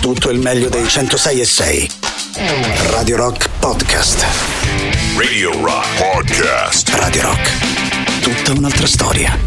tutto 0.00 0.30
il 0.30 0.38
meglio 0.38 0.68
dei 0.70 0.88
106 0.88 1.40
e 1.40 1.44
6. 1.44 1.90
Radio 2.90 3.16
Rock 3.16 3.48
Podcast. 3.58 4.24
Radio 5.16 5.52
Rock 5.62 5.86
Podcast. 5.98 6.88
Radio 6.94 7.22
Rock. 7.22 8.20
Tutta 8.20 8.58
un'altra 8.58 8.86
storia. 8.86 9.38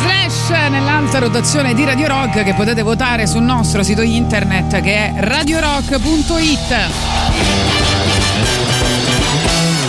Slash 0.00 0.50
nell'alta 0.70 1.18
rotazione 1.18 1.74
di 1.74 1.84
Radio 1.84 2.06
Rock 2.06 2.44
che 2.44 2.54
potete 2.54 2.82
votare 2.82 3.26
sul 3.26 3.42
nostro 3.42 3.82
sito 3.82 4.02
internet 4.02 4.80
che 4.80 4.94
è 4.94 5.14
radiorock.it. 5.18 6.74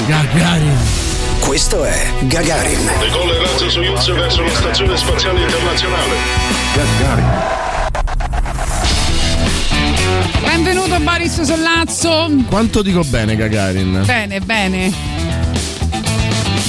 Gagarin. 0.08 1.01
Questo 1.42 1.84
è 1.84 2.12
Gagarin. 2.22 2.80
Decolla 3.00 3.34
il 3.34 3.40
razzo 3.40 3.70
Soyuz 3.70 4.12
verso 4.14 4.42
la 4.42 4.50
stazione 4.50 4.96
spaziale 4.98 5.42
internazionale. 5.42 6.16
Gagarin. 6.76 7.30
Benvenuto 10.44 11.00
Boris 11.00 11.42
Sollazzo. 11.42 12.32
Quanto 12.48 12.82
dico 12.82 13.04
bene, 13.04 13.36
Gagarin? 13.36 14.04
Bene, 14.06 14.40
bene. 14.40 14.92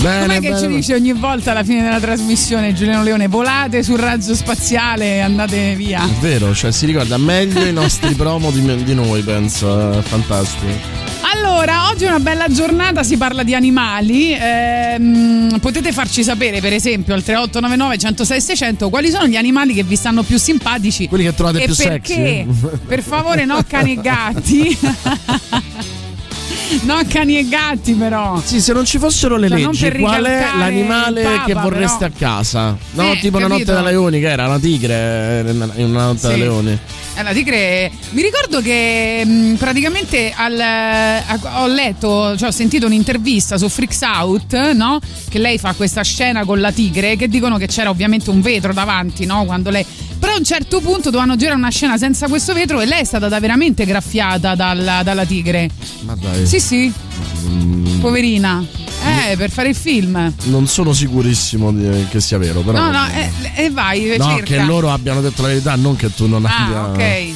Bene, 0.00 0.26
Com'è 0.26 0.40
che 0.40 0.48
bene. 0.48 0.58
ci 0.58 0.66
dice 0.66 0.94
ogni 0.94 1.12
volta 1.12 1.52
alla 1.52 1.62
fine 1.62 1.82
della 1.82 2.00
trasmissione 2.00 2.72
Giuliano 2.72 3.04
Leone? 3.04 3.28
Volate 3.28 3.84
sul 3.84 3.98
razzo 4.00 4.34
spaziale 4.34 5.16
e 5.16 5.20
andate 5.20 5.76
via. 5.76 6.02
È 6.02 6.08
vero, 6.20 6.52
cioè 6.54 6.72
si 6.72 6.86
ricorda 6.86 7.16
meglio 7.18 7.64
i 7.64 7.72
nostri 7.72 8.12
promo 8.14 8.50
di, 8.50 8.82
di 8.82 8.94
noi, 8.94 9.22
penso. 9.22 9.92
È 9.98 10.02
fantastico. 10.02 11.01
Allora, 11.64 11.90
oggi 11.90 12.06
è 12.06 12.08
una 12.08 12.18
bella 12.18 12.48
giornata, 12.48 13.04
si 13.04 13.16
parla 13.16 13.44
di 13.44 13.54
animali. 13.54 14.36
Ehm, 14.36 15.58
potete 15.60 15.92
farci 15.92 16.24
sapere, 16.24 16.60
per 16.60 16.72
esempio, 16.72 17.14
al 17.14 17.22
3899 17.22 17.98
106 17.98 18.40
600 18.40 18.88
quali 18.90 19.10
sono 19.10 19.28
gli 19.28 19.36
animali 19.36 19.72
che 19.72 19.84
vi 19.84 19.94
stanno 19.94 20.24
più 20.24 20.38
simpatici. 20.40 21.06
Quelli 21.06 21.22
che 21.22 21.32
trovate 21.36 21.62
e 21.62 21.66
più 21.66 21.76
perché? 21.76 22.14
sexy. 22.48 22.78
Per 22.84 23.00
favore, 23.00 23.44
no 23.44 23.62
cani 23.64 23.92
e 23.92 24.00
gatti. 24.00 24.76
no 26.82 26.98
cani 27.06 27.38
e 27.38 27.46
gatti, 27.48 27.92
però. 27.92 28.42
Sì, 28.44 28.60
se 28.60 28.72
non 28.72 28.84
ci 28.84 28.98
fossero 28.98 29.36
le 29.36 29.48
Cioè, 29.48 29.58
leggi, 29.60 29.88
qual 30.00 30.24
è 30.24 30.44
l'animale 30.58 31.22
Papa, 31.22 31.44
che 31.44 31.54
vorreste 31.54 32.10
però. 32.10 32.30
a 32.30 32.34
casa? 32.38 32.76
No, 32.90 33.12
Eh, 33.12 33.18
tipo 33.20 33.36
una 33.36 33.46
capito? 33.46 33.70
notte 33.70 33.84
da 33.84 33.88
leoni, 33.88 34.18
che 34.18 34.28
era 34.28 34.46
una 34.46 34.58
tigre 34.58 35.44
eh, 35.46 35.50
in 35.52 35.84
una 35.90 36.06
notte 36.06 36.26
da 36.26 36.32
Sì. 36.32 36.38
leoni. 36.40 36.76
Eh, 37.14 37.22
la 37.22 37.32
tigre. 37.32 37.90
Mi 38.10 38.22
ricordo 38.22 38.62
che 38.62 39.22
mh, 39.24 39.54
praticamente 39.56 40.32
al- 40.34 40.58
a- 40.58 41.62
ho 41.62 41.66
letto, 41.66 42.36
cioè 42.38 42.48
ho 42.48 42.52
sentito 42.52 42.86
un'intervista 42.86 43.58
su 43.58 43.68
Freaks 43.68 44.00
Out, 44.00 44.72
no? 44.72 44.98
Che 45.28 45.38
lei 45.38 45.58
fa 45.58 45.74
questa 45.74 46.02
scena 46.02 46.44
con 46.46 46.60
la 46.60 46.72
tigre, 46.72 47.16
che 47.16 47.28
dicono 47.28 47.58
che 47.58 47.66
c'era 47.66 47.90
ovviamente 47.90 48.30
un 48.30 48.40
vetro 48.40 48.72
davanti, 48.72 49.26
no? 49.26 49.44
Quando 49.44 49.68
lei. 49.68 49.84
Però 50.18 50.32
a 50.32 50.38
un 50.38 50.44
certo 50.44 50.80
punto 50.80 51.10
dovevano 51.10 51.36
girare 51.36 51.56
una 51.58 51.68
scena 51.70 51.98
senza 51.98 52.28
questo 52.28 52.54
vetro 52.54 52.80
e 52.80 52.86
lei 52.86 53.00
è 53.00 53.04
stata 53.04 53.28
veramente 53.40 53.84
graffiata 53.84 54.54
dalla, 54.54 55.02
dalla 55.02 55.26
tigre. 55.26 55.68
Ma 56.02 56.14
dai. 56.18 56.46
Sì, 56.46 56.60
sì, 56.60 56.92
Mm, 57.44 57.98
poverina. 58.00 58.64
Eh, 59.04 59.36
per 59.36 59.50
fare 59.50 59.68
il 59.70 59.74
film. 59.74 60.32
non 60.44 60.66
sono 60.66 60.92
sicurissimo 60.92 61.72
di- 61.72 62.06
che 62.10 62.20
sia 62.20 62.38
vero, 62.38 62.60
però. 62.60 62.78
No, 62.78 62.90
no, 62.90 63.06
e 63.54 63.70
vai, 63.70 64.16
No, 64.16 64.24
cerca. 64.28 64.42
che 64.44 64.58
loro 64.62 64.90
abbiano 64.92 65.20
detto 65.20 65.42
la 65.42 65.48
verità, 65.48 65.74
non 65.76 65.96
che 65.96 66.12
tu 66.14 66.26
non 66.26 66.44
abbia. 66.44 66.78
Ah, 66.82 66.88
ok. 66.90 67.30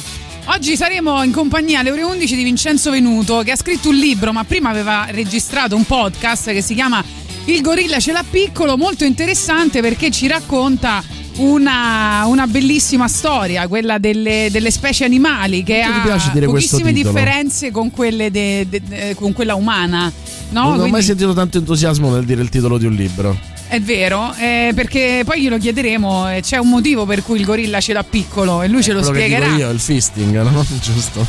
Oggi 0.55 0.77
saremo 0.77 1.23
in 1.23 1.31
compagnia 1.31 1.79
alle 1.81 1.91
ore 1.91 2.03
11 2.03 2.35
di 2.35 2.43
Vincenzo 2.43 2.89
Venuto 2.91 3.41
che 3.43 3.51
ha 3.51 3.55
scritto 3.57 3.89
un 3.89 3.95
libro 3.95 4.31
ma 4.31 4.45
prima 4.45 4.69
aveva 4.69 5.05
registrato 5.09 5.75
un 5.75 5.83
podcast 5.83 6.51
che 6.53 6.61
si 6.61 6.73
chiama 6.73 7.03
Il 7.45 7.61
gorilla 7.61 7.99
ce 7.99 8.13
l'ha 8.13 8.23
piccolo, 8.29 8.77
molto 8.77 9.03
interessante 9.03 9.81
perché 9.81 10.09
ci 10.09 10.25
racconta 10.27 11.03
una, 11.37 12.23
una 12.25 12.47
bellissima 12.47 13.07
storia, 13.07 13.67
quella 13.67 13.97
delle, 13.99 14.47
delle 14.51 14.71
specie 14.71 15.05
animali 15.05 15.63
che 15.63 15.79
Quanto 15.79 15.97
ha 15.97 16.01
ti 16.01 16.07
piace 16.07 16.31
dire 16.33 16.45
pochissime 16.47 16.91
differenze 16.93 17.71
con, 17.71 17.91
quelle 17.91 18.31
de- 18.31 18.65
de- 18.69 18.81
de- 18.85 19.15
con 19.15 19.33
quella 19.33 19.55
umana. 19.55 20.11
No? 20.49 20.61
non 20.61 20.71
ho 20.73 20.77
mai 20.77 20.89
Quindi- 20.89 21.05
sentito 21.05 21.33
tanto 21.33 21.57
entusiasmo 21.57 22.09
nel 22.13 22.23
dire 22.25 22.41
il 22.41 22.49
titolo 22.49 22.77
di 22.77 22.85
un 22.85 22.93
libro. 22.93 23.37
è 23.67 23.81
vero, 23.81 24.33
eh, 24.39 24.71
perché 24.73 25.23
poi 25.25 25.41
glielo 25.41 25.57
chiederemo, 25.57 26.31
eh, 26.31 26.41
c'è 26.41 26.57
un 26.57 26.69
motivo 26.69 27.05
per 27.05 27.21
cui 27.21 27.37
il 27.39 27.45
gorilla 27.45 27.81
ce 27.81 27.91
l'ha 27.91 28.03
piccolo 28.03 28.61
e 28.61 28.69
lui 28.69 28.81
ce 28.81 28.93
lo 28.93 28.99
che 29.01 29.05
spiegherà. 29.07 29.45
dico 29.47 29.57
io, 29.59 29.69
il 29.69 29.79
fisting, 29.79 30.41
no? 30.41 30.65
Giusto. 30.81 31.25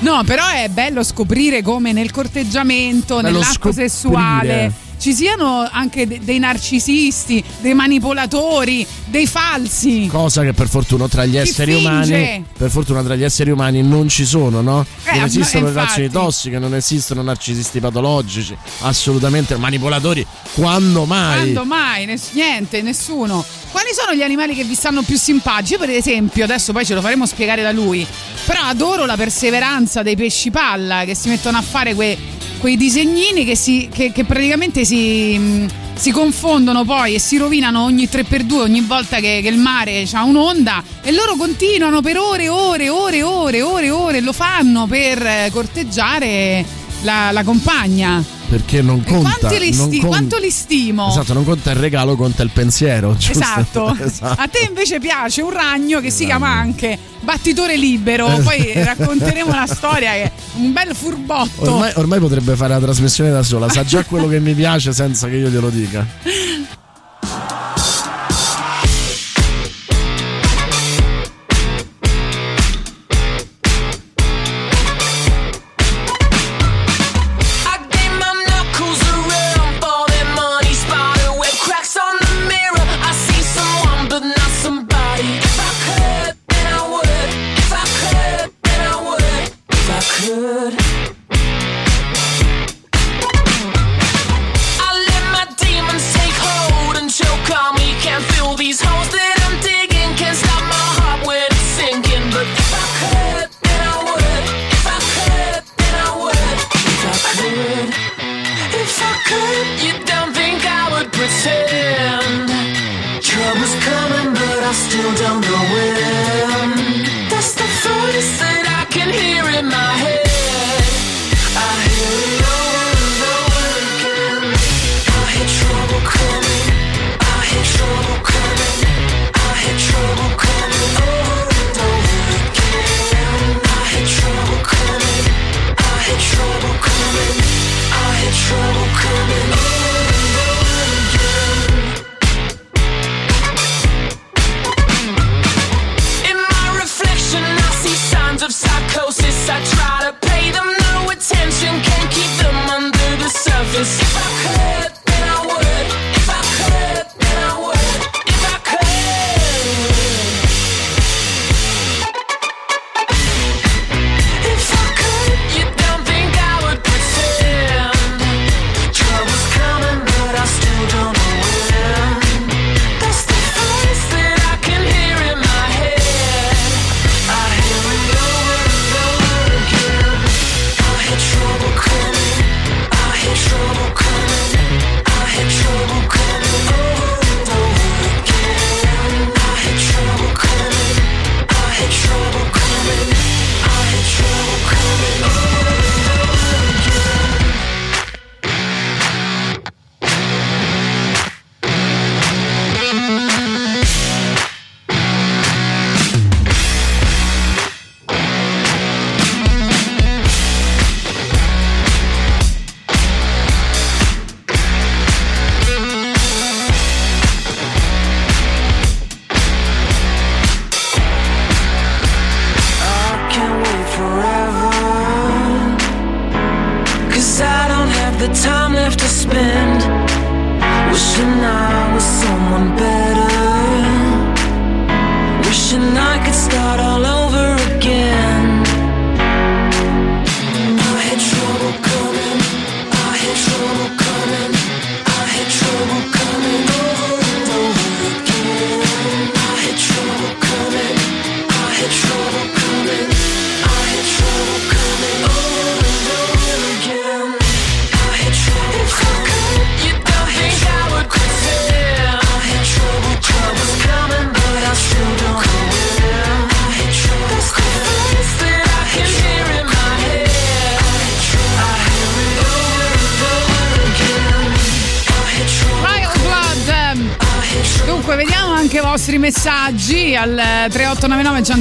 No, 0.00 0.22
però 0.24 0.46
è 0.48 0.68
bello 0.70 1.02
scoprire 1.02 1.60
come 1.62 1.92
nel 1.92 2.10
corteggiamento, 2.10 3.16
Bello 3.16 3.28
nell'atto 3.32 3.52
scoprire. 3.52 3.88
sessuale 3.88 4.72
ci 4.98 5.12
siano 5.14 5.68
anche 5.70 6.06
de- 6.06 6.20
dei 6.22 6.38
narcisisti, 6.38 7.42
dei 7.60 7.74
manipolatori, 7.74 8.86
dei 9.06 9.26
falsi. 9.26 10.06
Cosa 10.10 10.42
che 10.42 10.52
per 10.52 10.68
fortuna 10.68 11.08
tra 11.08 11.24
gli 11.24 11.36
esseri 11.36 11.72
finge? 11.74 11.88
umani, 11.88 12.44
per 12.56 12.70
fortuna 12.70 13.02
tra 13.02 13.14
gli 13.16 13.22
esseri 13.24 13.50
umani 13.50 13.82
non 13.82 14.08
ci 14.08 14.24
sono, 14.24 14.60
no? 14.60 14.84
Eh, 15.04 15.14
non 15.16 15.24
esistono 15.24 15.66
relazioni 15.68 16.08
tossiche, 16.10 16.58
non 16.58 16.74
esistono 16.74 17.22
narcisisti 17.22 17.80
patologici, 17.80 18.56
assolutamente 18.80 19.56
manipolatori. 19.56 20.26
Quando 20.54 21.04
mai? 21.04 21.52
Quando 21.52 21.64
mai? 21.64 22.06
Ness- 22.06 22.32
niente, 22.32 22.82
nessuno. 22.82 23.44
Quali 23.70 23.88
sono 23.92 24.14
gli 24.14 24.22
animali 24.22 24.54
che 24.54 24.64
vi 24.64 24.74
stanno 24.74 25.02
più 25.02 25.18
simpatici? 25.18 25.72
Io 25.72 25.78
per 25.80 25.90
esempio, 25.90 26.44
adesso 26.44 26.72
poi 26.72 26.84
ce 26.84 26.94
lo 26.94 27.00
faremo 27.00 27.26
spiegare 27.26 27.60
da 27.62 27.72
lui, 27.72 28.06
però 28.46 28.60
adoro 28.62 29.04
la 29.04 29.16
perseveranza 29.16 30.02
dei 30.02 30.16
pesci 30.16 30.50
palla 30.50 31.04
che 31.04 31.14
si 31.16 31.28
mettono 31.28 31.58
a 31.58 31.62
fare 31.62 31.94
que- 31.94 32.16
quei 32.64 32.78
disegnini 32.78 33.44
che, 33.44 33.56
si- 33.56 33.90
che- 33.92 34.10
che 34.10 34.24
praticamente 34.24 34.86
si, 34.86 35.36
mh, 35.36 35.66
si 35.96 36.10
confondono 36.10 36.82
poi 36.86 37.12
e 37.12 37.18
si 37.18 37.36
rovinano 37.36 37.82
ogni 37.84 38.08
3x2 38.10 38.54
ogni 38.54 38.80
volta 38.80 39.18
che, 39.18 39.40
che 39.42 39.48
il 39.48 39.58
mare 39.58 40.08
ha 40.10 40.24
un'onda 40.24 40.82
e 41.02 41.12
loro 41.12 41.36
continuano 41.36 42.00
per 42.00 42.16
ore 42.16 42.44
e 42.44 42.48
ore, 42.48 42.88
ore, 42.88 43.22
ore, 43.22 43.60
ore, 43.60 43.90
ore, 43.90 44.20
lo 44.22 44.32
fanno 44.32 44.86
per 44.86 45.20
eh, 45.26 45.50
corteggiare 45.52 46.64
la, 47.04 47.30
la 47.30 47.44
compagna. 47.44 48.22
Perché 48.48 48.82
non 48.82 49.02
conta. 49.04 49.48
li 49.56 49.74
non 49.74 49.88
sti- 49.88 49.98
con- 50.00 50.08
quanto 50.08 50.38
li 50.38 50.50
stimo? 50.50 51.08
Esatto, 51.08 51.32
non 51.32 51.44
conta 51.44 51.70
il 51.70 51.76
regalo, 51.76 52.16
conta 52.16 52.42
il 52.42 52.50
pensiero. 52.50 53.16
giusto? 53.16 53.38
Esatto. 53.38 53.96
Esatto. 54.04 54.40
A 54.40 54.48
te 54.48 54.66
invece 54.68 54.98
piace 55.00 55.40
un 55.42 55.52
ragno 55.52 56.00
che 56.00 56.10
si 56.10 56.24
chiama 56.24 56.48
anche 56.48 56.98
Battitore 57.20 57.76
Libero. 57.76 58.26
Poi 58.42 58.72
racconteremo 58.74 59.50
la 59.54 59.66
storia 59.66 60.12
che 60.12 60.22
è 60.24 60.32
un 60.56 60.72
bel 60.72 60.94
furbotto. 60.94 61.72
Ormai, 61.72 61.92
ormai 61.96 62.18
potrebbe 62.18 62.54
fare 62.56 62.74
la 62.74 62.80
trasmissione 62.80 63.30
da 63.30 63.42
sola, 63.42 63.68
sa 63.68 63.84
già 63.84 64.04
quello 64.04 64.28
che 64.28 64.40
mi 64.40 64.54
piace 64.54 64.92
senza 64.92 65.28
che 65.28 65.36
io 65.36 65.48
glielo 65.48 65.70
dica. 65.70 66.06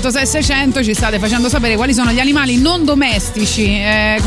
3899 0.03 0.11
106 0.11 0.25
600. 0.27 0.83
Ci 0.83 0.93
state 0.93 1.19
facendo 1.19 1.47
sapere 1.47 1.75
quali 1.75 1.93
sono 1.93 2.11
gli 2.11 2.19
animali 2.19 2.57
non 2.57 2.83
domestici, 2.83 3.67
eh, 3.67 4.21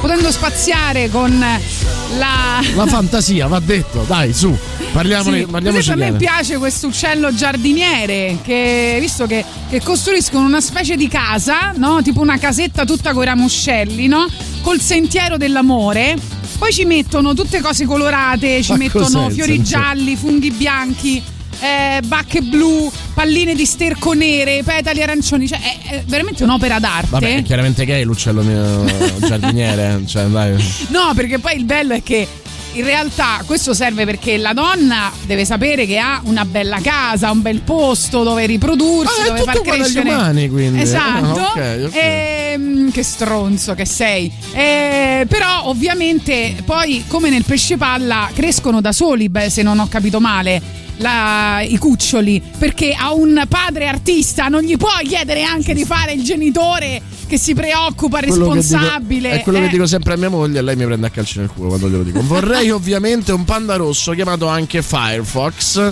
potendo 0.00 0.30
spaziare 0.32 1.08
con 1.08 1.38
la. 1.38 2.60
La 2.74 2.86
fantasia, 2.86 3.46
va 3.46 3.60
detto, 3.60 4.04
dai, 4.06 4.32
su. 4.32 4.56
Parliamone, 4.90 5.40
Sì, 5.40 5.46
parliamoci 5.46 5.90
a 5.90 5.96
me 5.96 6.12
piace 6.14 6.56
questo 6.56 6.86
uccello 6.86 7.32
giardiniere 7.34 8.38
che 8.42 8.96
visto 8.98 9.26
che, 9.26 9.44
che 9.68 9.82
costruiscono 9.82 10.46
una 10.46 10.62
specie 10.62 10.96
di 10.96 11.08
casa, 11.08 11.72
no? 11.76 12.00
tipo 12.02 12.22
una 12.22 12.38
casetta 12.38 12.86
tutta 12.86 13.12
con 13.12 13.22
i 13.22 13.26
ramoscelli, 13.26 14.06
no? 14.06 14.26
col 14.62 14.80
sentiero 14.80 15.36
dell'amore. 15.36 16.16
Poi 16.58 16.72
ci 16.72 16.86
mettono 16.86 17.34
tutte 17.34 17.60
cose 17.60 17.84
colorate, 17.84 18.62
ci 18.62 18.72
Ma 18.72 18.78
mettono 18.78 19.28
fiori 19.28 19.62
gialli, 19.62 20.16
funghi 20.16 20.50
bianchi, 20.50 21.22
eh, 21.60 22.00
bacche 22.04 22.40
blu, 22.40 22.90
palline 23.18 23.56
di 23.56 23.66
sterco 23.66 24.12
nere, 24.12 24.62
petali 24.62 25.02
arancioni. 25.02 25.48
Cioè, 25.48 25.58
è, 25.58 25.78
è 25.94 26.02
veramente 26.06 26.44
un'opera 26.44 26.78
d'arte. 26.78 27.08
Vabbè, 27.10 27.36
è 27.38 27.42
chiaramente 27.42 27.84
gay 27.84 28.04
l'uccello 28.04 28.42
mio 28.42 28.84
giardiniere. 29.26 30.02
cioè, 30.06 30.22
dai. 30.26 30.54
No, 30.90 31.10
perché 31.16 31.40
poi 31.40 31.56
il 31.56 31.64
bello 31.64 31.94
è 31.94 32.02
che 32.04 32.28
in 32.74 32.84
realtà 32.84 33.42
questo 33.44 33.74
serve 33.74 34.04
perché 34.04 34.36
la 34.36 34.52
donna 34.52 35.10
deve 35.26 35.44
sapere 35.44 35.84
che 35.84 35.98
ha 35.98 36.20
una 36.26 36.44
bella 36.44 36.78
casa, 36.80 37.32
un 37.32 37.42
bel 37.42 37.62
posto 37.62 38.22
dove 38.22 38.46
riprodursi, 38.46 39.20
Ah, 39.22 39.24
è 39.24 39.28
dove 39.30 39.42
far 39.42 39.60
crescere. 39.62 40.10
umani, 40.10 40.48
quindi. 40.48 40.80
Esatto. 40.82 41.40
Ah, 41.40 41.50
ok, 41.50 41.80
ok. 41.86 41.94
Ehm, 41.96 42.92
che 42.92 43.02
stronzo 43.02 43.74
che 43.74 43.84
sei. 43.84 44.30
Eh, 44.52 45.26
però 45.28 45.62
ovviamente 45.64 46.54
poi 46.64 47.02
come 47.08 47.30
nel 47.30 47.42
pesce 47.42 47.76
palla 47.76 48.30
crescono 48.32 48.80
da 48.80 48.92
soli, 48.92 49.28
beh, 49.28 49.50
se 49.50 49.62
non 49.62 49.80
ho 49.80 49.88
capito 49.88 50.20
male. 50.20 50.77
La- 50.98 51.60
i 51.62 51.76
cuccioli 51.78 52.42
perché 52.58 52.92
a 52.94 53.12
un 53.12 53.44
padre 53.48 53.86
artista 53.88 54.48
non 54.48 54.62
gli 54.62 54.76
puoi 54.76 55.06
chiedere 55.06 55.42
anche 55.42 55.74
di 55.74 55.84
fare 55.84 56.12
il 56.12 56.22
genitore 56.22 57.00
che 57.26 57.38
si 57.38 57.52
preoccupa, 57.54 58.20
Quello 58.20 58.32
che 58.32 58.38
dico- 58.38 58.54
responsabile. 58.54 59.30
è 59.32 59.40
quello 59.42 59.58
eh. 59.58 59.62
che 59.62 59.68
dico 59.68 59.86
sempre 59.86 60.14
a 60.14 60.16
mia 60.16 60.30
moglie 60.30 60.60
e 60.60 60.62
lei 60.62 60.76
mi 60.76 60.84
prende 60.86 61.06
a 61.08 61.10
calci 61.10 61.38
nel 61.40 61.50
culo 61.54 61.68
quando 61.68 61.88
glielo 61.90 62.02
dico. 62.02 62.20
Vorrei 62.24 62.70
ovviamente 62.70 63.32
un 63.32 63.44
panda 63.44 63.76
rosso 63.76 64.12
chiamato 64.12 64.46
anche 64.46 64.80
Firefox. 64.82 65.90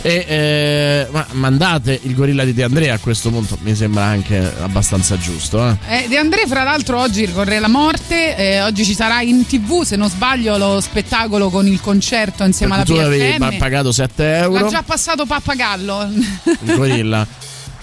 E 0.00 0.24
eh, 0.28 1.06
ma 1.10 1.26
mandate 1.32 1.98
il 2.04 2.14
gorilla 2.14 2.44
di 2.44 2.54
De 2.54 2.62
Andrea 2.62 2.94
a 2.94 2.98
questo 2.98 3.30
punto, 3.30 3.58
mi 3.62 3.74
sembra 3.74 4.04
anche 4.04 4.38
abbastanza 4.60 5.18
giusto. 5.18 5.76
Eh? 5.88 6.04
Eh, 6.04 6.08
De 6.08 6.16
André, 6.16 6.44
fra 6.46 6.62
l'altro, 6.62 7.00
oggi 7.00 7.24
ricorre 7.24 7.58
la 7.58 7.68
morte. 7.68 8.36
eh, 8.36 8.62
oggi 8.62 8.84
ci 8.84 8.94
sarà 8.94 9.22
in 9.22 9.44
tv, 9.44 9.82
se 9.82 9.96
non 9.96 10.08
sbaglio, 10.08 10.56
lo 10.56 10.80
spettacolo 10.80 11.50
con 11.50 11.66
il 11.66 11.80
concerto 11.80 12.44
insieme 12.44 12.80
tu 12.84 12.92
alla 12.92 13.06
avevi 13.06 13.32
PFM. 13.32 13.38
pa- 13.38 13.54
pagato 13.58 13.90
7 13.90 14.22
L'ha 14.24 14.38
euro. 14.44 14.68
già 14.68 14.82
passato 14.82 15.26
Pappagallo. 15.26 16.08
Il 16.44 16.74
gorilla. 16.76 17.26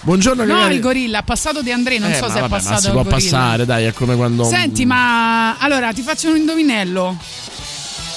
Buongiorno, 0.00 0.42
no, 0.46 0.54
cari- 0.60 0.74
il 0.76 0.80
gorilla, 0.80 1.18
ha 1.18 1.22
passato 1.22 1.62
De 1.62 1.72
André, 1.72 1.98
non 1.98 2.12
Eh, 2.12 2.14
so 2.14 2.26
ma 2.26 2.32
se 2.32 2.38
è 2.38 2.40
vabbè, 2.40 2.48
ma 2.50 2.56
passato 2.56 2.80
si 2.80 2.86
il 2.86 2.92
può 2.92 3.02
gorilla. 3.02 3.18
passare, 3.20 3.64
dai, 3.66 3.84
è 3.84 3.92
come 3.92 4.16
quando. 4.16 4.44
Senti, 4.44 4.86
ma 4.86 5.58
allora 5.58 5.92
ti 5.92 6.00
faccio 6.00 6.30
un 6.30 6.36
indovinello. 6.36 7.18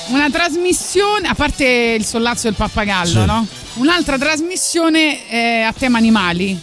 Una 0.10 0.30
trasmissione, 0.30 1.28
a 1.28 1.36
parte 1.36 1.96
il 1.98 2.04
sollazzo 2.06 2.44
del 2.48 2.56
pappagallo, 2.56 3.20
Sì. 3.22 3.26
no? 3.26 3.46
Un'altra 3.76 4.18
trasmissione 4.18 5.30
eh, 5.30 5.62
a 5.62 5.72
tema 5.74 5.98
animali. 5.98 6.60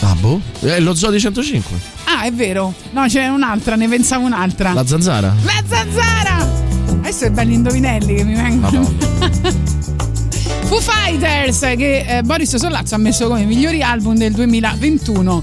Ah, 0.00 0.14
boh. 0.14 0.40
È 0.60 0.78
lo 0.80 0.94
zoo 0.94 1.10
di 1.10 1.18
105. 1.20 1.76
Ah, 2.04 2.22
è 2.22 2.32
vero. 2.32 2.72
No, 2.92 3.06
c'è 3.06 3.26
un'altra, 3.28 3.74
ne 3.76 3.88
pensavo 3.88 4.24
un'altra. 4.26 4.72
La 4.72 4.86
zanzara. 4.86 5.34
La 5.44 5.62
zanzara! 5.66 6.36
Adesso 6.98 7.24
è 7.24 7.30
belli 7.30 7.54
indovinelli 7.54 8.14
che 8.14 8.24
mi 8.24 8.34
vengono. 8.34 8.82
Foo 10.64 10.80
Fighters 10.80 11.58
che 11.76 12.04
eh, 12.06 12.22
Boris 12.22 12.54
Sollazzo 12.56 12.94
ha 12.94 12.98
messo 12.98 13.26
come 13.28 13.44
migliori 13.44 13.82
album 13.82 14.16
del 14.16 14.32
2021. 14.32 15.42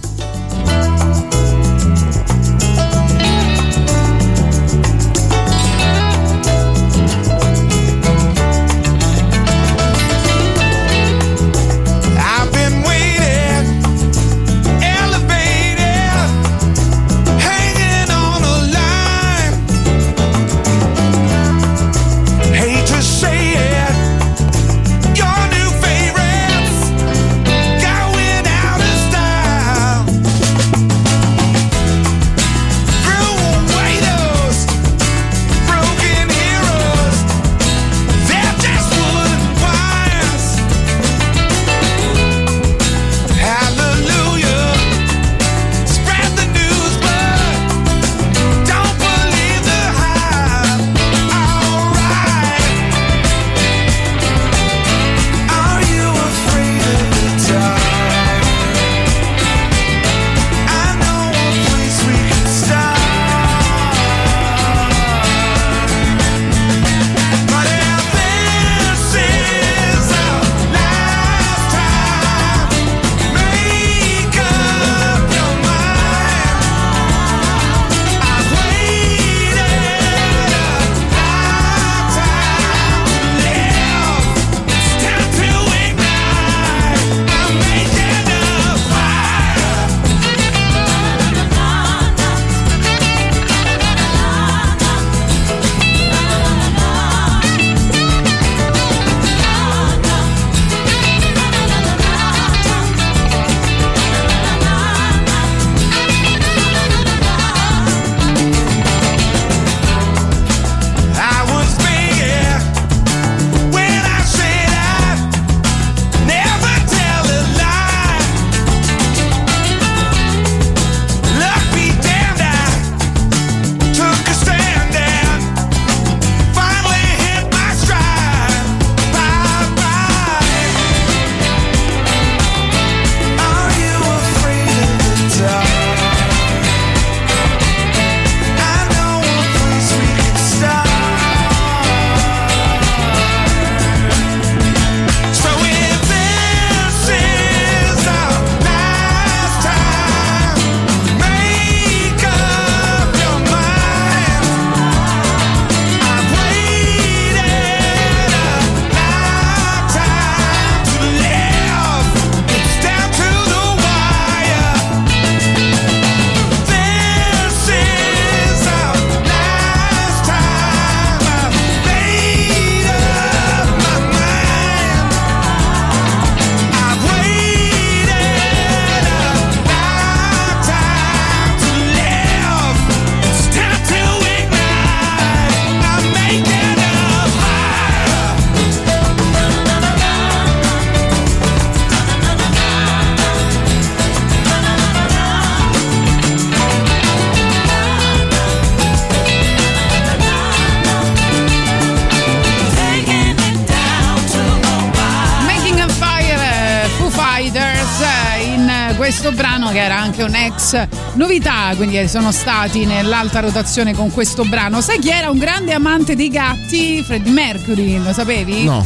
Novità, 211.68 211.76
quindi 211.76 212.08
sono 212.08 212.32
stati 212.32 212.86
nell'alta 212.86 213.40
rotazione 213.40 213.94
con 213.94 214.12
questo 214.12 214.44
brano. 214.44 214.82
Sai 214.82 215.00
chi 215.00 215.10
era 215.10 215.30
un 215.30 215.38
grande 215.38 215.74
amante 215.74 216.16
dei 216.16 216.30
gatti? 216.30 217.02
Freddie 217.04 217.32
Mercury, 217.32 218.02
lo 218.02 218.14
sapevi? 218.14 218.64
No, 218.64 218.86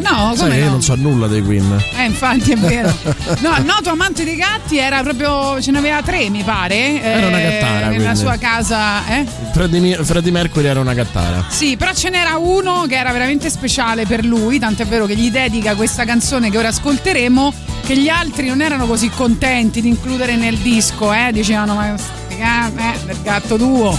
No, 0.00 0.32
sai 0.34 0.50
che 0.50 0.56
io 0.58 0.64
no? 0.64 0.70
non 0.72 0.82
so 0.82 0.94
nulla 0.96 1.26
dei 1.28 1.42
Queen. 1.42 1.82
Eh, 1.96 2.04
infatti 2.04 2.52
è 2.52 2.56
vero. 2.56 2.92
No, 3.40 3.54
il 3.58 3.64
noto 3.64 3.90
amante 3.90 4.24
dei 4.24 4.36
gatti 4.36 4.78
era 4.78 5.02
proprio. 5.02 5.60
ce 5.60 5.70
n'aveva 5.70 6.02
tre, 6.02 6.28
mi 6.30 6.42
pare. 6.42 7.00
Era 7.02 7.26
una 7.26 7.38
eh, 7.40 7.42
gattara, 7.42 7.88
Nella 7.88 7.94
quindi. 7.96 8.16
sua 8.16 8.36
casa, 8.36 9.06
eh? 9.06 9.24
Freddie 9.52 10.30
Mercury 10.30 10.66
era 10.66 10.80
una 10.80 10.94
gattara. 10.94 11.44
Sì, 11.48 11.76
però 11.76 11.92
ce 11.92 12.08
n'era 12.10 12.36
uno 12.38 12.86
che 12.88 12.96
era 12.96 13.12
veramente 13.12 13.50
speciale 13.50 14.04
per 14.06 14.24
lui, 14.24 14.58
tant'è 14.58 14.84
vero 14.86 15.06
che 15.06 15.14
gli 15.16 15.30
dedica 15.30 15.74
questa 15.74 16.04
canzone 16.04 16.50
che 16.50 16.58
ora 16.58 16.68
ascolteremo, 16.68 17.52
che 17.84 17.96
gli 17.96 18.08
altri 18.08 18.48
non 18.48 18.60
erano 18.62 18.86
così 18.86 19.08
contenti 19.10 19.80
di 19.80 19.88
includere 19.88 20.36
nel 20.36 20.56
disco, 20.58 21.12
eh? 21.12 21.30
dicevano 21.32 21.74
ma 21.74 21.94
ga- 22.38 22.68
eh, 22.94 22.98
del 23.06 23.16
gatto 23.22 23.56
tuo. 23.56 23.96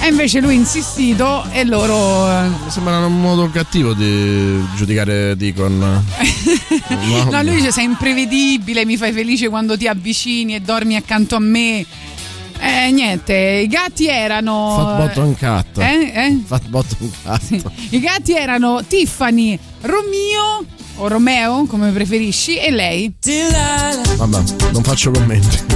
E 0.00 0.08
invece 0.08 0.38
lui 0.40 0.50
ha 0.50 0.56
insistito 0.58 1.44
e 1.50 1.64
loro... 1.64 2.30
eh, 2.30 2.48
Mi 2.48 2.70
sembra 2.70 3.04
un 3.04 3.20
modo 3.20 3.50
cattivo 3.50 3.94
di 3.94 4.62
giudicare 4.76 5.36
Deacon. 5.36 6.04
No. 6.88 7.24
No, 7.30 7.42
lui 7.42 7.56
dice 7.56 7.70
sei 7.72 7.84
imprevedibile, 7.84 8.84
mi 8.84 8.96
fai 8.96 9.12
felice 9.12 9.48
quando 9.48 9.76
ti 9.76 9.86
avvicini 9.86 10.54
e 10.54 10.60
dormi 10.60 10.96
accanto 10.96 11.36
a 11.36 11.38
me. 11.38 11.84
Eh, 12.60 12.90
niente, 12.90 13.34
i 13.34 13.66
gatti 13.66 14.06
erano... 14.08 14.74
Fat 14.76 14.96
Bottom 15.06 15.34
Cat. 15.36 15.78
Eh? 15.78 16.12
Eh? 16.14 16.42
Fat 16.44 16.66
Bottom 16.66 17.10
Cat. 17.22 17.62
I 17.90 18.00
gatti 18.00 18.34
erano 18.34 18.82
Tiffany, 18.86 19.58
Romeo 19.82 20.37
o 20.98 21.08
Romeo, 21.08 21.64
come 21.66 21.90
preferisci, 21.90 22.58
e 22.58 22.70
lei. 22.70 23.14
Vabbè, 24.16 24.42
non 24.72 24.82
faccio 24.82 25.10
commenti. 25.10 25.67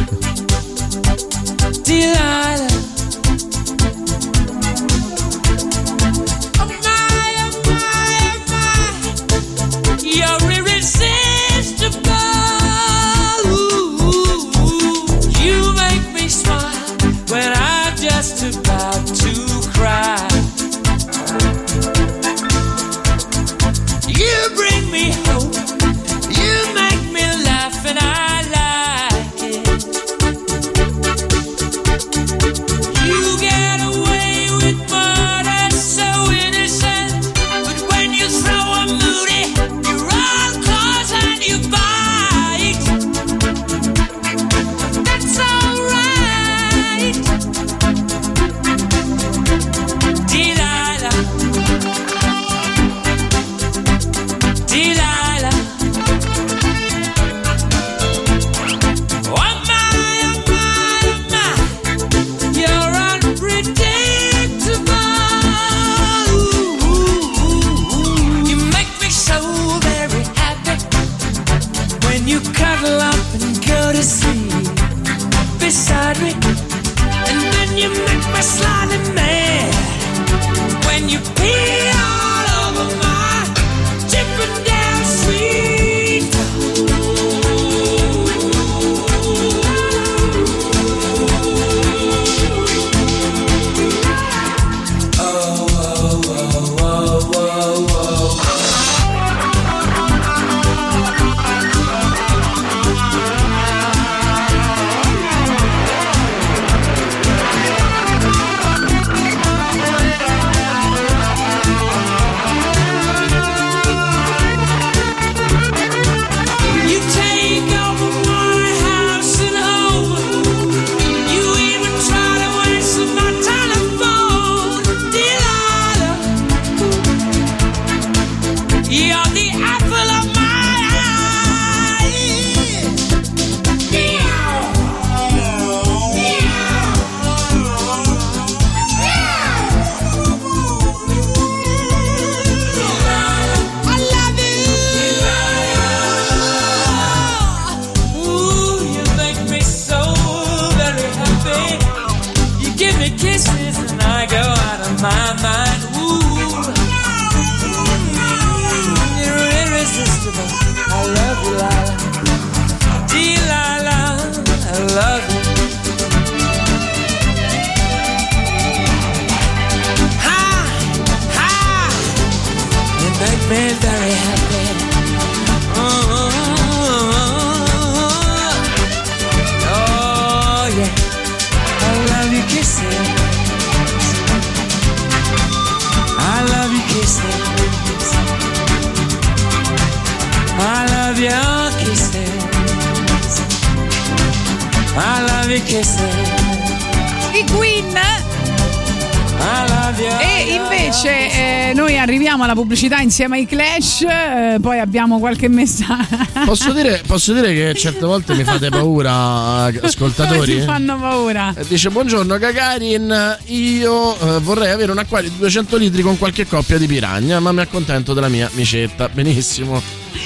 Insieme 203.22 203.36
ai 203.36 203.46
Clash, 203.46 204.02
eh, 204.02 204.58
poi 204.60 204.80
abbiamo 204.80 205.18
qualche 205.20 205.48
messaggio. 205.48 206.16
Posso 206.44 206.72
dire, 206.72 207.02
posso 207.06 207.32
dire 207.32 207.54
che 207.54 207.74
certe 207.74 208.04
volte 208.04 208.34
mi 208.34 208.42
fate 208.42 208.68
paura, 208.68 209.68
eh, 209.68 209.78
ascoltatori? 209.86 210.56
Ti 210.56 210.62
fanno 210.62 210.98
paura. 210.98 211.54
Eh, 211.56 211.64
Dice 211.68 211.90
buongiorno 211.90 212.36
Gagarin, 212.36 213.38
io 213.46 214.18
eh, 214.18 214.40
vorrei 214.40 214.72
avere 214.72 214.90
un 214.90 214.98
acquario 214.98 215.30
di 215.30 215.36
200 215.38 215.76
litri 215.76 216.02
con 216.02 216.18
qualche 216.18 216.46
coppia 216.46 216.78
di 216.78 216.86
piragna, 216.86 217.38
ma 217.38 217.52
mi 217.52 217.60
accontento 217.60 218.12
della 218.12 218.28
mia 218.28 218.50
micetta. 218.54 219.08
Benissimo. 219.08 219.80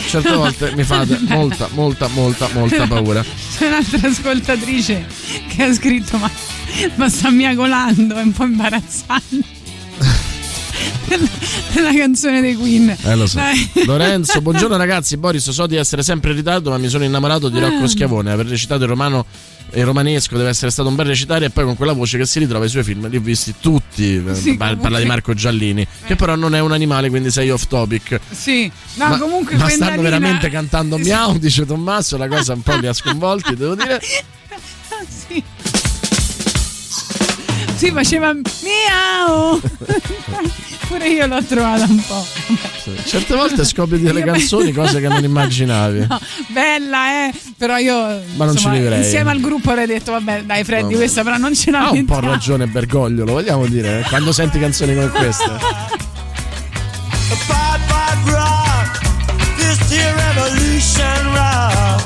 Certe 0.08 0.32
volte 0.32 0.72
mi 0.74 0.82
fate 0.82 1.18
molta, 1.28 1.68
molta, 1.72 2.08
molta, 2.08 2.48
molta 2.54 2.86
paura. 2.86 3.22
C'è 3.58 3.66
un'altra 3.66 4.08
ascoltatrice 4.08 5.06
che 5.54 5.62
ha 5.62 5.72
scritto: 5.72 6.16
Ma, 6.16 6.30
ma 6.94 7.08
sta 7.10 7.30
miagolando, 7.30 8.16
è 8.16 8.22
un 8.22 8.32
po' 8.32 8.44
imbarazzante. 8.44 9.55
della 11.82 11.92
canzone 11.94 12.40
dei 12.40 12.54
Queen. 12.54 12.96
Eh, 13.02 13.14
lo 13.16 13.26
so. 13.26 13.36
Dai. 13.36 13.70
Lorenzo, 13.84 14.40
buongiorno 14.40 14.76
ragazzi. 14.78 15.16
Boris, 15.16 15.50
so 15.50 15.66
di 15.66 15.76
essere 15.76 16.02
sempre 16.02 16.30
in 16.30 16.36
ritardo, 16.36 16.70
ma 16.70 16.78
mi 16.78 16.88
sono 16.88 17.04
innamorato 17.04 17.48
di 17.48 17.58
Ah. 17.58 17.68
Rocco 17.68 17.86
Schiavone. 17.86 18.30
Aver 18.30 18.46
recitato 18.46 18.82
il 18.84 18.88
romano 18.88 19.26
e 19.70 19.80
il 19.80 19.84
romanesco 19.84 20.36
deve 20.36 20.48
essere 20.50 20.70
stato 20.70 20.88
un 20.88 20.94
bel 20.94 21.06
recitare. 21.06 21.46
E 21.46 21.50
poi 21.50 21.64
con 21.64 21.76
quella 21.76 21.92
voce 21.92 22.16
che 22.18 22.24
si 22.26 22.38
ritrova 22.38 22.64
ai 22.64 22.70
suoi 22.70 22.82
film, 22.84 23.08
li 23.08 23.16
ho 23.16 23.20
visti 23.20 23.54
tutti. 23.60 24.16
Eh, 24.26 24.34
Sì, 24.34 24.56
parla 24.56 24.76
comunque- 24.76 25.00
di 25.02 25.06
Marco 25.06 25.34
Giallini, 25.34 25.86
che 26.06 26.16
però 26.16 26.34
non 26.34 26.54
è 26.54 26.60
un 26.60 26.72
animale, 26.72 27.08
quindi 27.10 27.30
sei 27.30 27.50
off 27.50 27.66
topic. 27.66 28.20
Sì, 28.30 28.70
no, 28.94 29.08
ma, 29.08 29.18
comunque 29.18 29.56
ma 29.56 29.68
stanno 29.68 30.00
veramente 30.02 30.48
cantando 30.48 30.96
miau, 30.98 31.36
dice 31.38 31.66
Tommaso. 31.66 32.16
La 32.16 32.28
cosa 32.28 32.54
un 32.54 32.62
po' 32.62 32.74
li 32.76 32.86
ha 32.86 32.92
sconvolti, 32.92 33.54
devo 33.54 33.74
dire. 33.74 34.00
sì. 35.28 35.42
Sì, 37.76 37.90
faceva 37.90 38.32
miau. 38.32 39.60
Pure 40.88 41.08
io 41.08 41.26
l'ho 41.26 41.42
trovata 41.42 41.84
un 41.84 42.02
po'. 42.06 42.24
Certe 43.04 43.34
volte 43.34 43.64
scopri 43.64 44.00
delle 44.00 44.22
canzoni, 44.22 44.72
cose 44.72 45.00
che 45.00 45.08
non 45.08 45.24
immaginavi. 45.24 46.06
No, 46.08 46.20
bella, 46.48 47.26
eh. 47.26 47.34
Però 47.58 47.76
io. 47.76 48.20
Ma 48.36 48.44
non 48.44 48.56
ci 48.56 48.68
vivrei. 48.68 48.98
Insieme 48.98 49.30
al 49.32 49.40
gruppo 49.40 49.70
avrei 49.70 49.86
detto, 49.86 50.12
vabbè, 50.12 50.42
dai, 50.44 50.62
Freddy, 50.64 50.92
No. 50.92 50.98
questa 50.98 51.22
però 51.24 51.36
non 51.38 51.54
ce 51.54 51.70
Ha 51.70 51.90
un 51.90 52.04
po' 52.04 52.20
ragione 52.20 52.66
Bergoglio, 52.66 53.24
lo 53.24 53.32
vogliamo 53.32 53.66
dire, 53.66 54.00
eh? 54.00 54.02
quando 54.08 54.30
senti 54.32 54.58
canzoni 54.60 54.94
come 54.94 55.08
queste. 55.08 55.50
Bad, 57.48 57.80
bad 57.88 58.18
rock. 58.28 59.00
This 59.56 59.78
here 59.90 60.12
revolution 60.14 61.32
rock. 61.34 62.04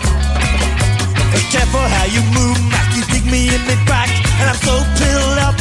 Careful 1.50 1.80
how 1.80 2.06
you 2.06 2.22
move, 2.32 2.58
Mac. 2.70 2.94
You 2.96 3.04
dig 3.10 3.24
me 3.30 3.46
in 3.54 3.64
the 3.66 3.76
back. 3.86 4.08
And 4.40 4.48
I'm 4.48 4.56
so 4.62 4.82
filled 4.94 5.38
up 5.38 5.56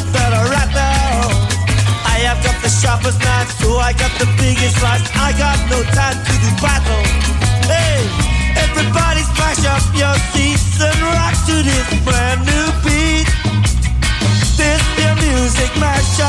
sharpest 3.40 3.62
so 3.62 3.78
I 3.78 3.94
got 3.94 4.12
the 4.20 4.28
biggest 4.38 4.78
slice. 4.80 5.04
I 5.16 5.32
got 5.38 5.58
no 5.70 5.84
time 5.94 6.18
to 6.18 6.34
do 6.44 6.50
battle. 6.62 7.04
Hey, 7.68 8.02
everybody 8.58 9.22
smash 9.36 9.64
up 9.66 9.84
your 9.96 10.16
seats 10.32 10.82
and 10.82 11.00
rock 11.02 11.36
to 11.48 11.56
this 11.64 11.88
brand 12.04 12.42
new 12.46 12.68
beat. 12.84 13.28
This 14.58 14.84
your 15.00 15.16
music 15.16 15.72
mash 15.80 16.20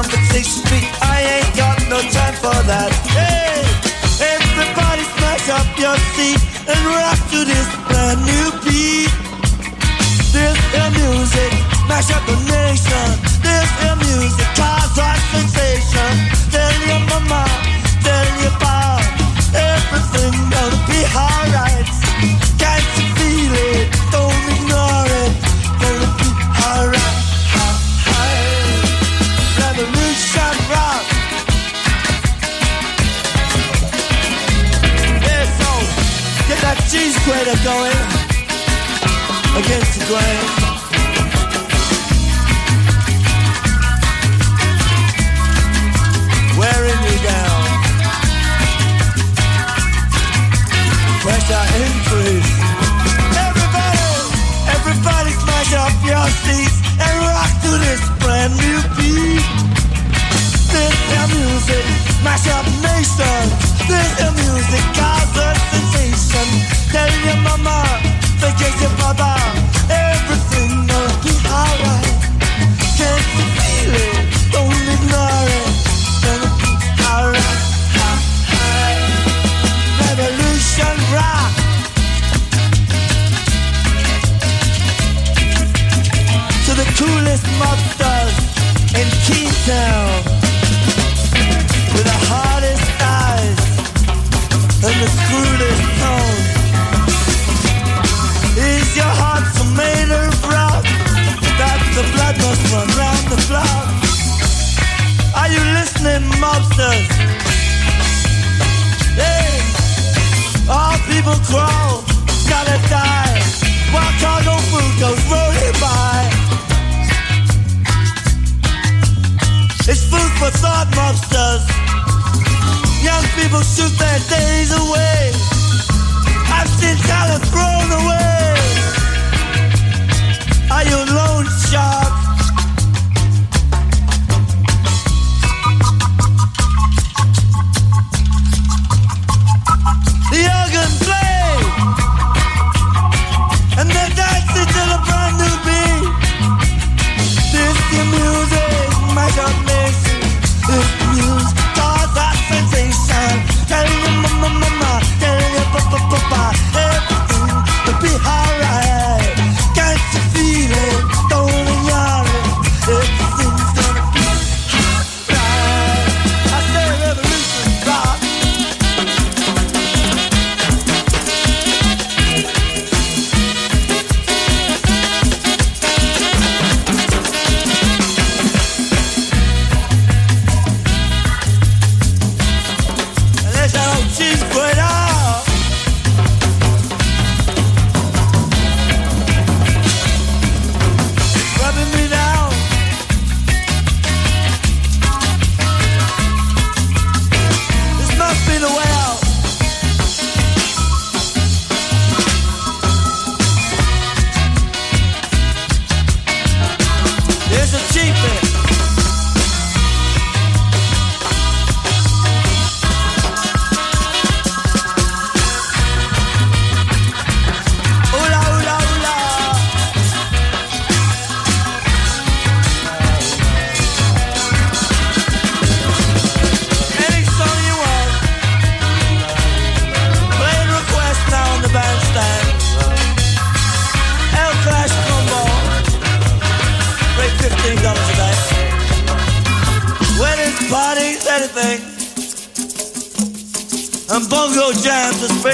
living 0.00 0.14
on 0.14 0.20
the 0.20 0.34
6th 0.34 0.66
Street. 0.66 0.88
I 1.02 1.20
ain't 1.22 1.56
got 1.56 1.78
no 1.88 2.00
time 2.10 2.34
for 2.34 2.66
that. 2.66 3.09
glance 40.10 40.59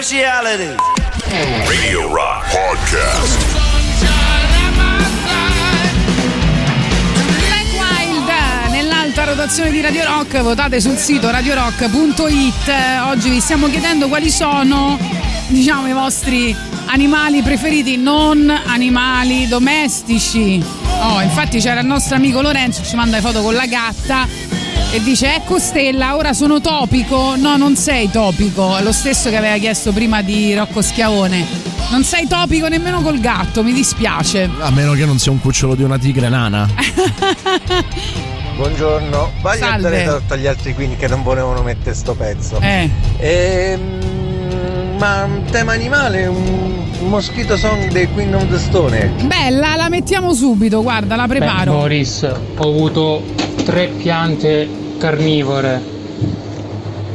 specialities. 0.06 0.76
Radio 1.66 2.06
Rock 2.06 2.48
Podcast. 2.52 3.44
Black 7.40 7.72
Wild 7.72 8.70
nell'alta 8.70 9.24
rotazione 9.24 9.72
di 9.72 9.80
Radio 9.80 10.04
Rock, 10.04 10.42
votate 10.42 10.80
sul 10.80 10.96
sito 10.96 11.28
radiorock.it. 11.28 12.72
Oggi 13.08 13.30
vi 13.30 13.40
stiamo 13.40 13.68
chiedendo 13.68 14.06
quali 14.06 14.30
sono, 14.30 14.96
diciamo, 15.48 15.88
i 15.88 15.92
vostri 15.92 16.56
animali 16.86 17.42
preferiti, 17.42 17.96
non 17.96 18.48
animali 18.48 19.48
domestici. 19.48 20.62
Oh, 21.00 21.20
infatti 21.20 21.58
c'era 21.58 21.80
il 21.80 21.86
nostro 21.86 22.14
amico 22.14 22.40
Lorenzo, 22.40 22.84
ci 22.84 22.94
manda 22.94 23.16
le 23.16 23.22
foto 23.22 23.42
con 23.42 23.54
la 23.54 23.66
gatta 23.66 24.28
e 24.92 25.02
dice 25.02 25.34
ecco 25.34 25.58
Stella, 25.58 26.16
ora 26.16 26.32
sono 26.32 26.60
topico. 26.60 27.34
No, 27.36 27.56
non 27.56 27.76
sei 27.76 28.10
topico, 28.10 28.76
è 28.76 28.82
lo 28.82 28.92
stesso 28.92 29.28
che 29.30 29.36
aveva 29.36 29.56
chiesto 29.56 29.92
prima 29.92 30.22
di 30.22 30.54
Rocco 30.54 30.82
Schiavone. 30.82 31.44
Non 31.90 32.04
sei 32.04 32.26
topico 32.26 32.68
nemmeno 32.68 33.00
col 33.02 33.20
gatto, 33.20 33.62
mi 33.62 33.72
dispiace. 33.72 34.48
A 34.60 34.70
meno 34.70 34.92
che 34.92 35.04
non 35.04 35.18
sia 35.18 35.32
un 35.32 35.40
cucciolo 35.40 35.74
di 35.74 35.82
una 35.82 35.98
tigre 35.98 36.28
nana. 36.28 36.68
Buongiorno, 38.56 39.32
vai 39.42 39.60
a 39.60 39.78
dare 39.78 40.04
torto 40.04 40.32
agli 40.32 40.46
altri 40.46 40.72
queen 40.74 40.96
che 40.96 41.08
non 41.08 41.22
volevano 41.22 41.62
mettere 41.62 41.94
sto 41.94 42.14
pezzo. 42.14 42.58
Eh. 42.60 42.88
Ehm, 43.18 44.96
ma 44.98 45.24
un 45.24 45.44
tema 45.50 45.72
animale, 45.72 46.26
un, 46.26 46.84
mosquito 47.00 47.56
song 47.58 47.90
dei 47.92 48.08
Queen 48.10 48.34
of 48.34 48.48
the 48.48 48.58
Stone. 48.58 49.12
Bella, 49.24 49.76
la 49.76 49.90
mettiamo 49.90 50.32
subito, 50.32 50.82
guarda, 50.82 51.16
la 51.16 51.26
Beh, 51.26 51.36
preparo. 51.36 51.72
Boris, 51.72 52.22
ho 52.22 52.68
avuto 52.68 53.22
tre 53.66 53.88
piante 53.88 54.68
carnivore. 54.96 55.82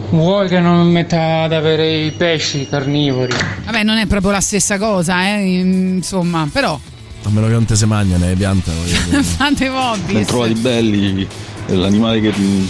Vuoi 0.09 0.49
che 0.49 0.59
non 0.59 0.91
metta 0.91 1.43
ad 1.43 1.53
avere 1.53 1.89
i 1.89 2.11
pesci 2.11 2.67
carnivori? 2.67 3.33
Vabbè, 3.63 3.83
non 3.83 3.95
è 3.97 4.05
proprio 4.05 4.31
la 4.31 4.41
stessa 4.41 4.77
cosa, 4.77 5.25
eh, 5.25 5.41
insomma, 5.59 6.47
però 6.51 6.77
A 7.23 7.29
meno 7.29 7.47
che 7.47 7.53
non 7.53 7.63
te 7.63 7.75
se 7.77 7.85
mangiano 7.85 8.25
le 8.25 8.35
piante. 8.35 8.69
voglio 8.77 8.97
dire. 9.09 9.23
fate 9.23 9.69
hobby. 9.69 10.13
Ben 10.13 10.25
trovati 10.25 10.53
belli, 10.55 11.25
l'animale 11.67 12.19
che 12.19 12.33
mm, 12.37 12.65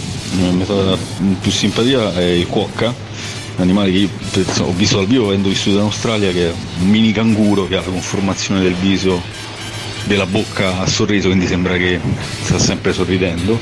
mi 0.56 0.64
fa 0.64 0.96
più 1.40 1.50
simpatia 1.50 2.14
è 2.14 2.22
il 2.22 2.46
cuocca, 2.46 2.86
un 3.56 3.62
animale 3.62 3.90
che 3.90 3.98
io 3.98 4.08
penso- 4.30 4.62
ho 4.62 4.72
visto 4.72 4.98
dal 4.98 5.06
vivo 5.06 5.26
avendo 5.26 5.48
vissuto 5.48 5.78
in 5.78 5.82
Australia 5.82 6.30
che 6.30 6.48
è 6.50 6.54
un 6.80 6.86
mini 6.88 7.10
canguro 7.10 7.66
che 7.66 7.74
ha 7.74 7.80
la 7.80 7.90
conformazione 7.90 8.60
del 8.60 8.74
viso 8.74 9.20
della 10.04 10.26
bocca 10.26 10.80
a 10.80 10.86
sorriso, 10.86 11.28
quindi 11.28 11.46
sembra 11.46 11.76
che 11.76 12.00
sta 12.42 12.58
sempre 12.58 12.92
sorridendo. 12.92 13.58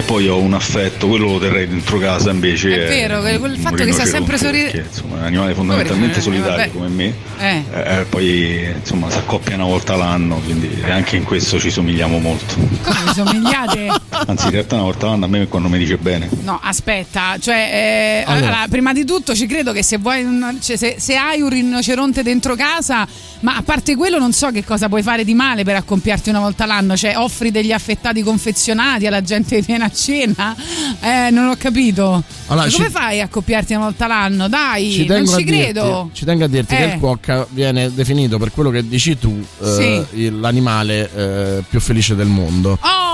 E 0.00 0.02
poi 0.02 0.28
ho 0.28 0.38
un 0.38 0.54
affetto, 0.54 1.08
quello 1.08 1.32
lo 1.32 1.38
terrei 1.38 1.68
dentro 1.68 1.98
casa 1.98 2.30
invece. 2.30 2.86
È 2.86 2.88
vero, 2.88 3.20
quel- 3.20 3.38
quel 3.38 3.56
fatto 3.58 3.84
che 3.84 3.92
sta 3.92 4.06
sempre 4.06 4.36
rinoceronte, 4.38 4.38
sorri- 4.38 4.62
perché, 4.62 4.88
Insomma, 4.88 5.16
è 5.16 5.18
un 5.18 5.24
animale 5.26 5.52
fondamentalmente 5.54 6.08
Vabbè, 6.14 6.22
solitario 6.22 6.56
vabbè. 6.56 6.70
come 6.70 6.88
me. 6.88 7.14
Eh. 7.38 7.64
Eh, 7.70 8.04
poi 8.08 8.66
insomma 8.78 9.10
si 9.10 9.18
accoppia 9.18 9.56
una 9.56 9.64
volta 9.64 9.96
l'anno, 9.96 10.36
quindi 10.36 10.82
anche 10.88 11.16
in 11.16 11.24
questo 11.24 11.58
ci 11.60 11.70
somigliamo 11.70 12.18
molto. 12.18 12.54
Come 12.82 13.12
somigliate? 13.12 13.88
Anzi, 14.26 14.46
in 14.46 14.50
realtà 14.52 14.76
una 14.76 14.84
volta 14.84 15.06
l'anno 15.08 15.26
a 15.26 15.28
me 15.28 15.46
quando 15.48 15.68
mi 15.68 15.76
dice 15.76 15.98
bene. 15.98 16.30
No, 16.44 16.58
aspetta, 16.62 17.36
cioè, 17.38 17.56
eh, 17.70 18.24
Allora. 18.26 18.46
allora, 18.46 18.66
prima 18.70 18.94
di 18.94 19.04
tutto 19.04 19.34
ci 19.34 19.44
credo 19.44 19.72
che 19.72 19.82
se 19.82 19.98
vuoi, 19.98 20.22
un- 20.24 20.56
cioè, 20.62 20.76
se, 20.76 20.94
se 20.98 21.14
hai 21.16 21.42
un 21.42 21.50
rinoceronte 21.50 22.22
dentro 22.22 22.54
casa, 22.54 23.06
ma 23.40 23.56
a 23.56 23.62
parte 23.62 23.96
quello 23.96 24.18
non 24.18 24.32
so 24.32 24.50
che 24.50 24.64
cosa 24.64 24.88
puoi 24.88 25.02
fare 25.02 25.24
di 25.24 25.34
male 25.34 25.62
per 25.62 25.76
accoppiarti 25.76 26.30
una 26.30 26.40
volta 26.40 26.64
l'anno, 26.64 26.96
cioè 26.96 27.18
offri 27.18 27.50
degli 27.50 27.72
affettati 27.72 28.22
confezionati 28.22 29.06
alla 29.06 29.20
gente 29.22 29.56
che 29.56 29.62
viene 29.62 29.88
a 29.90 29.92
cena, 29.92 30.54
eh, 31.00 31.30
non 31.30 31.48
ho 31.48 31.56
capito. 31.56 32.22
Allora, 32.46 32.68
come 32.70 32.86
ci- 32.86 32.90
fai 32.90 33.20
a 33.20 33.24
accoppiarti 33.24 33.74
una 33.74 33.84
volta 33.84 34.06
l'anno? 34.06 34.48
Dai, 34.48 34.90
Ci 34.92 35.06
non 35.06 35.26
ci 35.26 35.36
dirti, 35.44 35.50
credo. 35.72 36.10
ci 36.12 36.24
tengo 36.24 36.44
a 36.44 36.48
dirti 36.48 36.74
che 36.76 36.82
Eh. 36.90 36.94
il 36.94 36.98
cuocca 37.00 37.46
viene 37.50 37.92
definito 37.92 38.38
per 38.38 38.50
quello 38.52 38.70
che 38.70 38.86
dici 38.86 39.18
tu 39.18 39.44
eh, 39.62 40.06
Sì. 40.10 40.30
l'animale 40.38 41.10
eh, 41.14 41.62
più 41.68 41.80
felice 41.80 42.14
del 42.14 42.26
mondo. 42.28 42.78
Oh, 42.80 43.09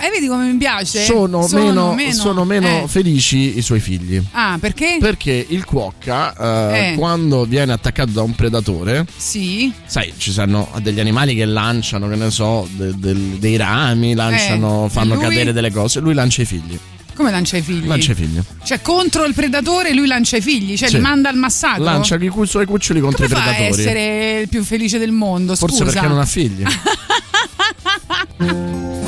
e 0.00 0.10
vedi 0.10 0.26
come 0.28 0.46
mi 0.50 0.56
piace? 0.56 1.04
Sono, 1.04 1.46
meno, 1.50 1.96
sono 2.12 2.44
meno 2.44 2.84
eh. 2.84 2.88
felici 2.88 3.58
i 3.58 3.62
suoi 3.62 3.80
figli. 3.80 4.22
Ah, 4.32 4.56
perché? 4.60 4.96
Perché 5.00 5.44
il 5.48 5.64
cuocca, 5.64 6.70
eh, 6.72 6.92
Eh. 6.92 6.94
quando 6.96 7.44
viene 7.44 7.72
attaccato 7.72 8.10
da 8.12 8.22
un 8.22 8.34
predatore, 8.34 9.06
Sì. 9.16 9.72
sai, 9.86 10.12
ci 10.16 10.32
sono 10.32 10.68
degli 10.82 11.00
animali 11.00 11.34
che 11.34 11.44
lanciano, 11.44 12.08
che 12.08 12.16
ne 12.16 12.30
so, 12.30 12.66
de- 12.70 12.92
del- 12.96 13.36
dei 13.38 13.56
rami, 13.56 14.14
lanciano, 14.14 14.86
Eh. 14.86 14.90
fanno 14.90 15.14
Lui? 15.14 15.22
cadere 15.22 15.52
delle 15.52 15.70
cose. 15.70 16.00
Lui 16.00 16.14
lancia 16.14 16.42
i 16.42 16.44
figli. 16.44 16.78
Come 17.14 17.30
lancia 17.30 17.56
i 17.56 17.62
figli? 17.62 17.86
Lancia 17.86 18.12
i 18.12 18.14
figli. 18.14 18.38
Cioè, 18.62 18.82
contro 18.82 19.24
il 19.24 19.32
predatore 19.32 19.94
lui 19.94 20.06
lancia 20.06 20.36
i 20.36 20.42
figli, 20.42 20.76
cioè 20.76 20.88
Sì. 20.90 20.96
li 20.96 21.00
manda 21.00 21.30
al 21.30 21.36
massacro. 21.36 21.82
Lancia 21.82 22.16
i 22.16 22.30
suoi 22.44 22.66
cuccioli 22.66 23.00
contro 23.00 23.26
Come 23.26 23.38
i 23.38 23.42
predatori. 23.42 23.80
essere 23.80 24.40
il 24.42 24.48
più 24.50 24.62
felice 24.62 24.98
del 24.98 25.12
mondo? 25.12 25.56
Forse 25.56 25.78
Scusa. 25.78 25.92
perché 25.92 26.08
non 26.08 26.18
ha 26.18 26.26
figli. 26.26 26.62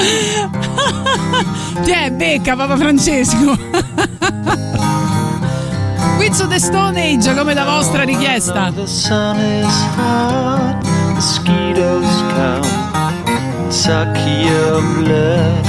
Ti 1.82 1.90
è 1.90 2.10
becca, 2.10 2.56
Papa 2.56 2.76
Francesco. 2.76 3.56
Quiz 6.16 6.46
the 6.46 6.58
Stone 6.58 7.00
Age, 7.00 7.34
come 7.34 7.54
da 7.54 7.64
vostra 7.64 8.04
richiesta. 8.04 8.70
The 8.74 8.86
sun 8.86 9.38
is 9.38 9.84
hot, 9.96 10.84
mosquitoes 11.14 12.24
come, 12.34 13.70
suck 13.70 14.16
your 14.26 14.82
blood 14.98 15.60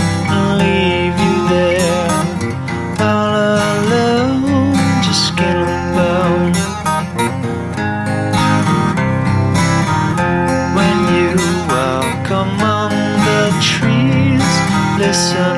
So. 15.21 15.50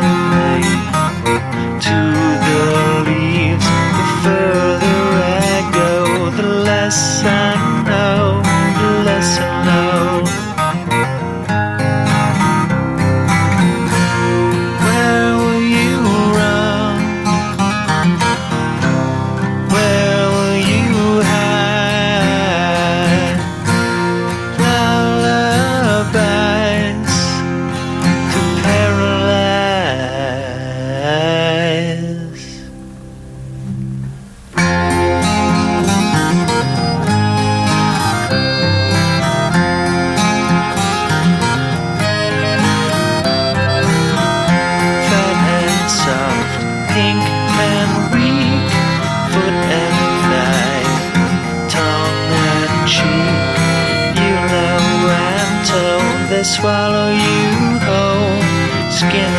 skin. 59.10 59.33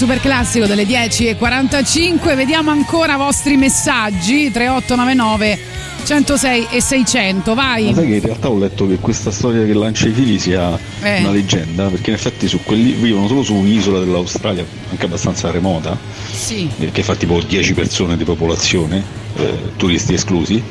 Super 0.00 0.18
classico 0.18 0.64
delle 0.64 0.84
10.45. 0.84 2.34
Vediamo 2.34 2.70
ancora 2.70 3.16
i 3.16 3.16
vostri 3.18 3.58
messaggi. 3.58 4.50
3899 4.50 5.58
106 6.06 6.68
e 6.70 6.80
600. 6.80 7.52
Vai. 7.54 7.84
Ma 7.90 7.94
sai 7.96 8.06
che 8.06 8.14
in 8.14 8.22
realtà 8.22 8.48
ho 8.48 8.56
letto 8.58 8.88
che 8.88 8.96
questa 8.96 9.30
storia 9.30 9.62
che 9.66 9.74
lancia 9.74 10.08
i 10.08 10.12
fili 10.12 10.38
sia 10.38 10.78
Eh. 11.02 11.20
una 11.20 11.32
leggenda, 11.32 11.88
perché 11.88 12.08
in 12.08 12.16
effetti 12.16 12.48
su 12.48 12.60
quelli 12.64 12.92
vivono 12.92 13.28
solo 13.28 13.42
su 13.42 13.52
un'isola 13.52 13.98
dell'Australia, 13.98 14.64
anche 14.90 15.04
abbastanza 15.04 15.50
remota, 15.50 15.94
Sì. 16.32 16.66
che 16.90 17.02
fa 17.02 17.14
tipo 17.14 17.38
10 17.38 17.74
persone 17.74 18.16
di 18.16 18.24
popolazione, 18.24 19.04
eh, 19.36 19.52
turisti 19.76 20.14
esclusi. 20.14 20.62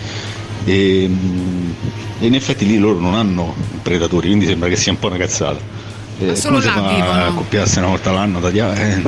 E, 0.65 1.05
mm, 1.07 1.69
e 2.19 2.25
in 2.25 2.33
effetti 2.33 2.65
lì 2.65 2.79
loro 2.79 2.97
non 2.97 3.13
hanno 3.13 3.53
predatori, 3.83 4.25
quindi 4.29 4.47
sembra 4.47 4.69
che 4.69 4.75
sia 4.75 4.91
un 4.91 4.97
po' 4.97 5.05
una 5.05 5.17
cazzata. 5.17 5.77
Eh, 6.19 6.35
solo 6.35 6.59
là 6.59 6.73
vivono. 6.73 7.11
a 7.11 7.27
accoppiarsi 7.27 7.77
una 7.77 7.87
volta 7.87 8.09
all'anno 8.09 8.39
da 8.39 8.49
dia- 8.49 8.73
eh, 8.75 9.01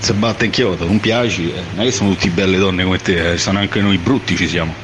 se 0.00 0.12
batte 0.12 0.44
in 0.44 0.50
chiodo, 0.50 0.84
non 0.86 1.00
piaci, 1.00 1.50
eh, 1.50 1.62
non 1.74 1.80
è 1.82 1.84
che 1.86 1.92
sono 1.92 2.10
tutte 2.10 2.28
belle 2.28 2.58
donne 2.58 2.84
come 2.84 2.98
te, 2.98 3.32
eh, 3.32 3.38
sono 3.38 3.58
anche 3.58 3.80
noi 3.80 3.96
brutti 3.98 4.36
ci 4.36 4.46
siamo. 4.46 4.74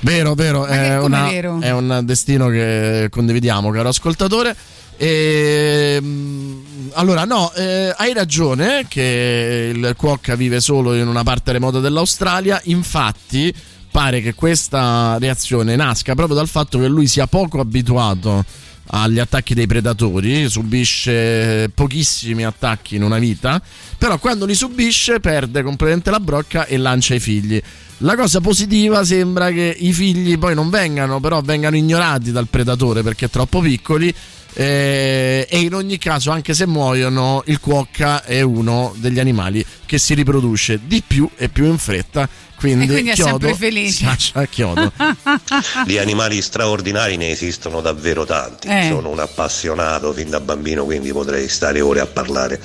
Vero, 0.00 0.34
vero, 0.34 0.66
è, 0.66 0.98
una- 0.98 1.28
vero? 1.28 1.60
è 1.60 1.72
un 1.72 2.00
destino 2.04 2.48
che 2.48 3.08
condividiamo, 3.10 3.70
caro 3.70 3.88
ascoltatore. 3.88 4.54
E, 4.96 5.98
mm, 6.00 6.60
allora, 6.94 7.24
no, 7.24 7.52
eh, 7.54 7.94
hai 7.96 8.12
ragione 8.12 8.86
che 8.88 9.72
il 9.72 9.94
Cuocca 9.96 10.34
vive 10.34 10.60
solo 10.60 10.94
in 10.94 11.06
una 11.06 11.22
parte 11.22 11.52
remota 11.52 11.78
dell'Australia. 11.78 12.60
Infatti, 12.64 13.54
pare 13.90 14.20
che 14.20 14.34
questa 14.34 15.16
reazione 15.20 15.76
nasca 15.76 16.14
proprio 16.14 16.36
dal 16.36 16.48
fatto 16.48 16.78
che 16.80 16.88
lui 16.88 17.06
sia 17.06 17.26
poco 17.26 17.60
abituato 17.60 18.44
agli 18.90 19.18
attacchi 19.18 19.54
dei 19.54 19.66
predatori, 19.66 20.48
subisce 20.48 21.70
pochissimi 21.74 22.44
attacchi 22.44 22.96
in 22.96 23.02
una 23.02 23.18
vita, 23.18 23.60
però 23.96 24.18
quando 24.18 24.46
li 24.46 24.54
subisce 24.54 25.20
perde 25.20 25.62
completamente 25.62 26.10
la 26.10 26.20
brocca 26.20 26.66
e 26.66 26.76
lancia 26.76 27.14
i 27.14 27.20
figli. 27.20 27.60
La 28.02 28.14
cosa 28.14 28.40
positiva 28.40 29.04
sembra 29.04 29.50
che 29.50 29.74
i 29.76 29.92
figli 29.92 30.38
poi 30.38 30.54
non 30.54 30.70
vengano, 30.70 31.18
però 31.18 31.40
vengano 31.40 31.76
ignorati 31.76 32.30
dal 32.30 32.46
predatore 32.46 33.02
perché 33.02 33.28
troppo 33.28 33.60
piccoli. 33.60 34.14
Eh, 34.54 35.46
e 35.48 35.58
in 35.60 35.74
ogni 35.74 35.98
caso, 35.98 36.30
anche 36.30 36.54
se 36.54 36.66
muoiono, 36.66 37.42
il 37.46 37.60
cuocca 37.60 38.24
è 38.24 38.40
uno 38.40 38.92
degli 38.96 39.18
animali 39.20 39.64
che 39.86 39.98
si 39.98 40.14
riproduce 40.14 40.80
di 40.84 41.02
più 41.06 41.28
e 41.36 41.48
più 41.48 41.64
in 41.66 41.78
fretta. 41.78 42.28
Quindi, 42.58 42.86
E 42.86 42.88
quindi 42.88 43.10
è 43.10 43.14
chiodo 43.14 43.46
sempre 43.46 43.54
felice. 43.54 43.92
si 43.92 44.04
lascia 44.04 44.40
a 44.40 44.44
chiodo. 44.46 44.92
Di 45.86 45.96
animali 45.98 46.42
straordinari 46.42 47.16
ne 47.16 47.30
esistono 47.30 47.80
davvero 47.80 48.24
tanti. 48.24 48.66
Eh. 48.66 48.88
Sono 48.90 49.10
un 49.10 49.20
appassionato 49.20 50.12
fin 50.12 50.28
da 50.28 50.40
bambino, 50.40 50.84
quindi 50.84 51.12
potrei 51.12 51.48
stare 51.48 51.80
ore 51.80 52.00
a 52.00 52.06
parlare 52.06 52.60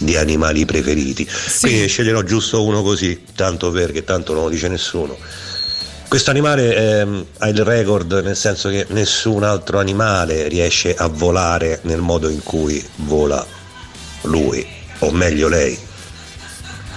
di 0.00 0.16
animali 0.16 0.66
preferiti. 0.66 1.26
Quindi 1.60 1.80
ne 1.80 1.86
sceglierò 1.86 2.22
giusto 2.24 2.62
uno 2.62 2.82
così, 2.82 3.22
tanto 3.34 3.70
perché 3.70 4.04
tanto 4.04 4.34
non 4.34 4.42
lo 4.42 4.48
dice 4.50 4.68
nessuno. 4.68 5.16
Questo 6.08 6.30
animale 6.30 6.74
ehm, 6.74 7.26
ha 7.36 7.48
il 7.48 7.62
record 7.62 8.22
nel 8.24 8.34
senso 8.34 8.70
che 8.70 8.86
nessun 8.88 9.42
altro 9.42 9.78
animale 9.78 10.48
riesce 10.48 10.94
a 10.94 11.06
volare 11.06 11.80
nel 11.82 12.00
modo 12.00 12.30
in 12.30 12.42
cui 12.42 12.82
vola 12.96 13.46
lui, 14.22 14.66
o 15.00 15.10
meglio 15.10 15.48
lei, 15.48 15.78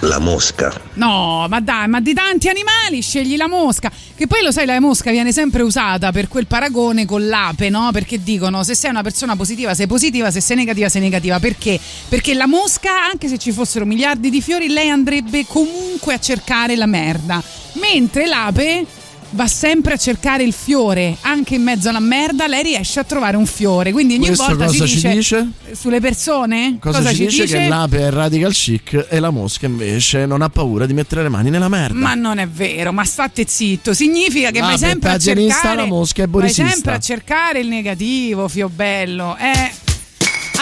la 0.00 0.18
mosca. 0.18 0.72
No, 0.94 1.46
ma 1.46 1.60
dai, 1.60 1.88
ma 1.88 2.00
di 2.00 2.14
tanti 2.14 2.48
animali 2.48 3.02
scegli 3.02 3.36
la 3.36 3.48
mosca. 3.48 3.92
Che 4.16 4.26
poi 4.26 4.42
lo 4.42 4.50
sai, 4.50 4.64
la 4.64 4.80
mosca 4.80 5.10
viene 5.10 5.30
sempre 5.30 5.60
usata 5.60 6.10
per 6.10 6.28
quel 6.28 6.46
paragone 6.46 7.04
con 7.04 7.28
l'ape, 7.28 7.68
no? 7.68 7.90
Perché 7.92 8.22
dicono 8.22 8.62
se 8.62 8.74
sei 8.74 8.88
una 8.88 9.02
persona 9.02 9.36
positiva 9.36 9.74
sei 9.74 9.86
positiva, 9.86 10.30
se 10.30 10.40
sei 10.40 10.56
negativa 10.56 10.88
sei 10.88 11.02
negativa. 11.02 11.38
Perché? 11.38 11.78
Perché 12.08 12.32
la 12.32 12.46
mosca, 12.46 13.04
anche 13.10 13.28
se 13.28 13.36
ci 13.36 13.52
fossero 13.52 13.84
miliardi 13.84 14.30
di 14.30 14.40
fiori, 14.40 14.68
lei 14.68 14.88
andrebbe 14.88 15.44
comunque 15.46 16.14
a 16.14 16.18
cercare 16.18 16.76
la 16.76 16.86
merda. 16.86 17.42
Mentre 17.74 18.26
l'ape 18.26 19.00
va 19.32 19.46
sempre 19.46 19.94
a 19.94 19.96
cercare 19.96 20.42
il 20.42 20.52
fiore, 20.52 21.16
anche 21.22 21.54
in 21.54 21.62
mezzo 21.62 21.88
alla 21.88 22.00
merda, 22.00 22.46
lei 22.46 22.62
riesce 22.62 23.00
a 23.00 23.04
trovare 23.04 23.36
un 23.36 23.46
fiore. 23.46 23.92
Quindi 23.92 24.14
ogni 24.14 24.26
Questo 24.26 24.46
volta 24.46 24.66
cosa 24.66 24.86
ci 24.86 24.94
dice, 24.94 25.10
dice? 25.12 25.48
sulle 25.72 26.00
persone 26.00 26.76
Cosa, 26.80 27.12
ci 27.12 27.26
dice? 27.26 27.44
Che 27.46 27.68
l'ape 27.68 27.98
è 27.98 28.10
radical 28.10 28.52
chic 28.52 29.06
e 29.08 29.20
la 29.20 29.30
mosca 29.30 29.66
invece 29.66 30.26
non 30.26 30.42
ha 30.42 30.48
paura 30.48 30.86
di 30.86 30.92
mettere 30.94 31.22
le 31.22 31.28
mani 31.28 31.50
nella 31.50 31.68
merda. 31.68 31.98
Ma 31.98 32.14
non 32.14 32.38
è 32.38 32.48
vero, 32.48 32.92
ma 32.92 33.04
state 33.04 33.44
zitto. 33.46 33.94
Significa 33.94 34.50
che 34.50 34.60
vai 34.60 34.72
L'ape 34.72 34.84
è 34.84 34.88
sempre 34.88 35.10
a 35.10 35.18
cercare. 35.18 35.76
la 35.76 35.84
mosca 35.86 36.22
è 36.22 36.28
vai 36.28 36.50
sempre 36.50 36.92
a 36.94 36.98
cercare 36.98 37.60
il 37.60 37.68
negativo, 37.68 38.48
fio 38.48 38.68
bello. 38.68 39.36
Eh. 39.38 39.70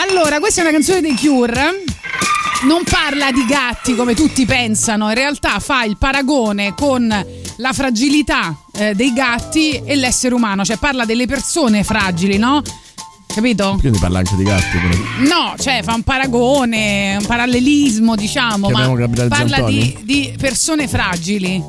Allora, 0.09 0.39
questa 0.39 0.61
è 0.61 0.64
una 0.64 0.73
canzone 0.73 1.01
dei 1.01 1.14
Cure. 1.16 1.85
Non 2.62 2.83
parla 2.85 3.33
di 3.33 3.45
gatti 3.47 3.95
come 3.95 4.14
tutti 4.14 4.45
pensano, 4.45 5.09
in 5.09 5.14
realtà 5.14 5.59
fa 5.61 5.85
il 5.85 5.97
paragone 5.97 6.75
con 6.75 7.09
la 7.61 7.73
fragilità 7.73 8.57
eh, 8.73 8.95
dei 8.95 9.13
gatti 9.13 9.83
e 9.85 9.95
l'essere 9.95 10.35
umano, 10.35 10.65
cioè 10.65 10.79
parla 10.79 11.05
delle 11.05 11.27
persone 11.27 11.85
fragili, 11.85 12.39
no? 12.39 12.63
Capito? 13.27 13.77
Quindi 13.79 13.99
parla 13.99 14.19
anche 14.19 14.35
di 14.35 14.43
gatti. 14.43 14.77
però. 14.79 14.95
No, 15.29 15.55
cioè 15.57 15.83
fa 15.85 15.95
un 15.95 16.03
paragone, 16.03 17.17
un 17.21 17.27
parallelismo, 17.27 18.17
diciamo, 18.17 18.67
Chiamiamo 18.67 18.93
ma 18.95 18.99
Gabriele 18.99 19.29
parla 19.29 19.61
di, 19.61 19.97
di 20.03 20.35
persone 20.37 20.89
fragili. 20.89 21.63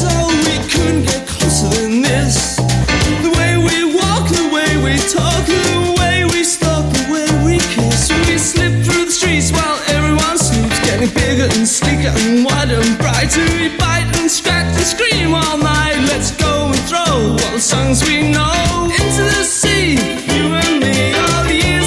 Oh, 0.00 0.28
we 0.44 0.58
couldn't 0.68 1.04
get 1.04 1.26
closer 1.26 1.68
than 1.68 2.00
this. 2.02 2.56
The 3.22 3.30
way 3.36 3.56
we 3.56 3.94
walk, 3.94 4.28
the 4.28 4.48
way 4.52 4.76
we 4.82 4.96
talk, 5.12 5.44
the 5.44 5.94
way 5.98 6.24
we 6.24 6.42
stalk, 6.44 6.84
the 6.92 7.06
way 7.10 7.26
we 7.44 7.58
kiss. 7.58 8.10
We 8.26 8.38
slip 8.38 8.84
through 8.84 9.06
the 9.06 9.10
streets 9.10 9.50
while 9.52 9.77
getting 10.98 11.14
bigger 11.14 11.44
and 11.56 11.68
sleeker 11.68 12.08
and 12.08 12.44
wider 12.44 12.74
and 12.74 12.98
brighter. 12.98 13.44
We 13.56 13.76
bite 13.76 14.10
and 14.18 14.30
scratch 14.30 14.66
and 14.66 14.84
scream 14.84 15.34
all 15.34 15.58
night. 15.58 15.96
Let's 16.08 16.30
go 16.32 16.66
and 16.66 16.80
throw 16.88 16.98
all 16.98 17.52
the 17.52 17.60
songs 17.60 18.02
we 18.04 18.30
know 18.30 18.84
into 18.84 19.22
the 19.36 19.44
sea. 19.44 19.92
You 19.94 20.54
and 20.54 20.80
me, 20.80 21.14
all 21.14 21.44
the 21.44 21.77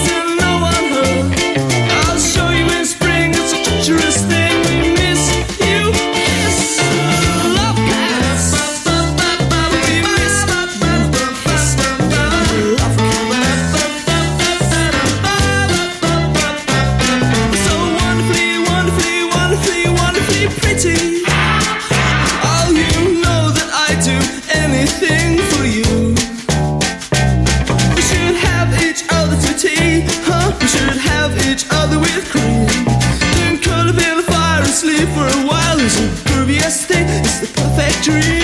perfect 37.81 38.03
dream. 38.03 38.40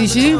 Domestici. 0.00 0.30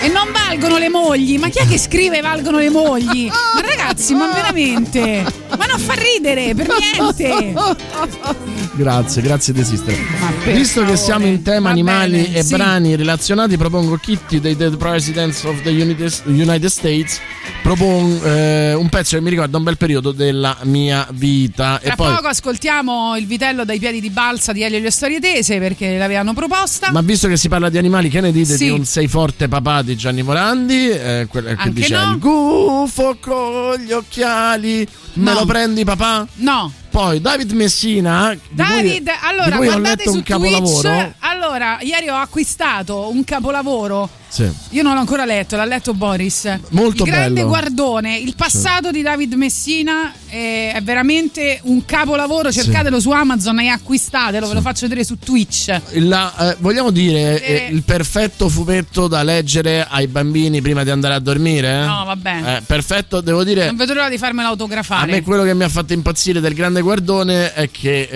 E 0.00 0.08
non 0.08 0.30
valgono 0.32 0.78
le 0.78 0.88
mogli. 0.88 1.38
Ma 1.38 1.48
chi 1.48 1.58
è 1.58 1.66
che 1.66 1.78
scrive 1.78 2.20
valgono 2.20 2.58
le 2.58 2.70
mogli? 2.70 3.28
Ma 3.28 3.60
ragazzi, 3.60 4.14
ma 4.14 4.30
veramente? 4.32 5.24
Ma 5.56 5.66
non 5.66 5.78
fa 5.78 5.94
ridere 5.94 6.54
per 6.54 6.68
niente. 6.68 7.54
Grazie, 8.72 9.22
grazie 9.22 9.52
di 9.52 9.60
esistere. 9.60 9.96
Visto 10.44 10.84
che 10.84 10.96
siamo 10.96 11.26
in 11.26 11.42
tema 11.42 11.68
Va 11.68 11.70
animali 11.70 12.22
bene, 12.22 12.34
e 12.34 12.42
sì. 12.42 12.54
brani 12.54 12.94
relazionati, 12.94 13.56
propongo 13.56 13.96
Kitty 13.96 14.38
dei 14.38 14.54
Dead 14.54 14.76
Presidents 14.76 15.42
of 15.44 15.62
the 15.62 15.70
United 15.70 16.66
States. 16.66 17.20
Propongo 17.66 18.22
eh, 18.24 18.74
un 18.74 18.88
pezzo 18.88 19.16
che 19.16 19.22
mi 19.22 19.28
ricorda 19.28 19.56
un 19.56 19.64
bel 19.64 19.76
periodo 19.76 20.12
della 20.12 20.56
mia 20.62 21.04
vita. 21.10 21.80
Tra 21.82 21.92
e 21.92 21.96
poi, 21.96 22.14
poco 22.14 22.28
ascoltiamo 22.28 23.16
il 23.16 23.26
vitello 23.26 23.64
dai 23.64 23.80
piedi 23.80 24.00
di 24.00 24.08
balsa 24.10 24.52
di 24.52 24.62
Elio 24.62 24.78
e 24.78 24.80
le 24.80 24.92
storie 24.92 25.18
tese 25.18 25.58
perché 25.58 25.98
l'avevano 25.98 26.32
proposta. 26.32 26.92
ma 26.92 27.00
visto 27.00 27.26
che 27.26 27.36
si 27.36 27.48
parla 27.48 27.68
di 27.68 27.76
animali, 27.76 28.08
che 28.08 28.20
ne 28.20 28.30
dite 28.30 28.56
Sì. 28.56 28.66
di 28.66 28.70
un 28.70 28.84
Sei 28.84 29.08
forte 29.08 29.48
papà 29.48 29.82
di 29.82 29.96
Gianni 29.96 30.22
Morandi? 30.22 30.90
Eh, 30.90 31.26
quel- 31.28 31.42
che 31.44 31.50
Anche 31.58 31.72
dice 31.72 31.96
no. 31.96 32.12
il 32.12 32.18
gufo 32.20 33.16
con 33.20 33.74
gli 33.84 33.90
occhiali. 33.90 34.86
Me 35.14 35.32
No. 35.32 35.40
lo 35.40 35.44
prendi 35.46 35.82
papà? 35.82 36.24
No. 36.36 36.72
Poi 36.96 37.20
David 37.20 37.52
Messina. 37.52 38.28
cui- 38.30 38.40
David, 38.56 39.10
allora 39.20 39.56
cui 39.58 39.66
ho 39.66 39.70
guardate 39.72 39.96
letto 39.98 40.10
su 40.12 40.16
un 40.16 40.22
capolavoro. 40.22 40.88
Twitch. 40.88 41.12
Allora, 41.18 41.78
ieri 41.82 42.08
ho 42.08 42.16
acquistato 42.16 43.10
un 43.10 43.22
capolavoro. 43.22 44.08
Sì. 44.28 44.50
Io 44.70 44.82
non 44.82 44.94
l'ho 44.94 45.00
ancora 45.00 45.24
letto, 45.24 45.56
l'ha 45.56 45.64
letto 45.64 45.94
Boris. 45.94 46.58
Molto 46.70 47.04
il 47.04 47.10
grande 47.10 47.34
bello. 47.40 47.48
guardone, 47.48 48.16
il 48.18 48.34
passato 48.34 48.90
di 48.90 49.00
David 49.00 49.32
Messina 49.34 50.12
è, 50.26 50.72
è 50.74 50.82
veramente 50.82 51.60
un 51.64 51.84
capolavoro. 51.84 52.50
Cercatelo 52.50 52.98
su 52.98 53.10
Amazon 53.10 53.60
e 53.60 53.68
acquistatelo, 53.68 54.48
ve 54.48 54.54
lo 54.54 54.60
faccio 54.62 54.82
vedere 54.88 55.04
su 55.04 55.18
Twitch. 55.18 55.80
La, 55.94 56.50
eh, 56.50 56.56
vogliamo 56.58 56.90
dire 56.90 57.42
Eh. 57.42 57.54
eh, 57.68 57.72
il 57.72 57.82
perfetto 57.82 58.48
fumetto 58.48 59.06
da 59.06 59.22
leggere 59.22 59.86
ai 59.88 60.06
bambini 60.06 60.60
prima 60.60 60.82
di 60.82 60.90
andare 60.90 61.14
a 61.14 61.18
dormire? 61.20 61.84
No, 61.86 62.04
vabbè. 62.04 62.56
Eh, 62.56 62.62
perfetto, 62.62 63.20
devo 63.20 63.44
dire. 63.44 63.66
Non 63.66 63.76
vedo 63.76 63.94
l'ora 63.94 64.08
di 64.10 64.18
farmelo 64.18 64.48
A 64.48 64.50
autografare. 64.50 65.10
me 65.12 65.22
quello 65.22 65.44
che 65.44 65.54
mi 65.54 65.64
ha 65.64 65.68
fatto 65.68 65.92
impazzire 65.94 66.40
del 66.40 66.52
grande 66.54 66.82
guardone 66.86 67.52
è 67.52 67.68
che 67.68 68.08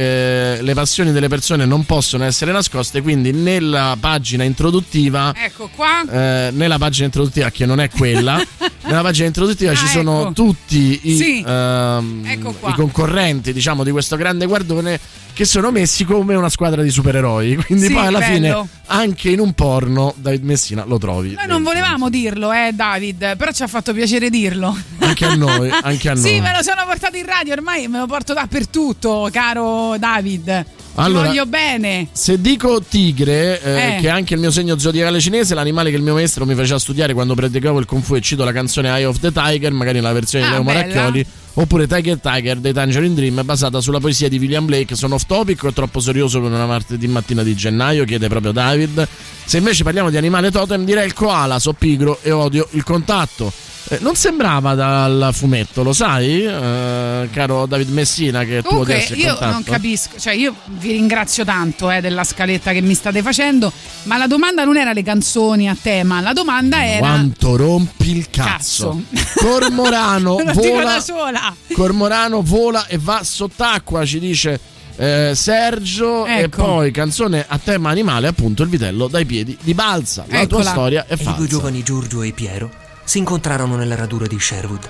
eh, 0.56 0.62
le 0.62 0.74
passioni 0.74 1.10
delle 1.10 1.26
persone 1.26 1.64
non 1.66 1.84
possono 1.84 2.22
essere 2.22 2.52
nascoste, 2.52 3.02
quindi 3.02 3.32
nella 3.32 3.96
pagina 3.98 4.44
introduttiva, 4.44 5.34
Ecco 5.36 5.68
qua. 5.74 6.02
eh, 6.08 6.50
nella 6.52 6.78
pagina 6.78 7.06
introduttiva 7.06 7.50
che 7.50 7.66
non 7.66 7.80
è 7.80 7.90
quella, 7.90 8.40
nella 8.86 9.02
pagina 9.02 9.26
introduttiva 9.26 9.72
Ah, 9.72 9.74
ci 9.74 9.86
sono 9.88 10.20
ecco. 10.22 10.32
tutti 10.34 11.00
i, 11.02 11.16
Sì. 11.16 11.44
ehm, 11.44 12.22
Ecco 12.26 12.54
i 12.68 12.72
concorrenti 12.74 13.52
diciamo, 13.52 13.82
di 13.82 13.90
questo 13.90 14.14
grande 14.14 14.46
guardone 14.46 15.00
che 15.32 15.44
sono 15.44 15.70
messi 15.70 16.04
come 16.04 16.34
una 16.34 16.48
squadra 16.50 16.82
di 16.82 16.90
supereroi. 16.90 17.56
Quindi 17.66 17.86
Sì, 17.86 17.92
poi 17.92 18.06
alla 18.06 18.18
bello. 18.20 18.34
fine 18.34 18.68
anche 18.86 19.30
in 19.30 19.38
un 19.40 19.52
porno 19.52 20.12
David 20.16 20.42
Messina 20.44 20.84
lo 20.84 20.98
trovi. 20.98 21.34
Noi 21.34 21.46
non 21.46 21.62
volevamo 21.62 22.08
dirlo, 22.10 22.52
eh, 22.52 22.70
David, 22.74 23.36
però 23.36 23.50
ci 23.52 23.62
ha 23.62 23.66
fatto 23.68 23.92
piacere 23.92 24.28
dirlo. 24.30 24.76
Anche 24.98 25.24
a 25.24 25.34
noi, 25.36 25.70
anche 25.82 26.08
a 26.10 26.14
noi. 26.14 26.22
Sì, 26.22 26.40
me 26.40 26.52
lo 26.54 26.62
sono 26.62 26.82
portato 26.86 27.16
in 27.16 27.24
radio, 27.24 27.52
ormai 27.54 27.86
me 27.88 27.98
lo 27.98 28.06
porto 28.06 28.34
dappertutto, 28.54 29.28
caro 29.32 29.96
David. 29.96 30.44
Ti 30.44 30.66
Allora- 30.96 31.28
voglio 31.28 31.46
bene. 31.46 32.08
Se 32.12 32.40
dico 32.40 32.82
tigre, 32.82 33.62
eh, 33.62 33.70
Eh. 33.96 34.00
che 34.00 34.08
è 34.08 34.10
anche 34.10 34.34
il 34.34 34.40
mio 34.40 34.50
segno 34.50 34.76
zodiacale 34.76 35.20
cinese, 35.20 35.54
l'animale 35.54 35.90
che 35.90 35.96
il 35.96 36.02
mio 36.02 36.14
maestro 36.14 36.44
mi 36.44 36.54
faceva 36.56 36.78
studiare 36.80 37.14
quando 37.14 37.34
predicavo 37.34 37.78
il 37.78 37.86
Kung 37.86 38.02
Fu 38.02 38.16
e 38.16 38.20
cito 38.20 38.42
la 38.44 38.52
canzone 38.52 38.88
Eye 38.88 39.04
of 39.04 39.20
the 39.20 39.30
Tiger, 39.32 39.72
magari 39.72 39.98
nella 39.98 40.12
versione 40.12 40.44
di 40.46 40.50
Ah, 40.50 40.54
Leo 40.54 40.64
bella. 40.64 40.80
Maracchioli, 40.80 41.26
oppure 41.54 41.86
Tiger 41.86 42.18
Tiger 42.18 42.56
dei 42.58 42.72
Tangerine 42.72 43.14
Dream, 43.14 43.40
basata 43.44 43.80
sulla 43.80 44.00
poesia 44.00 44.28
di 44.28 44.38
William 44.38 44.66
Blake. 44.66 44.96
Sono 44.96 45.14
off 45.14 45.24
topic 45.26 45.62
o 45.64 45.72
troppo 45.72 46.00
serioso 46.00 46.40
per 46.40 46.50
una 46.50 46.66
martedì 46.66 47.06
mattina 47.06 47.44
di 47.44 47.54
gennaio? 47.54 48.04
Chiede 48.04 48.26
proprio 48.28 48.50
David. 48.52 49.06
Se 49.44 49.58
invece 49.58 49.84
parliamo 49.84 50.10
di 50.10 50.16
animale 50.16 50.50
totem, 50.50 50.84
direi 50.84 51.06
il 51.06 51.14
koala, 51.14 51.58
so 51.60 51.72
pigro 51.72 52.18
e 52.22 52.32
odio 52.32 52.66
il 52.72 52.82
contatto. 52.82 53.52
Eh, 53.92 53.98
non 54.02 54.14
sembrava 54.14 54.74
dal 54.76 55.30
fumetto, 55.32 55.82
lo 55.82 55.92
sai, 55.92 56.44
eh, 56.44 57.28
caro 57.32 57.66
David 57.66 57.88
Messina, 57.90 58.44
che 58.44 58.62
tu 58.62 58.68
Comunque, 58.68 58.94
odiassi 58.94 59.12
il 59.14 59.18
io 59.18 59.28
contatto? 59.30 59.50
non 59.52 59.62
capisco, 59.64 60.16
cioè 60.16 60.32
io 60.32 60.54
vi 60.78 60.92
ringrazio 60.92 61.44
tanto 61.44 61.90
eh, 61.90 62.00
della 62.00 62.22
scaletta 62.22 62.70
che 62.70 62.82
mi 62.82 62.94
state 62.94 63.20
facendo, 63.20 63.72
ma 64.04 64.16
la 64.16 64.28
domanda 64.28 64.62
non 64.62 64.76
era 64.76 64.92
le 64.92 65.02
canzoni 65.02 65.68
a 65.68 65.76
tema, 65.80 66.20
la 66.20 66.32
domanda 66.32 66.86
era... 66.86 66.98
Quanto 67.00 67.56
rompi 67.56 68.10
il 68.16 68.30
cazzo. 68.30 69.02
Cormorano 69.34 70.38
Lo 70.44 70.52
dico 70.52 70.68
vola. 70.68 70.84
da 70.84 71.00
sola. 71.00 71.54
Cormorano 71.72 72.42
vola 72.42 72.86
e 72.86 72.96
va 72.96 73.24
sott'acqua, 73.24 74.04
ci 74.06 74.20
dice 74.20 74.60
eh, 74.94 75.32
Sergio. 75.34 76.26
E 76.26 76.42
Ecco. 76.42 76.62
poi 76.62 76.92
canzone 76.92 77.44
a 77.44 77.58
tema 77.58 77.90
animale, 77.90 78.28
appunto 78.28 78.62
il 78.62 78.68
vitello 78.68 79.08
dai 79.08 79.24
piedi 79.24 79.58
di 79.60 79.74
balsa. 79.74 80.24
La 80.28 80.46
tua 80.46 80.62
storia 80.62 81.06
è 81.08 81.14
E 81.18 81.22
I 81.22 81.34
due 81.34 81.48
giovani 81.48 81.82
Giorgio 81.82 82.22
e 82.22 82.30
Piero 82.30 82.70
si 83.10 83.18
incontrarono 83.18 83.74
nella 83.74 83.96
radura 83.96 84.28
di 84.28 84.38
Sherwood. 84.38 84.88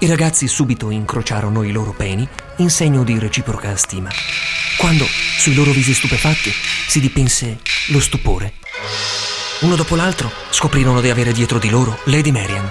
I 0.00 0.06
ragazzi 0.06 0.46
subito 0.48 0.90
incrociarono 0.90 1.62
i 1.62 1.72
loro 1.72 1.92
peni 1.92 2.28
in 2.56 2.68
segno 2.68 3.04
di 3.04 3.18
reciproca 3.18 3.74
stima. 3.74 4.10
Quando, 4.76 5.06
sui 5.38 5.54
loro 5.54 5.70
visi 5.70 5.94
stupefatti, 5.94 6.52
si 6.86 7.00
dipinse 7.00 7.60
lo 7.86 8.00
stupore. 8.00 8.52
Uno 9.60 9.76
dopo 9.76 9.96
l'altro 9.96 10.30
scoprirono 10.50 11.00
di 11.00 11.08
avere 11.08 11.32
dietro 11.32 11.58
di 11.58 11.70
loro 11.70 11.98
Lady 12.04 12.32
Marian. 12.32 12.70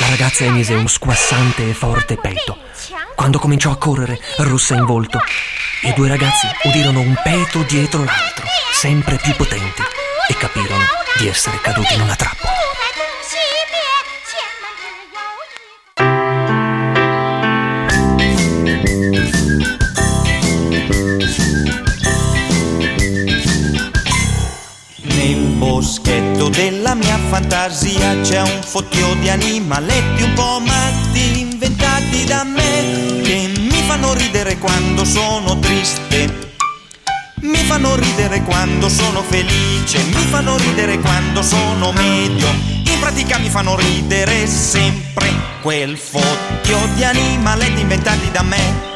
La 0.00 0.08
ragazza 0.08 0.42
emise 0.42 0.74
un 0.74 0.88
squassante 0.88 1.70
e 1.70 1.72
forte 1.72 2.16
petto. 2.16 2.58
Quando 3.14 3.38
cominciò 3.38 3.70
a 3.70 3.76
correre, 3.76 4.18
rossa 4.38 4.74
in 4.74 4.84
volto, 4.84 5.20
i 5.82 5.92
due 5.94 6.08
ragazzi 6.08 6.48
udirono 6.64 6.98
un 6.98 7.14
peto 7.22 7.62
dietro 7.62 8.02
l'altro, 8.02 8.46
sempre 8.72 9.14
più 9.14 9.32
potenti, 9.36 9.82
e 10.28 10.34
capirono 10.36 10.82
di 11.20 11.28
essere 11.28 11.60
caduti 11.60 11.94
in 11.94 12.00
una 12.00 12.16
trappola. 12.16 12.63
Boschetto 26.44 26.48
della 26.48 26.94
mia 26.94 27.18
fantasia 27.28 28.20
c'è 28.20 28.40
un 28.40 28.60
fottio 28.62 29.14
di 29.14 29.28
animaletti 29.28 30.22
un 30.22 30.32
po' 30.34 30.60
matti 30.60 31.40
inventati 31.40 32.24
da 32.24 32.44
me 32.44 33.20
che 33.22 33.52
mi 33.58 33.82
fanno 33.86 34.12
ridere 34.14 34.58
quando 34.58 35.04
sono 35.04 35.58
triste. 35.58 36.52
Mi 37.40 37.58
fanno 37.58 37.94
ridere 37.94 38.42
quando 38.42 38.88
sono 38.88 39.22
felice, 39.22 40.02
mi 40.04 40.24
fanno 40.30 40.56
ridere 40.56 40.98
quando 40.98 41.42
sono 41.42 41.92
medio. 41.92 42.48
In 42.48 42.98
pratica 43.00 43.38
mi 43.38 43.50
fanno 43.50 43.76
ridere 43.76 44.46
sempre 44.46 45.30
quel 45.60 45.96
fottio 45.96 46.78
di 46.94 47.04
animaletti 47.04 47.80
inventati 47.82 48.30
da 48.30 48.42
me. 48.42 48.93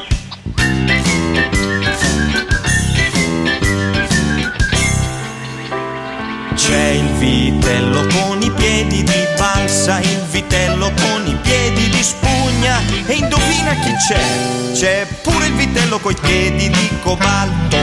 C'è 6.68 6.88
il 6.88 7.08
vitello 7.14 8.06
con 8.08 8.42
i 8.42 8.50
piedi 8.50 9.02
di 9.02 9.26
balsa, 9.38 10.00
il 10.00 10.20
vitello 10.30 10.92
con 11.00 11.26
i 11.26 11.34
piedi 11.40 11.88
di 11.88 12.02
spugna 12.02 12.78
e 13.06 13.14
indovina 13.14 13.72
chi 13.76 13.94
c'è? 14.06 14.74
C'è 14.74 15.06
pure 15.22 15.46
il 15.46 15.54
vitello 15.54 15.98
coi 15.98 16.14
piedi 16.20 16.68
di 16.68 16.88
cobalto. 17.02 17.78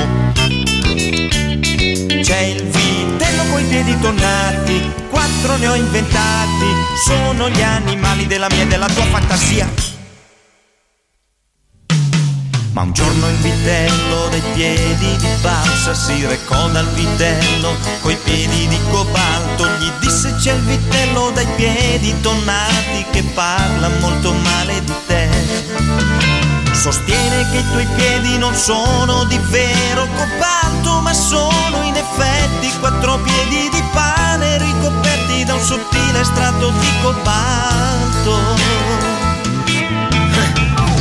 C'è 2.21 2.39
il 2.41 2.63
vitello 2.63 3.45
coi 3.51 3.63
piedi 3.63 3.99
tonnati, 3.99 4.91
quattro 5.09 5.57
ne 5.57 5.67
ho 5.67 5.73
inventati, 5.73 6.67
sono 7.07 7.49
gli 7.49 7.63
animali 7.63 8.27
della 8.27 8.47
mia 8.51 8.61
e 8.61 8.67
della 8.67 8.87
tua 8.87 9.05
fantasia. 9.05 9.94
Ma 12.75 12.81
un 12.81 12.91
giorno 12.91 13.29
il 13.29 13.37
vitello 13.37 14.27
dai 14.27 14.43
piedi 14.53 15.15
di 15.15 15.27
balsa 15.41 15.93
si 15.93 16.25
recò 16.25 16.67
dal 16.67 16.85
vitello 16.89 17.73
coi 18.01 18.17
piedi 18.17 18.67
di 18.67 18.77
cobalto. 18.91 19.65
Gli 19.79 19.89
disse 20.01 20.35
c'è 20.35 20.51
il 20.51 20.59
vitello 20.59 21.31
dai 21.31 21.47
piedi 21.55 22.13
tonnati 22.19 23.05
che 23.11 23.23
parla 23.33 23.87
molto 24.01 24.33
male 24.33 24.83
di 24.83 24.93
te. 25.07 25.29
Sostiene 26.73 27.49
che 27.49 27.59
i 27.59 27.69
tuoi 27.71 27.87
piedi 27.95 28.37
non 28.37 28.53
sono 28.53 29.23
di 29.23 29.39
vero 29.51 30.05
cobalto, 30.13 30.99
ma 30.99 31.13
sono 31.13 31.81
in 31.81 31.95
effetti 31.95 32.77
quattro 32.79 33.19
piedi 33.19 33.69
di 33.69 33.83
pane 33.93 34.57
ricoperti 34.57 35.45
da 35.45 35.53
un 35.53 35.61
sottile 35.61 36.25
strato 36.25 36.71
di 36.71 36.89
cobalto. 37.01 38.84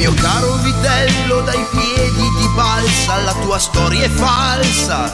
Mio 0.04 0.12
caro 0.20 0.56
vitello 0.56 1.40
dai 1.40 1.64
piedi 1.70 2.28
di 2.36 2.48
balsa, 2.54 3.22
la 3.22 3.32
tua 3.40 3.58
storia 3.58 4.04
è 4.04 4.10
falsa. 4.10 5.10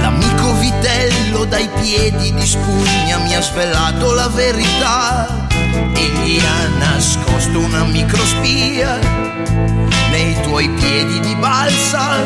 L'amico 0.00 0.52
vitello 0.54 1.44
dai 1.44 1.68
piedi 1.78 2.34
di 2.34 2.44
spugna 2.44 3.18
mi 3.18 3.36
ha 3.36 3.40
svelato 3.40 4.14
la 4.14 4.26
verità. 4.26 5.46
Egli 5.94 6.40
ha 6.40 6.66
nascosto 6.78 7.60
una 7.60 7.84
microspia 7.84 8.98
nei 10.10 10.36
tuoi 10.42 10.68
piedi 10.70 11.20
di 11.20 11.36
balsa 11.36 12.16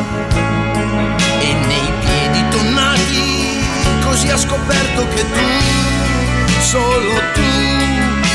e 1.39 1.53
nei 1.53 1.91
piedi 1.99 2.49
tonnati. 2.49 3.61
Così 4.03 4.27
ha 4.27 4.37
scoperto 4.37 5.07
che 5.13 5.21
tu, 5.21 6.61
solo 6.61 7.13
tu, 7.35 7.41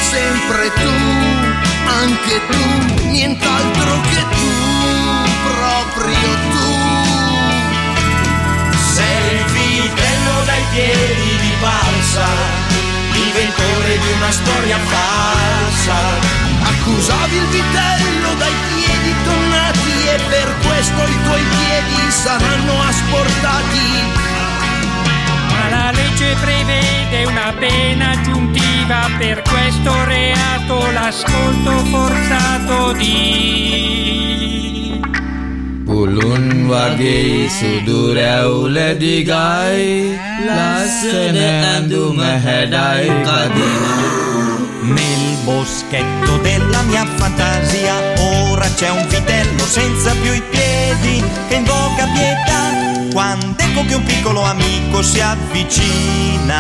sempre 0.08 0.72
tu, 0.74 1.47
anche 1.88 2.40
tu, 2.50 3.06
nient'altro 3.08 4.00
che 4.10 4.22
tu, 4.36 4.50
proprio 5.48 6.30
tu. 6.52 6.70
Sei 8.94 9.36
il 9.36 9.44
vitello 9.44 10.34
dai 10.44 10.64
piedi 10.72 11.30
di 11.40 11.52
balsa, 11.60 12.26
inventore 13.12 13.98
di 13.98 14.10
una 14.16 14.30
storia 14.30 14.78
falsa. 14.78 15.96
Accusavi 16.60 17.36
il 17.36 17.46
vitello 17.46 18.34
dai 18.38 18.54
piedi 18.74 19.14
tonnati 19.24 19.96
e 20.14 20.20
per 20.28 20.54
questo 20.66 21.02
i 21.06 21.18
tuoi 21.24 21.42
piedi 21.42 22.10
saranno 22.10 22.82
asportati. 22.82 23.88
Ma 25.50 25.68
la 25.70 25.90
legge 25.92 26.36
prevede 26.40 27.24
una 27.24 27.52
pena 27.58 28.10
aggiuntiva 28.10 28.57
per 29.18 29.42
questo 29.42 30.04
reato, 30.04 30.90
l'ascolto 30.92 31.70
forzato 31.90 32.92
di... 32.92 33.78
Ulun 35.84 36.66
wage 36.68 37.48
sudure 37.48 38.40
ule 38.40 38.96
digai 38.96 40.18
Lasene 40.44 41.76
andu 41.76 42.12
mehedai 42.12 43.08
kadina 43.22 44.58
Nel 44.82 45.36
boschetto 45.44 46.36
della 46.42 46.82
mia 46.82 47.06
fantasia 47.16 47.94
ora 48.50 48.68
c'è 48.74 48.90
un 48.90 49.06
vitello 49.08 49.64
senza 49.64 50.14
più 50.20 50.32
i 50.32 50.42
piedi 50.50 51.24
che 51.48 51.54
invoca 51.54 52.06
pietà 52.12 53.08
quando 53.12 53.56
ecco 53.58 53.84
che 53.86 53.94
un 53.94 54.02
piccolo 54.04 54.42
amico 54.42 55.02
si 55.02 55.20
avvicina. 55.20 56.58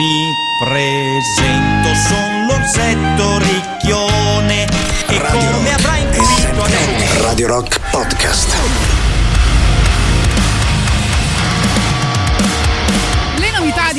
Mi 0.00 0.34
presento, 0.58 1.94
son 1.94 2.46
l'orsetto 2.46 3.36
ricchione 3.36 4.64
e 5.08 5.20
come 5.30 5.74
avrà 5.74 5.96
intuito 5.98 6.62
adesso 6.62 7.22
Radio 7.22 7.46
Rock 7.46 7.78
Podcast. 7.90 8.99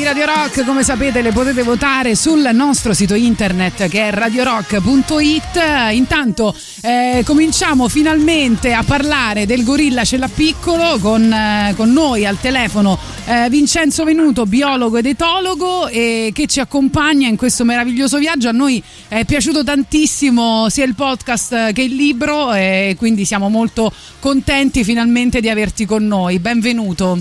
Di 0.02 0.08
Radio 0.08 0.26
Rock, 0.26 0.66
come 0.66 0.84
sapete, 0.84 1.22
le 1.22 1.32
potete 1.32 1.62
votare 1.62 2.16
sul 2.16 2.50
nostro 2.54 2.94
sito 2.94 3.14
internet 3.14 3.88
che 3.88 4.08
è 4.08 4.12
radiorock.it. 4.12 5.62
Intanto 5.92 6.56
eh, 6.82 7.22
cominciamo 7.24 7.88
finalmente 7.88 8.74
a 8.74 8.84
parlare 8.84 9.46
del 9.46 9.64
gorilla 9.64 10.04
ce 10.04 10.18
l'ha 10.18 10.30
piccolo 10.34 10.98
con, 11.00 11.32
eh, 11.32 11.74
con 11.76 11.92
noi 11.92 12.26
al 12.26 12.40
telefono 12.40 12.98
eh, 13.26 13.48
Vincenzo 13.50 14.04
Venuto, 14.04 14.46
biologo 14.46 14.98
ed 14.98 15.06
etologo 15.06 15.88
e 15.88 16.32
che 16.34 16.48
ci 16.48 16.60
accompagna 16.60 17.28
in 17.28 17.38
questo 17.38 17.64
meraviglioso 17.64 18.18
viaggio. 18.18 18.50
A 18.50 18.54
noi 18.54 18.82
è 19.08 19.24
piaciuto 19.24 19.64
tantissimo 19.64 20.68
sia 20.70 20.86
il 20.86 20.96
podcast 20.96 21.74
che 21.74 21.82
il 21.84 21.94
libro 21.94 22.54
e 22.54 22.96
quindi 22.98 23.24
siamo 23.24 23.50
molto 23.50 23.94
contenti 24.20 24.84
finalmente 24.84 25.42
di 25.42 25.50
averti 25.50 25.86
con 25.86 26.08
noi. 26.08 26.40
Benvenuto. 26.40 27.20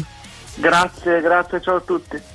Grazie, 0.54 1.20
grazie, 1.20 1.60
ciao 1.60 1.76
a 1.76 1.80
tutti. 1.80 2.29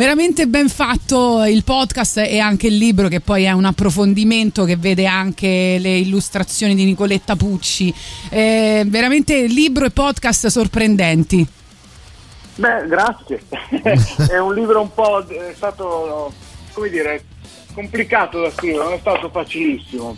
Veramente 0.00 0.46
ben 0.46 0.70
fatto 0.70 1.44
il 1.44 1.62
podcast 1.62 2.16
e 2.16 2.38
anche 2.38 2.68
il 2.68 2.78
libro 2.78 3.06
che 3.08 3.20
poi 3.20 3.44
è 3.44 3.50
un 3.50 3.66
approfondimento 3.66 4.64
che 4.64 4.78
vede 4.78 5.04
anche 5.04 5.76
le 5.78 5.98
illustrazioni 5.98 6.74
di 6.74 6.86
Nicoletta 6.86 7.36
Pucci. 7.36 7.94
Eh, 8.30 8.84
veramente 8.86 9.46
libro 9.46 9.84
e 9.84 9.90
podcast 9.90 10.46
sorprendenti. 10.46 11.46
Beh, 12.54 12.86
grazie. 12.86 13.42
è 14.26 14.38
un 14.38 14.54
libro 14.54 14.80
un 14.80 14.90
po' 14.94 15.22
è 15.26 15.52
stato, 15.54 16.32
come 16.72 16.88
dire, 16.88 17.22
complicato 17.80 18.42
da 18.42 18.50
scrivere, 18.50 18.84
non 18.84 18.92
è 18.92 18.98
stato 18.98 19.30
facilissimo. 19.30 20.16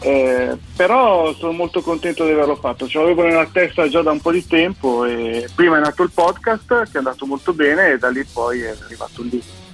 Eh, 0.00 0.56
però 0.76 1.32
sono 1.34 1.52
molto 1.52 1.80
contento 1.80 2.24
di 2.24 2.32
averlo 2.32 2.56
fatto. 2.56 2.88
Ce 2.88 2.98
l'avevo 2.98 3.22
nella 3.22 3.46
testa 3.46 3.88
già 3.88 4.02
da 4.02 4.10
un 4.10 4.20
po' 4.20 4.32
di 4.32 4.46
tempo 4.46 5.04
e 5.04 5.48
prima 5.54 5.76
è 5.76 5.80
nato 5.80 6.02
il 6.02 6.10
podcast 6.12 6.84
che 6.84 6.94
è 6.94 6.98
andato 6.98 7.26
molto 7.26 7.52
bene 7.52 7.92
e 7.92 7.98
da 7.98 8.08
lì 8.08 8.24
poi 8.24 8.60
è 8.60 8.76
arrivato 8.84 9.22
il 9.22 9.28
libro. 9.28 9.65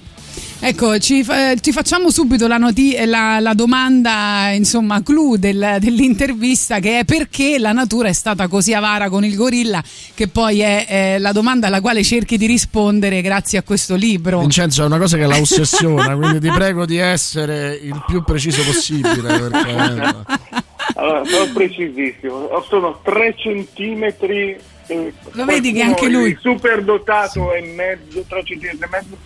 Ecco, 0.65 0.97
ci, 0.97 1.25
fa- 1.25 1.55
ci 1.55 1.73
facciamo 1.73 2.09
subito 2.09 2.47
la, 2.47 2.55
noti- 2.57 2.95
la- 3.05 3.39
la 3.41 3.53
domanda, 3.53 4.49
insomma, 4.53 5.03
clou 5.03 5.35
del- 5.35 5.75
dell'intervista 5.79 6.79
che 6.79 6.99
è 6.99 7.03
perché 7.05 7.59
la 7.59 7.73
natura 7.73 8.07
è 8.07 8.13
stata 8.13 8.47
così 8.47 8.73
avara 8.73 9.09
con 9.09 9.25
il 9.25 9.35
gorilla, 9.35 9.83
che 10.15 10.29
poi 10.29 10.61
è 10.61 10.85
eh, 10.87 11.19
la 11.19 11.33
domanda 11.33 11.67
alla 11.67 11.81
quale 11.81 12.01
cerchi 12.01 12.37
di 12.37 12.45
rispondere 12.45 13.21
grazie 13.21 13.57
a 13.57 13.63
questo 13.63 13.95
libro. 13.95 14.39
Vincenzo 14.39 14.83
è 14.83 14.85
una 14.85 14.97
cosa 14.99 15.17
che 15.17 15.25
la 15.25 15.37
ossessiona, 15.37 16.15
quindi 16.17 16.39
ti 16.39 16.49
prego 16.49 16.85
di 16.85 16.95
essere 16.97 17.73
il 17.81 18.01
più 18.07 18.23
preciso 18.23 18.63
possibile. 18.63 19.19
Perché... 19.49 20.31
Allora, 20.95 21.23
sono 21.25 21.51
precisissimo, 21.53 22.47
sono 22.69 22.99
3 23.03 23.35
centimetri. 23.37 24.55
eh, 24.87 25.13
Lo 25.31 25.45
vedi 25.45 25.71
che 25.73 25.81
anche 25.81 26.07
lui- 26.07 26.29
il 26.31 26.37
super 26.39 26.83
dotato 26.83 27.51
è 27.53 27.61
mezzo, 27.61 28.23
3 28.27 28.43
centimetri 28.45 28.79
e 28.85 28.87
mezzo. 28.91 29.17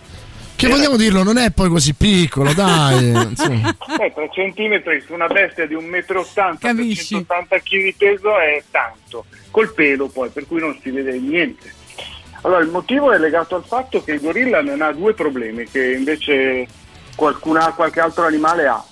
Che 0.58 0.66
vogliamo 0.66 0.96
dirlo, 0.96 1.22
non 1.22 1.36
è 1.36 1.52
poi 1.52 1.68
così 1.68 1.94
piccolo, 1.94 2.52
dai. 2.52 3.10
insomma. 3.30 3.76
Eh, 4.00 4.12
3 4.12 4.28
centimetri 4.32 5.00
su 5.06 5.12
una 5.12 5.28
bestia 5.28 5.68
di 5.68 5.76
1,80 5.76 5.84
m 5.84 6.02
per 6.04 6.96
180 6.96 7.58
kg 7.60 7.82
di 7.84 7.94
peso 7.96 8.36
è 8.40 8.60
tanto, 8.68 9.26
col 9.52 9.72
pelo 9.72 10.08
poi, 10.08 10.30
per 10.30 10.48
cui 10.48 10.58
non 10.58 10.76
si 10.82 10.90
vede 10.90 11.16
niente. 11.16 11.72
Allora, 12.40 12.60
il 12.60 12.70
motivo 12.70 13.12
è 13.12 13.18
legato 13.18 13.54
al 13.54 13.62
fatto 13.64 14.02
che 14.02 14.14
il 14.14 14.20
gorilla 14.20 14.60
non 14.60 14.82
ha 14.82 14.90
due 14.90 15.14
problemi 15.14 15.62
che 15.62 15.92
invece 15.92 16.66
qualcuna, 17.14 17.72
qualche 17.74 18.00
altro 18.00 18.26
animale 18.26 18.66
ha, 18.66 18.84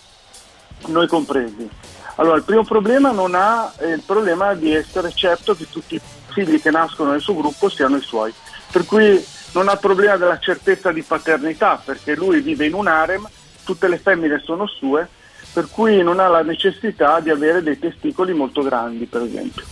noi 0.87 1.09
compresi. 1.09 1.69
Allora, 2.14 2.37
il 2.37 2.45
primo 2.45 2.62
problema 2.62 3.11
non 3.11 3.35
ha 3.35 3.75
eh, 3.81 3.89
il 3.89 4.03
problema 4.07 4.55
di 4.55 4.73
essere 4.73 5.11
certo 5.12 5.57
che 5.57 5.67
tutti 5.69 5.97
i 5.97 6.01
figli 6.33 6.62
che 6.62 6.71
nascono 6.71 7.11
nel 7.11 7.21
suo 7.21 7.35
gruppo 7.35 7.69
siano 7.69 7.97
i 7.97 8.03
suoi. 8.03 8.33
Per 8.71 8.85
cui 8.85 9.35
non 9.57 9.68
ha 9.68 9.72
il 9.72 9.78
problema 9.78 10.16
della 10.16 10.38
certezza 10.38 10.92
di 10.92 11.00
paternità, 11.00 11.80
perché 11.82 12.14
lui 12.14 12.40
vive 12.40 12.66
in 12.66 12.74
un 12.74 12.86
harem, 12.86 13.26
tutte 13.64 13.88
le 13.88 13.96
femmine 13.96 14.38
sono 14.44 14.66
sue, 14.66 15.09
per 15.52 15.68
cui 15.70 16.02
non 16.02 16.20
ha 16.20 16.28
la 16.28 16.42
necessità 16.42 17.20
di 17.20 17.30
avere 17.30 17.62
dei 17.62 17.78
testicoli 17.78 18.34
molto 18.34 18.62
grandi, 18.62 19.07
per 19.07 19.22
esempio. 19.22 19.64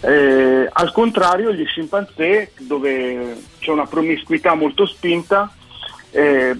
Eh, 0.00 0.66
al 0.72 0.92
contrario, 0.92 1.52
gli 1.52 1.66
scimpanzé, 1.66 2.52
dove 2.60 3.42
c'è 3.58 3.70
una 3.70 3.84
promiscuità 3.84 4.54
molto 4.54 4.86
spinta, 4.86 5.52
eh, 6.12 6.58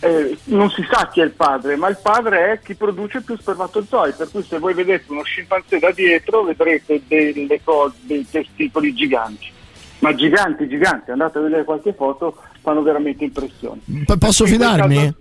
eh, 0.00 0.38
non 0.44 0.70
si 0.70 0.86
sa 0.90 1.08
chi 1.08 1.20
è 1.22 1.24
il 1.24 1.30
padre, 1.30 1.76
ma 1.76 1.88
il 1.88 1.98
padre 2.02 2.52
è 2.52 2.60
chi 2.60 2.74
produce 2.74 3.22
più 3.22 3.34
spermatozoi, 3.34 4.12
per 4.12 4.30
cui 4.30 4.42
se 4.42 4.58
voi 4.58 4.74
vedete 4.74 5.10
uno 5.10 5.22
scimpanzé 5.22 5.78
da 5.78 5.90
dietro 5.90 6.42
vedrete 6.42 7.00
delle 7.06 7.60
cose, 7.64 7.94
dei 8.02 8.26
testicoli 8.30 8.94
giganti, 8.94 9.56
ma 10.00 10.14
giganti, 10.14 10.68
giganti, 10.68 11.10
andate 11.10 11.38
a 11.38 11.40
vedere 11.42 11.64
qualche 11.64 11.92
foto, 11.92 12.36
fanno 12.62 12.82
veramente 12.82 13.24
impressione. 13.24 13.80
P- 14.04 14.16
posso 14.18 14.44
In 14.44 14.50
fidarmi? 14.50 14.94
caso- 14.96 15.16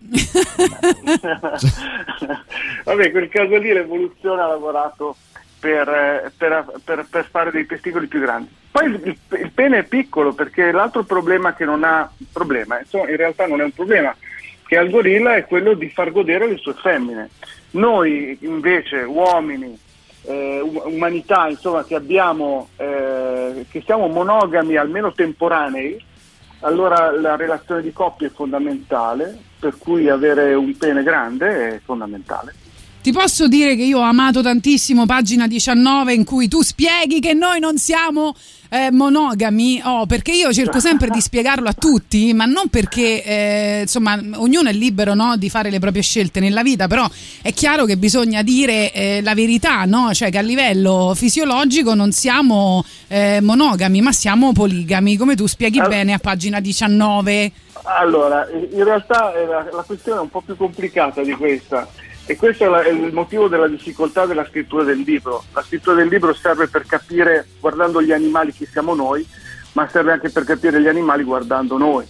Vabbè, 2.86 3.06
in 3.06 3.12
quel 3.12 3.30
caso 3.30 3.58
lì 3.58 3.74
l'evoluzione 3.74 4.42
ha 4.42 4.48
lavorato 4.48 5.16
per, 5.60 5.88
eh, 5.90 6.32
per- 6.38 6.72
per- 6.84 7.06
per 7.10 7.28
fare 7.30 7.52
dei 7.52 7.66
testicoli 7.66 8.08
più 8.08 8.20
grandi. 8.22 8.50
Poi 8.72 8.86
il, 8.86 9.02
il- 9.06 9.40
il 9.42 9.52
pene 9.52 9.80
è 9.80 9.84
piccolo 9.84 10.34
perché 10.34 10.72
l'altro 10.72 11.04
problema 11.04 11.54
che 11.54 11.66
non 11.66 11.84
ha, 11.84 12.10
problema, 12.32 12.80
insomma, 12.80 13.10
in 13.10 13.18
realtà 13.18 13.48
non 13.48 13.62
è 13.62 13.64
un 13.64 13.72
problema, 13.72 14.16
che 14.68 14.78
ha 14.78 14.82
il 14.82 14.90
gorilla 14.92 15.36
è 15.36 15.46
quello 15.46 15.74
di 15.74 15.90
far 15.90 16.12
godere 16.12 16.48
le 16.48 16.58
sue 16.58 16.74
femmine. 16.74 17.30
Noi 17.72 18.38
invece, 18.42 18.98
uomini, 18.98 19.78
eh, 20.28 20.60
um- 20.60 20.82
umanità, 20.86 21.48
insomma, 21.48 21.84
che 21.86 21.96
abbiamo, 21.96 22.70
eh, 22.76 23.66
che 23.70 23.82
siamo 23.86 24.08
monogami 24.08 24.76
almeno 24.76 25.14
temporanei, 25.14 26.04
allora 26.62 27.12
la 27.12 27.36
relazione 27.36 27.82
di 27.82 27.94
coppia 27.94 28.28
è 28.28 28.32
fondamentale, 28.32 29.38
per 29.60 29.78
cui 29.78 30.10
avere 30.10 30.54
un 30.54 30.76
pene 30.78 31.02
grande 31.02 31.76
è 31.76 31.80
fondamentale. 31.84 32.54
Ti 33.08 33.14
posso 33.14 33.48
dire 33.48 33.78
che 33.78 33.84
io 33.84 34.00
ho 34.00 34.02
amato 34.02 34.42
tantissimo 34.42 35.06
pagina 35.06 35.48
19 35.48 36.14
in 36.14 36.26
cui 36.26 36.50
tu 36.50 36.62
spieghi 36.62 37.22
che 37.22 37.34
noi 37.34 37.62
non 37.62 37.78
siamo 37.78 38.36
eh, 38.68 38.92
monogami, 38.92 39.82
oh, 39.82 40.06
perché 40.06 40.34
io 40.34 40.52
cerco 40.52 40.82
sempre 40.82 41.08
di 41.08 41.22
spiegarlo 41.22 41.70
a 41.70 41.72
tutti, 41.72 42.34
ma 42.34 42.44
non 42.44 42.68
perché 42.68 43.24
eh, 43.24 43.80
insomma 43.84 44.20
ognuno 44.34 44.68
è 44.68 44.74
libero 44.74 45.14
no, 45.14 45.38
di 45.38 45.50
fare 45.50 45.70
le 45.70 45.80
proprie 45.80 46.02
scelte 46.02 46.42
nella 46.42 46.64
vita, 46.64 46.88
però 46.88 47.10
è 47.42 47.54
chiaro 47.54 47.86
che 47.86 47.96
bisogna 47.96 48.42
dire 48.42 48.92
eh, 48.92 49.22
la 49.24 49.34
verità, 49.34 49.86
no? 49.86 50.14
cioè 50.14 50.30
che 50.30 50.40
a 50.40 50.42
livello 50.42 51.14
fisiologico 51.16 51.94
non 51.94 52.12
siamo 52.12 52.84
eh, 53.08 53.40
monogami, 53.40 54.02
ma 54.02 54.12
siamo 54.12 54.52
poligami, 54.52 55.16
come 55.16 55.38
tu 55.38 55.48
spieghi 55.48 55.80
bene 55.80 56.12
a 56.12 56.20
pagina 56.20 56.60
19. 56.60 57.52
Allora, 57.84 58.46
in 58.52 58.84
realtà 58.84 59.34
eh, 59.34 59.46
la, 59.46 59.66
la 59.72 59.84
questione 59.84 60.18
è 60.20 60.22
un 60.22 60.30
po' 60.30 60.42
più 60.42 60.58
complicata 60.58 61.24
di 61.24 61.32
questa 61.32 61.88
e 62.28 62.36
questo 62.36 62.76
è, 62.76 62.90
il 62.90 63.14
motivo 63.14 63.48
della 63.48 63.70
difficoltà 63.70 64.26
della 64.26 64.46
scrittura 64.46 64.84
del 64.84 65.00
libro. 65.00 65.46
La 65.54 65.64
scrittura 65.64 65.96
del 65.96 66.10
libro 66.10 66.34
serve 66.34 66.68
per 66.68 66.86
capire, 66.86 67.48
guardando 67.60 68.02
gli 68.02 68.12
animali, 68.12 68.52
chi 68.52 68.66
siamo 68.66 68.94
noi, 68.94 69.26
ma 69.72 69.88
serve 69.88 70.12
anche 70.12 70.30
per 70.30 70.44
capire 70.44 70.82
gli 70.82 70.90
animali 70.90 71.24
guardando 71.24 71.78
noi. 71.78 72.06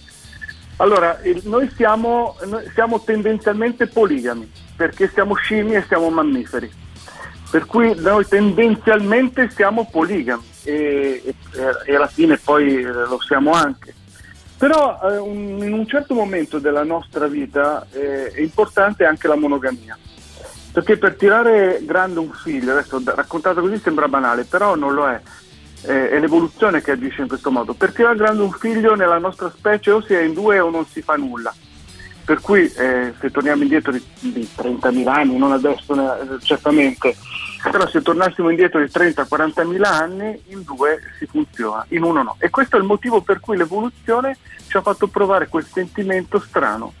Allora, 0.78 1.20
noi 1.44 1.70
siamo, 1.76 2.36
noi 2.46 2.68
siamo 2.74 3.00
tendenzialmente 3.00 3.86
poligami, 3.86 4.50
perché 4.74 5.08
siamo 5.08 5.34
scimmie 5.36 5.78
e 5.78 5.84
siamo 5.86 6.10
mammiferi. 6.10 6.68
Per 7.50 7.64
cui 7.66 7.94
noi 7.96 8.26
tendenzialmente 8.26 9.48
siamo 9.50 9.88
poligami 9.88 10.42
e, 10.64 11.22
e- 11.24 11.34
e 11.86 11.94
alla 11.94 12.08
fine 12.08 12.36
poi 12.38 12.74
eh, 12.74 12.90
lo 12.90 13.20
siamo 13.20 13.52
anche. 13.52 13.94
Però 14.58 14.98
eh, 15.02 15.16
un- 15.18 15.62
in 15.62 15.72
un 15.72 15.86
certo 15.86 16.14
momento 16.14 16.58
della 16.58 16.82
nostra 16.82 17.28
vita 17.28 17.86
eh, 17.92 18.32
è 18.32 18.40
importante 18.40 19.04
anche 19.04 19.28
la 19.28 19.36
monogamia. 19.36 19.96
Perché 20.72 20.96
per 20.98 21.14
tirare 21.14 21.80
grande 21.82 22.18
un 22.18 22.30
figlio, 22.32 22.72
adesso 22.72 23.00
raccontato 23.04 23.60
così 23.60 23.78
sembra 23.78 24.08
banale, 24.08 24.44
però 24.44 24.74
non 24.74 24.94
lo 24.94 25.08
è. 25.08 25.20
Eh, 25.82 26.10
è 26.10 26.18
l'evoluzione 26.18 26.82
che 26.82 26.90
agisce 26.90 27.22
in 27.22 27.28
questo 27.28 27.52
modo. 27.52 27.72
Per 27.72 27.92
tirare 27.92 28.16
grande 28.16 28.42
un 28.42 28.50
figlio 28.50 28.96
nella 28.96 29.18
nostra 29.18 29.50
specie 29.56 29.92
o 29.92 30.02
si 30.02 30.14
è 30.14 30.22
in 30.22 30.34
due 30.34 30.58
o 30.58 30.70
non 30.70 30.84
si 30.86 31.02
fa 31.02 31.14
nulla. 31.16 31.54
Per 32.24 32.40
cui 32.40 32.70
eh, 32.72 33.14
se 33.18 33.30
torniamo 33.30 33.62
indietro 33.62 33.92
di, 33.92 34.02
di 34.18 34.46
30.000 34.56 35.06
anni, 35.06 35.38
non 35.38 35.52
adesso 35.52 35.94
certamente, 36.42 37.16
però 37.62 37.86
se 37.88 38.02
tornassimo 38.02 38.50
indietro 38.50 38.80
di 38.80 38.86
30-40.000 38.86 39.84
anni, 39.84 40.42
in 40.46 40.62
due 40.62 41.00
si 41.18 41.26
funziona, 41.26 41.84
in 41.88 42.02
uno 42.02 42.22
no. 42.22 42.36
E 42.38 42.50
questo 42.50 42.76
è 42.76 42.78
il 42.78 42.86
motivo 42.86 43.20
per 43.20 43.40
cui 43.40 43.56
l'evoluzione 43.56 44.36
ci 44.68 44.76
ha 44.76 44.82
fatto 44.82 45.08
provare 45.08 45.48
quel 45.48 45.66
sentimento 45.66 46.38
strano 46.38 46.92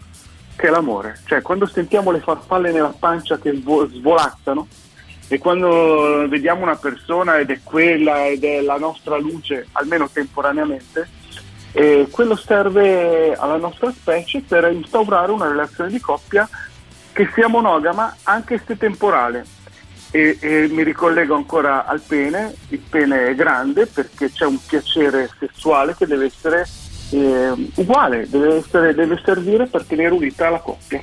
che 0.56 0.66
è 0.66 0.70
l'amore. 0.70 1.20
Cioè 1.24 1.40
quando 1.40 1.66
sentiamo 1.66 2.10
le 2.10 2.20
farfalle 2.20 2.72
nella 2.72 2.94
pancia 2.98 3.38
che 3.38 3.52
vo- 3.52 3.88
svolazzano 3.88 4.66
e 5.28 5.38
quando 5.38 6.26
vediamo 6.28 6.62
una 6.62 6.76
persona 6.76 7.38
ed 7.38 7.50
è 7.50 7.60
quella 7.62 8.26
ed 8.26 8.42
è 8.42 8.60
la 8.62 8.78
nostra 8.78 9.16
luce, 9.18 9.68
almeno 9.72 10.08
temporaneamente, 10.10 11.08
e 11.72 12.08
quello 12.10 12.34
serve 12.34 13.34
alla 13.34 13.58
nostra 13.58 13.92
specie 13.92 14.40
per 14.40 14.72
instaurare 14.72 15.30
una 15.30 15.48
relazione 15.48 15.90
di 15.90 16.00
coppia 16.00 16.48
che 17.12 17.28
sia 17.34 17.46
monogama 17.46 18.16
anche 18.22 18.60
se 18.66 18.76
temporale. 18.76 19.44
E, 20.10 20.38
e 20.40 20.68
mi 20.70 20.82
ricollego 20.84 21.34
ancora 21.34 21.84
al 21.84 22.00
pene, 22.00 22.54
il 22.68 22.78
pene 22.78 23.28
è 23.28 23.34
grande 23.34 23.86
perché 23.86 24.30
c'è 24.30 24.46
un 24.46 24.58
piacere 24.64 25.28
sessuale 25.38 25.94
che 25.94 26.06
deve 26.06 26.26
essere 26.26 26.66
eh, 27.10 27.70
uguale, 27.74 28.26
deve, 28.28 28.56
essere- 28.56 28.94
deve 28.94 29.20
servire 29.22 29.66
per 29.66 29.84
tenere 29.84 30.14
unita 30.14 30.48
la 30.48 30.60
coppia. 30.60 31.02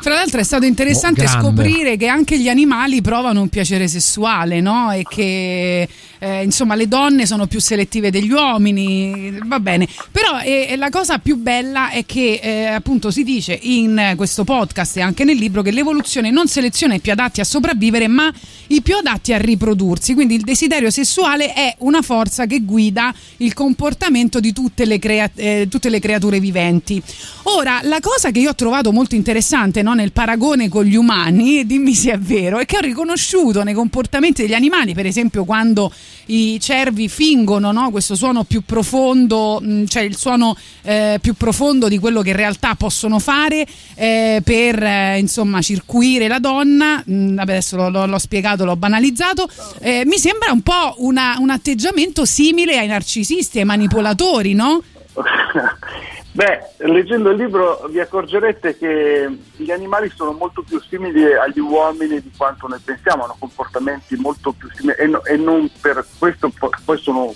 Tra 0.00 0.14
l'altro 0.14 0.40
è 0.40 0.44
stato 0.44 0.64
interessante 0.64 1.24
Oh, 1.24 1.28
scoprire 1.28 1.96
che 1.96 2.06
anche 2.06 2.38
gli 2.38 2.48
animali 2.48 3.00
provano 3.00 3.40
un 3.40 3.48
piacere 3.48 3.86
sessuale, 3.88 4.60
no? 4.60 4.90
E 4.90 5.04
che 5.08 5.88
eh, 6.18 6.42
insomma 6.44 6.76
le 6.76 6.86
donne 6.86 7.26
sono 7.26 7.46
più 7.46 7.60
selettive 7.60 8.10
degli 8.10 8.30
uomini, 8.30 9.38
va 9.44 9.58
bene. 9.58 9.88
Però 10.10 10.40
eh, 10.40 10.74
la 10.76 10.88
cosa 10.88 11.18
più 11.18 11.36
bella 11.36 11.90
è 11.90 12.04
che 12.06 12.40
eh, 12.42 12.66
appunto 12.66 13.10
si 13.10 13.24
dice 13.24 13.58
in 13.60 14.14
questo 14.16 14.44
podcast 14.44 14.96
e 14.98 15.00
anche 15.00 15.24
nel 15.24 15.36
libro 15.36 15.62
che 15.62 15.72
l'evoluzione 15.72 16.30
non 16.30 16.46
seleziona 16.46 16.94
i 16.94 17.00
più 17.00 17.12
adatti 17.12 17.40
a 17.40 17.44
sopravvivere, 17.44 18.06
ma 18.06 18.32
i 18.68 18.82
più 18.82 18.96
adatti 18.96 19.32
a 19.32 19.38
riprodursi. 19.38 20.14
Quindi 20.14 20.34
il 20.34 20.42
desiderio 20.42 20.90
sessuale 20.90 21.52
è 21.52 21.74
una 21.78 22.02
forza 22.02 22.46
che 22.46 22.60
guida 22.60 23.12
il 23.38 23.52
comportamento 23.52 24.38
di 24.40 24.52
tutte 24.52 24.84
le, 24.84 24.98
crea- 24.98 25.30
eh, 25.34 25.66
tutte 25.68 25.88
le 25.88 25.98
creature 25.98 26.38
viventi. 26.38 27.02
Ora, 27.44 27.80
la 27.82 27.98
cosa 28.00 28.30
che 28.30 28.38
io 28.38 28.50
ho 28.50 28.54
trovato 28.54 28.92
molto 28.92 29.14
interessante 29.14 29.81
no, 29.82 29.94
nel 29.94 30.12
paragone 30.12 30.68
con 30.68 30.84
gli 30.84 30.94
umani, 30.96 31.66
dimmi 31.66 31.94
se 31.94 32.12
è 32.12 32.18
vero, 32.18 32.58
è 32.58 32.64
che 32.66 32.76
ho 32.76 32.80
riconosciuto 32.80 33.62
nei 33.62 33.74
comportamenti 33.74 34.42
degli 34.42 34.54
animali, 34.54 34.94
per 34.94 35.06
esempio 35.06 35.44
quando 35.44 35.92
i 36.26 36.58
cervi 36.60 37.08
fingono 37.08 37.72
no, 37.72 37.90
questo 37.90 38.14
suono 38.14 38.44
più 38.44 38.62
profondo, 38.64 39.60
mh, 39.60 39.86
cioè 39.86 40.02
il 40.02 40.16
suono 40.16 40.56
eh, 40.82 41.18
più 41.20 41.34
profondo 41.34 41.88
di 41.88 41.98
quello 41.98 42.22
che 42.22 42.30
in 42.30 42.36
realtà 42.36 42.74
possono 42.74 43.18
fare 43.18 43.66
eh, 43.94 44.40
per 44.44 44.82
eh, 44.82 45.18
insomma 45.18 45.60
circuire 45.60 46.28
la 46.28 46.38
donna, 46.38 47.02
mh, 47.04 47.34
vabbè, 47.34 47.50
adesso 47.52 47.76
l'ho, 47.76 47.88
l'ho- 47.90 48.06
l'ho 48.06 48.18
spiegato, 48.18 48.64
l'ho 48.64 48.76
banalizzato, 48.76 49.48
eh, 49.80 50.02
mi 50.06 50.18
sembra 50.18 50.52
un 50.52 50.62
po' 50.62 50.94
una- 50.98 51.36
un 51.40 51.50
atteggiamento 51.50 52.24
simile 52.24 52.78
ai 52.78 52.86
narcisisti, 52.86 53.58
ai 53.58 53.64
manipolatori, 53.64 54.54
no? 54.54 54.82
Beh, 56.34 56.86
leggendo 56.88 57.30
il 57.30 57.36
libro 57.36 57.86
vi 57.90 58.00
accorgerete 58.00 58.78
che 58.78 59.38
gli 59.56 59.70
animali 59.70 60.10
sono 60.14 60.32
molto 60.32 60.62
più 60.62 60.80
simili 60.80 61.24
agli 61.34 61.60
uomini 61.60 62.22
di 62.22 62.30
quanto 62.34 62.66
noi 62.66 62.80
pensiamo, 62.82 63.24
hanno 63.24 63.36
comportamenti 63.38 64.16
molto 64.16 64.52
più 64.52 64.70
simili 64.72 64.96
e, 64.98 65.06
no- 65.06 65.24
e 65.24 65.36
non 65.36 65.70
per 65.80 66.04
questo 66.18 66.50
po- 66.58 66.70
poi 66.84 66.98
sono 66.98 67.34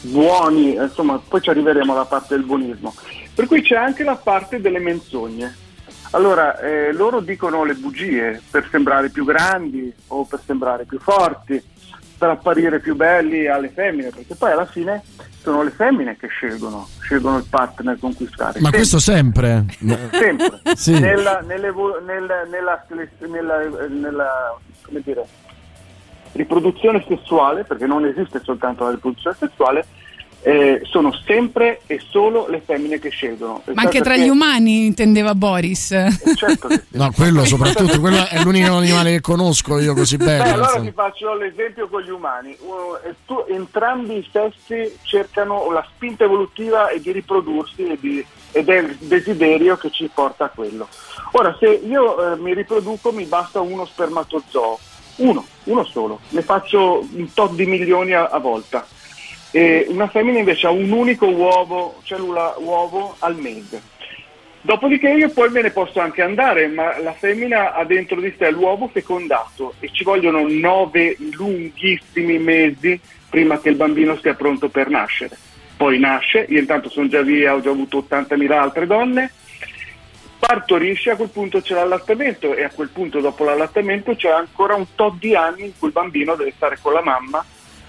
buoni, 0.00 0.74
insomma, 0.74 1.20
poi 1.26 1.40
ci 1.40 1.50
arriveremo 1.50 1.92
alla 1.92 2.04
parte 2.04 2.34
del 2.34 2.44
buonismo. 2.44 2.94
Per 3.34 3.46
cui 3.46 3.62
c'è 3.62 3.76
anche 3.76 4.02
la 4.02 4.16
parte 4.16 4.60
delle 4.60 4.80
menzogne. 4.80 5.62
Allora, 6.10 6.58
eh, 6.60 6.92
loro 6.92 7.20
dicono 7.20 7.64
le 7.64 7.74
bugie 7.74 8.40
per 8.50 8.68
sembrare 8.70 9.10
più 9.10 9.24
grandi 9.24 9.92
o 10.08 10.24
per 10.24 10.40
sembrare 10.44 10.84
più 10.84 10.98
forti, 11.00 11.60
per 12.16 12.28
apparire 12.30 12.80
più 12.80 12.94
belli 12.94 13.46
alle 13.46 13.68
femmine, 13.68 14.10
perché 14.10 14.34
poi 14.34 14.52
alla 14.52 14.66
fine 14.66 15.02
sono 15.42 15.62
le 15.62 15.70
femmine 15.70 16.16
che 16.16 16.28
scelgono, 16.28 16.88
scelgono 17.00 17.36
il 17.38 17.46
partner 17.48 17.98
con 17.98 18.14
cui 18.14 18.26
stare. 18.32 18.60
Ma 18.60 18.70
Sempre. 18.70 18.78
questo 18.78 18.98
sempre. 18.98 19.64
Sempre. 20.10 20.60
Sì. 20.74 20.98
Nella, 20.98 21.40
nell'evo- 21.46 22.00
nel- 22.00 22.48
nella, 22.50 22.84
nella- 23.18 23.86
nella, 23.88 24.58
come 24.82 25.00
dire, 25.04 25.24
riproduzione 26.32 27.04
sessuale, 27.06 27.64
perché 27.64 27.86
non 27.86 28.04
esiste 28.06 28.40
soltanto 28.42 28.84
la 28.84 28.90
riproduzione 28.90 29.36
sessuale, 29.38 29.84
eh, 30.46 30.82
sono 30.84 31.10
sempre 31.24 31.80
e 31.86 31.98
solo 32.06 32.46
le 32.48 32.62
femmine 32.62 32.98
che 32.98 33.08
scelgono. 33.08 33.62
Ma 33.72 33.82
anche 33.82 34.02
tra 34.02 34.14
gli 34.14 34.28
umani 34.28 34.84
intendeva 34.84 35.34
Boris. 35.34 35.88
Certo 36.36 36.68
che 36.68 36.82
sì. 36.90 36.98
No, 36.98 37.10
quello 37.12 37.46
soprattutto, 37.46 37.98
quello 37.98 38.28
è 38.28 38.42
l'unico 38.42 38.74
animale 38.74 39.12
che 39.12 39.20
conosco 39.22 39.78
io 39.78 39.94
così 39.94 40.18
bene. 40.18 40.42
Beh, 40.42 40.50
allora 40.50 40.80
ti 40.80 40.92
faccio 40.92 41.34
l'esempio 41.34 41.88
con 41.88 42.02
gli 42.02 42.10
umani. 42.10 42.54
Uh, 42.60 43.08
e 43.08 43.14
tu- 43.24 43.44
entrambi 43.48 44.18
i 44.18 44.28
sessi 44.30 44.94
cercano 45.02 45.70
la 45.72 45.86
spinta 45.94 46.24
evolutiva 46.24 46.90
e 46.90 47.00
di 47.00 47.10
riprodursi 47.10 47.86
e 47.86 47.96
di- 47.98 48.24
ed 48.52 48.68
è 48.68 48.80
il 48.80 48.96
desiderio 49.00 49.78
che 49.78 49.90
ci 49.90 50.10
porta 50.12 50.44
a 50.44 50.48
quello. 50.48 50.88
Ora, 51.32 51.56
se 51.58 51.68
io 51.68 52.32
eh, 52.32 52.36
mi 52.36 52.52
riproduco 52.52 53.12
mi 53.12 53.24
basta 53.24 53.62
uno 53.62 53.86
spermatozoo, 53.86 54.78
uno, 55.16 55.44
uno 55.64 55.84
solo, 55.84 56.20
ne 56.28 56.42
faccio 56.42 57.04
un 57.14 57.32
tot 57.32 57.54
di 57.54 57.64
milioni 57.64 58.12
a, 58.12 58.26
a 58.26 58.38
volta. 58.38 58.86
E 59.56 59.86
una 59.88 60.08
femmina 60.08 60.40
invece 60.40 60.66
ha 60.66 60.70
un 60.70 60.90
unico 60.90 61.26
uovo, 61.26 62.00
cellula 62.02 62.56
uovo 62.58 63.14
al 63.20 63.36
mese. 63.36 63.80
Dopodiché 64.60 65.10
io 65.10 65.30
poi 65.30 65.48
me 65.50 65.62
ne 65.62 65.70
posso 65.70 66.00
anche 66.00 66.22
andare, 66.22 66.66
ma 66.66 66.98
la 66.98 67.12
femmina 67.12 67.72
ha 67.72 67.84
dentro 67.84 68.20
di 68.20 68.34
sé 68.36 68.50
l'uovo 68.50 68.88
fecondato 68.88 69.74
e 69.78 69.90
ci 69.92 70.02
vogliono 70.02 70.44
nove 70.48 71.16
lunghissimi 71.36 72.36
mesi 72.38 72.98
prima 73.30 73.60
che 73.60 73.68
il 73.68 73.76
bambino 73.76 74.16
sia 74.16 74.34
pronto 74.34 74.68
per 74.68 74.88
nascere. 74.88 75.38
Poi 75.76 76.00
nasce, 76.00 76.46
io 76.48 76.58
intanto 76.58 76.88
sono 76.88 77.06
già 77.06 77.22
via, 77.22 77.54
ho 77.54 77.60
già 77.60 77.70
avuto 77.70 78.04
80.000 78.10 78.50
altre 78.50 78.86
donne, 78.88 79.30
partorisce, 80.36 81.12
a 81.12 81.16
quel 81.16 81.28
punto 81.28 81.60
c'è 81.60 81.74
l'allattamento 81.74 82.56
e 82.56 82.64
a 82.64 82.70
quel 82.70 82.88
punto 82.88 83.20
dopo 83.20 83.44
l'allattamento 83.44 84.16
c'è 84.16 84.30
ancora 84.30 84.74
un 84.74 84.96
tot 84.96 85.16
di 85.20 85.36
anni 85.36 85.66
in 85.66 85.78
cui 85.78 85.86
il 85.86 85.94
bambino 85.94 86.34
deve 86.34 86.52
stare 86.56 86.76
con 86.82 86.92
la 86.92 87.02
mamma 87.02 87.44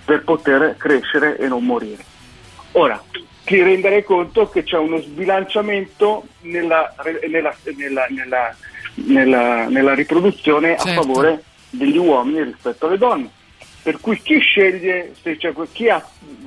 per 0.05 0.23
poter 0.23 0.75
crescere 0.77 1.37
e 1.37 1.47
non 1.47 1.65
morire. 1.65 2.03
Ora, 2.73 3.01
ti 3.43 3.61
renderai 3.61 4.03
conto 4.03 4.49
che 4.49 4.63
c'è 4.63 4.77
uno 4.77 4.97
sbilanciamento 5.01 6.25
nella, 6.41 6.93
nella- 7.27 7.55
nella- 7.75 8.05
nella- 8.09 8.55
nella- 8.95 9.67
nella 9.67 9.93
riproduzione 9.93 10.75
a 10.75 10.79
Certo. 10.83 11.01
favore 11.01 11.43
degli 11.69 11.97
uomini 11.97 12.43
rispetto 12.43 12.87
alle 12.87 12.97
donne. 12.97 13.29
Per 13.85 13.99
cui 14.01 14.19
chi 14.19 14.39
sceglie, 14.39 15.13
se 15.21 15.37
c'è 15.37 15.53
que- 15.53 15.67
chi, 15.71 15.89
ha- 15.89 16.03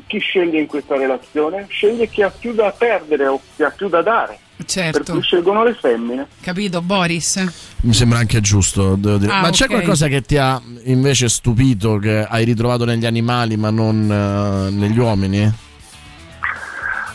chi 0.09 0.19
sceglie 0.19 0.59
in 0.59 0.67
questa 0.67 0.97
relazione? 0.97 1.67
Sceglie 1.69 2.09
chi 2.09 2.23
ha 2.23 2.31
più 2.31 2.53
da 2.53 2.75
perdere 2.77 3.29
o 3.29 3.41
chi 3.55 3.63
ha 3.63 3.71
più 3.71 3.89
da 3.89 4.03
dare. 4.03 4.37
Per 4.57 4.67
Certo. 4.67 5.13
cui 5.13 5.23
scelgono 5.23 5.63
le 5.63 5.75
femmine. 5.81 6.27
Capito, 6.41 6.83
Boris? 6.83 7.37
Mi 7.83 7.93
sembra 7.93 8.19
anche 8.19 8.41
giusto, 8.41 8.97
devo 8.97 9.19
dire. 9.19 9.31
Ah, 9.33 9.41
ma 9.43 9.51
c'è 9.51 9.67
ok. 9.67 9.71
qualcosa 9.71 10.09
che 10.09 10.23
ti 10.23 10.37
ha 10.37 10.61
invece 10.87 11.29
stupito, 11.29 11.99
che 11.99 12.27
hai 12.29 12.45
ritrovato 12.45 12.85
negli 12.85 13.07
animali 13.07 13.57
ma 13.57 13.71
non 13.71 14.11
eh, 14.11 14.71
negli 14.75 14.99
uomini? 14.99 15.49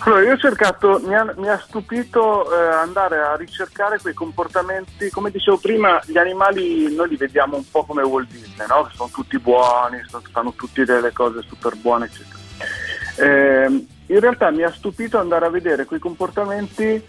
Allora, 0.06 0.22
io 0.22 0.34
ho 0.34 0.38
cercato, 0.38 1.00
mi 1.06 1.16
ha, 1.16 1.34
mi 1.38 1.48
ha 1.48 1.58
stupito 1.58 2.44
eh, 2.52 2.74
andare 2.74 3.20
a 3.22 3.38
ricercare 3.38 4.00
quei 4.00 4.14
comportamenti, 4.14 5.10
come 5.10 5.32
dicevo 5.32 5.58
prima, 5.58 6.02
gli 6.06 6.18
animali 6.18 6.94
noi 6.94 7.08
li 7.08 7.16
vediamo 7.16 7.56
un 7.56 7.64
po' 7.70 7.86
come 7.86 8.04
Walt 8.04 8.30
Disney, 8.30 8.68
no? 8.68 8.90
Sono 8.94 9.10
tutti 9.14 9.40
buoni, 9.40 10.04
sono- 10.10 10.24
fanno 10.30 10.54
tutti 10.58 10.84
delle 10.84 11.14
cose 11.14 11.42
super 11.48 11.76
buone, 11.78 12.06
eccetera. 12.06 12.38
Eh, 13.16 13.86
in 14.08 14.20
realtà 14.20 14.52
mi 14.52 14.64
ha 14.64 14.72
stupito 14.74 15.20
andare 15.20 15.46
a 15.46 15.50
vedere 15.50 15.86
quei 15.86 16.00
comportamenti 16.00 17.02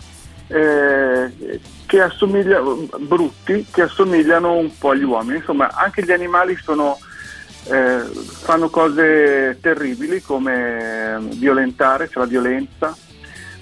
eh, 0.47 1.61
che 1.87 2.01
assomiglia, 2.01 2.61
brutti 2.99 3.67
che 3.73 3.83
assomigliano 3.83 4.55
un 4.55 4.71
po' 4.79 4.91
agli 4.91 5.03
uomini. 5.03 5.39
Insomma, 5.39 5.71
anche 5.75 6.05
gli 6.05 6.13
animali 6.13 6.57
sono, 6.63 6.99
eh, 7.65 8.01
fanno 8.01 8.69
cose 8.69 9.59
terribili 9.61 10.21
come 10.21 11.19
violentare, 11.33 12.09
cioè 12.09 12.25
la 12.25 12.29
violenza, 12.29 12.97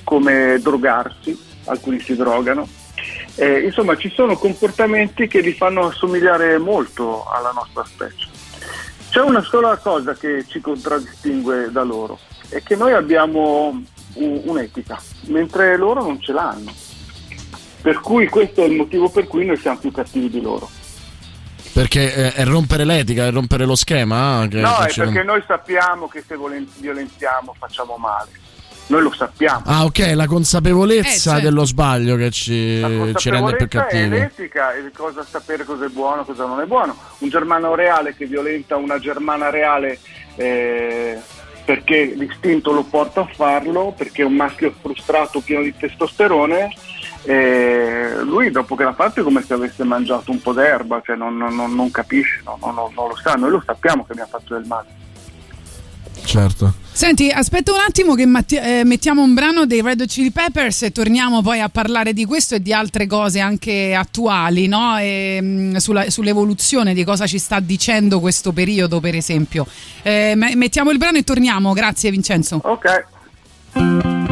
come 0.05 0.59
drogarsi, 0.61 1.39
alcuni 1.67 2.01
si 2.01 2.17
drogano. 2.17 2.67
Eh, 3.35 3.61
insomma, 3.61 3.97
ci 3.97 4.11
sono 4.11 4.37
comportamenti 4.37 5.27
che 5.27 5.41
li 5.41 5.53
fanno 5.53 5.87
assomigliare 5.87 6.59
molto 6.59 7.25
alla 7.25 7.53
nostra 7.53 7.85
specie. 7.85 8.29
C'è 9.11 9.21
una 9.21 9.43
sola 9.43 9.77
cosa 9.77 10.15
che 10.15 10.45
ci 10.47 10.61
contraddistingue 10.61 11.71
da 11.71 11.83
loro, 11.83 12.19
è 12.49 12.63
che 12.63 12.77
noi 12.77 12.93
abbiamo 12.93 13.83
un- 14.15 14.41
un'etica, 14.45 15.01
mentre 15.27 15.77
loro 15.77 16.03
non 16.03 16.21
ce 16.21 16.33
l'hanno. 16.33 16.73
Per 17.81 18.01
cui 18.01 18.29
questo 18.29 18.63
è 18.63 18.67
il 18.67 18.77
motivo 18.77 19.09
per 19.09 19.27
cui 19.27 19.45
noi 19.45 19.57
siamo 19.57 19.79
più 19.79 19.91
cattivi 19.91 20.31
di 20.31 20.41
loro. 20.41 20.71
Perché 21.73 22.15
eh, 22.15 22.33
è 22.35 22.45
rompere 22.45 22.85
l'etica, 22.85 23.25
è 23.27 23.31
rompere 23.31 23.65
lo 23.65 23.75
schema. 23.75 24.41
ah, 24.41 24.47
Che, 24.49 24.61
no, 24.61 24.77
che 24.81 24.91
è 24.91 24.95
perché 25.05 25.23
noi 25.23 25.43
sappiamo 25.47 26.07
che 26.09 26.23
se 26.27 26.37
violentiamo 26.79 27.55
facciamo 27.59 27.97
male. 27.97 28.29
Noi 28.89 29.01
lo 29.03 29.13
sappiamo. 29.15 29.63
Ah, 29.65 29.85
ok, 29.85 30.13
la 30.15 30.27
consapevolezza 30.27 31.09
Eh, 31.09 31.19
certo. 31.35 31.41
dello 31.41 31.65
sbaglio 31.65 32.17
che 32.17 32.31
ci, 32.31 32.53
ci 33.17 33.31
rende 33.31 33.57
più 33.57 33.65
Consapevolezza 33.65 33.65
è 33.65 33.69
cattivi. 33.69 34.09
l'etica 34.11 34.75
e 34.75 34.91
cosa 34.95 35.25
sapere 35.25 35.65
cosa 35.65 35.87
è 35.87 35.89
buono, 35.89 36.25
cosa 36.25 36.45
non 36.45 36.61
è 36.61 36.67
buono. 36.67 36.95
Un 37.19 37.29
germano 37.31 37.75
reale 37.75 38.15
che 38.15 38.27
violenta 38.27 38.77
una 38.77 38.99
germana 38.99 39.49
reale 39.49 39.99
eh, 40.37 41.19
perché 41.65 42.13
l'istinto 42.17 42.73
lo 42.73 42.83
porta 42.83 43.21
a 43.23 43.29
farlo, 43.33 43.95
perché 43.97 44.23
è 44.23 44.25
un 44.27 44.35
maschio 44.35 44.75
frustrato 44.79 45.41
pieno 45.41 45.63
di 45.63 45.75
testosterone, 45.75 46.69
eh, 47.25 48.21
lui 48.23 48.51
dopo 48.51 48.75
che 48.75 48.85
l'ha 48.85 48.95
fatto 48.95 49.21
è 49.21 49.23
come 49.23 49.43
se 49.43 49.55
avesse 49.55 49.85
mangiato 49.85 50.31
un 50.31 50.41
po' 50.43 50.53
d'erba, 50.53 51.01
cioè 51.05 51.17
non, 51.17 51.37
non- 51.37 51.55
non- 51.55 51.75
non 51.75 51.91
capisce, 51.91 52.41
no, 52.45 52.59
no, 52.61 52.73
no, 52.73 52.93
non 52.95 53.09
lo 53.09 53.17
sa, 53.23 53.35
noi 53.35 53.51
lo 53.51 53.63
sappiamo 53.65 54.05
che 54.05 54.15
mi 54.15 54.21
ha 54.21 54.27
fatto 54.27 54.55
del 54.55 54.65
male. 54.67 54.87
Certo. 56.25 56.73
Senti, 56.93 57.31
aspetta 57.31 57.73
un 57.73 57.79
attimo 57.87 58.15
che 58.15 58.27
matti- 58.27 58.57
eh, 58.57 58.83
mettiamo 58.85 59.23
un 59.23 59.33
brano 59.35 59.65
dei 59.65 59.81
Red 59.81 60.05
Chili 60.07 60.31
Peppers 60.31 60.83
e 60.83 60.93
torniamo 60.93 61.41
poi 61.43 61.61
a 61.61 61.69
parlare 61.69 62.13
di 62.13 62.25
questo 62.27 62.55
e 62.55 62.61
di 62.63 62.73
altre 62.73 63.07
cose 63.07 63.41
anche 63.41 63.95
attuali, 63.95 64.69
no? 64.69 64.99
E, 64.99 65.41
mh, 65.41 65.77
sulla- 65.77 66.11
sull'evoluzione 66.11 66.93
di 66.95 67.03
cosa 67.03 67.27
ci 67.27 67.39
sta 67.39 67.59
dicendo 67.61 68.21
questo 68.21 68.53
periodo, 68.53 69.01
per 69.01 69.15
esempio. 69.17 69.67
Eh, 70.03 70.35
me- 70.37 70.55
mettiamo 70.55 70.91
il 70.91 70.99
brano 70.99 71.17
e 71.19 71.25
torniamo, 71.25 71.73
grazie 71.73 72.11
Vincenzo. 72.11 72.61
Ok. 72.63 74.32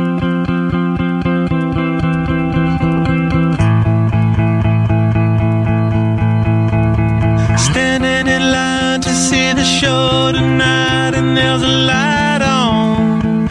Standing 7.72 8.26
in 8.26 8.42
line 8.50 9.00
to 9.00 9.10
see 9.10 9.52
the 9.52 9.64
show 9.64 10.32
tonight, 10.32 11.14
and 11.14 11.36
there's 11.36 11.62
a 11.62 11.74
light 11.90 12.42
on, 12.42 13.46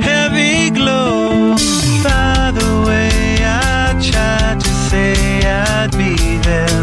heavy 0.00 0.70
glow. 0.70 1.54
By 2.02 2.52
the 2.58 2.70
way, 2.86 3.10
I 3.40 3.98
tried 4.10 4.60
to 4.60 4.70
say 4.88 5.14
I'd 5.46 5.90
be 5.96 6.14
there, 6.48 6.82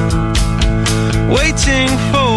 waiting 1.35 1.89
for 2.11 2.28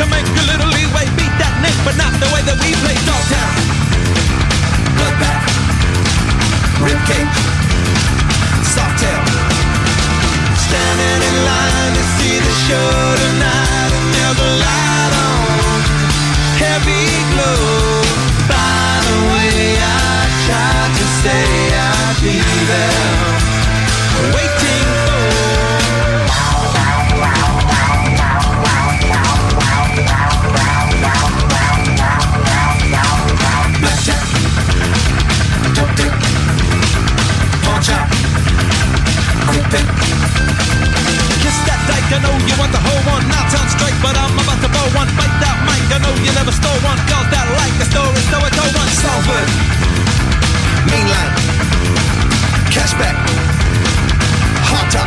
to 0.00 0.06
make 0.08 0.24
a 0.24 0.44
little 0.48 0.70
leeway. 0.72 1.04
Beat 1.12 1.34
that 1.36 1.52
nick, 1.60 1.76
but 1.84 1.92
not 2.00 2.12
the 2.16 2.28
way 2.32 2.40
that 2.48 2.56
we 2.64 2.72
play. 2.80 2.96
Dog 3.04 3.20
town, 3.28 3.52
bloodbath, 4.96 5.44
rib 6.80 7.00
cage, 7.04 7.38
soft 8.64 8.96
tail. 8.96 9.24
Standing 10.56 11.20
in 11.20 11.36
line 11.44 11.92
to 12.00 12.04
see 12.16 12.36
the 12.40 12.54
show 12.64 13.19
I 42.10 42.18
know 42.18 42.34
you 42.42 42.54
want 42.58 42.72
the 42.74 42.82
whole 42.82 43.02
one. 43.06 43.22
Not 43.30 43.46
sound 43.54 43.70
straight, 43.70 43.94
but 44.02 44.18
I'm 44.18 44.34
about 44.34 44.58
to 44.66 44.68
blow 44.74 44.88
one. 44.98 45.06
Bite 45.14 45.36
that 45.42 45.56
mic, 45.62 45.82
I 45.94 45.98
know 46.02 46.14
you 46.26 46.32
never 46.34 46.50
stole 46.50 46.80
one. 46.82 46.98
Girls 47.06 47.28
that 47.30 47.46
like 47.54 47.74
the 47.78 47.86
story, 47.86 48.22
so 48.30 48.36
I 48.42 48.50
told 48.50 48.72
one. 48.74 48.90
Salford, 49.00 49.48
mainline, 50.90 51.32
cashback, 52.74 53.16
hot 54.70 54.86
top. 54.90 55.06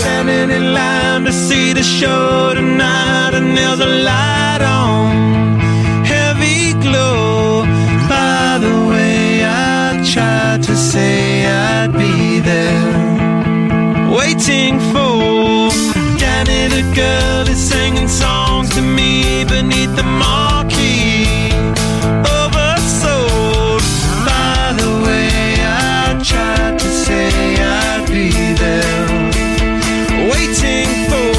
Standing 0.00 0.50
in 0.56 0.72
line 0.72 1.24
to 1.24 1.32
see 1.32 1.72
the 1.74 1.82
show 1.82 2.54
tonight, 2.54 3.34
and 3.34 3.56
there's 3.56 3.80
a 3.80 3.86
light 3.86 4.62
on, 4.62 5.60
heavy 6.04 6.72
glow. 6.80 7.64
By 8.08 8.58
the 8.58 8.74
way, 8.90 9.44
I 9.44 10.02
tried 10.12 10.62
to 10.64 10.74
say 10.74 11.46
I'd 11.46 11.92
be 11.92 12.40
there, 12.40 14.10
waiting 14.10 14.80
for 14.90 15.21
Danny 16.44 16.66
the 16.66 16.82
girl 16.92 17.48
is 17.48 17.56
singing 17.56 18.08
songs 18.08 18.68
to 18.70 18.82
me 18.82 19.44
beneath 19.44 19.94
the 19.94 20.02
marquee. 20.02 21.50
Oversold. 22.40 23.82
By 24.24 24.74
the 24.76 24.90
way, 25.04 25.54
I 25.60 26.18
tried 26.20 26.80
to 26.80 26.88
say 26.88 27.30
I'd 27.62 28.06
be 28.08 28.30
there, 28.54 29.30
waiting 30.30 30.88
for. 31.08 31.30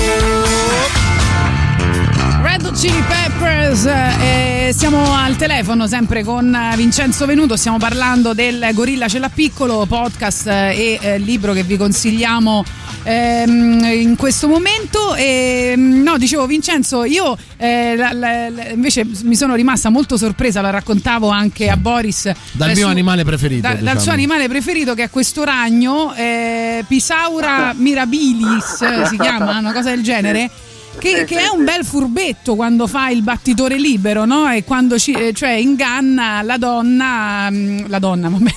Red 2.41 2.71
Chili 2.73 3.03
Peppers, 3.05 3.85
eh, 3.85 4.73
siamo 4.73 5.13
al 5.13 5.35
telefono 5.35 5.85
sempre 5.85 6.23
con 6.23 6.55
eh, 6.55 6.77
Vincenzo 6.77 7.25
Venuto, 7.25 7.57
stiamo 7.57 7.77
parlando 7.77 8.33
del 8.33 8.69
Gorilla 8.73 9.09
ce 9.09 9.19
l'ha 9.19 9.29
piccolo, 9.29 9.85
podcast 9.85 10.47
eh, 10.47 10.73
e 10.73 10.99
eh, 11.01 11.17
libro 11.17 11.51
che 11.51 11.63
vi 11.63 11.75
consigliamo 11.75 12.63
ehm, 13.03 13.83
in 13.93 14.15
questo 14.15 14.47
momento. 14.47 15.13
E, 15.15 15.73
mm, 15.77 16.01
no, 16.03 16.17
dicevo 16.17 16.45
Vincenzo, 16.45 17.03
io 17.03 17.37
eh, 17.57 17.95
la- 17.95 18.11
la- 18.13 18.49
la- 18.49 18.69
invece 18.69 19.05
mi 19.23 19.35
sono 19.35 19.55
rimasta 19.55 19.89
molto 19.89 20.17
sorpresa, 20.17 20.61
la 20.61 20.69
raccontavo 20.69 21.29
anche 21.29 21.69
a 21.69 21.77
Boris. 21.77 22.31
Dal 22.53 22.69
eh, 22.69 22.73
mio 22.73 22.83
su- 22.85 22.89
animale 22.89 23.23
preferito. 23.23 23.61
da- 23.61 23.69
diciamo. 23.73 23.91
Dal 23.93 24.01
suo 24.01 24.11
animale 24.11 24.47
preferito 24.47 24.93
che 24.93 25.03
è 25.03 25.09
questo 25.09 25.43
ragno, 25.43 26.13
eh, 26.15 26.83
Pisaura 26.87 27.73
mirabilis 27.75 29.05
si 29.07 29.17
chiama, 29.17 29.57
una 29.59 29.71
cosa 29.73 29.89
del 29.89 30.01
genere. 30.03 30.49
Che, 30.97 31.25
che 31.25 31.39
è 31.39 31.49
un 31.49 31.65
bel 31.65 31.83
furbetto 31.83 32.55
quando 32.55 32.87
fa 32.87 33.09
il 33.09 33.23
battitore 33.23 33.77
libero, 33.77 34.23
no? 34.25 34.49
E 34.49 34.63
quando 34.63 34.97
ci, 34.97 35.11
eh, 35.11 35.33
cioè 35.33 35.51
inganna 35.51 36.41
la 36.43 36.57
donna, 36.57 37.49
mm, 37.51 37.79
la 37.87 37.99
donna, 37.99 38.29
vabbè, 38.29 38.51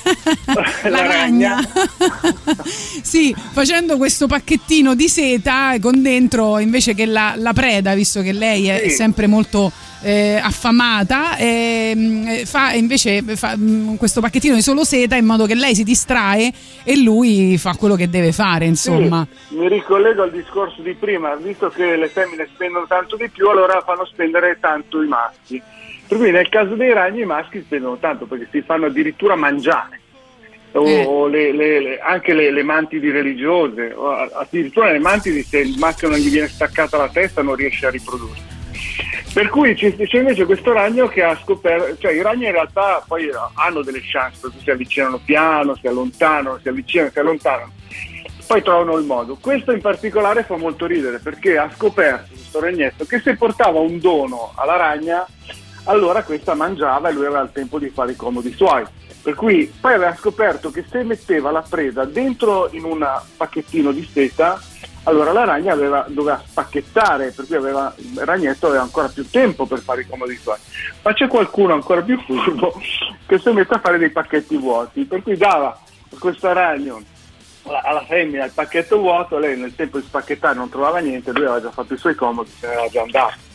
la 0.89 1.01
ragna, 1.05 1.59
sì, 3.01 3.35
facendo 3.51 3.97
questo 3.97 4.27
pacchettino 4.27 4.95
di 4.95 5.09
seta 5.09 5.75
con 5.81 6.01
dentro 6.01 6.59
invece 6.59 6.93
che 6.93 7.05
la, 7.05 7.33
la 7.37 7.53
preda, 7.53 7.93
visto 7.95 8.21
che 8.21 8.31
lei 8.31 8.67
è 8.67 8.83
Sì. 8.89 8.95
sempre 8.95 9.27
molto 9.27 9.71
eh, 10.01 10.39
affamata, 10.41 11.37
ehm, 11.37 12.45
fa 12.45 12.73
invece 12.73 13.21
fa, 13.35 13.55
mm, 13.57 13.95
questo 13.95 14.21
pacchettino 14.21 14.55
di 14.55 14.61
solo 14.61 14.83
seta 14.83 15.15
in 15.15 15.25
modo 15.25 15.45
che 15.45 15.55
lei 15.55 15.73
si 15.75 15.83
distrae 15.83 16.51
e 16.83 16.97
lui 17.01 17.57
fa 17.57 17.75
quello 17.75 17.95
che 17.95 18.09
deve 18.09 18.31
fare, 18.31 18.65
insomma. 18.65 19.27
Sì, 19.47 19.55
mi 19.55 19.67
ricollego 19.67 20.23
al 20.23 20.31
discorso 20.31 20.81
di 20.81 20.93
prima, 20.93 21.35
visto 21.35 21.69
che 21.69 21.95
le 21.95 22.07
femmine 22.09 22.47
spendono 22.53 22.85
tanto 22.87 23.15
di 23.15 23.29
più, 23.29 23.49
allora 23.49 23.81
fanno 23.85 24.05
spendere 24.05 24.57
tanto 24.59 25.01
i 25.01 25.07
maschi. 25.07 25.61
Per 26.07 26.17
cui 26.17 26.31
nel 26.31 26.47
caso 26.49 26.75
dei 26.75 26.93
ragni 26.93 27.21
i 27.21 27.25
maschi 27.25 27.61
spendono 27.65 27.97
tanto 27.97 28.25
perché 28.25 28.47
si 28.51 28.61
fanno 28.61 28.85
addirittura 28.85 29.35
mangiare. 29.35 30.01
o, 30.73 30.85
Eh. 30.85 31.29
le- 31.31 31.53
le- 31.53 31.79
le- 31.81 31.99
anche 31.99 32.33
le, 32.33 32.61
mantidi 32.61 33.09
religiose, 33.09 33.95
addirittura 34.37 34.91
le 34.91 34.99
mantidi 34.99 35.41
se 35.41 35.59
il 35.59 35.75
maschio 35.79 36.07
non 36.09 36.19
gli 36.19 36.29
viene 36.29 36.47
staccata 36.49 36.97
la 36.97 37.09
testa 37.11 37.41
non 37.41 37.55
riesce 37.55 37.87
a 37.87 37.89
riprodurre. 37.89 38.39
Per 39.37 39.49
cui 39.49 39.75
c'è, 39.75 39.93
invece 40.17 40.45
questo 40.45 40.73
ragno 40.73 41.07
che 41.07 41.21
ha 41.21 41.37
scoperto, 41.37 41.95
cioè 41.99 42.11
i 42.11 42.23
ragni 42.23 42.45
in 42.45 42.53
realtà 42.53 43.03
poi 43.05 43.29
hanno 43.53 43.83
delle 43.83 44.01
chance, 44.01 44.39
perché 44.41 44.57
si 44.63 44.71
avvicinano 44.71 45.19
piano, 45.23 45.75
si 45.75 45.85
allontanano, 45.85 46.57
si 46.59 46.67
avvicinano, 46.69 47.11
si 47.11 47.19
allontanano, 47.19 47.71
poi 48.47 48.63
trovano 48.63 48.97
il 48.97 49.05
modo. 49.05 49.37
Questo 49.39 49.73
in 49.73 49.79
particolare 49.79 50.41
fa 50.41 50.57
molto 50.57 50.87
ridere 50.87 51.19
perché 51.19 51.55
ha 51.55 51.69
scoperto 51.71 52.29
questo 52.33 52.59
ragnetto 52.59 53.05
che 53.05 53.19
se 53.19 53.35
portava 53.35 53.77
un 53.77 53.99
dono 53.99 54.53
alla 54.55 54.75
ragna, 54.75 55.23
allora 55.83 56.23
questa 56.23 56.55
mangiava 56.55 57.09
e 57.09 57.13
lui 57.13 57.27
aveva 57.27 57.41
il 57.41 57.51
tempo 57.53 57.77
di 57.77 57.89
fare 57.89 58.13
i 58.13 58.15
comodi 58.15 58.51
suoi. 58.53 58.83
Per 59.21 59.35
cui 59.35 59.71
poi 59.79 59.93
aveva 59.93 60.15
scoperto 60.15 60.71
che 60.71 60.83
se 60.89 61.03
metteva 61.03 61.51
la 61.51 61.61
preda 61.61 62.05
dentro 62.05 62.69
in 62.71 62.85
un 62.85 63.07
pacchettino 63.37 63.91
di 63.91 64.09
seta, 64.11 64.59
allora 65.07 65.31
la 65.31 65.45
ragna 65.45 65.71
aveva- 65.71 66.05
doveva 66.07 66.41
spacchettare, 66.45 67.31
per 67.31 67.45
cui 67.45 67.55
aveva, 67.55 67.93
il 67.95 68.19
ragnetto 68.25 68.67
aveva 68.67 68.83
ancora 68.83 69.07
più 69.07 69.27
tempo 69.29 69.65
per 69.65 69.79
fare 69.79 70.01
i 70.01 70.07
comodi 70.07 70.35
suoi. 70.35 70.57
Ma 71.01 71.13
c'è 71.13 71.27
qualcuno 71.27 71.73
ancora 71.73 72.01
più 72.01 72.19
furbo 72.21 72.73
che 73.25 73.39
si 73.39 73.49
mette 73.51 73.75
a 73.75 73.79
fare 73.79 73.97
dei 73.97 74.09
pacchetti 74.09 74.57
vuoti, 74.57 75.05
per 75.05 75.23
cui 75.23 75.37
dava 75.37 75.79
questo 76.19 76.51
ragno 76.51 77.01
alla 77.63 78.03
femmina 78.05 78.45
il 78.45 78.51
pacchetto 78.53 78.97
vuoto, 78.97 79.37
lei 79.37 79.57
nel 79.57 79.75
tempo 79.75 79.97
di 79.97 80.05
spacchettare 80.05 80.55
non 80.55 80.69
trovava 80.69 80.99
niente, 80.99 81.31
lui 81.31 81.45
aveva 81.45 81.61
già 81.61 81.71
fatto 81.71 81.93
i 81.93 81.97
suoi 81.97 82.15
comodi, 82.15 82.51
se 82.59 82.67
ne 82.67 82.73
era 82.73 82.87
già 82.87 83.01
andato. 83.01 83.46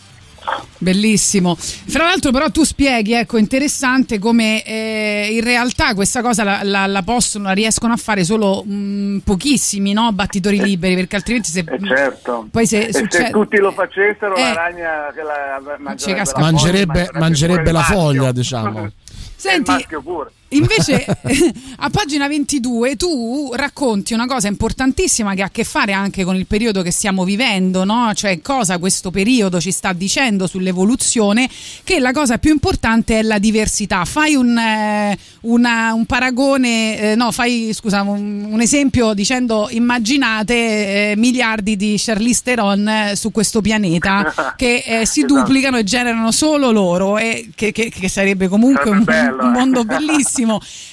Bellissimo. 0.79 1.55
Fra 1.57 2.05
l'altro, 2.05 2.33
però, 2.33 2.51
tu 2.51 2.65
spieghi, 2.65 3.13
ecco, 3.13 3.37
interessante 3.39 4.19
come 4.19 4.65
eh, 4.65 5.29
in 5.31 5.43
realtà 5.45 5.95
questa 5.95 6.23
cosa 6.23 6.43
la, 6.43 6.61
la- 6.63 6.87
la 6.87 7.03
possono, 7.03 7.45
la 7.45 7.53
riescono 7.53 7.93
a 7.93 7.97
fare 7.97 8.25
solo 8.25 8.65
mh, 8.65 9.19
pochissimi 9.25 9.93
no? 9.93 10.11
battitori 10.13 10.61
liberi, 10.61 10.95
perché 10.97 11.17
altrimenti 11.17 11.51
se. 11.51 11.61
Eh 11.61 11.79
certo. 11.87 12.49
Poi 12.51 12.67
se 12.67 12.87
e 12.87 12.93
succede- 12.93 13.27
se 13.27 13.31
tutti 13.31 13.57
lo 13.59 13.71
facessero, 13.73 14.35
Eh. 14.35 14.43
la 14.43 14.55
ragna 14.55 15.13
che 15.15 15.23
la, 15.23 15.79
mangerebbe, 15.79 16.19
casca- 16.19 16.41
la 16.41 16.47
foglia, 16.47 16.51
Mangerebbe, 16.53 17.11
mangerebbe 17.19 17.61
pure 17.61 17.73
la 17.73 17.83
foglia, 17.83 18.33
diciamo. 18.33 18.91
Senti, 19.37 19.71
maschio 19.71 20.03
pure. 20.03 20.31
Invece, 20.53 21.05
a 21.79 21.91
pagina 21.91 22.29
22 22.29 22.97
tu 22.97 23.51
racconti 23.55 24.13
una 24.15 24.27
cosa 24.27 24.49
importantissima 24.49 25.35
che 25.35 25.43
ha 25.43 25.47
a 25.47 25.51
che 25.51 25.65
fare 25.65 25.93
anche 25.93 26.25
con 26.25 26.37
il 26.37 26.47
periodo 26.47 26.83
che 26.83 26.91
stiamo 26.91 27.25
vivendo, 27.25 27.85
no? 27.85 28.13
Cioè, 28.15 28.41
cosa 28.41 28.79
questo 28.79 29.11
periodo 29.11 29.61
ci 29.61 29.71
sta 29.73 29.93
dicendo 29.93 30.47
sull'evoluzione, 30.47 31.49
che 31.85 31.99
la 32.01 32.13
cosa 32.13 32.39
più 32.39 32.53
importante 32.53 33.19
è 33.19 33.23
la 33.23 33.39
diversità. 33.39 34.05
Fai 34.05 34.35
un, 34.35 34.57
eh, 34.59 35.17
una- 35.43 35.93
un 35.95 36.05
paragone, 36.07 36.99
eh, 37.13 37.15
no, 37.15 37.31
fai 37.33 37.71
scusa, 37.73 38.03
un, 38.03 38.47
un 38.51 38.61
esempio 38.61 39.15
dicendo 39.15 39.69
immaginate 39.71 40.55
eh, 40.55 41.15
miliardi 41.17 41.77
di 41.77 41.95
Charlize 41.99 42.41
Theron 42.45 42.89
eh, 42.89 43.13
su 43.17 43.31
questo 43.31 43.61
pianeta 43.61 44.55
che 44.57 44.83
eh, 44.85 45.07
si 45.07 45.21
Esatto. 45.23 45.41
duplicano 45.41 45.77
e 45.79 45.85
generano 45.85 46.31
solo 46.33 46.71
loro, 46.71 47.17
e 47.19 47.51
che, 47.55 47.73
che- 47.73 47.91
che 47.91 48.09
sarebbe 48.09 48.49
comunque 48.49 48.91
un, 48.91 49.05
un 49.07 49.13
eh. 49.13 49.31
mondo 49.51 49.85
bellissimo. 49.85 50.42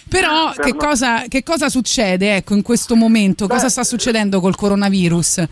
Però 0.10 0.52
Per 0.54 0.66
che 0.66 0.76
cosa, 0.76 1.24
che 1.28 1.43
cosa 1.43 1.70
succede 1.70 2.36
ecco, 2.36 2.54
in 2.54 2.62
questo 2.62 2.95
momento? 2.95 3.47
Cosa 3.47 3.70
sta 3.70 3.84
succedendo 3.84 4.39
col 4.39 4.56
coronavirus? 4.56 5.43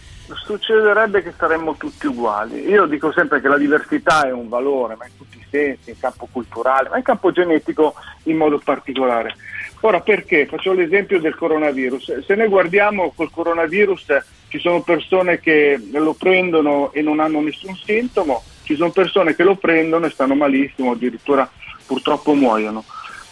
Succederebbe 0.45 1.23
che 1.23 1.33
saremmo 1.37 1.75
tutti 1.77 2.07
uguali. 2.07 2.67
Io 2.67 2.85
dico 2.85 3.11
sempre 3.11 3.41
che 3.41 3.47
la 3.47 3.57
diversità 3.57 4.27
è 4.27 4.31
un 4.31 4.49
valore, 4.49 4.95
ma 4.97 5.05
in 5.05 5.11
tutti 5.17 5.37
i 5.37 5.45
sensi, 5.49 5.91
in 5.91 5.99
campo 5.99 6.27
culturale, 6.31 6.89
ma 6.89 6.97
in 6.97 7.03
campo 7.03 7.31
genetico 7.31 7.95
in 8.23 8.37
modo 8.37 8.59
particolare. 8.63 9.35
Ora 9.81 10.01
perché? 10.01 10.47
Faccio 10.47 10.73
l'esempio 10.73 11.19
del 11.19 11.35
coronavirus. 11.35 12.25
Se 12.25 12.35
noi 12.35 12.47
guardiamo 12.47 13.13
col 13.15 13.29
coronavirus 13.29 14.05
ci 14.47 14.59
sono 14.59 14.81
persone 14.81 15.39
che 15.39 15.79
lo 15.91 16.13
prendono 16.13 16.91
e 16.93 17.01
non 17.01 17.19
hanno 17.19 17.41
nessun 17.41 17.75
sintomo, 17.75 18.43
ci 18.63 18.75
sono 18.75 18.91
persone 18.91 19.35
che 19.35 19.43
lo 19.43 19.55
prendono 19.55 20.05
e 20.05 20.09
stanno 20.09 20.35
malissimo, 20.35 20.91
addirittura 20.91 21.49
purtroppo 21.85 22.33
muoiono. 22.33 22.83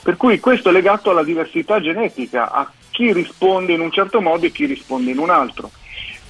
Per 0.06 0.18
cui 0.18 0.39
questo 0.39 0.70
è 0.70 0.72
legato 0.72 1.10
alla 1.10 1.24
diversità 1.24 1.82
genetica, 1.82 2.51
a 2.51 2.72
chi 2.91 3.12
risponde 3.12 3.74
in 3.74 3.80
un 3.80 3.89
certo 3.89 4.22
modo 4.22 4.45
e 4.45 4.51
chi 4.51 4.66
risponde 4.66 5.10
in 5.10 5.18
un 5.18 5.32
altro. 5.32 5.72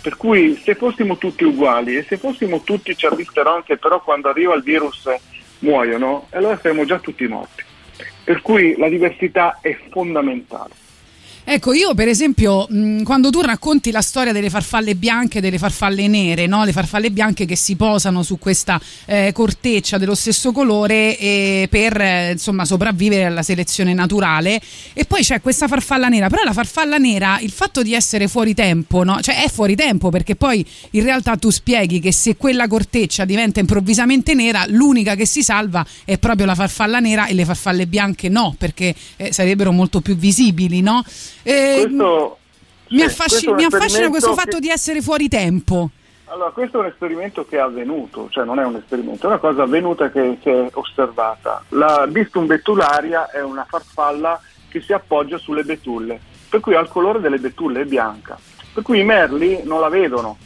Per 0.01 0.15
cui 0.15 0.55
se 0.63 0.75
fossimo 0.75 1.17
tutti 1.17 1.43
uguali 1.43 1.97
e 1.97 2.03
se 2.03 2.15
fossimo 2.15 2.61
tutti 2.61 2.95
Charlize 2.95 3.31
Theron 3.33 3.63
che 3.63 3.75
però 3.75 4.01
quando 4.01 4.29
arriva 4.29 4.53
il 4.53 4.63
virus 4.63 5.09
muoiono, 5.59 6.27
allora 6.29 6.57
saremmo 6.57 6.85
già 6.85 6.99
tutti 6.99 7.27
morti. 7.27 7.63
Per 8.23 8.41
cui 8.41 8.77
la 8.77 8.87
diversità 8.87 9.57
è 9.59 9.77
fondamentale. 9.91 10.84
Ecco, 11.47 11.73
io 11.73 11.93
per 11.93 12.07
esempio, 12.07 12.67
quando 13.03 13.29
tu 13.29 13.39
racconti 13.39 13.91
la 13.91 14.01
storia 14.01 14.33
delle 14.33 14.49
farfalle 14.49 14.95
bianche 14.95 15.37
e 15.37 15.41
delle 15.41 15.59
farfalle 15.59 16.07
nere, 16.07 16.47
no? 16.47 16.63
le 16.65 16.71
farfalle 16.71 17.11
bianche 17.11 17.45
che 17.45 17.55
si 17.55 17.75
posano 17.75 18.23
su 18.23 18.39
questa 18.39 18.81
eh, 19.05 19.31
corteccia 19.31 19.99
dello 19.99 20.15
stesso 20.15 20.51
colore 20.51 21.15
eh, 21.19 21.67
per 21.69 22.01
eh, 22.01 22.31
insomma 22.31 22.65
sopravvivere 22.65 23.25
alla 23.25 23.43
selezione 23.43 23.93
naturale, 23.93 24.59
e 24.93 25.05
poi 25.05 25.21
c'è 25.21 25.39
questa 25.39 25.67
farfalla 25.67 26.07
nera, 26.07 26.29
però 26.29 26.41
la 26.43 26.51
farfalla 26.51 26.97
nera, 26.97 27.37
il 27.39 27.51
fatto 27.51 27.83
di 27.83 27.93
essere 27.93 28.27
fuori 28.27 28.55
tempo, 28.55 29.03
no? 29.03 29.21
cioè 29.21 29.43
è 29.43 29.47
fuori 29.47 29.75
tempo 29.75 30.09
perché 30.09 30.35
poi 30.35 30.65
in 30.91 31.03
realtà 31.03 31.37
tu 31.37 31.51
spieghi 31.51 31.99
che 31.99 32.11
se 32.11 32.37
quella 32.37 32.67
corteccia 32.67 33.23
diventa 33.23 33.59
improvvisamente 33.59 34.33
nera, 34.33 34.65
l'unica 34.67 35.13
che 35.13 35.27
si 35.27 35.43
salva 35.43 35.85
è 36.05 36.17
proprio 36.17 36.47
la 36.47 36.55
farfalla 36.55 36.99
nera 36.99 37.27
e 37.27 37.35
le 37.35 37.45
farfalle 37.45 37.85
bianche 37.85 38.29
no, 38.29 38.55
perché 38.57 38.95
eh, 39.17 39.31
sarebbero 39.31 39.71
molto 39.71 40.01
più 40.01 40.15
visibili, 40.15 40.81
no? 40.81 41.03
Eh, 41.47 41.81
Questo, 41.83 42.37
mi, 42.89 43.01
affasci- 43.03 43.29
questo 43.45 43.53
mi 43.53 43.63
affascina 43.65 44.09
questo 44.09 44.33
che- 44.33 44.41
fatto 44.41 44.59
di 44.59 44.69
essere 44.69 45.01
fuori 45.01 45.27
tempo. 45.27 45.89
Allora, 46.27 46.49
questo 46.49 46.77
è 46.77 46.79
un 46.81 46.87
esperimento 46.87 47.45
che 47.45 47.57
è 47.57 47.59
avvenuto, 47.59 48.29
cioè 48.31 48.45
non 48.45 48.59
è 48.59 48.65
un 48.65 48.75
esperimento, 48.77 49.25
è 49.27 49.29
una 49.29 49.37
cosa 49.37 49.61
avvenuta 49.63 50.09
che 50.09 50.39
si 50.41 50.49
è 50.49 50.67
osservata. 50.73 51.63
La 51.69 52.07
bistum 52.09 52.47
betullaria 52.47 53.29
è 53.29 53.43
una 53.43 53.63
farfalla 53.69 54.41
che 54.67 54.81
si 54.81 54.91
appoggia 54.91 55.37
sulle 55.37 55.63
betulle, 55.63 56.19
per 56.49 56.61
cui 56.61 56.73
ha 56.73 56.79
il 56.79 56.87
colore 56.89 57.19
delle 57.21 57.37
betulle, 57.37 57.81
è 57.81 57.85
bianca. 57.85 58.37
Per 58.73 58.81
cui 58.81 59.01
i 59.01 59.03
merli 59.03 59.61
non 59.65 59.79
la 59.79 59.87
vedono 59.89 60.37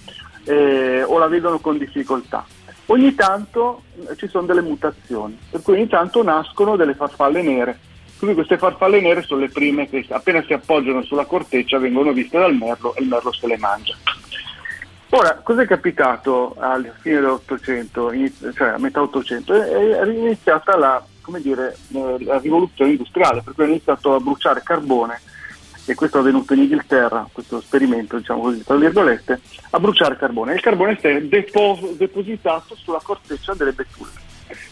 eh, 0.44 1.02
o 1.02 1.18
la 1.18 1.28
vedono 1.28 1.60
con 1.60 1.78
difficoltà. 1.78 2.46
Ogni 2.88 3.16
tanto 3.16 3.84
eh, 4.08 4.18
ci 4.18 4.28
sono 4.28 4.46
delle 4.46 4.62
mutazioni, 4.62 5.40
per 5.50 5.62
cui 5.62 5.76
ogni 5.76 5.88
tanto 5.88 6.22
nascono 6.24 6.76
delle 6.76 6.94
farfalle 6.94 7.42
nere. 7.42 7.80
Cui 8.20 8.34
queste 8.34 8.58
farfalle 8.58 9.00
nere 9.00 9.22
sono 9.22 9.40
le 9.40 9.50
prime 9.50 9.88
che 9.88 10.06
appena 10.10 10.44
si 10.44 10.52
appoggiano 10.52 11.02
sulla 11.04 11.26
corteccia 11.26 11.80
vengono 11.80 12.12
viste 12.12 12.38
dal 12.38 12.54
merlo 12.54 12.94
e 12.94 13.02
il 13.02 13.08
merlo 13.08 13.32
se 13.32 13.48
le 13.48 13.58
mangia. 13.58 13.96
Ora, 15.12 15.40
cosa 15.42 15.62
è 15.64 15.66
capitato 15.66 16.54
alla 16.60 16.94
fine 17.00 17.16
dell'Ottocento, 17.16 18.12
cioè 18.54 18.68
a 18.68 18.78
metà 18.78 19.02
Ottocento? 19.02 19.54
È, 19.54 20.06
iniziata 20.06 20.78
la, 20.78 21.04
dire, 21.38 21.78
eh, 21.94 22.24
la 22.26 22.38
rivoluzione 22.40 22.92
industriale, 22.92 23.42
per 23.42 23.54
cui 23.54 23.64
hanno 23.64 23.74
iniziato 23.74 24.14
a 24.14 24.20
bruciare 24.20 24.62
carbone, 24.64 25.20
e 25.86 25.96
questo 25.96 26.18
è 26.18 26.20
avvenuto 26.20 26.54
in 26.54 26.62
Inghilterra, 26.62 27.28
questo 27.32 27.58
esperimento, 27.58 28.18
diciamo 28.18 28.42
così, 28.42 28.64
tra 28.64 28.76
virgolette, 28.76 29.42
a 29.72 29.80
bruciare 29.80 30.18
carbone. 30.18 30.54
Il 30.54 30.62
carbone 30.62 30.98
si 31.00 31.08
è 31.08 31.22
depo- 31.24 31.96
depositato 31.98 32.76
sulla 32.76 33.02
corteccia 33.02 33.56
delle 33.56 33.72
betulle, 33.72 34.12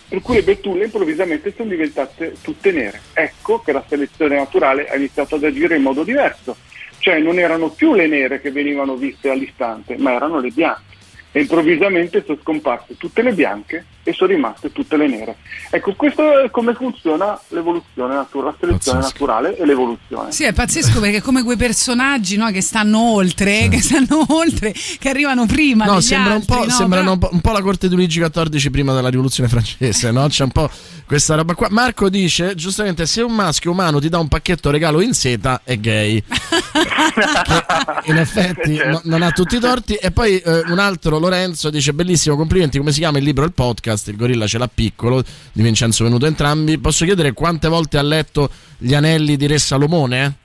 per 0.08 0.22
cui 0.22 0.36
le 0.36 0.44
betulle 0.44 0.86
improvvisamente 0.86 1.54
sono 1.56 1.70
diventate 1.70 2.36
tutte 2.42 2.72
nere. 2.72 3.02
Ecco 3.14 3.60
che 3.62 3.72
la 3.72 3.84
selezione 3.88 4.36
naturale 4.36 4.88
ha 4.90 4.96
iniziato 4.96 5.36
ad 5.36 5.44
agire 5.44 5.76
in 5.76 5.82
modo 5.82 6.04
diverso 6.04 6.56
cioè 7.00 7.20
non 7.20 7.40
erano 7.40 7.70
più 7.70 7.94
le 7.94 8.08
nere 8.08 8.42
che 8.42 8.52
venivano 8.52 8.96
viste 8.96 9.30
all'istante, 9.30 9.98
ma 9.98 10.14
erano 10.14 10.40
le 10.40 10.50
bianche. 10.50 10.96
E 11.32 11.42
improvvisamente 11.42 12.24
sono 12.26 12.40
scomparse 12.42 12.98
tutte 12.98 13.22
le 13.22 13.32
bianche 13.34 13.86
e 14.08 14.14
sono 14.14 14.32
rimaste 14.32 14.72
tutte 14.72 14.96
le 14.96 15.08
nere. 15.08 15.36
Ecco, 15.70 15.94
questo 15.96 16.40
è 16.40 16.50
come 16.50 16.74
funziona 16.74 17.38
l'evoluzione 17.50 18.16
naturale, 18.16 18.52
la 18.52 18.56
selezione 18.58 19.00
naturale 19.00 19.58
e 19.58 19.66
l'evoluzione. 19.66 20.32
Sì, 20.32 20.46
è 20.46 20.54
pazzesco 20.54 21.02
perché 21.02 21.18
è 21.18 21.22
come 21.22 21.44
quei 21.44 21.58
personaggi 21.58 22.38
no, 22.38 22.50
che 22.52 22.62
stanno 22.62 23.00
oltre, 23.00 23.68
che 23.70 23.82
stanno 23.82 24.26
oltre, 24.30 24.74
che 24.98 25.10
arrivano 25.10 25.46
prima. 25.46 25.84
No, 25.84 25.96
degli 25.96 26.04
sembra 26.04 26.36
un 26.36 26.40
altri, 26.40 26.56
po', 26.56 26.64
no? 26.64 26.70
sembrano 26.70 27.18
Però- 27.18 27.32
un, 27.34 27.42
po', 27.42 27.50
un 27.50 27.54
la 27.58 27.62
corte 27.62 27.90
di 27.90 27.96
Luigi 27.96 28.22
XIV 28.22 28.70
prima 28.70 28.94
della 28.94 29.10
rivoluzione 29.10 29.50
francese, 29.50 30.12
no? 30.12 30.28
C'è 30.28 30.44
un 30.44 30.52
po' 30.52 30.70
questa 31.06 31.36
roba 31.36 31.54
qua. 31.54 31.68
Marco 31.70 32.08
dice, 32.08 32.56
giustamente, 32.56 33.06
se 33.06 33.22
un 33.22 33.34
maschio 33.34 33.72
umano 33.72 34.00
ti 34.00 34.08
dà 34.08 34.20
un 34.20 34.30
pacchetto 34.30 34.70
regalo 34.70 35.02
in 35.02 35.14
seta, 35.14 35.62
è 35.66 35.78
gay. 35.78 36.24
In 38.06 38.18
effetti 38.18 38.80
no- 38.86 39.02
non 39.04 39.22
ha 39.22 39.32
tutti 39.32 39.56
i 39.56 39.60
torti. 39.60 39.96
E 39.96 40.12
poi 40.12 40.38
eh, 40.38 40.64
un 40.68 40.80
altro, 40.80 41.20
Lorenzo, 41.20 41.70
dice, 41.70 41.94
bellissimo, 41.94 42.36
complimenti, 42.36 42.78
come 42.78 42.92
si 42.92 43.00
chiama 43.00 43.18
il 43.18 43.24
libro 43.24 43.44
e 43.44 43.48
il 43.48 43.54
podcast? 43.54 43.97
Il 44.06 44.18
gorilla 44.18 44.48
ce 44.48 44.58
l'ha 44.58 44.70
piccolo, 44.72 45.24
di 45.52 45.62
Vincenzo 45.62 46.04
Venuto 46.04 46.26
entrambi. 46.26 46.78
Posso 46.78 47.06
chiedere 47.06 47.34
quante 47.34 47.68
volte 47.68 47.98
ha 47.98 48.04
letto 48.04 48.50
Gli 48.78 48.94
anelli 48.94 49.38
di 49.38 49.48
Re 49.48 49.58
Salomone? 49.58 50.36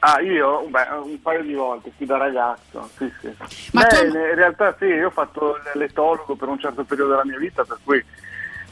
Ah, 0.00 0.20
io? 0.20 0.66
Beh, 0.68 0.88
un 1.04 1.22
paio 1.22 1.42
di 1.42 1.54
volte, 1.54 1.92
sì, 1.96 2.04
da 2.04 2.16
ragazzo. 2.16 2.90
Sì, 2.96 3.08
sì. 3.20 3.32
Ma 3.70 3.82
Beh, 3.82 4.08
tu- 4.08 4.16
in 4.16 4.34
realtà 4.34 4.74
sì, 4.76 4.86
io 4.86 5.06
ho 5.06 5.10
fatto 5.10 5.54
l'etologo 5.74 6.34
per 6.34 6.48
un 6.48 6.58
certo 6.58 6.82
periodo 6.82 7.10
della 7.10 7.24
mia 7.24 7.38
vita, 7.38 7.62
per 7.62 7.78
cui 7.84 8.04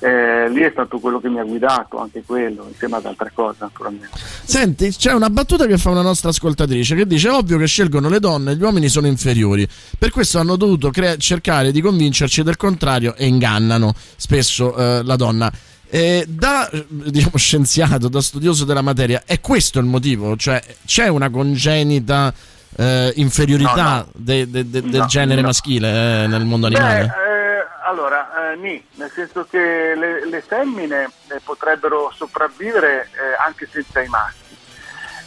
eh, 0.00 0.48
lì 0.50 0.62
è 0.62 0.70
stato 0.72 0.98
quello 0.98 1.20
che 1.20 1.28
mi 1.28 1.38
ha 1.38 1.44
guidato, 1.44 1.98
anche 1.98 2.22
quello, 2.24 2.66
insieme 2.68 2.96
ad 2.96 3.06
altre 3.06 3.30
cose 3.34 3.58
naturalmente. 3.60 4.08
Senti, 4.44 4.90
c'è 4.90 5.12
una 5.12 5.30
battuta 5.30 5.66
che 5.66 5.78
fa 5.78 5.90
una 5.90 6.02
nostra 6.02 6.30
ascoltatrice 6.30 6.94
che 6.96 7.06
dice: 7.06 7.28
Ovvio 7.28 7.58
che 7.58 7.66
scelgono 7.66 8.08
le 8.08 8.18
donne, 8.18 8.56
gli 8.56 8.62
uomini 8.62 8.88
sono 8.88 9.06
inferiori. 9.06 9.68
Per 9.98 10.10
questo 10.10 10.38
hanno 10.38 10.56
dovuto 10.56 10.90
crea- 10.90 11.16
cercare 11.16 11.70
di 11.70 11.80
convincerci 11.80 12.42
del 12.42 12.56
contrario 12.56 13.14
e 13.14 13.26
ingannano 13.26 13.94
spesso 14.16 14.74
eh, 14.76 15.02
la 15.04 15.16
donna. 15.16 15.52
Eh, 15.92 16.24
da 16.28 16.70
diciamo, 16.86 17.36
scienziato, 17.36 18.08
da 18.08 18.20
studioso 18.20 18.64
della 18.64 18.80
materia, 18.82 19.22
è 19.26 19.40
questo 19.40 19.80
il 19.80 19.86
motivo? 19.86 20.36
Cioè, 20.36 20.62
c'è 20.86 21.08
una 21.08 21.30
congenita 21.30 22.32
eh, 22.76 23.12
inferiorità 23.16 23.74
No, 23.96 23.96
no. 23.96 24.06
de- 24.14 24.48
de- 24.48 24.70
de- 24.70 24.82
del 24.82 25.00
No, 25.00 25.06
genere 25.06 25.42
maschile 25.42 26.22
eh, 26.22 26.26
nel 26.28 26.44
mondo 26.44 26.68
Beh, 26.68 26.76
animale? 26.76 27.02
eh, 27.04 27.08
allora, 27.82 28.52
eh, 28.52 28.56
nì, 28.56 28.84
nel 28.94 29.10
senso 29.10 29.46
che 29.48 29.94
le, 29.94 30.26
le 30.26 30.40
femmine 30.40 31.04
eh, 31.28 31.40
potrebbero 31.42 32.12
sopravvivere 32.14 33.08
eh, 33.12 33.44
anche 33.44 33.66
senza 33.70 34.00
i 34.00 34.08
maschi. 34.08 34.38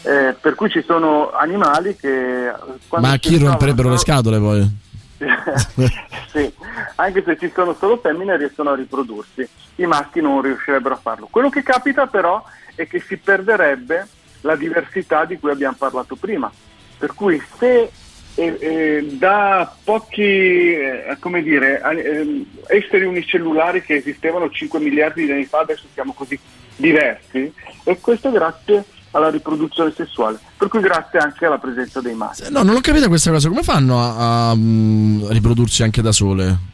Eh, 0.04 0.36
per 0.39 0.56
cui 0.56 0.70
ci 0.70 0.84
sono 0.84 1.32
animali 1.32 1.95
che... 1.95 2.47
eh, 2.47 2.54
Ma 2.89 3.12
a 3.12 3.18
chi 3.18 3.38
romperebbero 3.38 3.89
le 3.89 3.97
solo- 3.97 4.16
scatole 4.16 4.39
poi? 4.39 4.82
sì, 6.32 6.54
anche 6.95 7.24
se 7.24 7.38
ci 7.38 7.51
sono 7.54 7.74
solo 7.74 7.97
femmine 7.97 8.36
riescono 8.36 8.72
a 8.72 8.76
riprodursi, 8.76 9.47
i 9.76 9.86
maschi 9.86 10.20
non 10.22 10.41
riuscirebbero 10.41 10.95
a 10.95 10.99
farlo. 11.01 11.28
Quello 11.32 11.49
che 11.49 11.64
capita 11.64 12.08
però 12.08 12.43
è 12.76 12.86
che 12.88 12.99
si 12.99 13.18
perderebbe 13.18 14.08
la 14.41 14.56
diversità 14.56 15.24
di 15.26 15.39
cui 15.39 15.51
abbiamo 15.51 15.76
parlato 15.78 16.16
prima, 16.16 16.51
per 16.97 17.14
cui 17.14 17.41
se 17.58 17.89
eh, 18.36 19.05
da 19.11 19.71
pochi 19.84 20.21
eh, 20.21 21.17
come 21.19 21.41
dire, 21.43 21.81
eh, 21.81 22.45
esseri 22.67 23.05
unicellulari 23.05 23.84
che 23.84 23.95
esistevano 23.95 24.49
5 24.49 24.79
miliardi 24.79 25.25
di 25.25 25.31
anni 25.31 25.45
fa, 25.45 25.59
adesso 25.59 25.86
siamo 25.93 26.13
così 26.13 26.39
diversi, 26.75 27.53
e 27.84 27.99
questo 27.99 28.31
grazie 28.31 28.84
alla 29.11 29.29
riproduzione 29.29 29.93
sessuale, 29.95 30.39
per 30.57 30.67
cui 30.67 30.79
grazie 30.81 31.19
anche 31.19 31.45
alla 31.45 31.59
presenza 31.59 32.01
dei 32.01 32.15
maschi. 32.15 32.51
No, 32.51 32.63
non 32.63 32.75
ho 32.75 32.81
capito 32.81 33.07
questa 33.07 33.29
cosa. 33.29 33.47
Come 33.47 33.61
fanno 33.61 33.99
a, 33.99 34.49
a, 34.49 34.55
mm, 34.55 35.27
riprodursi 35.29 35.84
anche 35.84 36.01
da 36.01 36.11
sole? 36.11 36.71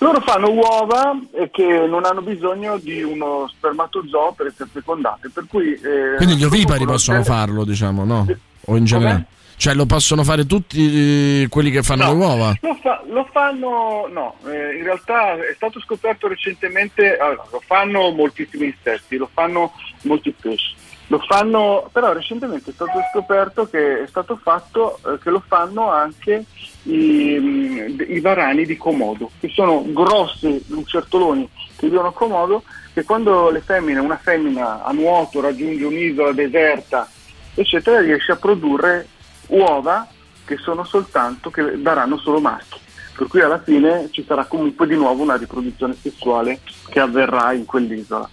Loro 0.00 0.20
fanno 0.20 0.50
uova 0.50 1.18
eh, 1.34 1.50
che 1.50 1.86
non 1.86 2.04
hanno 2.04 2.22
bisogno 2.22 2.78
di 2.78 3.02
uno 3.02 3.48
spermatozoo 3.48 4.32
per 4.36 4.46
essere 4.46 4.70
fecondate, 4.72 5.28
per 5.28 5.44
cui... 5.48 5.72
eh, 5.74 6.14
Quindi 6.16 6.36
gli 6.36 6.44
ovipari 6.44 6.86
possono 6.86 7.22
farlo, 7.24 7.64
diciamo, 7.64 8.04
no? 8.04 8.26
O 8.66 8.76
in 8.76 8.84
generale? 8.84 9.26
Cioè 9.58 9.74
lo 9.74 9.86
possono 9.86 10.22
fare 10.22 10.46
tutti 10.46 11.42
eh, 11.42 11.48
quelli 11.48 11.72
che 11.72 11.82
fanno 11.82 12.04
No, 12.04 12.12
le 12.12 12.16
uova? 12.16 12.56
Lo, 12.60 12.78
fa- 12.80 13.02
lo 13.08 13.28
fanno, 13.32 14.06
no, 14.08 14.36
eh, 14.46 14.76
in 14.76 14.84
realtà 14.84 15.34
è 15.34 15.52
stato 15.56 15.80
scoperto 15.80 16.28
recentemente, 16.28 17.16
allora, 17.16 17.44
lo 17.50 17.60
fanno 17.66 18.08
moltissimi 18.10 18.66
insetti, 18.66 19.16
lo 19.16 19.28
fanno 19.32 19.72
molti 20.02 20.30
pesci, 20.30 20.76
lo 21.08 21.18
fanno, 21.26 21.90
però 21.92 22.12
recentemente 22.12 22.70
è 22.70 22.72
stato 22.72 23.00
scoperto 23.10 23.68
che 23.68 24.04
è 24.04 24.06
stato 24.06 24.38
fatto 24.40 25.00
eh, 25.04 25.18
che 25.18 25.30
lo 25.30 25.42
fanno 25.44 25.90
anche 25.90 26.44
i, 26.84 27.96
i 28.10 28.20
varani 28.20 28.64
di 28.64 28.76
Komodo, 28.76 29.28
che 29.40 29.48
sono 29.48 29.84
grossi 29.88 30.62
lucertoloni 30.68 31.48
che 31.76 31.88
vivono 31.88 32.08
a 32.08 32.12
Komodo, 32.12 32.62
che 32.94 33.02
quando 33.02 33.50
le 33.50 33.60
femmine, 33.60 33.98
una 33.98 34.18
femmina 34.18 34.84
a 34.84 34.92
nuoto 34.92 35.40
raggiunge 35.40 35.84
un'isola 35.84 36.30
deserta, 36.30 37.10
eccetera, 37.54 38.00
riesce 38.00 38.30
a 38.30 38.36
produrre 38.36 39.08
uova 39.48 40.06
che 40.44 40.56
sono 40.56 40.84
soltanto, 40.84 41.50
che 41.50 41.80
daranno 41.80 42.18
solo 42.18 42.40
maschi. 42.40 42.78
Per 43.16 43.26
cui 43.26 43.40
alla 43.40 43.60
fine 43.60 44.08
ci 44.12 44.24
sarà 44.26 44.44
comunque 44.44 44.86
di 44.86 44.94
nuovo 44.94 45.22
una 45.22 45.36
riproduzione 45.36 45.94
sessuale 46.00 46.60
che 46.88 47.00
avverrà 47.00 47.52
in 47.52 47.64
quell'isola. 47.64 48.28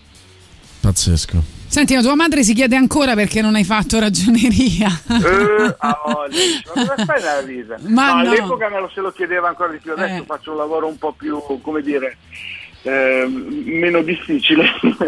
Pazzesco. 0.80 1.44
Senti, 1.68 1.96
ma 1.96 2.02
tua 2.02 2.16
madre 2.16 2.44
si 2.44 2.54
chiede 2.54 2.76
ancora 2.76 3.16
perché 3.16 3.42
non 3.42 3.56
hai 3.56 3.64
fatto 3.64 4.00
ragioneria. 4.00 4.88
Eh, 5.10 5.76
ah, 5.80 6.02
voglia, 6.06 6.40
ma 6.76 6.86
cosa 6.86 7.06
fai 7.06 7.22
nella 7.22 7.42
vita? 7.42 7.76
Ma 7.88 8.08
No, 8.08 8.14
no. 8.14 8.30
All'epoca 8.30 8.70
me 8.70 8.80
lo 8.80 8.90
se 8.94 9.02
lo 9.02 9.12
chiedeva 9.12 9.48
ancora 9.48 9.72
di 9.72 9.80
più, 9.80 9.92
adesso 9.92 10.22
Eh. 10.22 10.26
faccio 10.26 10.52
un 10.52 10.58
lavoro 10.58 10.88
un 10.88 10.98
po' 10.98 11.14
più, 11.14 11.42
come 11.62 11.82
dire, 11.82 12.18
ehm, 12.86 13.64
meno 13.66 14.02
difficile. 14.02 14.64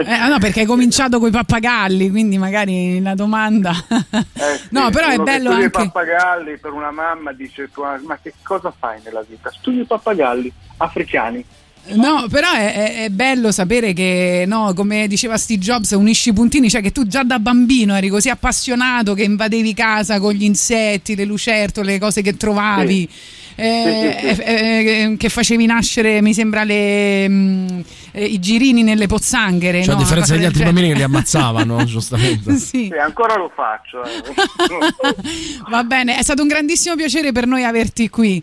Eh, 0.06 0.12
ah, 0.12 0.28
no, 0.28 0.40
perché 0.40 0.62
hai 0.62 0.66
cominciato 0.66 1.20
con 1.20 1.30
i 1.30 1.32
pappagalli, 1.32 2.10
quindi 2.10 2.38
magari 2.38 3.02
la 3.02 3.16
domanda. 3.16 3.72
Eh, 3.90 4.58
sì, 4.58 4.68
no, 4.72 4.90
però 4.90 5.08
è 5.08 5.18
bello 5.18 5.52
anche. 5.52 5.66
i 5.66 5.70
pappagalli 5.70 6.58
per 6.58 6.74
una 6.74 6.92
mamma 6.92 7.32
dice 7.34 7.70
"Tua- 7.72 8.00
ma 8.06 8.18
che 8.22 8.34
cosa 8.44 8.74
fai 8.78 9.00
nella 9.04 9.24
vita? 9.28 9.52
Studio 9.58 9.84
i 9.84 9.86
pappagalli 9.86 10.52
africani. 10.78 11.44
No, 11.90 12.26
però 12.30 12.52
è, 12.52 12.74
è- 12.74 13.04
è 13.06 13.10
bello 13.10 13.50
sapere 13.54 13.94
che, 13.94 14.44
no, 14.46 14.74
come 14.76 15.08
diceva 15.08 15.38
Steve 15.38 15.62
Jobs, 15.62 15.92
unisci 15.92 16.30
i 16.30 16.34
puntini, 16.34 16.70
cioè 16.70 16.82
che 16.82 16.92
tu 16.92 17.08
già 17.08 17.24
da 17.24 17.40
bambino 17.40 17.96
eri 17.96 18.10
così 18.10 18.30
appassionato 18.30 19.14
che 19.14 19.24
invadevi 19.24 19.74
casa 19.74 20.20
con 20.20 20.34
gli 20.34 20.44
insetti, 20.44 21.16
le 21.16 21.24
lucertole, 21.24 21.94
le 21.94 22.00
cose 22.00 22.22
che 22.22 22.36
trovavi. 22.36 23.10
Eh, 23.58 24.18
Sì, 24.22 24.28
sì, 24.28 24.36
sì. 24.36 24.42
eh, 24.42 25.02
eh, 25.12 25.16
che 25.18 25.30
facevi 25.30 25.66
nascere, 25.66 26.22
mi 26.22 26.34
sembra, 26.34 26.64
le, 26.64 27.28
mm, 27.28 27.80
eh, 28.12 28.24
i 28.26 28.40
girini 28.40 28.84
nelle 28.84 29.08
pozzanghere. 29.08 29.84
Cioè, 29.84 29.94
no? 29.94 30.00
a 30.00 30.04
differenza 30.04 30.34
degli 30.34 30.46
altri 30.46 30.64
del 30.64 30.68
bambini 30.74 30.90
che 30.94 30.98
li 30.98 31.04
ammazzavano, 31.10 31.84
giustamente. 31.86 32.56
Sì. 32.58 32.90
Sì, 32.92 32.98
ancora 32.98 33.36
lo 33.36 33.52
faccio. 33.54 34.02
Va 35.70 35.84
bene, 35.84 36.18
è 36.18 36.24
stato 36.24 36.42
un 36.44 36.48
grandissimo 36.48 36.96
piacere 36.96 37.32
per 37.32 37.46
noi 37.48 37.64
averti 37.64 38.10
qui. 38.10 38.42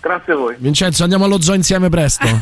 Grazie 0.00 0.32
a 0.34 0.36
voi. 0.36 0.54
Vincenzo, 0.58 1.02
andiamo 1.02 1.24
allo 1.24 1.40
zoo 1.40 1.54
insieme 1.54 1.88
presto. 1.88 2.26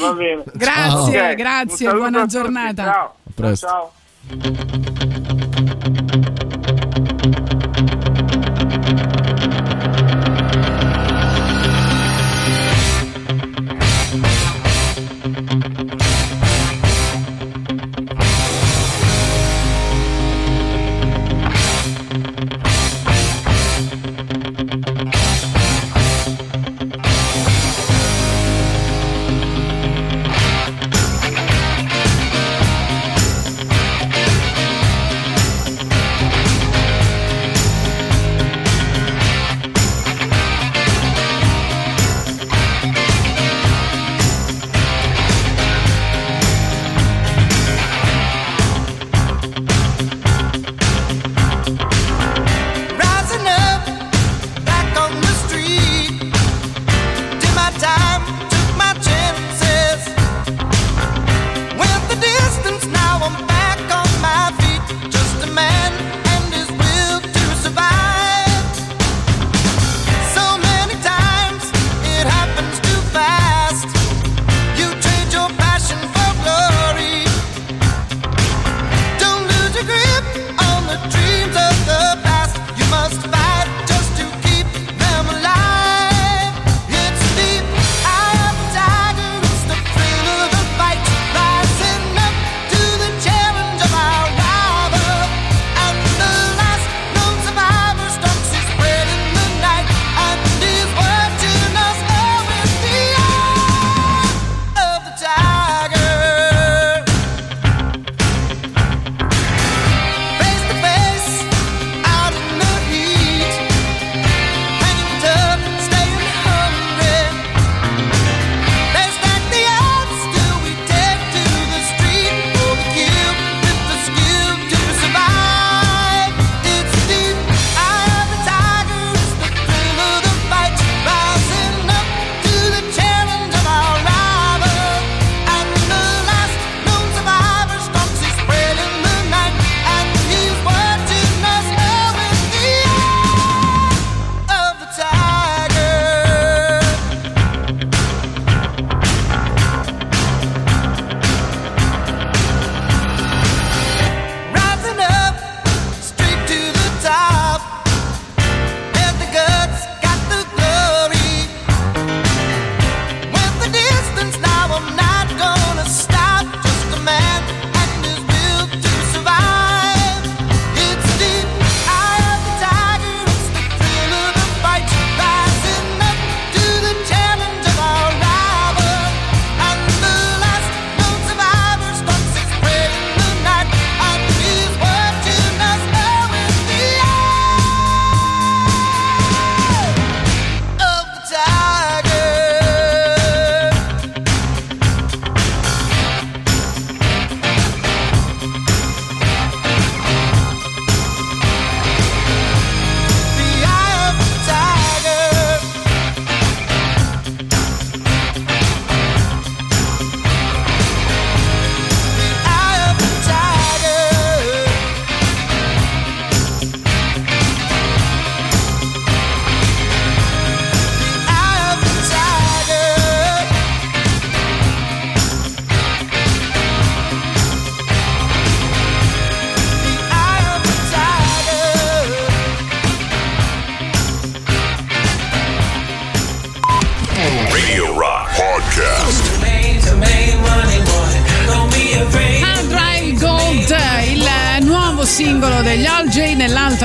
Va 0.00 0.12
bene. 0.12 0.44
Grazie, 0.54 1.30
Ok, 1.30 1.34
grazie, 1.34 1.92
buona 1.92 2.26
giornata. 2.26 2.84
Ciao. 2.84 3.14
A 3.26 3.30
presto. 3.34 3.66
Ciao. 3.66 4.87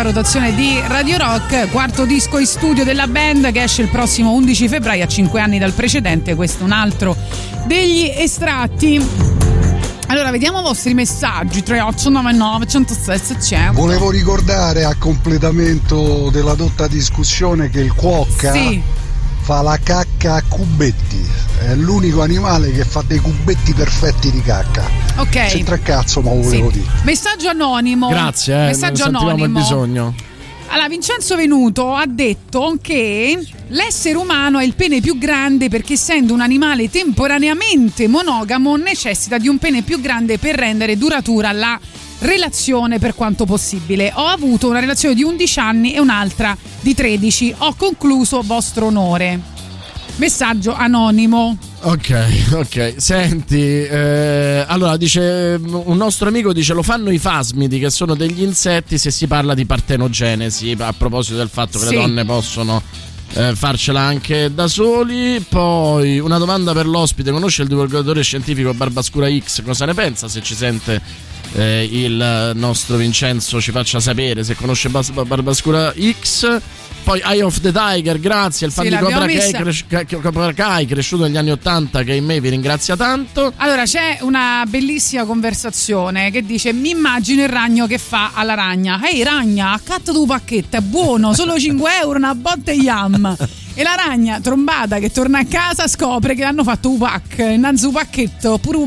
Rotazione 0.03 0.53
di 0.53 0.79
Radio 0.87 1.17
Rock, 1.17 1.69
quarto 1.71 2.05
disco 2.05 2.37
in 2.37 2.45
studio 2.45 2.83
della 2.83 3.07
band 3.07 3.51
che 3.51 3.63
esce 3.63 3.81
il 3.81 3.87
prossimo 3.87 4.31
11 4.33 4.67
febbraio 4.67 5.03
a 5.03 5.07
5 5.07 5.39
anni 5.39 5.57
dal 5.59 5.71
precedente, 5.71 6.35
questo 6.35 6.61
è 6.61 6.65
un 6.65 6.71
altro 6.73 7.15
degli 7.65 8.11
estratti. 8.15 9.01
Allora, 10.07 10.29
vediamo 10.29 10.59
i 10.59 10.63
vostri 10.63 10.93
messaggi 10.93 11.63
3899 11.63 12.67
106 12.67 13.17
600. 13.19 13.73
Volevo 13.79 14.11
ricordare 14.11 14.83
a 14.83 14.93
completamento 14.95 16.29
della 16.29 16.53
dotta 16.53 16.87
discussione 16.87 17.69
che 17.69 17.79
il 17.79 17.93
cuocca 17.93 18.51
Sì. 18.51 18.81
fa 19.41 19.61
la 19.63 19.79
cacca 19.81 20.35
a 20.35 20.43
cubetti. 20.47 21.25
È 21.59 21.73
l'unico 21.75 22.21
animale 22.21 22.71
che 22.71 22.83
fa 22.83 23.03
dei 23.07 23.19
cubetti 23.19 23.73
perfetti 23.73 24.29
di 24.29 24.41
cacca. 24.43 25.02
Ok. 25.17 25.29
C'entra 25.47 25.77
cazzo, 25.79 26.21
ma 26.21 26.33
lo 26.33 26.41
Sì. 26.41 26.49
volevo 26.49 26.71
dire. 26.71 26.85
Messaggio 27.03 27.49
anonimo. 27.49 28.09
Grazie, 28.09 28.53
eh, 28.55 28.65
Messaggio 28.67 29.05
anonimo. 29.05 29.45
il 29.45 29.51
bisogno. 29.51 30.15
Allora, 30.69 30.87
Vincenzo 30.87 31.35
Venuto 31.35 31.93
ha 31.93 32.05
detto 32.07 32.77
che 32.81 33.37
l'essere 33.67 34.17
umano 34.17 34.57
ha 34.57 34.63
il 34.63 34.73
pene 34.73 35.01
più 35.01 35.19
grande 35.19 35.69
perché 35.69 35.93
essendo 35.93 36.33
un 36.33 36.41
animale 36.41 36.89
temporaneamente 36.89 38.07
monogamo 38.07 38.75
necessita 38.75 39.37
di 39.37 39.47
un 39.47 39.59
pene 39.59 39.83
più 39.83 40.01
grande 40.01 40.39
per 40.39 40.55
rendere 40.55 40.97
duratura 40.97 41.51
la 41.51 41.79
relazione 42.19 42.97
per 42.97 43.13
quanto 43.13 43.45
possibile. 43.45 44.11
Ho 44.15 44.25
avuto 44.25 44.67
una 44.69 44.79
relazione 44.79 45.13
di 45.13 45.21
11 45.21 45.59
anni 45.59 45.93
e 45.93 45.99
un'altra 45.99 46.57
di 46.81 46.95
13. 46.95 47.53
Ho 47.59 47.75
concluso 47.75 48.41
vostro 48.41 48.87
onore. 48.87 49.39
Messaggio 50.15 50.73
anonimo. 50.73 51.55
Ok, 51.85 52.51
ok. 52.53 52.93
Senti, 52.97 53.59
eh, 53.61 54.63
allora 54.65 54.95
dice 54.95 55.59
un 55.61 55.97
nostro 55.97 56.29
amico 56.29 56.53
dice 56.53 56.73
lo 56.73 56.81
fanno 56.81 57.11
i 57.11 57.17
fasmidi 57.19 57.77
che 57.77 57.89
sono 57.89 58.15
degli 58.15 58.41
insetti 58.41 58.97
se 58.97 59.11
si 59.11 59.27
parla 59.27 59.53
di 59.53 59.65
partenogenesi 59.65 60.75
a 60.79 60.93
proposito 60.93 61.35
del 61.37 61.49
fatto 61.49 61.79
che 61.79 61.85
Sì. 61.87 61.95
le 61.95 62.01
donne 62.01 62.23
possono 62.25 62.81
eh, 63.33 63.53
farcela 63.53 63.99
anche 63.99 64.53
da 64.53 64.67
soli. 64.67 65.43
Poi 65.47 66.19
una 66.19 66.37
domanda 66.37 66.71
per 66.71 66.87
l'ospite, 66.87 67.31
conosce 67.31 67.63
il 67.63 67.67
divulgatore 67.67 68.21
scientifico 68.23 68.73
Barbascura 68.73 69.27
X? 69.29 69.61
Cosa 69.63 69.83
ne 69.85 69.93
pensa 69.93 70.29
se 70.29 70.41
ci 70.41 70.55
sente 70.55 71.01
eh, 71.53 71.87
il 71.91 72.51
nostro 72.55 72.97
Vincenzo 72.97 73.61
ci 73.61 73.71
faccia 73.71 73.99
sapere 73.99 74.43
se 74.43 74.55
conosce 74.55 74.89
Bas- 74.89 75.11
Barbascura 75.11 75.93
X? 76.21 76.61
Poi 77.03 77.21
Eye 77.21 77.41
of 77.41 77.59
the 77.59 77.73
Tiger, 77.73 78.17
grazie, 78.17 78.65
il 78.67 78.71
fan 78.71 78.85
Sì, 78.85 78.91
di 78.91 78.97
Cobra 78.97 79.25
Kai, 79.25 79.51
cres- 79.51 79.85
Cobra 80.21 80.53
Kai, 80.53 80.85
cresciuto 80.85 81.23
negli 81.23 81.35
anni 81.35 81.51
Ottanta, 81.51 82.01
che 82.01 82.13
in 82.13 82.23
me 82.23 82.39
vi 82.39 82.47
ringrazia 82.47 82.95
tanto. 82.95 83.51
Allora 83.57 83.83
c'è 83.83 84.19
una 84.21 84.63
bellissima 84.65 85.25
conversazione 85.25 86.31
che 86.31 86.45
dice 86.45 86.71
mi 86.71 86.91
immagino 86.91 87.43
il 87.43 87.49
ragno 87.49 87.87
che 87.87 87.97
fa 87.97 88.31
alla 88.33 88.53
ragna 88.53 89.01
ehi 89.05 89.21
ragna 89.21 89.73
accatto 89.73 90.13
tu 90.13 90.25
pacchetto 90.25 90.77
è 90.77 90.79
buono 90.81 91.33
solo 91.33 91.59
5 91.59 91.91
euro 92.01 92.17
una 92.17 92.35
botte 92.35 92.71
yam 92.71 93.35
e 93.75 93.83
la 93.83 93.95
ragna 93.95 94.39
trombata 94.39 94.99
che 94.99 95.11
torna 95.11 95.39
a 95.39 95.45
casa 95.45 95.87
scopre 95.87 96.35
che 96.35 96.43
hanno 96.43 96.63
fatto 96.63 96.89
un 96.89 96.97
pack 96.97 97.39
innanzi 97.39 97.85
un 97.85 97.93
pacchetto 97.93 98.57
pure 98.59 98.77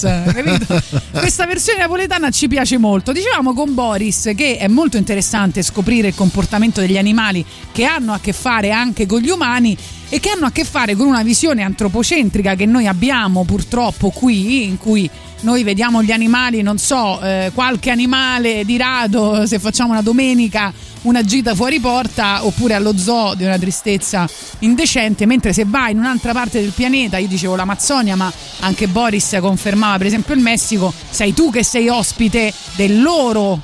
capito? 0.00 0.82
questa 1.12 1.46
versione 1.46 1.80
napoletana 1.80 2.30
ci 2.30 2.46
piace 2.48 2.76
molto 2.78 3.12
dicevamo 3.12 3.54
con 3.54 3.72
Boris 3.74 4.32
che 4.36 4.58
è 4.58 4.68
molto 4.68 4.96
interessante 4.96 5.62
scoprire 5.62 6.08
il 6.08 6.14
comportamento 6.14 6.80
degli 6.80 6.98
animali 6.98 7.44
che 7.72 7.84
hanno 7.84 8.12
a 8.12 8.18
che 8.20 8.32
fare 8.32 8.70
anche 8.70 9.06
con 9.06 9.20
gli 9.20 9.30
umani 9.30 9.76
e 10.08 10.20
che 10.20 10.30
hanno 10.30 10.46
a 10.46 10.52
che 10.52 10.64
fare 10.64 10.94
con 10.94 11.06
una 11.06 11.22
visione 11.22 11.62
antropocentrica 11.62 12.54
che 12.54 12.66
noi 12.66 12.86
abbiamo 12.86 13.44
purtroppo 13.44 14.10
qui, 14.10 14.64
in 14.64 14.78
cui 14.78 15.10
noi 15.44 15.62
vediamo 15.62 16.02
gli 16.02 16.10
animali, 16.10 16.62
non 16.62 16.78
so, 16.78 17.20
eh, 17.22 17.50
qualche 17.54 17.90
animale 17.90 18.64
di 18.64 18.76
rado 18.76 19.46
se 19.46 19.58
facciamo 19.58 19.92
una 19.92 20.02
domenica 20.02 20.72
una 21.04 21.22
gita 21.22 21.54
fuori 21.54 21.80
porta 21.80 22.44
oppure 22.46 22.74
allo 22.74 22.96
zoo 22.96 23.34
di 23.34 23.44
una 23.44 23.58
tristezza 23.58 24.26
indecente, 24.60 25.26
mentre 25.26 25.52
se 25.52 25.64
vai 25.66 25.92
in 25.92 25.98
un'altra 25.98 26.32
parte 26.32 26.60
del 26.60 26.70
pianeta, 26.70 27.18
io 27.18 27.28
dicevo 27.28 27.56
l'Amazzonia, 27.56 28.16
ma 28.16 28.32
anche 28.60 28.88
Boris 28.88 29.36
confermava 29.40 29.98
per 29.98 30.06
esempio 30.06 30.34
il 30.34 30.40
Messico, 30.40 30.92
sei 31.10 31.34
tu 31.34 31.50
che 31.50 31.62
sei 31.62 31.88
ospite 31.88 32.52
del 32.76 33.02
loro 33.02 33.60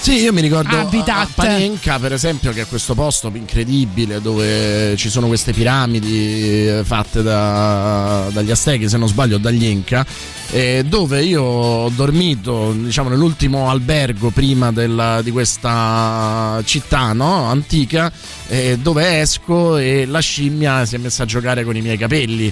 Sì, 0.00 0.22
io 0.22 0.32
mi 0.32 0.40
ricordo 0.40 0.74
Habitat. 0.74 1.08
a 1.08 1.28
Panenka, 1.34 1.98
per 1.98 2.12
esempio, 2.14 2.52
che 2.52 2.62
è 2.62 2.66
questo 2.66 2.94
posto 2.94 3.30
incredibile 3.34 4.22
dove 4.22 4.94
ci 4.96 5.10
sono 5.10 5.26
queste 5.26 5.52
piramidi 5.52 6.66
eh, 6.68 6.80
fatte 6.82 7.22
da- 7.22 8.28
dagli 8.32 8.50
Aztechi, 8.50 8.88
se 8.88 8.96
non 8.96 9.08
sbaglio, 9.08 9.36
dagli 9.36 9.64
Inca, 9.64 10.06
eh, 10.50 10.82
dove 10.88 11.22
io 11.24 11.42
ho 11.42 11.88
dormito, 11.90 12.72
diciamo, 12.72 13.10
nell'ultimo 13.10 13.68
albergo 13.68 14.30
prima 14.30 14.72
della- 14.72 15.20
di 15.20 15.30
questa 15.30 16.62
città 16.64 17.12
no? 17.12 17.44
antica, 17.44 18.10
eh, 18.46 18.78
dove 18.80 19.20
esco 19.20 19.76
e 19.76 20.06
la 20.06 20.20
scimmia 20.20 20.86
si 20.86 20.94
è 20.94 20.98
messa 20.98 21.24
a 21.24 21.26
giocare 21.26 21.64
con 21.64 21.76
i 21.76 21.82
miei 21.82 21.98
capelli. 21.98 22.50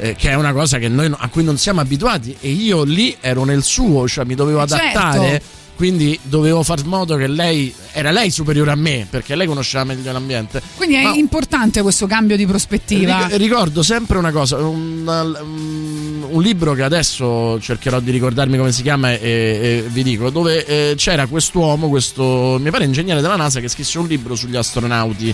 eh, 0.00 0.14
che 0.14 0.30
è 0.30 0.34
una 0.34 0.52
cosa 0.52 0.78
che 0.78 0.86
noi, 0.86 1.10
a 1.12 1.28
cui 1.28 1.42
non 1.42 1.58
siamo 1.58 1.80
abituati 1.80 2.36
e 2.40 2.50
io 2.50 2.84
lì 2.84 3.16
ero 3.20 3.44
nel 3.44 3.64
suo, 3.64 4.06
cioè 4.06 4.24
mi 4.24 4.36
dovevo 4.36 4.64
Certo. 4.64 5.46
Quindi 5.78 6.18
dovevo 6.22 6.64
far 6.64 6.84
modo 6.84 7.14
che 7.14 7.28
lei 7.28 7.72
era 7.92 8.10
lei 8.10 8.30
superiore 8.32 8.72
a 8.72 8.74
me 8.74 9.06
perché 9.08 9.36
lei 9.36 9.46
conosceva 9.46 9.84
meglio 9.84 10.10
l'ambiente 10.10 10.60
Quindi 10.76 10.96
è 10.96 11.04
Ma- 11.04 11.14
importante 11.14 11.82
questo 11.82 12.06
cambio 12.08 12.36
di 12.36 12.46
prospettiva. 12.46 13.26
Ric- 13.28 13.36
ricordo 13.38 13.84
sempre 13.84 14.18
una 14.18 14.32
cosa 14.32 14.56
un, 14.56 15.06
un- 15.06 16.26
un 16.30 16.42
libro 16.42 16.74
che 16.74 16.82
adesso 16.82 17.58
cercherò 17.60 18.00
di 18.00 18.10
ricordarmi 18.10 18.58
come 18.58 18.72
si 18.72 18.82
chiama 18.82 19.12
e, 19.12 19.18
e 19.20 19.84
vi 19.88 20.02
dico 20.02 20.30
dove 20.30 20.64
eh, 20.66 20.94
c'era 20.96 21.26
quest'uomo 21.26 21.88
questo 21.88 22.58
mi 22.60 22.70
pare 22.70 22.84
ingegnere 22.84 23.20
della 23.20 23.36
NASA 23.36 23.60
che 23.60 23.68
scrisse 23.68 23.98
un 23.98 24.06
libro 24.08 24.34
sugli 24.34 24.56
astronauti 24.56 25.32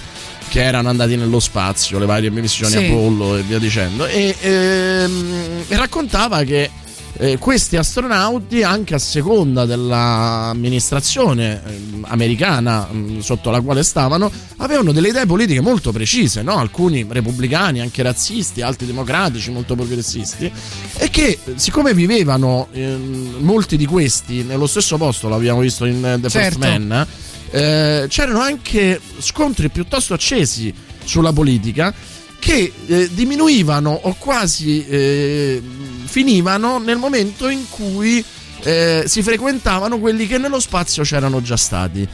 che 0.50 0.62
erano 0.62 0.90
andati 0.90 1.16
nello 1.16 1.40
spazio 1.40 1.98
le 1.98 2.04
varie 2.06 2.30
missioni 2.30 2.70
Sì. 2.72 2.84
Apollo 2.84 3.38
e 3.38 3.42
via 3.42 3.58
dicendo 3.58 4.04
e, 4.06 4.36
ehm, 4.38 5.64
e 5.68 5.76
raccontava 5.76 6.42
che 6.44 6.70
eh, 7.16 7.38
questi 7.38 7.76
astronauti, 7.76 8.62
anche 8.62 8.94
a 8.94 8.98
seconda 8.98 9.64
dell'amministrazione 9.64 11.62
ehm, 11.64 12.04
americana 12.08 12.88
mh, 12.90 13.20
sotto 13.20 13.50
la 13.50 13.60
quale 13.60 13.82
stavano, 13.82 14.30
avevano 14.58 14.92
delle 14.92 15.08
idee 15.08 15.26
politiche 15.26 15.60
molto 15.60 15.92
precise, 15.92 16.42
no? 16.42 16.56
alcuni 16.56 17.06
repubblicani, 17.08 17.80
anche 17.80 18.02
razzisti, 18.02 18.62
altri 18.62 18.86
democratici, 18.86 19.50
molto 19.50 19.74
progressisti, 19.74 20.50
e 20.96 21.10
che 21.10 21.38
eh, 21.44 21.52
siccome 21.56 21.94
vivevano 21.94 22.68
ehm, 22.72 23.36
molti 23.38 23.76
di 23.76 23.86
questi 23.86 24.42
nello 24.42 24.66
stesso 24.66 24.96
posto, 24.96 25.28
l'abbiamo 25.28 25.60
visto 25.60 25.84
in 25.84 26.04
eh, 26.04 26.20
The 26.20 26.30
First 26.30 26.58
Certo. 26.58 26.58
Man, 26.58 27.06
eh, 27.50 28.06
c'erano 28.08 28.40
anche 28.40 29.00
scontri 29.18 29.68
piuttosto 29.68 30.14
accesi 30.14 30.74
sulla 31.04 31.32
politica 31.32 31.94
che 32.44 32.70
eh, 32.86 33.08
diminuivano 33.10 33.98
o 34.02 34.14
quasi 34.18 34.86
eh, 34.86 35.62
finivano 36.04 36.78
nel 36.78 36.98
momento 36.98 37.48
in 37.48 37.66
cui 37.70 38.22
eh, 38.62 39.04
si 39.06 39.22
frequentavano 39.22 39.98
quelli 39.98 40.26
che 40.26 40.36
nello 40.36 40.60
spazio 40.60 41.04
c'erano 41.04 41.40
già 41.40 41.56
stati. 41.56 42.06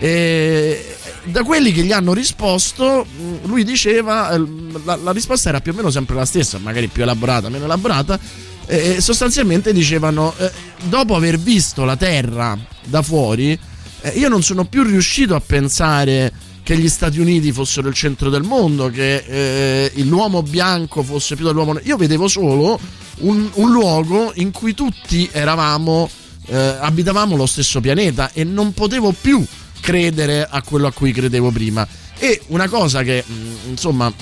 E 0.00 0.96
da 1.26 1.44
quelli 1.44 1.70
che 1.70 1.82
gli 1.82 1.92
hanno 1.92 2.14
risposto, 2.14 3.04
mh, 3.06 3.46
lui 3.46 3.62
diceva, 3.62 4.32
eh, 4.32 4.44
la, 4.82 4.96
la 4.96 5.12
risposta 5.12 5.50
era 5.50 5.60
più 5.60 5.70
o 5.70 5.76
meno 5.76 5.90
sempre 5.90 6.16
la 6.16 6.24
stessa, 6.24 6.58
magari 6.58 6.88
più 6.88 7.02
elaborata, 7.02 7.48
meno 7.48 7.66
elaborata. 7.66 8.18
eh, 8.66 9.00
sostanzialmente 9.00 9.72
dicevano, 9.72 10.34
eh, 10.36 10.50
dopo 10.88 11.14
aver 11.14 11.38
visto 11.38 11.84
la 11.84 11.96
Terra 11.96 12.58
da 12.82 13.02
fuori, 13.02 13.56
eh, 14.00 14.08
io 14.16 14.28
non 14.28 14.42
sono 14.42 14.64
più 14.64 14.82
riuscito 14.82 15.36
a 15.36 15.40
pensare 15.40 16.32
che 16.66 16.76
gli 16.76 16.88
Stati 16.88 17.20
Uniti 17.20 17.52
fossero 17.52 17.86
il 17.86 17.94
centro 17.94 18.28
del 18.28 18.42
mondo, 18.42 18.90
che 18.90 19.18
eh, 19.24 19.92
l'uomo 20.02 20.42
bianco 20.42 21.04
fosse 21.04 21.36
più 21.36 21.44
dell'uomo. 21.44 21.78
Io 21.84 21.96
vedevo 21.96 22.26
solo 22.26 22.76
un, 23.18 23.48
un 23.54 23.70
luogo 23.70 24.32
in 24.34 24.50
cui 24.50 24.74
tutti 24.74 25.28
eravamo, 25.30 26.10
eh, 26.46 26.56
abitavamo 26.56 27.36
lo 27.36 27.46
stesso 27.46 27.80
pianeta 27.80 28.32
e 28.32 28.42
non 28.42 28.74
potevo 28.74 29.12
più 29.12 29.46
credere 29.80 30.44
a 30.50 30.60
quello 30.62 30.88
a 30.88 30.92
cui 30.92 31.12
credevo 31.12 31.52
prima. 31.52 31.86
E 32.18 32.42
una 32.48 32.68
cosa 32.68 33.04
che 33.04 33.22
mh, 33.24 33.68
insomma 33.68 34.12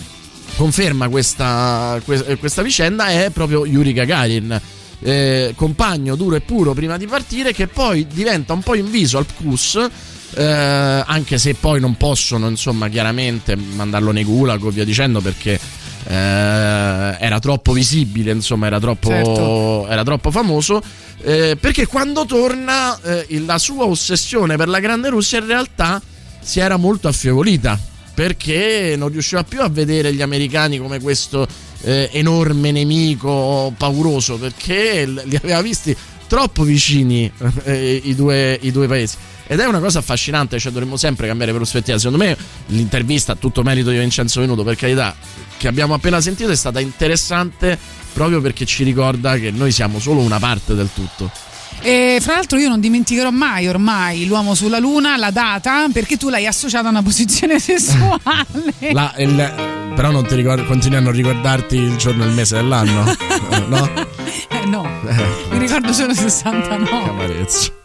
conferma 0.56 1.08
questa, 1.08 1.98
que- 2.04 2.36
questa 2.36 2.60
vicenda 2.60 3.06
è 3.06 3.30
proprio 3.30 3.64
Yuri 3.64 3.94
Gagarin. 3.94 4.60
eh, 5.00 5.54
compagno 5.56 6.14
duro 6.14 6.36
e 6.36 6.42
puro 6.42 6.74
prima 6.74 6.98
di 6.98 7.06
partire 7.06 7.54
che 7.54 7.68
poi 7.68 8.06
diventa 8.06 8.52
un 8.52 8.60
po' 8.60 8.74
inviso 8.74 9.16
al 9.16 9.26
CUS 9.34 9.88
eh, 10.36 11.04
anche 11.06 11.38
se 11.38 11.54
poi 11.54 11.80
non 11.80 11.96
possono 11.96 12.48
insomma 12.48 12.88
chiaramente 12.88 13.56
mandarlo 13.56 14.10
nei 14.10 14.24
gulag 14.24 14.62
o 14.64 14.70
via 14.70 14.84
dicendo 14.84 15.20
perché 15.20 15.58
eh, 16.06 16.12
era 16.14 17.38
troppo 17.40 17.72
visibile 17.72 18.32
insomma 18.32 18.66
era 18.66 18.78
troppo, 18.80 19.08
Certo. 19.08 19.86
era 19.88 20.02
troppo 20.02 20.30
famoso 20.30 20.82
eh, 21.22 21.56
perché 21.58 21.86
quando 21.86 22.26
torna 22.26 23.00
eh, 23.00 23.42
la 23.46 23.58
sua 23.58 23.84
ossessione 23.84 24.56
per 24.56 24.68
la 24.68 24.80
grande 24.80 25.08
Russia 25.08 25.38
in 25.38 25.46
realtà 25.46 26.00
si 26.40 26.60
era 26.60 26.76
molto 26.76 27.08
affievolita 27.08 27.78
perché 28.12 28.94
non 28.96 29.08
riusciva 29.08 29.42
più 29.44 29.60
a 29.60 29.68
vedere 29.68 30.12
gli 30.14 30.22
americani 30.22 30.78
come 30.78 31.00
questo 31.00 31.46
eh, 31.82 32.10
enorme 32.12 32.70
nemico 32.70 33.72
pauroso 33.76 34.36
perché 34.36 35.06
li 35.06 35.36
aveva 35.36 35.60
visti 35.62 35.96
troppo 36.26 36.62
vicini 36.62 37.30
eh, 37.64 38.00
i, 38.04 38.14
due, 38.14 38.58
i 38.60 38.70
due 38.70 38.86
paesi 38.86 39.16
Ed 39.46 39.60
è 39.60 39.66
una 39.66 39.78
cosa 39.80 39.98
affascinante, 39.98 40.58
cioè 40.58 40.72
dovremmo 40.72 40.96
sempre 40.96 41.26
cambiare 41.26 41.52
prospettiva. 41.52 41.98
Secondo 41.98 42.24
me 42.24 42.36
l'intervista 42.66 43.32
a 43.32 43.36
tutto 43.36 43.62
merito 43.62 43.90
di 43.90 43.98
Vincenzo 43.98 44.40
Venuto, 44.40 44.62
per 44.64 44.76
carità, 44.76 45.14
che 45.56 45.68
abbiamo 45.68 45.94
appena 45.94 46.20
sentito 46.20 46.50
è 46.50 46.56
stata 46.56 46.80
interessante 46.80 47.78
proprio 48.12 48.40
perché 48.40 48.64
ci 48.64 48.84
ricorda 48.84 49.36
che 49.38 49.50
noi 49.50 49.72
siamo 49.72 49.98
solo 49.98 50.20
una 50.20 50.38
parte 50.38 50.74
del 50.74 50.88
tutto. 50.94 51.30
E 51.80 52.18
fra 52.22 52.34
l'altro 52.36 52.56
io 52.58 52.68
non 52.68 52.80
dimenticherò 52.80 53.30
mai 53.30 53.66
ormai 53.68 54.24
l'uomo 54.26 54.54
sulla 54.54 54.78
luna, 54.78 55.16
la 55.18 55.30
data, 55.30 55.88
perché 55.92 56.16
tu 56.16 56.30
l'hai 56.30 56.46
associata 56.46 56.86
a 56.86 56.90
una 56.90 57.02
posizione 57.02 57.58
sessuale. 57.60 58.22
La- 58.92 59.12
il- 59.18 59.72
però 59.94 60.10
non 60.10 60.24
ti 60.26 60.34
ricordi, 60.34 60.64
continui 60.66 60.96
a 60.98 61.00
non 61.00 61.12
ricordarti 61.12 61.76
il 61.76 61.96
giorno 61.96 62.24
e 62.24 62.28
il 62.28 62.32
mese 62.32 62.56
dell'anno? 62.56 63.04
No? 63.68 63.88
Eh 64.48 64.66
no, 64.66 64.84
Eh, 65.08 65.24
mi 65.50 65.58
ricordo 65.58 65.92
solo 65.92 66.14
69. 66.14 67.44
che 67.46 67.83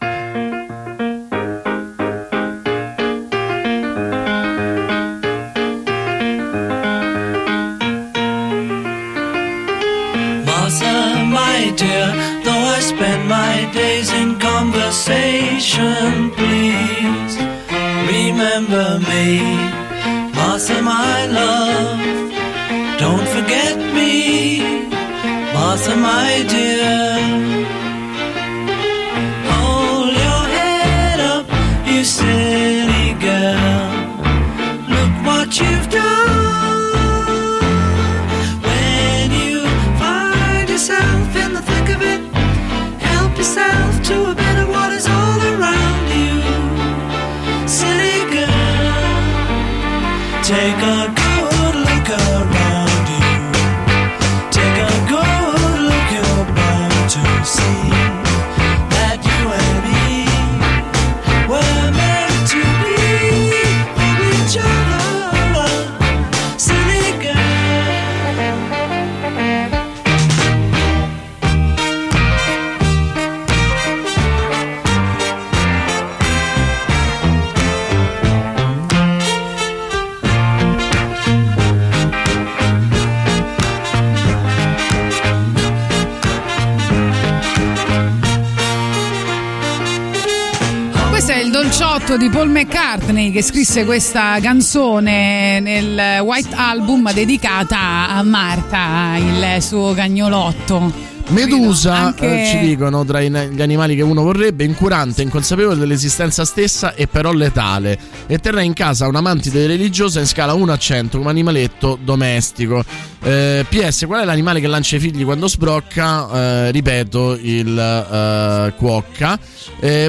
McCartney 93.10 93.32
che 93.32 93.42
scrisse 93.42 93.86
questa 93.86 94.40
canzone 94.40 95.60
nel 95.60 96.22
White 96.22 96.56
Album 96.56 97.12
dedicata 97.12 98.10
a 98.10 98.24
Marta, 98.24 99.16
il 99.18 99.62
suo 99.62 99.94
cagnolotto. 99.94 100.99
Medusa, 101.30 101.94
Anche- 101.96 102.42
eh, 102.42 102.46
ci 102.48 102.58
dicono, 102.60 103.06
tra 103.06 103.22
gli 103.22 103.62
animali 103.62 103.96
che 103.96 104.02
uno 104.02 104.24
vorrebbe, 104.24 104.64
incurante, 104.64 105.22
inconsapevole 105.22 105.78
dell'esistenza 105.78 106.44
stessa 106.44 106.96
e 106.96 107.08
però 107.08 107.32
letale. 107.32 107.98
E 108.26 108.40
terrà 108.40 108.62
in 108.62 108.74
casa 108.74 109.08
una 109.08 109.22
mantide 109.22 109.68
religiosa 109.68 110.20
in 110.20 110.26
scala 110.26 110.54
1 110.54 110.72
a 110.72 110.78
100 110.78 111.18
come 111.20 111.30
animaletto 111.30 112.00
domestico. 112.02 112.84
Eh, 113.22 113.66
PS, 113.70 114.06
qual 114.06 114.22
è 114.22 114.26
l'animale 114.26 114.60
che 114.60 114.68
lancia 114.68 114.96
i 114.96 115.00
figli 115.00 115.24
quando 115.24 115.48
sbrocca? 115.48 116.30
Eh, 116.32 116.72
ripeto, 116.72 117.38
il 117.40 117.78
eh, 117.78 118.74
cuocca. 118.76 119.40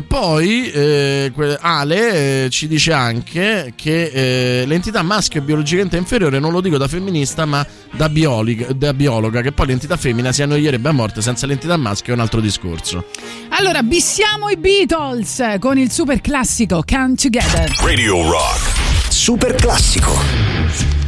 Poi 0.07 0.71
eh, 0.71 1.33
Ale 1.61 2.45
eh, 2.45 2.51
ci 2.51 2.67
dice 2.67 2.93
anche 2.93 3.73
che 3.77 4.65
l'entità 4.67 5.03
maschio 5.03 5.41
è 5.41 5.45
biologicamente 5.45 5.97
inferiore, 5.97 6.39
non 6.39 6.53
lo 6.53 6.61
dico 6.61 6.79
da 6.79 6.89
femminista, 6.89 7.45
ma 7.45 7.65
da, 7.93 8.09
biolica- 8.09 8.73
da 8.73 8.95
biologa, 8.95 9.43
che 9.43 9.53
poi 9.53 9.67
l'entità 9.67 9.97
femmina 9.97 10.33
si 10.33 10.43
annoierebbe 10.43 10.89
a 10.89 10.93
morte 10.93 11.10
senza 11.19 11.47
l'entità 11.47 11.77
maschio 11.77 12.12
è 12.12 12.16
un 12.16 12.23
altro 12.23 12.41
discorso. 12.41 13.07
Allora, 13.51 13.82
bissiamo 13.82 14.49
i 14.49 14.57
Beatles 14.57 15.57
con 15.59 15.78
il 15.78 15.91
super 15.91 16.20
classico 16.20 16.85
Come 16.87 17.15
Together. 17.15 17.70
Radio 17.82 18.23
Rock. 18.31 19.11
Super 19.11 19.55
classico. 19.55 20.99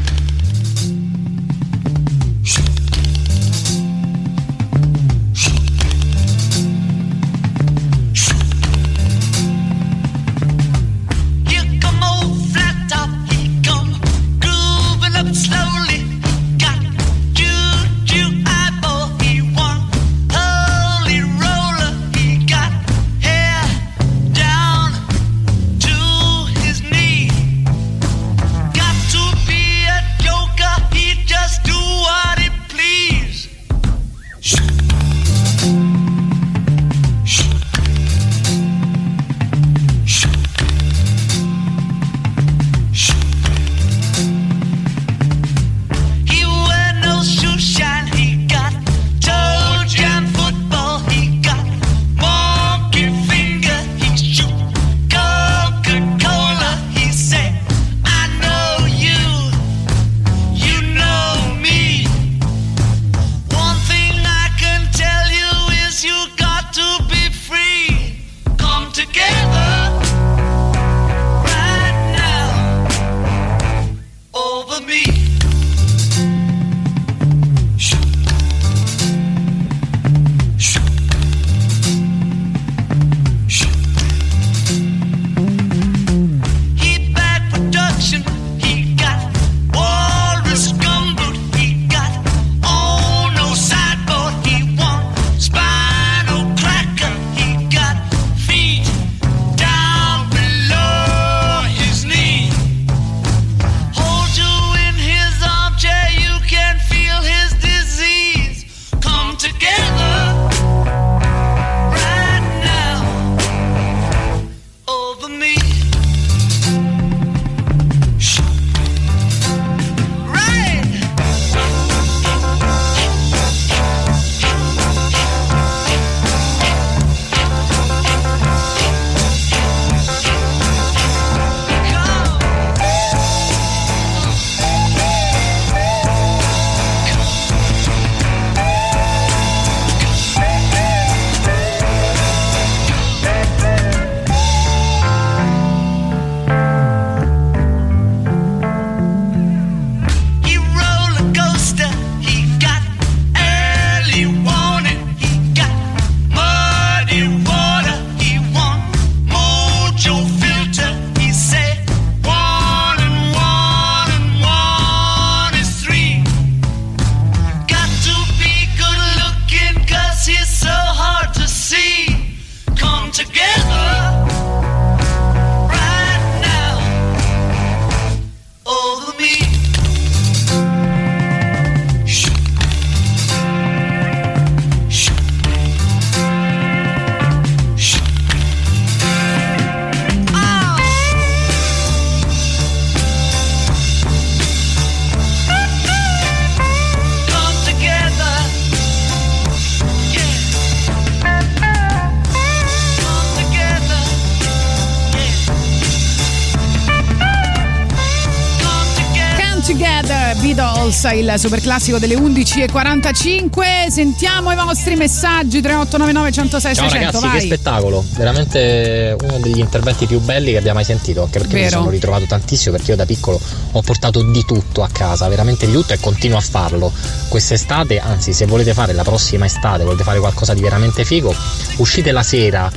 Beatles, 211.03 211.35
il 211.35 211.35
super 211.39 211.61
classico 211.61 211.99
delle 211.99 212.15
11.45. 212.15 213.89
Sentiamo 213.89 214.53
i 214.53 214.55
vostri 214.55 214.95
messaggi 214.95 215.61
3899 215.61 216.33
106 216.33 216.75
Ciao 216.75 216.89
600. 216.89 217.07
ragazzi, 217.07 217.27
vai. 217.27 217.39
che 217.41 217.47
spettacolo! 217.47 218.05
Veramente 218.17 219.17
uno 219.21 219.39
degli 219.39 219.59
interventi 219.59 220.07
più 220.07 220.21
belli 220.21 220.53
che 220.53 220.59
abbia 220.59 220.75
mai 220.75 220.85
sentito, 220.85 221.23
anche 221.23 221.39
perché 221.39 221.55
mi 221.55 221.63
Vero. 221.63 221.79
sono 221.79 221.91
ritrovato 221.91 222.25
tantissimo 222.27 222.77
perché 222.77 222.93
io 222.93 222.97
da 222.97 223.07
piccolo 223.07 223.41
ho 223.73 223.83
portato 223.83 224.23
di 224.23 224.45
tutto 224.45 224.83
a 224.83 224.89
casa, 224.93 225.29
veramente 225.29 225.67
di 225.67 225.73
tutto 225.73 225.93
e 225.93 225.99
continuo 225.99 226.39
a 226.39 226.43
farlo. 226.43 226.93
Quest'estate, 227.29 227.99
anzi 227.99 228.33
se 228.33 228.47
volete 228.47 228.73
fare 228.73 228.93
la 228.93 229.03
prossima 229.03 229.45
estate, 229.45 229.83
volete 229.83 230.05
fare 230.05 230.21
qualcosa 230.21 230.55
di 230.55 230.61
veramente 230.61 231.05
figo, 231.05 231.35
uscite 231.79 232.13
la 232.13 232.23
sera 232.23 232.71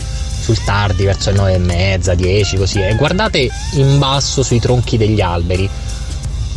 sul 0.45 0.63
tardi 0.63 1.05
verso 1.05 1.31
le 1.31 1.37
9 1.37 1.53
e 1.53 1.57
mezza, 1.57 2.13
10 2.13 2.57
così 2.57 2.79
e 2.79 2.95
guardate 2.95 3.49
in 3.73 3.97
basso 3.97 4.43
sui 4.43 4.59
tronchi 4.59 4.95
degli 4.95 5.19
alberi 5.19 5.67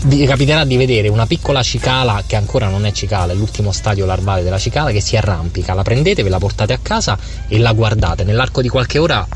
vi 0.05 0.25
capiterà 0.27 0.65
di 0.65 0.77
vedere 0.77 1.09
una 1.09 1.27
piccola 1.27 1.62
cicala 1.62 2.23
che 2.27 2.37
ancora 2.37 2.69
non 2.69 2.87
è 2.87 2.93
cicala, 2.93 3.33
è 3.33 3.37
l'ultimo 3.37 3.73
stadio 3.73 4.07
larvale 4.07 4.43
della 4.43 4.59
cicala 4.59 4.91
che 4.91 5.01
si 5.01 5.16
arrampica. 5.16 5.75
La 5.75 5.83
prendete, 5.83 6.23
ve 6.23 6.29
la 6.29 6.39
portate 6.39 6.73
a 6.73 6.79
casa 6.81 7.19
e 7.49 7.59
la 7.59 7.73
guardate. 7.73 8.25
Nell'arco 8.25 8.62
di 8.62 8.69
qualche 8.69 8.99
ora 8.99 9.27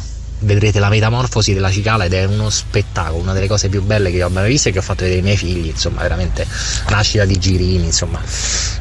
vedrete 0.43 0.79
la 0.79 0.89
metamorfosi 0.89 1.53
della 1.55 1.71
cicala 1.71 2.05
ed 2.05 2.13
è 2.13 2.25
uno 2.25 2.51
spettacolo, 2.51 3.23
una 3.23 3.33
delle 3.33 3.47
cose 3.49 3.69
più 3.69 3.83
belle 3.83 4.11
che 4.11 4.17
io 4.17 4.27
abbia 4.27 4.41
mai 4.41 4.51
visto 4.51 4.69
e 4.69 4.73
che 4.73 4.79
ho 4.79 4.83
fatto 4.83 5.01
vedere 5.03 5.19
ai 5.19 5.25
miei 5.25 5.37
figli, 5.37 5.67
insomma, 5.67 6.03
veramente 6.03 6.47
nascita 6.91 7.25
di 7.25 7.39
girini, 7.39 7.85
insomma. 7.85 8.21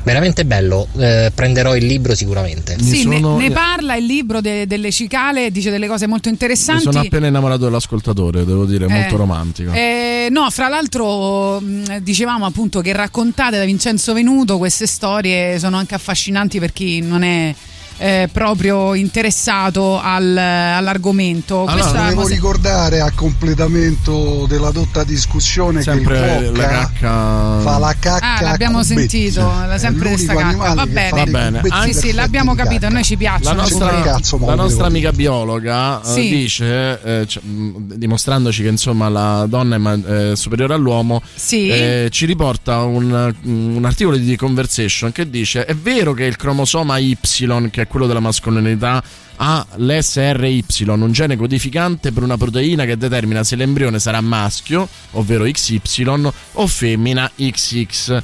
Veramente 0.03 0.45
bello, 0.45 0.87
eh, 0.97 1.31
prenderò 1.33 1.75
il 1.75 1.85
libro 1.85 2.15
sicuramente. 2.15 2.75
Sì, 2.81 3.05
ne, 3.05 3.19
ne 3.19 3.51
parla 3.51 3.95
il 3.95 4.05
libro 4.05 4.41
de- 4.41 4.65
delle 4.67 4.91
cicale, 4.91 5.51
dice 5.51 5.69
delle 5.69 5.87
cose 5.87 6.07
molto 6.07 6.27
Mi 6.27 6.33
interessanti. 6.33 6.83
sono 6.83 6.99
appena 6.99 7.27
innamorato 7.27 7.65
dell'ascoltatore, 7.65 8.43
devo 8.45 8.65
dire, 8.65 8.85
Eh, 8.85 8.89
molto 8.89 9.17
romantico. 9.17 9.71
eh, 9.73 10.27
no, 10.31 10.49
fra 10.49 10.67
l'altro 10.67 11.59
mh, 11.59 11.99
dicevamo 11.99 12.45
appunto 12.45 12.81
che 12.81 12.93
raccontate 12.93 13.57
da 13.57 13.65
Vincenzo 13.65 14.13
Venuto 14.13 14.57
queste 14.57 14.87
storie 14.87 15.59
sono 15.59 15.77
anche 15.77 15.95
affascinanti 15.95 16.59
per 16.59 16.73
chi 16.73 17.01
non 17.01 17.21
è 17.23 17.53
eh, 17.97 18.29
proprio 18.31 18.93
interessato 18.93 19.99
al- 20.01 20.37
all'argomento. 20.37 21.67
Questa 21.71 21.91
volevo 22.01 22.21
cosa- 22.21 22.33
ricordare 22.33 22.99
a 23.01 23.11
completamento 23.13 24.45
della 24.47 24.71
dotta 24.71 25.03
discussione 25.03 25.81
Sempre 25.81 26.19
che 26.39 26.45
il 26.45 26.51
la 26.57 26.67
cacca. 26.67 27.59
fa 27.61 27.77
la 27.77 27.95
cacca 27.99 28.35
Ah, 28.37 28.41
l'abbiamo 28.41 28.83
sentito, 28.83 29.41
la 29.41 29.77
sempre 29.77 30.09
questa 30.09 30.33
cacca. 30.35 30.73
Va 30.73 30.85
bene, 30.85 31.09
Va 31.11 31.25
bene. 31.25 31.61
Anche- 31.69 31.93
Sì, 31.93 32.13
l'abbiamo 32.13 32.55
capito, 32.55 32.85
a 32.85 32.89
noi 32.89 33.03
ci 33.03 33.13
La 33.13 33.17
piacciono. 33.19 33.61
nostra, 33.61 34.01
cazzo, 34.01 34.39
la 34.43 34.55
nostra 34.55 34.85
amica 34.87 35.11
biologa 35.11 36.01
eh, 36.01 36.05
Sì. 36.05 36.29
dice, 36.29 37.01
eh, 37.03 37.25
cioè, 37.27 37.43
mh, 37.43 37.95
dimostrandoci 37.95 38.63
che 38.63 38.69
insomma 38.69 39.09
la 39.09 39.45
donna 39.47 39.75
è 39.75 39.77
ma- 39.77 39.93
eh, 40.05 40.35
superiore 40.35 40.73
all'uomo, 40.73 41.21
Sì. 41.35 41.69
eh, 41.69 42.07
ci 42.11 42.25
riporta 42.25 42.79
un, 42.83 43.33
un 43.43 43.81
articolo 43.85 44.17
di 44.17 44.25
The 44.27 44.35
Conversation 44.37 45.11
che 45.11 45.29
dice: 45.29 45.65
È 45.65 45.75
vero 45.75 46.13
che 46.13 46.23
il 46.25 46.35
cromosoma 46.35 46.97
Y, 46.97 47.17
che 47.69 47.81
è 47.81 47.87
quello 47.91 48.07
della 48.07 48.21
mascolinità, 48.21 49.03
ha 49.35 49.65
l'SRY, 49.75 50.63
un 50.87 51.11
gene 51.11 51.35
codificante 51.35 52.13
per 52.13 52.23
una 52.23 52.37
proteina 52.37 52.85
che 52.85 52.95
determina 52.95 53.43
se 53.43 53.57
l'embrione 53.57 53.99
sarà 53.99 54.21
maschio, 54.21 54.87
ovvero 55.11 55.43
XY, 55.43 56.31
o 56.53 56.67
femmina 56.67 57.29
XX. 57.35 58.21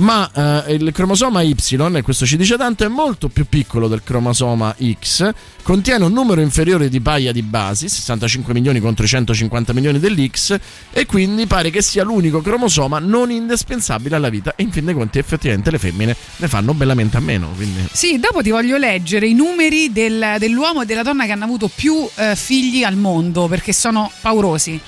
Ma 0.00 0.64
eh, 0.64 0.74
il 0.74 0.92
cromosoma 0.92 1.42
Y, 1.42 1.54
e 1.94 2.02
questo 2.02 2.24
ci 2.24 2.38
dice 2.38 2.56
tanto, 2.56 2.84
è 2.84 2.88
molto 2.88 3.28
più 3.28 3.44
piccolo 3.46 3.86
del 3.86 4.02
cromosoma 4.02 4.74
X, 4.98 5.30
contiene 5.62 6.04
un 6.04 6.12
numero 6.12 6.40
inferiore 6.40 6.88
di 6.88 7.00
paia 7.02 7.32
di 7.32 7.42
basi, 7.42 7.86
65 7.88 8.54
milioni 8.54 8.80
contro 8.80 9.04
i 9.04 9.08
150 9.08 9.74
milioni 9.74 9.98
dell'X, 9.98 10.56
e 10.90 11.04
quindi 11.04 11.46
pare 11.46 11.68
che 11.68 11.82
sia 11.82 12.02
l'unico 12.02 12.40
cromosoma 12.40 12.98
non 12.98 13.30
indispensabile 13.30 14.16
alla 14.16 14.30
vita. 14.30 14.54
E 14.56 14.62
in 14.62 14.72
fin 14.72 14.86
dei 14.86 14.94
conti, 14.94 15.18
effettivamente, 15.18 15.70
le 15.70 15.78
femmine 15.78 16.16
ne 16.36 16.48
fanno 16.48 16.72
bellamente 16.72 17.18
a 17.18 17.20
meno. 17.20 17.50
Quindi. 17.54 17.86
Sì, 17.92 18.18
dopo 18.18 18.40
ti 18.40 18.48
voglio 18.50 18.78
leggere 18.78 19.26
i 19.26 19.34
numeri 19.34 19.92
del- 19.92 20.36
dell'uomo 20.38 20.80
e 20.82 20.86
della 20.86 21.02
donna 21.02 21.26
che 21.26 21.32
hanno 21.32 21.44
avuto 21.44 21.68
più 21.72 22.08
eh, 22.14 22.34
figli 22.36 22.84
al 22.84 22.96
mondo 22.96 23.48
perché 23.48 23.74
sono 23.74 24.10
paurosi. 24.22 24.80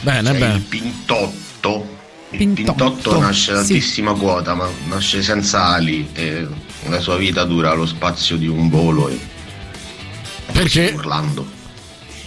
Bene, 0.00 0.32
C'è 0.32 0.38
bene. 0.38 0.54
il 0.54 0.60
pintotto. 0.62 1.95
Il 2.30 2.38
Pintotto, 2.38 2.90
pintotto, 2.92 3.20
nasce 3.20 3.52
sì. 3.52 3.58
altissima 3.58 4.12
quota, 4.12 4.54
ma 4.54 4.68
nasce 4.88 5.22
senza 5.22 5.66
ali 5.66 6.08
e 6.12 6.46
la 6.88 7.00
sua 7.00 7.16
vita 7.16 7.44
dura 7.44 7.72
lo 7.72 7.86
spazio 7.86 8.36
di 8.36 8.46
un 8.48 8.68
volo 8.68 9.08
e 9.08 9.18
Perché? 10.52 10.92
urlando. 10.94 11.54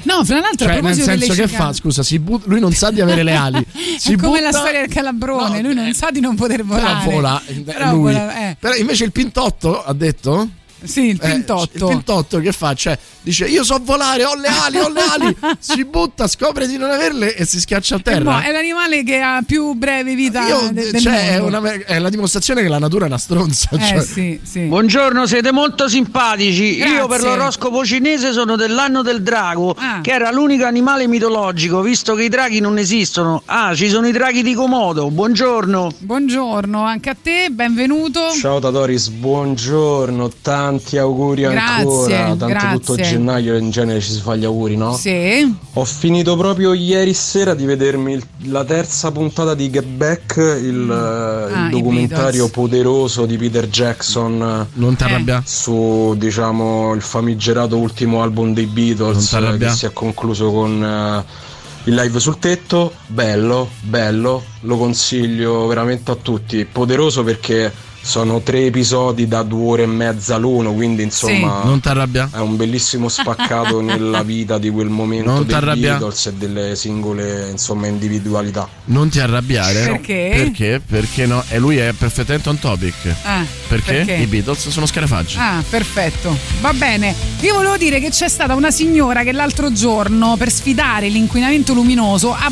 No, 0.03 0.23
fra 0.23 0.39
l'altro 0.39 0.67
Cioè, 0.67 0.81
nel 0.81 0.93
senso 0.95 1.33
che 1.33 1.47
cicale- 1.47 1.47
fa? 1.47 1.73
Scusa, 1.73 2.03
si 2.03 2.17
but- 2.19 2.45
lui 2.45 2.61
non 2.61 2.71
sa 2.71 2.89
di 2.89 3.01
avere 3.01 3.23
le 3.23 3.35
ali. 3.35 3.65
Si 3.99 4.13
è 4.13 4.15
come 4.15 4.39
la 4.39 4.47
butta- 4.47 4.59
storia 4.61 4.79
del 4.79 4.89
calabrone, 4.89 5.61
lui 5.61 5.73
non 5.73 5.93
sa 5.93 6.09
di 6.09 6.21
non 6.21 6.35
poter 6.35 6.63
Però 6.63 6.79
volare. 6.79 7.05
vola, 7.11 7.41
Però 7.65 7.91
lui. 7.91 8.13
vola- 8.13 8.49
eh. 8.49 8.55
Però 8.57 8.73
invece 8.75 9.03
il 9.03 9.11
pintotto 9.11 9.83
ha 9.83 9.93
detto? 9.93 10.49
Sì, 10.83 11.07
il 11.09 11.19
Eh, 11.21 11.29
pintotto. 11.29 11.69
il 11.73 11.85
pintotto 11.95 12.39
che 12.39 12.51
fa? 12.51 12.73
Cioè, 12.73 12.97
dice 13.21 13.45
io 13.45 13.63
so 13.63 13.79
volare, 13.83 14.23
ho 14.25 14.35
le 14.35 14.47
ali, 14.47 14.77
ho 14.77 14.89
le 14.89 15.01
ali. 15.01 15.37
si 15.59 15.83
butta, 15.85 16.27
scopre 16.27 16.67
di 16.67 16.77
non 16.77 16.89
averle 16.91 17.35
e 17.35 17.45
si 17.45 17.59
schiaccia 17.59 17.95
a 17.95 17.97
Eh, 17.99 18.01
terra. 18.01 18.35
boh, 18.37 18.39
è 18.41 18.51
l'animale 18.51 19.03
che 19.03 19.19
ha 19.19 19.41
più 19.45 19.73
breve 19.73 20.15
vita 20.15 20.47
Io- 20.47 20.69
de- 20.71 20.91
del 20.91 21.01
cioè, 21.01 21.35
è, 21.35 21.39
mondo. 21.41 21.57
una- 21.59 21.71
è 21.85 21.99
la 21.99 22.09
dimostrazione 22.09 22.61
che 22.61 22.67
la 22.67 22.79
natura 22.79 23.05
è 23.05 23.07
una 23.07 23.17
stronza. 23.17 23.69
Eh, 23.73 23.79
cioè. 23.79 24.01
sì, 24.01 24.39
sì. 24.43 24.59
Buongiorno, 24.61 25.25
siete 25.25 25.51
molto 25.51 25.87
simpatici. 25.87 26.77
Grazie. 26.77 26.95
Io 26.95 27.07
per 27.07 27.21
l'oroscopo 27.23 27.85
cinese 27.85 28.31
sono 28.31 28.55
dell'anno 28.55 29.01
del 29.01 29.21
drago, 29.21 29.75
Ah. 29.77 29.99
che 30.01 30.11
era 30.11 30.31
l'unico 30.31 30.65
animale 30.65 31.07
mitologico, 31.07 31.81
visto 31.81 32.15
che 32.15 32.23
i 32.23 32.29
draghi 32.29 32.59
non 32.59 32.77
esistono. 32.77 33.41
Ah, 33.45 33.75
ci 33.75 33.89
sono 33.89 34.07
i 34.07 34.11
draghi 34.11 34.41
di 34.43 34.53
Komodo. 34.53 35.09
Buongiorno. 35.11 35.91
Buongiorno 35.99 36.83
anche 36.83 37.09
a 37.09 37.15
te, 37.21 37.49
benvenuto. 37.51 38.31
Ciao 38.39 38.59
Tatoris, 38.59 39.09
buongiorno, 39.09 40.29
tanti 40.69 40.97
auguri 40.97 41.41
Grazie, 41.41 41.61
ancora, 41.81 42.15
tanto 42.25 42.45
grazie. 42.45 42.69
tutto 42.79 42.95
gennaio 42.95 43.55
in 43.57 43.71
genere 43.71 43.99
ci 44.01 44.11
si 44.11 44.19
fa 44.21 44.35
gli 44.35 44.45
auguri, 44.45 44.75
no? 44.77 44.93
Sì. 44.95 45.55
Ho 45.73 45.85
finito 45.85 46.35
proprio 46.37 46.73
ieri 46.73 47.13
sera 47.13 47.53
di 47.55 47.65
vedermi 47.65 48.13
il- 48.13 48.23
la 48.51 48.63
terza 48.63 49.11
puntata 49.11 49.55
di 49.55 49.69
Get 49.71 49.85
Back, 49.85 50.35
il, 50.37 50.89
eh, 50.89 51.53
Ah, 51.53 51.65
il 51.65 51.71
documentario 51.71 52.49
poderoso 52.49 53.25
di 53.25 53.37
Peter 53.37 53.67
Jackson 53.67 54.37
Non 54.73 54.93
Eh. 54.93 54.95
ti 54.95 55.03
arrabbia? 55.03 55.41
su 55.45 56.13
diciamo 56.17 56.93
il 56.93 57.01
famigerato 57.01 57.77
ultimo 57.77 58.21
album 58.21 58.53
dei 58.53 58.65
Non 58.65 58.73
Beatles 58.73 59.29
t'arrabbia? 59.29 59.69
che 59.69 59.73
si 59.75 59.85
è 59.87 59.91
concluso 59.93 60.51
con 60.51 60.83
eh, 60.83 61.47
il 61.85 61.95
live 61.95 62.19
sul 62.19 62.37
tetto. 62.37 62.91
Bello, 63.07 63.69
bello, 63.81 64.43
lo 64.61 64.77
consiglio 64.77 65.65
veramente 65.65 66.11
a 66.11 66.15
tutti. 66.15 66.65
Poderoso 66.65 67.23
perché 67.23 67.71
sono 68.09 68.41
tre 68.41 68.65
episodi 68.65 69.27
da 69.27 69.43
due 69.43 69.67
ore 69.73 69.83
e 69.83 69.85
mezza 69.85 70.37
l'uno, 70.37 70.73
quindi 70.73 71.03
insomma 71.03 71.61
Non 71.63 71.79
ti 71.79 71.89
arrabbia? 71.89 72.27
è 72.33 72.39
un 72.39 72.55
bellissimo 72.55 73.07
spaccato 73.07 73.81
nella 73.85 74.23
vita 74.23 74.57
di 74.57 74.71
quel 74.71 74.89
momento 74.89 75.29
Non 75.29 75.43
dei 75.45 75.53
t'arrabbia? 75.53 75.97
Beatles 75.97 76.25
e 76.25 76.33
delle 76.33 76.75
singole 76.75 77.49
insomma 77.51 77.85
individualità. 77.85 78.67
Non 78.85 79.09
ti 79.09 79.19
arrabbiare. 79.19 79.85
Perché? 79.85 80.31
Perché? 80.33 80.81
Perché 80.83 81.25
no? 81.27 81.43
E 81.49 81.59
lui 81.59 81.77
è 81.77 81.93
perfettamente 81.93 82.49
on 82.49 82.57
topic. 82.57 82.95
Ah, 83.21 83.45
Perché? 83.67 83.93
perché? 83.93 84.13
I 84.15 84.25
Beatles 84.25 84.69
sono 84.69 84.87
scarafaggi. 84.87 85.35
Ah, 85.37 85.63
perfetto. 85.69 86.35
Va 86.61 86.73
bene. 86.73 87.13
Io 87.41 87.53
volevo 87.53 87.77
dire 87.77 87.99
che 87.99 88.09
c'è 88.09 88.27
stata 88.27 88.55
una 88.55 88.71
signora 88.71 89.21
che 89.21 89.31
l'altro 89.31 89.71
giorno, 89.71 90.35
per 90.35 90.49
sfidare 90.51 91.09
l'inquinamento 91.09 91.73
luminoso, 91.75 92.33
ha, 92.33 92.51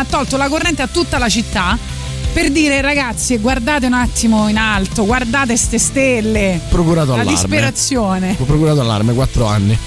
ha 0.00 0.04
tolto 0.08 0.36
la 0.36 0.48
corrente 0.50 0.82
a 0.82 0.86
tutta 0.86 1.16
la 1.16 1.30
città 1.30 1.96
per 2.32 2.50
dire 2.50 2.80
ragazzi, 2.80 3.36
guardate 3.38 3.86
un 3.86 3.94
attimo 3.94 4.48
in 4.48 4.56
alto, 4.56 5.04
guardate 5.04 5.56
ste 5.56 5.78
stelle. 5.78 6.60
Procurato 6.68 7.08
La 7.14 7.22
allarme. 7.22 7.30
disperazione. 7.32 8.36
Ho 8.38 8.44
procurato 8.44 8.80
allarme, 8.80 9.12
4 9.14 9.46
anni. 9.46 9.78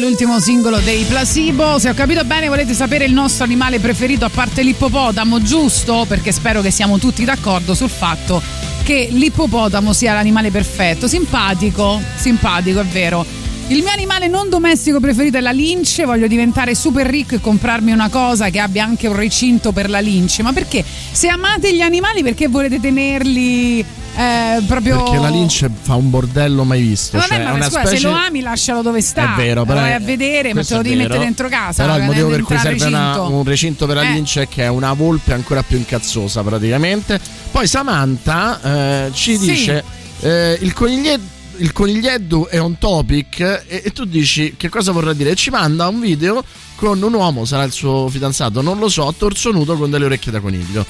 L'ultimo 0.00 0.40
singolo 0.40 0.78
dei 0.78 1.04
Placebo. 1.04 1.78
Se 1.78 1.90
ho 1.90 1.94
capito 1.94 2.24
bene, 2.24 2.48
volete 2.48 2.72
sapere 2.72 3.04
il 3.04 3.12
nostro 3.12 3.44
animale 3.44 3.78
preferito 3.78 4.24
a 4.24 4.30
parte 4.30 4.62
l'ippopotamo, 4.62 5.42
giusto? 5.42 6.06
Perché 6.08 6.32
spero 6.32 6.62
che 6.62 6.70
siamo 6.70 6.98
tutti 6.98 7.24
d'accordo 7.24 7.74
sul 7.74 7.90
fatto 7.90 8.42
che 8.82 9.08
l'ippopotamo 9.10 9.92
sia 9.92 10.14
l'animale 10.14 10.50
perfetto. 10.50 11.06
Simpatico, 11.06 12.00
simpatico, 12.16 12.80
è 12.80 12.84
vero. 12.84 13.24
Il 13.68 13.82
mio 13.82 13.92
animale 13.92 14.26
non 14.26 14.48
domestico 14.48 14.98
preferito 14.98 15.36
è 15.36 15.40
la 15.40 15.52
lince. 15.52 16.04
Voglio 16.04 16.26
diventare 16.26 16.74
super 16.74 17.06
ricco 17.06 17.34
e 17.36 17.40
comprarmi 17.40 17.92
una 17.92 18.08
cosa 18.08 18.48
che 18.48 18.58
abbia 18.58 18.82
anche 18.82 19.06
un 19.06 19.14
recinto 19.14 19.70
per 19.70 19.88
la 19.90 20.00
lince. 20.00 20.42
Ma 20.42 20.52
perché? 20.52 20.82
Se 21.12 21.28
amate 21.28 21.74
gli 21.74 21.82
animali, 21.82 22.22
perché 22.22 22.48
volete 22.48 22.80
tenerli 22.80 23.84
eh, 24.16 24.62
proprio. 24.66 25.02
Perché 25.02 25.18
la 25.18 25.28
lince 25.28 25.70
fa 25.80 25.94
un 25.94 26.10
bordello 26.10 26.64
mai 26.64 26.82
visto. 26.82 27.16
Vabbè, 27.16 27.28
cioè, 27.28 27.42
ma 27.44 27.50
è 27.50 27.52
una 27.54 27.64
scusa, 27.64 27.80
specie... 27.86 27.96
se 28.00 28.06
lo 28.08 28.12
ami, 28.14 28.40
lascialo 28.40 28.82
dove 28.82 29.00
sta. 29.00 29.34
È 29.34 29.36
vero, 29.36 29.60
Lo 29.60 29.66
però. 29.66 29.80
vai 29.80 29.92
a 29.94 30.00
vedere, 30.00 30.52
ma 30.54 30.64
te 30.64 30.74
lo 30.74 30.82
devi 30.82 30.96
mettere 30.96 31.18
dentro 31.20 31.48
casa. 31.48 31.84
Però 31.84 31.96
il 31.96 32.04
motivo 32.04 32.28
per 32.28 32.42
cui 32.42 32.58
serve 32.58 32.84
una- 32.86 33.20
un 33.22 33.44
recinto 33.44 33.86
per 33.86 33.96
la 33.96 34.02
Eh. 34.02 34.12
lince 34.12 34.42
è 34.42 34.48
che 34.48 34.64
è 34.64 34.68
una 34.68 34.92
volpe 34.92 35.32
ancora 35.32 35.62
più 35.62 35.76
incazzosa, 35.78 36.42
praticamente. 36.42 37.18
Poi 37.50 37.66
Samantha 37.66 38.60
eh, 39.06 39.10
ci 39.12 39.36
Sì. 39.38 39.46
dice: 39.50 39.84
eh, 40.20 40.58
il 40.60 40.72
coniglietto. 40.72 41.38
Il 41.56 41.72
coniglieddu 41.74 42.46
è 42.48 42.56
un 42.56 42.78
topic 42.78 43.40
e, 43.40 43.82
e 43.84 43.92
tu 43.92 44.06
dici 44.06 44.54
che 44.56 44.70
cosa 44.70 44.92
vorrà 44.92 45.12
dire? 45.12 45.32
E 45.32 45.34
ci 45.34 45.50
manda 45.50 45.88
un 45.88 46.00
video 46.00 46.42
con 46.74 47.02
un 47.02 47.12
uomo, 47.12 47.44
sarà 47.44 47.64
il 47.64 47.72
suo 47.72 48.08
fidanzato, 48.08 48.62
non 48.62 48.78
lo 48.78 48.88
so, 48.88 49.06
a 49.06 49.12
torso 49.14 49.50
nudo 49.50 49.76
con 49.76 49.90
delle 49.90 50.06
orecchie 50.06 50.32
da 50.32 50.40
coniglio. 50.40 50.86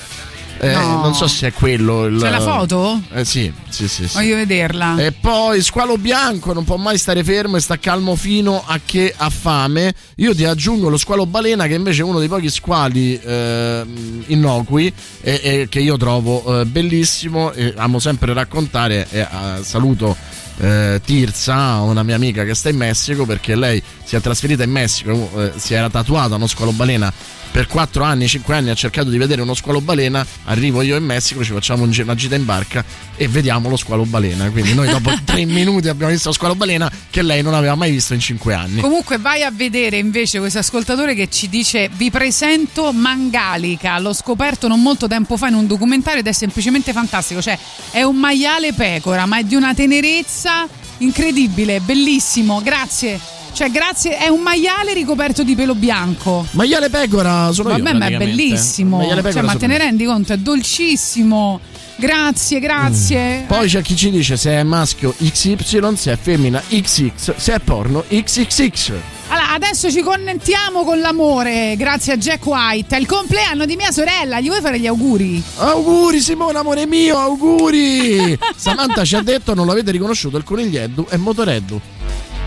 Eh, 0.61 0.73
No. 0.73 1.01
Non 1.01 1.15
so 1.15 1.27
se 1.27 1.49
è 1.49 1.53
quello. 1.53 2.05
Il... 2.07 2.21
C'è 2.21 2.29
la 2.31 2.41
foto? 2.41 3.01
Eh 3.13 3.25
sì, 3.25 3.51
sì, 3.69 3.89
sì. 3.89 4.07
sì. 4.07 4.15
Voglio 4.15 4.37
vederla. 4.37 4.97
E 4.99 5.13
poi 5.13 5.63
squalo 5.63 5.97
bianco 5.97 6.53
non 6.53 6.65
può 6.65 6.77
mai 6.77 6.99
stare 6.99 7.25
fermo 7.25 7.57
e 7.57 7.61
sta 7.61 7.79
calmo 7.79 8.15
fino 8.15 8.63
a 8.67 8.79
che 8.85 9.13
ha 9.17 9.31
fame. 9.31 9.95
Io 10.17 10.35
ti 10.35 10.45
aggiungo 10.45 10.89
lo 10.91 10.99
squalo 10.99 11.25
balena 11.25 11.67
che 11.67 11.75
invece 11.75 12.03
è 12.03 12.05
uno 12.05 12.19
dei 12.19 12.29
pochi 12.29 12.51
squali 12.51 13.19
eh, 13.19 13.85
innocui 14.27 14.93
e, 15.23 15.41
e 15.43 15.67
che 15.71 15.81
io 15.81 15.97
trovo 15.97 16.61
eh, 16.61 16.67
bellissimo 16.67 17.53
e 17.53 17.73
amo 17.77 17.99
sempre 17.99 18.35
raccontare 18.35 19.07
e 19.11 19.21
eh, 19.21 19.27
saluto 19.63 20.15
eh, 20.61 21.01
Tirza, 21.05 21.81
una 21.81 22.03
mia 22.03 22.17
amica 22.17 22.45
che 22.45 22.55
sta 22.55 22.69
in 22.69 22.77
Messico 22.77 23.25
perché 23.25 23.57
lei 23.57 23.83
si 24.05 24.17
è 24.17 24.21
trasferita 24.21 24.63
in 24.63 24.71
Messico, 24.71 25.31
eh, 25.37 25.53
si 25.57 25.75
era 25.75 25.89
tatuata 25.89 26.35
uno 26.35 26.47
squalo 26.47 26.73
balena 26.73 27.13
per 27.51 27.67
4 27.67 28.05
anni, 28.05 28.29
5 28.29 28.55
anni 28.55 28.71
ha 28.71 28.75
cercato 28.75 29.11
di 29.11 29.19
vedere 29.19 29.43
uno 29.43 29.55
squalo 29.55 29.81
balena, 29.81 30.25
arrivo 30.45 30.83
io 30.83 30.97
in 30.97 31.05
Messico, 31.05 31.43
ci 31.43 31.53
facciamo 31.53 31.83
una 31.83 32.15
gita 32.15 32.37
in 32.37 32.45
barca 32.45 32.85
e 33.17 33.27
vediamo 33.27 33.69
lo 33.69 33.77
squalo 33.77 34.05
balena. 34.05 34.49
Quindi 34.51 34.73
noi 34.73 34.89
dopo 34.89 35.11
3 35.25 35.45
minuti 35.47 35.89
abbiamo 35.89 36.13
visto 36.13 36.29
lo 36.29 36.35
squalo 36.35 36.55
balena 36.55 36.91
che 37.11 37.23
lei 37.23 37.43
non 37.43 37.55
aveva 37.55 37.75
mai 37.75 37.91
visto 37.91 38.15
in 38.15 38.21
5 38.21 38.55
anni. 38.55 38.81
Comunque 38.81 39.19
vai 39.19 39.43
a 39.43 39.51
vedere 39.51 39.97
invece 39.97 40.39
questo 40.39 40.61
ascoltatore 40.61 41.15
che 41.15 41.29
ci 41.29 41.49
dice 41.49 41.91
vi 41.93 42.11
presento 42.11 42.93
Mangalica, 42.93 43.99
l'ho 43.99 44.13
scoperto 44.13 44.69
non 44.69 44.81
molto 44.81 45.09
tempo 45.09 45.37
fa 45.37 45.49
in 45.49 45.55
un 45.55 45.67
documentario 45.67 46.21
ed 46.21 46.29
è 46.29 46.33
semplicemente 46.33 46.93
fantastico, 46.93 47.43
cioè 47.43 47.59
è 47.91 48.03
un 48.03 48.17
maiale 48.17 48.73
pecora 48.73 49.27
ma 49.27 49.39
è 49.39 49.43
di 49.43 49.57
una 49.57 49.75
tenerezza 49.75 50.50
incredibile, 50.99 51.81
bellissimo, 51.81 52.61
grazie. 52.63 53.19
Cioè 53.53 53.71
grazie, 53.71 54.17
è 54.17 54.29
un 54.29 54.41
maiale 54.41 54.95
ricoperto 54.95 55.43
di 55.43 55.55
pelo 55.55 55.75
bianco. 55.75 56.47
Maiale 56.53 56.89
pecora 56.89 57.51
sono 57.53 57.71
io. 57.71 57.83
Vabbè, 57.83 57.97
ma 57.97 58.07
è 58.07 58.17
bellissimo. 58.17 59.03
Cioè, 59.03 59.43
ma 59.43 59.55
te 59.57 59.67
ne 59.67 59.79
rendi 59.79 60.05
conto? 60.05 60.33
È 60.33 60.37
dolcissimo. 60.37 61.61
Grazie, 61.97 62.61
grazie. 62.61 63.45
Poi 63.47 63.69
c'è 63.69 63.83
chi 63.83 63.95
ci 63.95 64.11
dice 64.11 64.37
se 64.37 64.53
è 64.53 64.63
maschio 64.63 65.15
XY, 65.19 65.97
se 65.97 66.13
è 66.13 66.17
femmina 66.17 66.63
XX, 66.67 67.35
se 67.37 67.55
è 67.55 67.59
porno 67.59 68.05
XXX. 68.09 68.93
Allora, 69.33 69.53
adesso 69.53 69.93
ci 69.93 70.03
connettiamo 70.03 70.83
con 70.83 70.99
l'amore, 70.99 71.77
grazie 71.77 72.15
a 72.15 72.17
Jack 72.17 72.45
White. 72.45 72.97
È 72.97 72.99
il 72.99 73.07
compleanno 73.07 73.65
di 73.65 73.77
mia 73.77 73.93
sorella, 73.93 74.41
gli 74.41 74.49
vuoi 74.49 74.61
fare 74.61 74.81
gli 74.81 74.89
auguri? 74.89 75.41
Auguri 75.59 76.21
Simone, 76.21 76.59
amore 76.59 76.85
mio, 76.85 77.17
auguri! 77.17 78.37
Samantha 78.57 79.05
ci 79.05 79.15
ha 79.15 79.23
detto, 79.23 79.55
non 79.55 79.69
l'avete 79.69 79.93
riconosciuto, 79.93 80.37
il 80.37 80.43
coniglieddu 80.43 81.07
è 81.09 81.17
Motoreddu. 81.17 81.81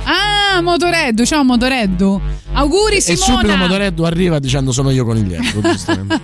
Ah, 0.04 0.62
Motoreddu, 0.62 1.26
ciao 1.26 1.46
Motoreddu. 1.46 2.20
Auguri 2.52 2.98
E 2.98 3.16
subito. 3.16 3.56
Motoreddu 3.56 4.04
arriva 4.04 4.40
dicendo 4.40 4.74
sono 4.74 4.90
io 4.92 5.06
coniglieddu. 5.06 5.62
giustamente. 5.72 6.22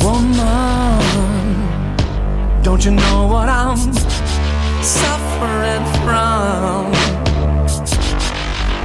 Woman, 0.00 0.98
don't 2.60 2.84
you 2.84 2.94
know 2.94 3.26
what 3.26 3.48
I'm 3.48 3.74
suffering 4.82 5.86
from? 6.04 7.09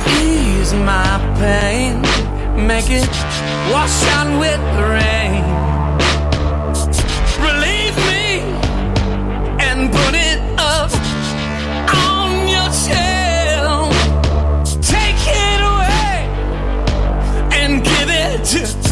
Ease 0.08 0.74
my 0.74 1.20
pain, 1.40 2.02
make 2.68 2.90
it 2.90 3.08
wash 3.72 4.04
out 4.16 4.30
with 4.40 4.62
the 4.76 4.84
rain. 4.98 5.44
Relieve 7.48 7.98
me 8.12 8.28
and 9.68 9.92
put 9.92 10.14
it 10.16 10.40
up 10.58 10.92
on 12.08 12.48
your 12.48 12.70
tail. 12.90 13.90
Take 14.82 15.24
it 15.48 15.62
away 15.74 16.18
and 17.52 17.84
give 17.84 18.10
it 18.10 18.44
to 18.52 18.85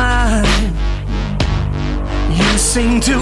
mine. 0.00 0.72
You 2.38 2.50
seem 2.72 3.00
to 3.10 3.18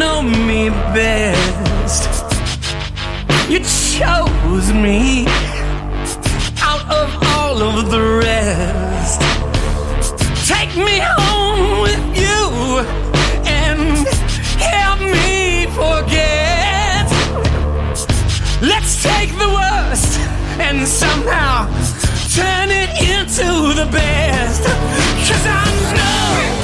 know 0.00 0.18
me 0.48 0.70
best. 0.96 2.02
You 3.52 3.60
chose 3.96 4.68
me 4.86 5.00
out 6.70 6.84
of 7.00 7.08
all 7.32 7.56
of 7.68 7.76
the 7.94 8.02
rest. 8.26 9.20
Take 10.52 10.72
me 10.88 10.96
home 11.18 11.64
with 11.86 12.04
you 12.24 12.44
and 13.60 14.06
help 14.74 15.00
me 15.16 15.66
forget. 15.80 17.06
Let's 18.72 18.92
take 19.10 19.30
the 19.44 19.50
worst 19.58 20.10
and 20.66 20.76
somehow 21.02 21.87
Turn 22.38 22.70
it 22.70 22.90
into 23.14 23.74
the 23.74 23.88
best. 23.90 24.62
Cause 25.26 25.46
I 25.46 25.64
know 25.96 26.57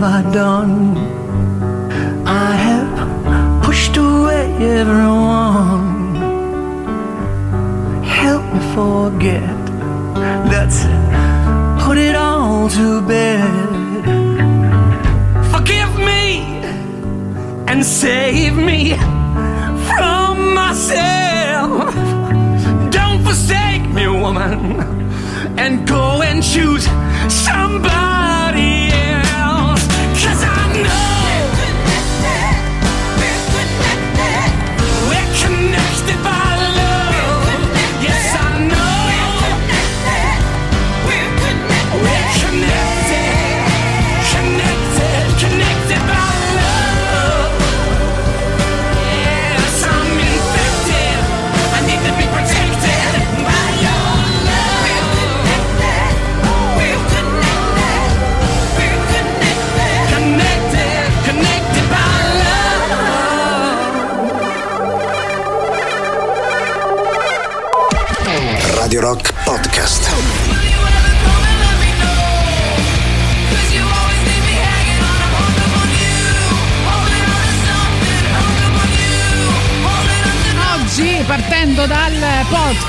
have 0.00 0.26
I 0.26 0.32
done? 0.32 1.07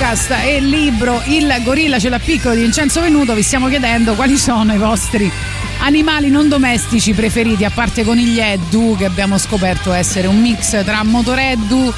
Podcast 0.09 0.31
e 0.43 0.55
il 0.55 0.67
libro 0.67 1.21
Il 1.25 1.53
gorilla 1.63 1.99
ce 1.99 2.09
l'ha 2.09 2.17
piccolo 2.17 2.55
di 2.55 2.61
Vincenzo 2.61 2.99
Venuto 2.99 3.35
vi 3.35 3.43
stiamo 3.43 3.67
chiedendo 3.67 4.15
quali 4.15 4.37
sono 4.37 4.73
i 4.73 4.77
vostri 4.77 5.31
animali 5.81 6.29
non 6.29 6.49
domestici 6.49 7.13
preferiti 7.13 7.63
a 7.63 7.69
parte 7.69 8.03
coniglieddu 8.03 8.95
che 8.97 9.05
abbiamo 9.05 9.37
scoperto 9.37 9.93
essere 9.93 10.25
un 10.25 10.41
mix 10.41 10.83
tra 10.83 11.03
motoreddu 11.03 11.93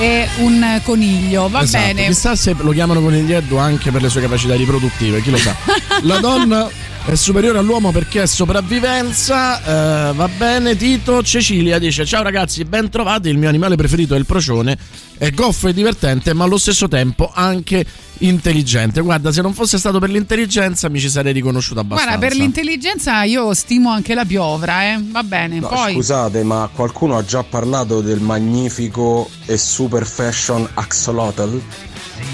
e 0.00 0.28
un 0.38 0.80
coniglio 0.82 1.48
va 1.48 1.62
Esatto, 1.62 1.84
bene 1.84 2.06
Chissà 2.06 2.34
se 2.34 2.54
lo 2.58 2.72
chiamano 2.72 3.00
coniglieddo 3.00 3.56
anche 3.58 3.92
per 3.92 4.02
le 4.02 4.08
sue 4.08 4.20
capacità 4.20 4.56
riproduttive, 4.56 5.22
chi 5.22 5.30
lo 5.30 5.36
sa. 5.36 5.54
La 6.02 6.18
donna 6.18 6.68
è 7.04 7.16
superiore 7.16 7.58
all'uomo 7.58 7.90
perché 7.90 8.22
è 8.22 8.26
sopravvivenza. 8.26 10.10
eh, 10.10 10.12
va 10.14 10.28
bene, 10.28 10.76
Tito. 10.76 11.22
Cecilia 11.22 11.78
dice: 11.78 12.04
Ciao 12.06 12.22
ragazzi, 12.22 12.64
ben 12.64 12.88
trovati. 12.90 13.28
Il 13.28 13.38
mio 13.38 13.48
animale 13.48 13.74
preferito 13.74 14.14
è 14.14 14.18
il 14.18 14.24
procione. 14.24 14.78
È 15.22 15.30
goffo 15.30 15.68
e 15.68 15.72
divertente, 15.72 16.34
ma 16.34 16.42
allo 16.42 16.58
stesso 16.58 16.88
tempo 16.88 17.30
anche 17.32 17.86
intelligente. 18.18 19.00
Guarda, 19.02 19.30
se 19.30 19.40
non 19.40 19.54
fosse 19.54 19.78
stato 19.78 20.00
per 20.00 20.10
l'intelligenza, 20.10 20.88
mi 20.88 20.98
ci 20.98 21.08
sarei 21.08 21.32
riconosciuto 21.32 21.78
abbastanza. 21.78 22.16
guarda 22.16 22.26
per 22.26 22.36
l'intelligenza 22.36 23.22
io 23.22 23.54
stimo 23.54 23.90
anche 23.90 24.14
la 24.14 24.24
piovra 24.24 24.82
eh. 24.82 25.00
va 25.00 25.22
bene 25.22 25.60
No, 25.60 25.68
poi 25.68 25.92
Scusate, 25.92 26.42
ma 26.42 26.68
qualcuno 26.74 27.16
ha 27.16 27.24
già 27.24 27.44
parlato 27.44 28.00
del 28.00 28.18
magnifico 28.18 29.30
e 29.46 29.56
super 29.56 30.04
fashion 30.04 30.68
axolotl? 30.74 31.62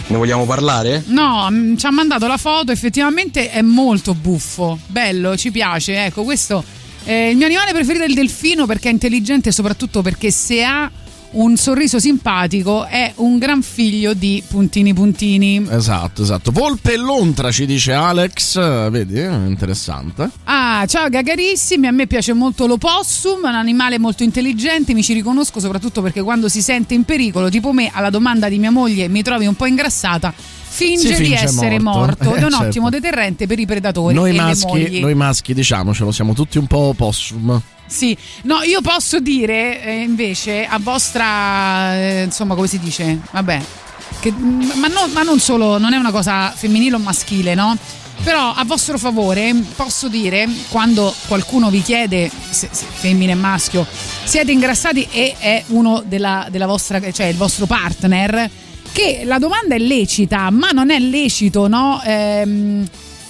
Ne 0.06 0.16
vogliamo 0.16 0.47
parlare? 0.47 1.02
No, 1.09 1.47
mm, 1.51 1.77
ci 1.77 1.85
ha 1.85 1.90
mandato 1.90 2.27
la 2.27 2.39
foto, 2.39 2.73
effettivamente 2.73 3.51
è 3.51 3.60
molto 3.60 4.15
buffo, 4.15 4.78
bello, 4.86 5.36
ci 5.36 5.51
piace. 5.51 6.06
Ecco, 6.06 6.24
questo 6.24 6.65
è 7.05 7.12
il 7.12 7.36
mio 7.36 7.44
animale 7.44 7.73
preferito 7.73 8.05
è 8.05 8.09
il 8.09 8.15
delfino 8.15 8.65
perché 8.65 8.89
è 8.89 8.93
intelligente 8.93 9.51
e 9.51 9.52
soprattutto 9.52 10.01
perché 10.01 10.31
se 10.31 10.65
ha 10.65 10.90
un 11.30 11.56
sorriso 11.56 11.98
simpatico 11.98 12.86
è 12.86 13.12
un 13.16 13.38
gran 13.38 13.60
figlio 13.62 14.14
di 14.14 14.42
puntini 14.48 14.94
puntini. 14.94 15.66
Esatto, 15.70 16.22
esatto. 16.22 16.50
Volpe 16.50 16.94
e 16.94 16.96
lontra 16.96 17.50
ci 17.50 17.66
dice 17.66 17.92
Alex. 17.92 18.56
Eh, 18.56 18.88
Vedi, 18.90 19.20
eh, 19.20 19.26
interessante. 19.46 20.30
Ah, 20.44 20.84
ciao 20.86 21.09
gagarissimi, 21.09 21.86
a 21.86 21.90
me 21.90 22.06
piace 22.06 22.32
molto 22.32 22.66
l'opossum, 22.66 23.44
è 23.44 23.48
un 23.48 23.55
animale 23.55 23.98
molto 23.98 24.22
intelligente, 24.22 24.94
mi 24.94 25.02
ci 25.02 25.12
riconosco 25.12 25.60
soprattutto 25.60 26.00
perché 26.02 26.22
quando 26.22 26.48
si 26.48 26.62
sente 26.62 26.94
in 26.94 27.05
pericolo, 27.05 27.48
tipo 27.50 27.72
me, 27.72 27.90
alla 27.92 28.10
domanda 28.10 28.48
di 28.48 28.59
mia 28.59 28.70
moglie 28.70 29.09
mi 29.09 29.22
trovi 29.22 29.46
un 29.46 29.55
po' 29.55 29.66
ingrassata, 29.66 30.32
finge, 30.36 31.14
Si 31.14 31.22
di 31.22 31.28
finge 31.28 31.42
essere 31.42 31.78
morto. 31.78 32.24
morto, 32.24 32.34
ed 32.36 32.42
è 32.42 32.46
un 32.46 32.46
Eh, 32.46 32.50
certo. 32.50 32.64
ottimo 32.66 32.90
deterrente 32.90 33.46
per 33.46 33.59
i 33.59 33.66
predatori 33.66 34.14
Noi 34.14 34.32
maschi, 34.34 35.00
noi 35.00 35.14
maschi, 35.14 35.52
diciamocelo, 35.55 36.10
siamo 36.10 36.32
tutti 36.32 36.56
un 36.59 36.66
po' 36.66 36.94
possum. 36.96 37.60
Sì, 37.89 38.16
no, 38.43 38.62
io 38.62 38.82
posso 38.82 39.19
dire 39.19 39.82
eh, 39.82 40.02
invece 40.02 40.66
a 40.66 40.78
vostra, 40.78 41.94
eh, 41.97 42.23
insomma, 42.24 42.55
come 42.55 42.66
si 42.66 42.78
dice? 42.78 43.19
Vabbè, 43.32 43.60
che, 44.20 44.31
mm, 44.31 44.73
ma, 44.74 44.89
no- 44.89 45.09
ma 45.12 45.23
non 45.23 45.40
solo, 45.40 45.78
non 45.78 45.94
è 45.94 45.97
una 45.97 46.10
cosa 46.10 46.51
femminile 46.51 46.97
o 46.97 46.98
maschile, 46.98 47.55
no? 47.55 47.77
Però 48.23 48.52
a 48.52 48.65
vostro 48.65 48.98
favore 48.98 49.55
posso 49.74 50.09
dire, 50.09 50.47
quando 50.69 51.15
qualcuno 51.28 51.70
vi 51.70 51.81
chiede, 51.82 52.31
se, 52.51 52.69
se 52.70 52.85
femmina 52.90 53.32
e 53.32 53.36
maschio, 53.36 53.86
siete 54.24 54.52
ingrassati 54.52 55.09
e 55.10 55.35
è 55.39 55.65
uno 55.69 56.02
della, 56.05 56.47
della 56.51 56.66
vostra, 56.66 57.01
cioè 57.10 57.27
il 57.27 57.36
vostro 57.36 57.65
partner, 57.66 58.51
che 58.93 59.23
la 59.24 59.39
domanda 59.39 59.77
è 59.77 59.78
lecita, 59.78 60.51
ma 60.51 60.70
non 60.73 60.90
è 60.90 60.98
lecito, 60.98 61.69
no? 61.69 62.02
Ehm, 62.05 62.86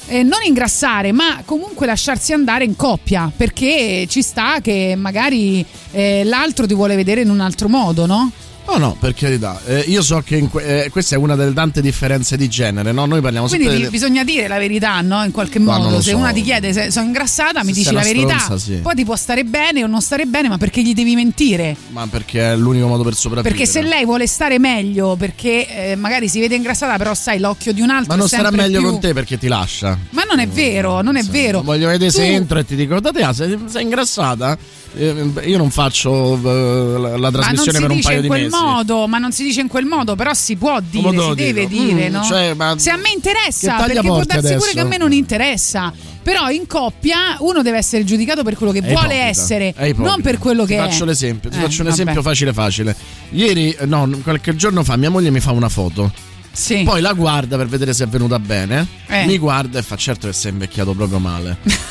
eh, 0.09 0.23
non 0.23 0.41
ingrassare, 0.45 1.13
ma 1.13 1.43
comunque 1.45 1.87
lasciarsi 1.87 2.33
andare 2.33 2.65
in 2.65 2.77
coppia, 2.77 3.31
perché 3.35 4.07
ci 4.09 4.23
sta 4.23 4.61
che 4.61 4.95
magari 4.97 5.65
eh, 5.93 6.25
l'altro 6.25 6.67
ti 6.67 6.75
vuole 6.75 6.97
vedere 6.97 7.21
in 7.21 7.31
un 7.31 7.41
altro 7.41 7.69
modo, 7.69 8.07
no? 8.07 8.31
No, 8.71 8.77
no, 8.77 8.97
per 9.01 9.15
carità. 9.15 9.59
Eh, 9.65 9.85
io 9.89 10.03
so 10.03 10.21
che 10.23 10.47
que- 10.51 10.85
eh, 10.85 10.91
questa 10.91 11.15
è 11.15 11.19
una 11.19 11.35
delle 11.37 11.55
tante 11.55 11.81
differenze 11.81 12.37
di 12.37 12.49
genere, 12.49 12.93
no? 12.93 13.07
Noi 13.07 13.23
parliamo 13.23 13.47
Quindi 13.47 13.65
sempre 13.65 13.85
ti- 13.85 13.91
di- 13.91 13.97
bisogna 13.99 14.25
dire 14.25 14.47
la 14.47 14.59
verità, 14.59 15.01
no? 15.01 15.25
In 15.25 15.31
qualche 15.31 15.59
Ma 15.59 15.79
modo. 15.79 16.03
Se 16.03 16.11
so. 16.11 16.17
una 16.19 16.33
ti 16.33 16.43
chiede 16.43 16.75
se 16.75 16.91
sono 16.91 17.07
ingrassata, 17.07 17.61
mi 17.65 17.69
Se 17.73 17.79
dici 17.81 17.85
sei 17.87 17.95
la 17.95 18.03
verità. 18.03 18.39
stronza, 18.39 18.63
sì. 18.65 18.75
Poi 18.75 18.95
ti 18.95 19.05
può 19.07 19.17
stare 19.17 19.45
bene 19.45 19.83
o 19.85 19.87
non 19.87 20.03
stare 20.03 20.27
bene, 20.27 20.49
ma 20.49 20.59
perché 20.59 20.83
gli 20.83 20.93
devi 20.93 21.15
mentire? 21.15 21.77
Ma 21.89 22.07
perché 22.09 22.53
è 22.53 22.57
l'unico 22.57 22.87
modo 22.89 23.03
per 23.05 23.15
sopravvivere. 23.15 23.57
Perché 23.57 23.71
se 23.71 23.81
lei 23.83 24.05
vuole 24.05 24.27
stare 24.27 24.59
meglio, 24.59 25.17
perché 25.17 25.93
eh, 25.93 25.97
magari 25.97 26.29
si 26.29 26.39
vede 26.39 26.55
ingrassata, 26.55 26.99
però 26.99 27.15
sai, 27.15 27.39
l'occhio 27.39 27.73
di 27.73 27.81
un 27.81 27.89
altro 27.89 28.13
Ma 28.13 28.17
non 28.17 28.29
sempre 28.29 28.51
meglio 28.55 28.81
più- 28.81 28.91
con 28.91 29.01
te 29.01 29.15
perché 29.15 29.39
ti 29.39 29.49
lascia. 29.49 29.97
Ma 30.11 30.25
non 30.25 30.41
è 30.41 30.47
vero, 30.47 31.01
non 31.01 31.17
è 31.17 31.23
vero. 31.25 31.63
Voglio 31.63 31.89
vedere 31.89 32.11
se 32.11 32.19
Tu- 32.27 32.33
entro 32.35 32.59
e 32.59 32.67
ti 32.67 32.77
dico, 32.77 33.01
da 33.01 33.13
te, 33.13 33.23
ah, 33.23 33.33
sei, 33.33 33.59
sei 33.67 33.83
ingrassata? 33.83 34.59
Io 34.99 35.57
non 35.59 35.71
faccio 35.71 36.35
eh, 36.35 37.19
la, 37.19 37.31
trasmissione 37.31 37.79
si 37.79 37.81
per 37.83 37.91
un 37.93 38.01
paio 38.01 38.21
di 38.21 38.29
mesi. 38.29 38.49
modo, 38.49 39.07
ma 39.07 39.19
non 39.19 39.31
si 39.31 39.45
dice 39.45 39.61
in 39.61 39.69
quel 39.69 39.85
modo, 39.85 40.17
però 40.17 40.35
si 40.35 40.57
può 40.57 40.81
dire, 40.81 41.11
si 41.21 41.35
deve 41.35 41.67
dico? 41.69 41.85
dire, 41.85 42.09
Mm, 42.09 42.13
no? 42.13 42.23
cioè, 42.25 42.55
Se 42.77 42.91
a 42.91 42.97
me 42.97 43.11
interessa, 43.15 43.77
perché 43.77 44.01
può 44.01 44.17
darsi 44.25 44.37
pure 44.41 44.55
adesso? 44.55 44.73
che 44.75 44.81
a 44.81 44.85
me 44.85 44.97
non 44.97 45.13
interessa. 45.13 45.93
Però 46.21 46.51
in 46.51 46.67
coppia 46.67 47.37
uno 47.39 47.63
deve 47.63 47.79
essere 47.79 48.05
giudicato 48.05 48.43
per 48.43 48.55
quello 48.57 48.73
che 48.73 48.81
È 48.81 48.83
vuole 48.83 49.15
ipocrita, 49.15 49.25
essere, 49.25 49.73
è 49.75 49.93
non 49.97 50.21
per 50.21 50.39
quello 50.39 50.67
ti 50.67 50.75
che 50.75 50.79
è. 50.79 50.89
faccio 50.89 51.05
l'esempio, 51.05 51.49
ti 51.49 51.57
Eh, 51.57 51.61
faccio 51.61 51.83
un 51.83 51.89
vabbè. 51.89 52.01
esempio 52.01 52.23
facile 52.23 52.53
facile. 52.53 52.97
Ieri, 53.31 53.71
eh, 53.71 53.87
no, 53.87 54.11
qualche 54.23 54.55
giorno 54.57 54.83
fa 54.85 54.97
mia 54.97 55.09
moglie 55.11 55.31
mi 55.31 55.41
fa 55.41 55.53
una 55.53 55.69
foto. 55.71 56.13
Sì. 56.53 56.83
Poi 56.83 57.01
la 57.01 57.13
guarda 57.13 57.57
per 57.57 57.69
vedere 57.69 57.95
se 57.95 58.05
è 58.05 58.09
venuta 58.09 58.39
bene. 58.41 58.87
Eh. 59.07 59.25
Mi 59.27 59.39
guarda 59.39 59.79
e 59.79 59.83
fa 59.83 59.95
certo 59.97 60.27
che 60.27 60.33
sei 60.33 60.51
invecchiato 60.53 60.93
proprio 60.93 61.19
male. 61.21 61.57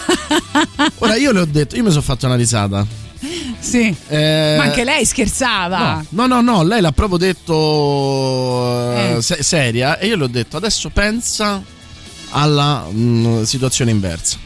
Ora 0.99 1.15
io 1.15 1.31
le 1.31 1.39
ho 1.41 1.45
detto, 1.45 1.75
io 1.75 1.84
mi 1.84 1.89
sono 1.89 2.01
fatto 2.01 2.25
una 2.25 2.35
risata. 2.35 2.85
Sì. 3.59 3.93
Eh, 4.07 4.55
Ma 4.57 4.63
anche 4.65 4.84
lei 4.84 5.03
scherzava. 5.05 6.03
No, 6.09 6.27
no, 6.27 6.41
no, 6.41 6.63
lei 6.63 6.81
l'ha 6.81 6.91
proprio 6.91 7.17
detto 7.17 8.93
eh, 8.93 9.15
Eh. 9.17 9.21
se- 9.21 9.41
seria 9.43 9.97
e 9.97 10.07
io 10.07 10.15
le 10.15 10.23
ho 10.25 10.27
detto 10.27 10.57
adesso 10.57 10.89
pensa 10.89 11.61
alla 12.29 12.85
mm, 12.91 13.43
situazione 13.43 13.91
inversa. 13.91 14.38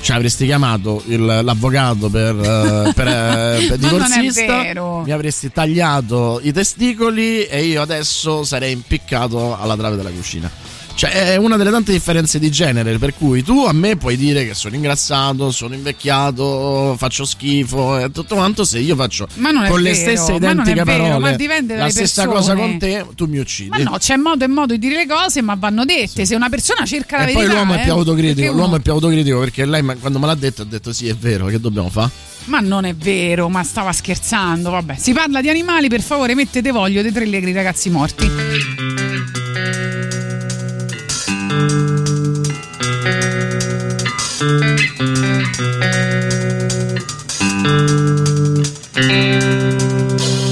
Cioè 0.00 0.16
avresti 0.16 0.46
chiamato 0.46 1.02
il- 1.06 1.24
l'avvocato 1.44 2.08
per, 2.08 2.34
eh, 2.34 2.92
per, 2.96 3.06
eh, 3.06 3.66
per 3.68 3.76
divorzista, 3.78 4.62
mi 5.04 5.12
avresti 5.12 5.52
tagliato 5.52 6.40
i 6.42 6.52
testicoli 6.52 7.44
e 7.44 7.64
io 7.66 7.82
adesso 7.82 8.42
sarei 8.44 8.72
impiccato 8.72 9.56
alla 9.60 9.76
trave 9.76 9.94
della 9.96 10.10
cucina. 10.10 10.50
Cioè 10.94 11.32
è 11.32 11.36
una 11.36 11.56
delle 11.56 11.70
tante 11.70 11.90
differenze 11.92 12.38
di 12.38 12.50
genere 12.50 12.98
per 12.98 13.14
cui 13.14 13.42
tu 13.42 13.64
a 13.66 13.72
me 13.72 13.96
puoi 13.96 14.16
dire 14.16 14.46
che 14.46 14.54
sono 14.54 14.74
ingrassato, 14.76 15.50
sono 15.50 15.74
invecchiato, 15.74 16.94
faccio 16.98 17.24
schifo 17.24 17.98
e 17.98 18.10
tutto 18.10 18.34
quanto 18.36 18.64
se 18.64 18.78
io 18.78 18.94
faccio 18.94 19.26
Ma 19.36 19.50
non 19.50 19.64
è 19.64 19.68
con 19.68 19.80
le 19.80 19.92
vero, 19.92 20.00
stesse 20.02 20.32
è 20.32 20.36
identiche 20.36 20.82
vero, 20.84 21.02
parole 21.18 21.36
la 21.66 21.88
stessa 21.90 22.22
persone. 22.22 22.38
cosa 22.38 22.54
con 22.54 22.78
te 22.78 23.06
tu 23.14 23.26
mi 23.26 23.38
uccidi. 23.38 23.70
Ma 23.70 23.78
no, 23.78 23.96
c'è 23.98 24.16
modo 24.16 24.44
e 24.44 24.48
modo 24.48 24.74
di 24.74 24.78
dire 24.78 24.96
le 24.96 25.06
cose, 25.06 25.42
ma 25.42 25.54
vanno 25.58 25.84
dette. 25.84 26.24
Se 26.24 26.34
una 26.34 26.48
persona 26.48 26.84
cerca 26.84 27.16
la 27.16 27.22
e 27.22 27.26
verità. 27.32 27.44
poi 27.44 27.54
l'uomo 27.54 27.74
è 27.74 27.78
eh, 27.78 27.82
più 27.82 27.92
autocritico, 27.92 28.34
perché 28.34 28.48
uno- 28.50 28.58
l'uomo 28.58 28.76
è 28.76 28.80
più 28.80 28.92
autocritico 28.92 29.38
perché 29.38 29.66
lei 29.66 29.82
quando 30.00 30.18
me 30.18 30.26
l'ha 30.26 30.34
detto 30.34 30.62
ha 30.62 30.66
detto 30.66 30.92
sì 30.92 31.08
è 31.08 31.14
vero, 31.14 31.46
che 31.46 31.58
dobbiamo 31.58 31.88
fare? 31.88 32.10
Ma 32.44 32.60
non 32.60 32.84
è 32.84 32.94
vero, 32.94 33.48
ma 33.48 33.62
stava 33.62 33.92
scherzando. 33.92 34.70
Vabbè, 34.70 34.96
si 34.98 35.12
parla 35.12 35.40
di 35.40 35.48
animali, 35.48 35.88
per 35.88 36.00
favore, 36.00 36.34
mettete 36.34 36.70
voglio 36.70 37.02
dei 37.02 37.12
tre 37.12 37.24
allegri 37.24 37.52
ragazzi 37.52 37.88
morti. 37.90 38.30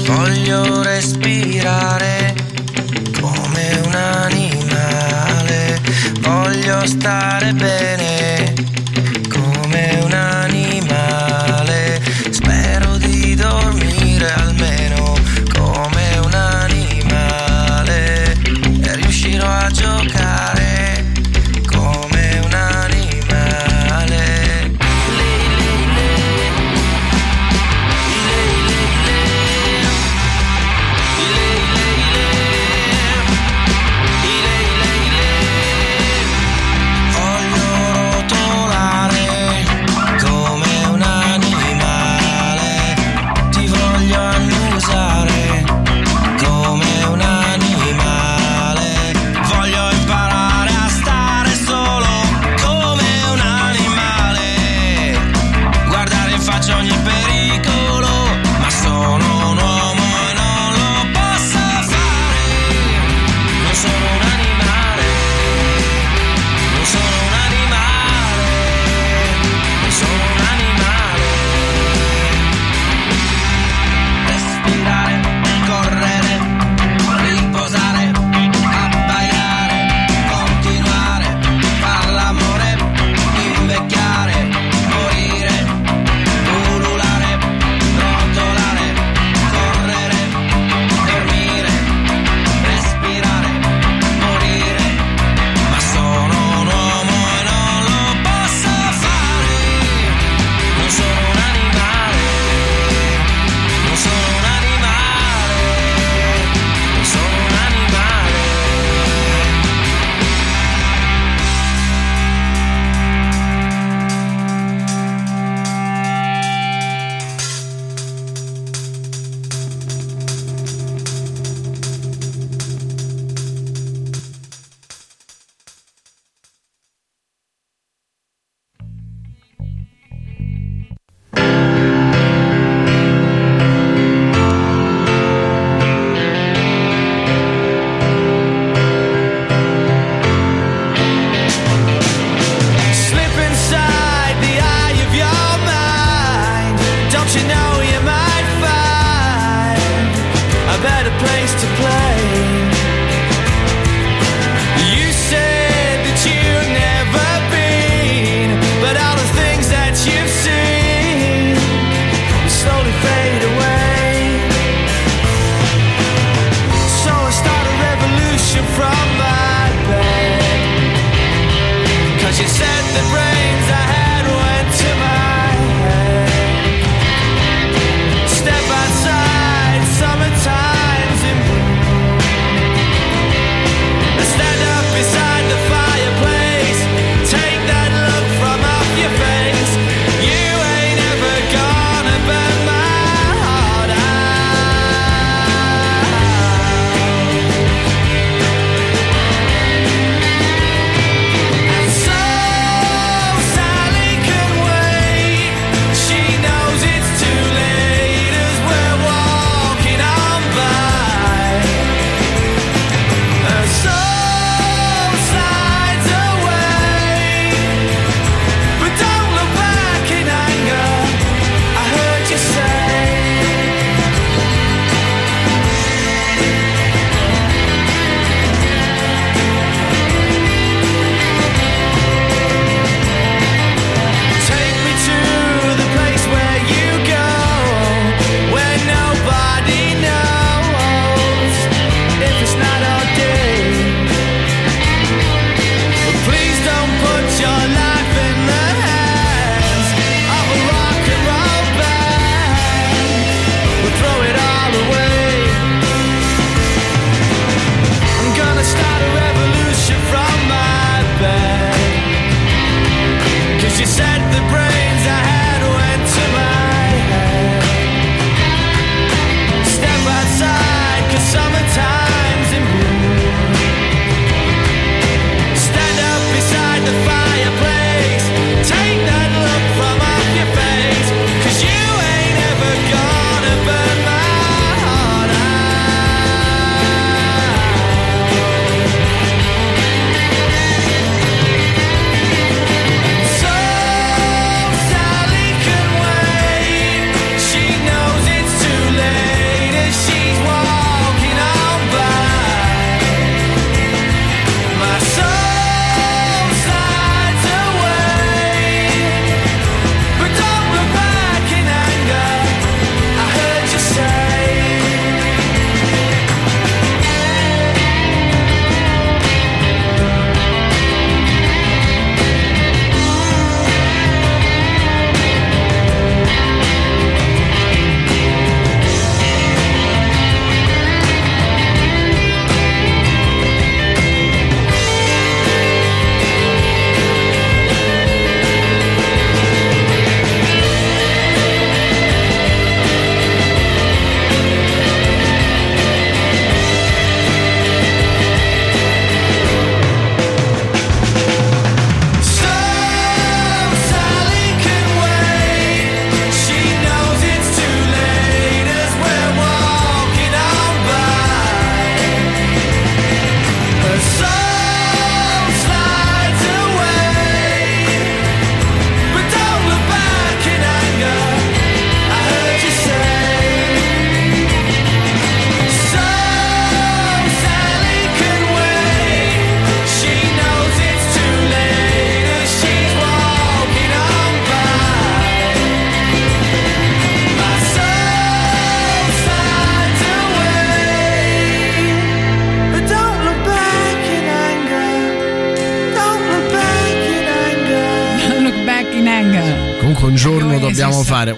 Voglio 0.05 0.83
respirare 0.83 2.35
come 3.19 3.81
un 3.83 3.95
animale, 3.95 5.81
voglio 6.21 6.85
stare 6.85 7.53
bene 7.53 8.70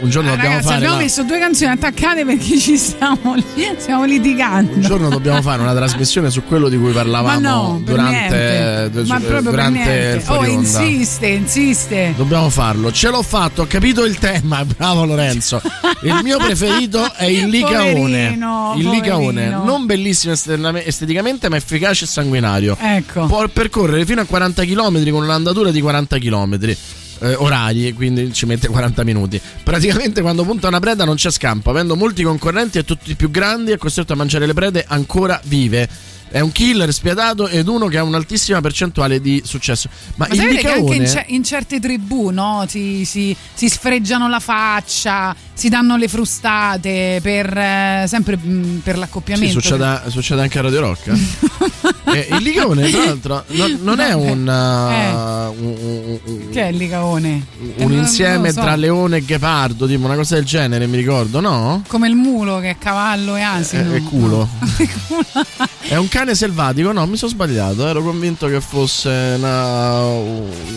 Un 0.03 0.09
giorno 0.09 0.29
Eh, 0.29 0.31
dobbiamo 0.35 0.49
ragazzi, 0.55 0.63
fare. 0.65 0.75
abbiamo 0.77 0.95
la- 0.97 1.01
messo 1.01 1.23
due 1.23 1.39
canzoni 1.39 1.71
attaccate 1.71 2.25
perché 2.25 2.57
ci 2.59 2.77
stiamo, 2.77 3.35
stiamo 3.77 4.03
litigando. 4.03 4.73
Un 4.75 4.81
giorno 4.81 5.07
dobbiamo 5.09 5.41
fare 5.41 5.61
una 5.61 5.73
trasmissione 5.73 6.29
su 6.29 6.43
quello 6.43 6.67
di 6.67 6.77
cui 6.77 6.91
parlavamo 6.91 7.39
no, 7.39 7.81
durante, 7.83 8.11
niente. 8.91 8.99
eh, 8.99 9.03
Ma 9.05 9.19
proprio 9.19 9.41
durante 9.51 10.21
il. 10.21 10.29
Oh, 10.29 10.45
insiste, 10.45 11.27
insiste. 11.27 12.13
Dobbiamo 12.17 12.49
farlo. 12.49 12.91
Ce 12.91 13.09
l'ho 13.09 13.21
fatto, 13.21 13.61
ho 13.61 13.65
capito 13.67 14.03
il 14.03 14.17
tema. 14.19 14.63
Bravo 14.75 15.05
Lorenzo. 15.05 15.61
Il 16.01 16.19
mio 16.21 16.37
preferito 16.37 17.13
è 17.13 17.23
il 17.25 17.47
licaone. 17.49 17.91
Poverino, 17.93 18.73
il 18.77 18.89
licaone, 18.89 19.47
non 19.49 19.85
bellissimo 19.85 20.33
esteticamente, 20.33 21.47
ma 21.47 21.55
efficace 21.55 22.03
e 22.03 22.07
sanguinario. 22.07 22.75
Ecco. 22.77 23.25
Può 23.27 23.47
percorrere 23.47 24.05
fino 24.05 24.19
a 24.19 24.25
40 24.25 24.65
km 24.65 25.09
con 25.11 25.23
un'andatura 25.23 25.71
di 25.71 25.79
40 25.79 26.17
km. 26.17 26.75
Orari, 27.37 27.93
quindi 27.93 28.33
ci 28.33 28.45
mette 28.45 28.67
40 28.67 29.03
minuti. 29.03 29.39
Praticamente 29.63 30.21
quando 30.21 30.43
punta 30.43 30.67
una 30.67 30.79
preda 30.79 31.05
non 31.05 31.15
c'è 31.15 31.31
scampo, 31.31 31.69
avendo 31.69 31.95
molti 31.95 32.23
concorrenti 32.23 32.77
e 32.77 32.83
tutti 32.83 33.15
più 33.15 33.29
grandi 33.31 33.71
è 33.71 33.77
costretto 33.77 34.13
a 34.13 34.15
mangiare 34.15 34.45
le 34.45 34.53
prede 34.53 34.85
ancora 34.87 35.39
vive. 35.45 35.87
È 36.33 36.39
un 36.39 36.51
killer 36.51 36.91
spietato 36.91 37.47
ed 37.47 37.67
uno 37.67 37.85
che 37.85 37.99
ha 37.99 38.03
un'altissima 38.03 38.59
percentuale 38.59 39.21
di 39.21 39.43
successo. 39.45 39.87
Ma, 40.15 40.25
Ma 40.27 40.33
il 40.33 40.39
sapete 40.39 40.61
che 40.61 40.67
anche 40.67 40.79
in, 40.95 41.03
licaone 41.03 41.07
ce- 41.07 41.25
in 41.27 41.43
certe 41.43 41.79
tribù 41.79 42.31
no, 42.31 42.65
si, 42.67 43.05
si- 43.05 43.35
si 43.53 43.69
sfreggiano 43.69 44.27
la 44.27 44.39
faccia, 44.39 45.35
si 45.53 45.69
danno 45.69 45.95
le 45.95 46.07
frustate 46.07 47.19
per, 47.21 47.55
eh, 47.55 48.05
sempre 48.07 48.35
mh, 48.37 48.81
per 48.83 48.95
Sì, 48.95 48.99
l'accoppiamento. 48.99 49.61
succede, 49.61 50.01
succede 50.07 50.41
anche 50.41 50.57
a 50.57 50.61
Radio 50.63 50.79
Rock. 50.79 51.11
Eh, 52.13 52.27
il 52.31 52.43
licaone, 52.43 52.89
tra 52.91 53.03
l'altro, 53.05 53.43
non, 53.47 53.79
non 53.81 53.99
è 53.99 54.13
un, 54.13 54.23
uh, 54.23 54.31
un- 54.31 55.32
un- 56.61 56.71
licaone? 56.71 57.45
Eh, 57.77 57.83
un 57.83 57.89
non- 57.91 57.99
insieme 57.99 58.51
so. 58.51 58.61
tra 58.61 58.75
leone 58.75 59.17
e 59.17 59.25
ghepardo, 59.25 59.87
tipo 59.87 60.05
una 60.05 60.15
cosa 60.15 60.35
del 60.35 60.45
genere, 60.45 60.87
mi 60.87 60.97
ricordo, 60.97 61.39
no? 61.39 61.83
Come 61.87 62.07
il 62.07 62.15
mulo 62.15 62.59
che 62.59 62.71
è 62.71 62.77
cavallo 62.77 63.35
e 63.35 63.41
asino. 63.41 63.91
È, 63.91 63.95
è 63.97 64.03
culo. 64.03 64.47
È 65.79 65.95
un 65.95 66.07
cane 66.07 66.33
selvatico? 66.35 66.91
No, 66.91 67.05
mi 67.05 67.17
sono 67.17 67.31
sbagliato. 67.31 67.87
Ero 67.87 68.01
convinto 68.01 68.47
che 68.47 68.61
fosse 68.61 69.35
una- 69.37 70.01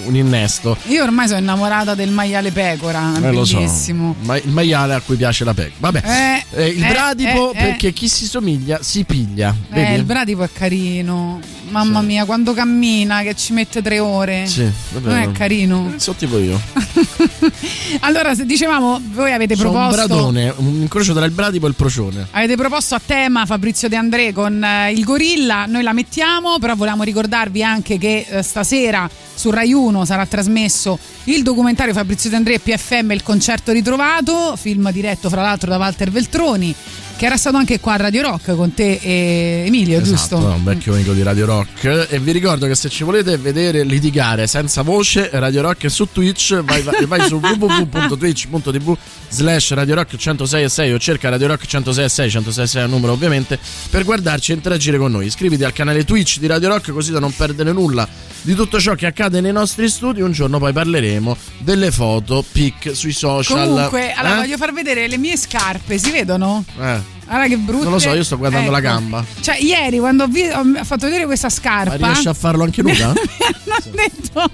un 0.07 0.17
innesto. 0.17 0.77
Io 0.87 1.03
ormai 1.03 1.27
sono 1.27 1.41
innamorata 1.41 1.95
del 1.95 2.11
maiale 2.11 2.51
pecora, 2.53 3.13
Eh, 3.21 3.33
lo 3.33 3.45
so. 3.45 3.57
bellissimo. 3.59 4.15
Ma 4.23 4.37
il 4.37 4.49
maiale 4.51 4.95
a 4.95 5.01
cui 5.01 5.17
piace 5.17 5.45
la 5.45 5.55
pecora. 5.55 5.75
Vabbè. 5.79 6.03
Eh, 6.05 6.45
Eh, 6.63 6.69
il 6.69 6.85
eh, 6.85 6.89
bradipo, 6.89 7.53
eh, 7.53 7.59
eh. 7.59 7.63
perché 7.63 7.93
chi 7.93 8.09
si 8.09 8.27
somiglia 8.27 8.79
si 8.83 9.05
piglia. 9.05 9.55
Vedi? 9.71 9.95
il 9.95 10.05
bradipo 10.05 10.43
è 10.43 10.49
carino. 10.53 11.41
Mamma 11.69 12.01
mia, 12.01 12.25
quando 12.25 12.53
cammina 12.53 13.23
che 13.23 13.35
ci 13.35 13.53
mette 13.53 13.83
tre 13.83 13.99
ore. 13.99 14.47
Sì, 14.47 14.71
vabbè, 14.93 15.09
Non 15.09 15.17
è 15.19 15.27
no. 15.27 15.33
carino. 15.33 15.93
So 15.97 16.13
tipo 16.15 16.39
io. 16.39 16.61
Allora, 18.01 18.35
se 18.35 18.45
dicevamo, 18.47 19.01
voi 19.13 19.33
avete 19.33 19.57
Sono 19.57 19.71
un 19.71 19.75
proposto 19.75 20.07
bradone, 20.07 20.55
un 20.59 20.81
incrocio 20.83 21.13
tra 21.13 21.25
il 21.25 21.31
bradipo 21.33 21.67
e 21.67 21.69
il 21.71 21.75
procione. 21.75 22.27
Avete 22.31 22.57
proposto 22.57 22.95
a 22.95 23.01
tema 23.05 23.47
Fabrizio 23.47 23.89
De 23.89 23.97
André 23.97 24.33
con 24.33 24.65
il 24.93 25.05
gorilla, 25.05 25.67
noi 25.67 25.83
la 25.83 25.93
mettiamo, 25.93 26.59
però 26.59 26.75
volevamo 26.75 27.03
ricordarvi 27.03 27.63
anche 27.63 27.99
che 27.99 28.27
eh, 28.29 28.43
stasera 28.43 29.09
su 29.37 29.51
Rai 29.51 29.73
1 29.73 30.05
sarà 30.05 30.27
trasmesso 30.27 30.99
il 31.25 31.43
documentario 31.43 31.93
Fabrizio 31.93 32.31
De 32.31 32.37
André 32.37 32.55
e 32.55 32.59
PFM 32.59 33.13
Il 33.13 33.23
concerto 33.23 33.71
ritrovato, 33.71 34.57
film 34.57 34.91
diretto 34.91 35.29
fra 35.29 35.43
l'altro 35.43 35.71
da 35.71 35.77
Walter 35.77 36.11
Veltroni, 36.11 36.75
che 37.17 37.25
era 37.25 37.37
stato 37.39 37.57
anche 37.57 37.81
qua 37.81 37.95
a 37.95 37.97
Radio 37.97 38.23
Rock 38.23 38.55
con 38.55 38.75
te 38.75 38.99
e 39.03 39.65
Emilio, 39.67 39.99
Esatto, 39.99 40.11
giusto? 40.17 40.37
un 40.37 40.63
vecchio 40.65 40.93
amico 40.93 41.13
di 41.13 41.23
Radio 41.23 41.47
Rock. 41.47 42.09
E 42.11 42.19
vi 42.19 42.31
ricordo 42.33 42.67
che 42.67 42.75
se 42.75 42.91
ci 42.91 43.05
volete 43.05 43.39
vedere 43.39 43.85
litigare 43.85 44.47
senza 44.47 44.83
voce, 44.83 45.31
Radio 45.33 45.63
Rock 45.63 45.91
su 45.91 46.09
Twitch. 46.13 46.61
Vai, 46.63 46.83
vai, 46.83 47.07
vai 47.07 47.27
su 47.27 47.37
www.twitch.tv 47.43 48.97
slash 49.31 49.73
Radio 49.73 49.95
Rock 49.95 50.17
106 50.17 50.63
e 50.65 50.69
6 50.69 50.93
o 50.93 50.99
cerca 50.99 51.31
Radio 51.31 51.47
Rock 51.47 51.65
106 51.67 52.05
e 52.05 52.09
6, 52.09 52.31
106 52.31 52.65
e 52.65 52.67
6 52.67 52.81
è 52.83 52.85
il 52.85 52.91
numero 52.91 53.13
ovviamente, 53.13 53.59
per 53.89 54.05
guardarci 54.05 54.53
e 54.53 54.55
interagire 54.55 54.99
con 54.99 55.11
noi. 55.11 55.25
Iscriviti 55.27 55.65
al 55.65 55.73
canale 55.73 56.05
Twitch 56.05 56.39
di 56.39 56.47
Radio 56.47 56.69
Rock 56.69 56.93
così 56.93 57.13
da 57.13 57.19
non 57.21 57.35
perdere 57.35 57.73
nulla 57.73 58.07
di 58.43 58.55
tutto 58.55 58.79
ciò 58.79 58.95
che 58.95 59.07
accade 59.07 59.41
nei 59.41 59.53
nostri 59.53 59.89
studi. 59.89 60.21
Un 60.21 60.33
giorno 60.33 60.59
poi 60.59 60.73
parleremo 60.75 61.37
delle 61.59 61.91
foto, 61.91 62.45
pic 62.53 62.95
sui 62.95 63.13
social. 63.13 63.67
Comunque, 63.67 64.13
allora 64.13 64.35
Eh? 64.37 64.41
voglio 64.41 64.57
far 64.59 64.73
vedere 64.75 65.09
le 65.09 65.17
mie 65.19 65.37
scarpe, 65.39 65.97
si 65.99 66.11
vedono? 66.11 66.65
Eh, 66.79 67.06
Guarda 67.27 67.47
che 67.49 67.57
brutte. 67.57 67.85
Non 67.85 67.93
lo 67.93 67.99
so, 67.99 68.15
io 68.15 68.25
sto 68.25 68.39
guardando 68.39 68.71
la 68.71 68.81
gamba. 68.81 69.25
Cioè, 69.41 69.59
ieri 69.59 69.99
quando 69.99 70.25
ho, 70.25 70.29
vi- 70.29 70.49
ho 70.49 70.85
fatto 70.85 71.07
vedere 71.07 71.27
questa 71.27 71.51
scarpa. 71.51 71.97
Ma 71.99 72.07
riesci 72.07 72.29
a 72.29 72.35
farlo 72.35 72.65
anche 72.65 72.83
nuda? 72.83 73.13
mi 73.13 73.73
hanno 73.73 73.95
detto. 73.95 74.51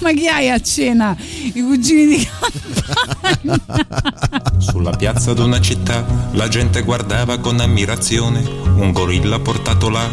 Ma 0.00 0.12
chi 0.12 0.26
hai 0.26 0.50
a 0.50 0.60
cena? 0.60 1.16
I 1.18 1.62
cugini 1.62 2.06
di 2.06 2.28
Sulla 4.58 4.90
piazza 4.90 5.32
d'una 5.32 5.60
città 5.60 6.04
la 6.32 6.48
gente 6.48 6.82
guardava 6.82 7.38
con 7.38 7.60
ammirazione 7.60 8.40
un 8.74 8.90
gorilla 8.92 9.38
portato 9.38 9.88
là 9.88 10.08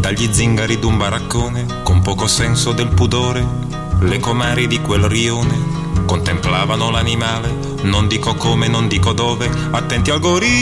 dagli 0.00 0.28
zingari 0.30 0.78
d'un 0.78 0.98
baraccone 0.98 1.64
con 1.82 2.02
poco 2.02 2.26
senso 2.26 2.72
del 2.72 2.88
pudore. 2.88 3.46
Le 4.00 4.18
comari 4.18 4.66
di 4.66 4.78
quel 4.80 5.04
rione 5.04 5.82
contemplavano 6.04 6.90
l'animale, 6.90 7.52
non 7.82 8.06
dico 8.08 8.34
come, 8.34 8.68
non 8.68 8.88
dico 8.88 9.12
dove, 9.12 9.50
attenti 9.70 10.10
al 10.10 10.20
gorilla. 10.20 10.54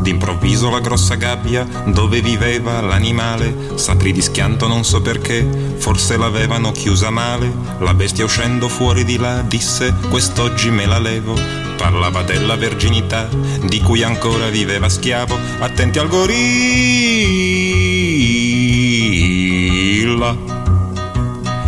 D'improvviso 0.00 0.70
la 0.70 0.80
grossa 0.80 1.14
gabbia 1.14 1.66
dove 1.86 2.22
viveva 2.22 2.80
l'animale 2.80 3.70
s'aprì 3.74 4.12
di 4.12 4.22
schianto 4.22 4.66
non 4.66 4.82
so 4.82 5.00
perché, 5.02 5.46
forse 5.76 6.16
l'avevano 6.16 6.72
chiusa 6.72 7.10
male. 7.10 7.52
La 7.78 7.94
bestia 7.94 8.24
uscendo 8.24 8.68
fuori 8.68 9.04
di 9.04 9.18
là 9.18 9.42
disse 9.42 9.94
quest'oggi 10.08 10.70
me 10.70 10.86
la 10.86 10.98
levo. 10.98 11.34
Parlava 11.76 12.22
della 12.22 12.56
verginità 12.56 13.28
di 13.62 13.80
cui 13.80 14.02
ancora 14.02 14.48
viveva 14.48 14.88
schiavo. 14.88 15.38
Attenti 15.60 15.98
al 15.98 16.08
gorilla. 16.08 17.20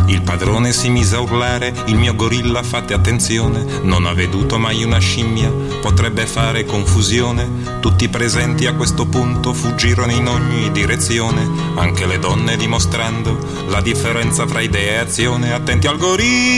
Il 0.08 0.20
padrone 0.20 0.72
si 0.72 0.90
mise 0.90 1.16
a 1.16 1.20
urlare, 1.20 1.72
il 1.86 1.96
mio 1.96 2.14
gorilla 2.14 2.62
fate 2.62 2.92
attenzione, 2.92 3.80
non 3.82 4.04
ha 4.04 4.12
veduto 4.12 4.58
mai 4.58 4.84
una 4.84 4.98
scimmia, 4.98 5.50
potrebbe 5.80 6.26
fare 6.26 6.66
confusione. 6.66 7.80
Tutti 7.80 8.10
presenti 8.10 8.66
a 8.66 8.74
questo 8.74 9.06
punto 9.06 9.54
fuggirono 9.54 10.12
in 10.12 10.28
ogni 10.28 10.70
direzione, 10.70 11.48
anche 11.76 12.04
le 12.04 12.18
donne 12.18 12.58
dimostrando 12.58 13.38
la 13.68 13.80
differenza 13.80 14.46
fra 14.46 14.60
idea 14.60 14.92
e 14.92 14.98
azione. 14.98 15.54
Attenti 15.54 15.86
al 15.86 15.96
gorilla. 15.96 16.52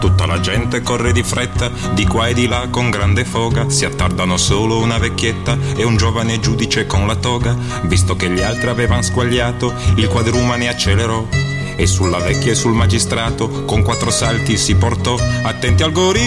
Tutta 0.00 0.24
la 0.24 0.40
gente 0.40 0.80
corre 0.80 1.12
di 1.12 1.22
fretta, 1.22 1.70
di 1.92 2.06
qua 2.06 2.28
e 2.28 2.34
di 2.34 2.48
là 2.48 2.68
con 2.70 2.88
grande 2.88 3.26
foga. 3.26 3.68
Si 3.68 3.84
attardano 3.84 4.38
solo 4.38 4.78
una 4.78 4.96
vecchietta 4.96 5.58
e 5.76 5.84
un 5.84 5.98
giovane 5.98 6.40
giudice 6.40 6.86
con 6.86 7.06
la 7.06 7.16
toga. 7.16 7.54
Visto 7.82 8.16
che 8.16 8.30
gli 8.30 8.40
altri 8.40 8.70
avevano 8.70 9.02
squagliato, 9.02 9.74
il 9.96 10.08
quadrumane 10.08 10.68
accelerò. 10.68 11.28
E 11.76 11.86
sulla 11.86 12.18
vecchia 12.18 12.52
e 12.52 12.54
sul 12.54 12.72
magistrato 12.72 13.64
con 13.66 13.82
quattro 13.82 14.10
salti 14.10 14.56
si 14.56 14.74
portò. 14.74 15.18
Attenti 15.42 15.82
al 15.82 15.92
gorilla. 15.92 16.20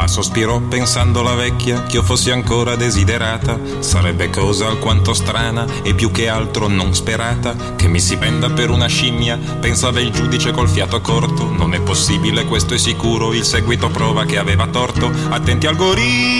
Ba 0.00 0.06
sospirò 0.06 0.60
pensando 0.60 1.20
la 1.20 1.34
vecchia 1.34 1.82
che 1.82 1.96
io 1.96 2.02
fossi 2.02 2.30
ancora 2.30 2.74
desiderata. 2.74 3.60
Sarebbe 3.80 4.30
cosa 4.30 4.66
alquanto 4.66 5.12
strana 5.12 5.66
e 5.82 5.92
più 5.92 6.10
che 6.10 6.26
altro 6.26 6.68
non 6.68 6.94
sperata. 6.94 7.74
Che 7.76 7.86
mi 7.86 8.00
si 8.00 8.16
venda 8.16 8.48
per 8.48 8.70
una 8.70 8.86
scimmia, 8.86 9.36
pensava 9.36 10.00
il 10.00 10.10
giudice 10.10 10.52
col 10.52 10.70
fiato 10.70 11.02
corto. 11.02 11.50
Non 11.50 11.74
è 11.74 11.82
possibile, 11.82 12.46
questo 12.46 12.72
è 12.72 12.78
sicuro. 12.78 13.34
Il 13.34 13.44
seguito 13.44 13.90
prova 13.90 14.24
che 14.24 14.38
aveva 14.38 14.68
torto. 14.68 15.12
Attenti 15.28 15.66
al 15.66 15.76
gorilla. 15.76 16.30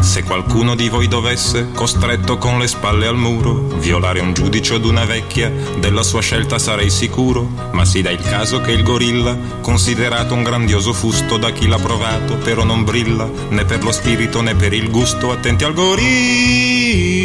Se 0.00 0.22
qualcuno 0.24 0.74
di 0.74 0.88
voi 0.88 1.08
dovesse, 1.08 1.70
costretto 1.72 2.38
con 2.38 2.58
le 2.58 2.66
spalle 2.66 3.06
al 3.06 3.16
muro, 3.16 3.52
violare 3.78 4.20
un 4.20 4.32
giudice 4.32 4.74
od 4.74 4.84
una 4.84 5.04
vecchia, 5.04 5.52
della 5.78 6.02
sua 6.02 6.20
scelta 6.20 6.58
sarei 6.58 6.90
sicuro, 6.90 7.48
ma 7.72 7.84
si 7.84 8.02
dà 8.02 8.10
il 8.10 8.20
caso 8.20 8.60
che 8.60 8.72
il 8.72 8.82
gorilla, 8.82 9.36
considerato 9.60 10.34
un 10.34 10.42
grandioso 10.42 10.92
fusto 10.92 11.36
da 11.36 11.50
chi 11.52 11.68
l'ha 11.68 11.78
provato, 11.78 12.36
però 12.36 12.64
non 12.64 12.82
brilla, 12.82 13.30
né 13.50 13.64
per 13.64 13.84
lo 13.84 13.92
spirito 13.92 14.40
né 14.40 14.54
per 14.54 14.72
il 14.72 14.90
gusto, 14.90 15.30
attenti 15.30 15.64
al 15.64 15.74
gorilla. 15.74 17.20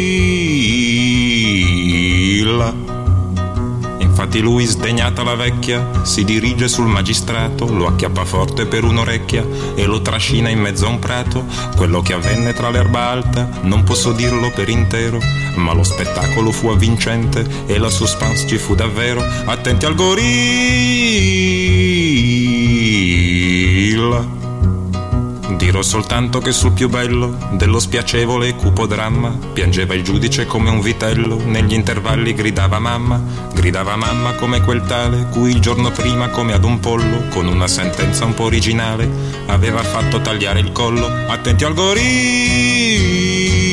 Infatti 4.26 4.42
lui, 4.44 4.64
sdegnata 4.64 5.22
la 5.22 5.36
vecchia, 5.36 6.02
si 6.02 6.24
dirige 6.24 6.66
sul 6.66 6.86
magistrato, 6.86 7.72
lo 7.72 7.86
acchiappa 7.86 8.24
forte 8.24 8.66
per 8.66 8.82
un'orecchia 8.82 9.46
e 9.76 9.84
lo 9.84 10.02
trascina 10.02 10.48
in 10.48 10.58
mezzo 10.58 10.86
a 10.86 10.88
un 10.88 10.98
prato. 10.98 11.44
Quello 11.76 12.00
che 12.02 12.12
avvenne 12.12 12.52
tra 12.52 12.68
l'erba 12.68 13.08
alta 13.08 13.48
non 13.62 13.84
posso 13.84 14.10
dirlo 14.10 14.50
per 14.50 14.68
intero, 14.68 15.20
ma 15.54 15.72
lo 15.72 15.84
spettacolo 15.84 16.50
fu 16.50 16.66
avvincente 16.66 17.46
e 17.66 17.78
la 17.78 17.88
suspense 17.88 18.48
ci 18.48 18.58
fu 18.58 18.74
davvero. 18.74 19.24
Attenti 19.44 19.86
al 19.86 19.94
gorilla. 19.94 20.66
Dirò 25.56 25.80
soltanto 25.80 26.38
che 26.40 26.52
sul 26.52 26.72
più 26.72 26.88
bello 26.88 27.36
dello 27.52 27.80
spiacevole 27.80 28.48
e 28.48 28.54
cupo 28.54 28.86
dramma 28.86 29.30
piangeva 29.52 29.94
il 29.94 30.02
giudice 30.02 30.44
come 30.44 30.68
un 30.68 30.80
vitello, 30.80 31.40
negli 31.44 31.72
intervalli 31.72 32.34
gridava 32.34 32.78
mamma, 32.78 33.20
gridava 33.54 33.96
mamma 33.96 34.34
come 34.34 34.60
quel 34.60 34.82
tale 34.82 35.26
cui 35.30 35.50
il 35.50 35.60
giorno 35.60 35.90
prima 35.90 36.28
come 36.28 36.52
ad 36.52 36.64
un 36.64 36.78
pollo, 36.78 37.28
con 37.30 37.46
una 37.46 37.66
sentenza 37.66 38.26
un 38.26 38.34
po' 38.34 38.44
originale, 38.44 39.10
aveva 39.46 39.82
fatto 39.82 40.20
tagliare 40.20 40.60
il 40.60 40.72
collo. 40.72 41.06
Attenti 41.06 41.64
al 41.64 41.74
gorilla. 41.74 43.65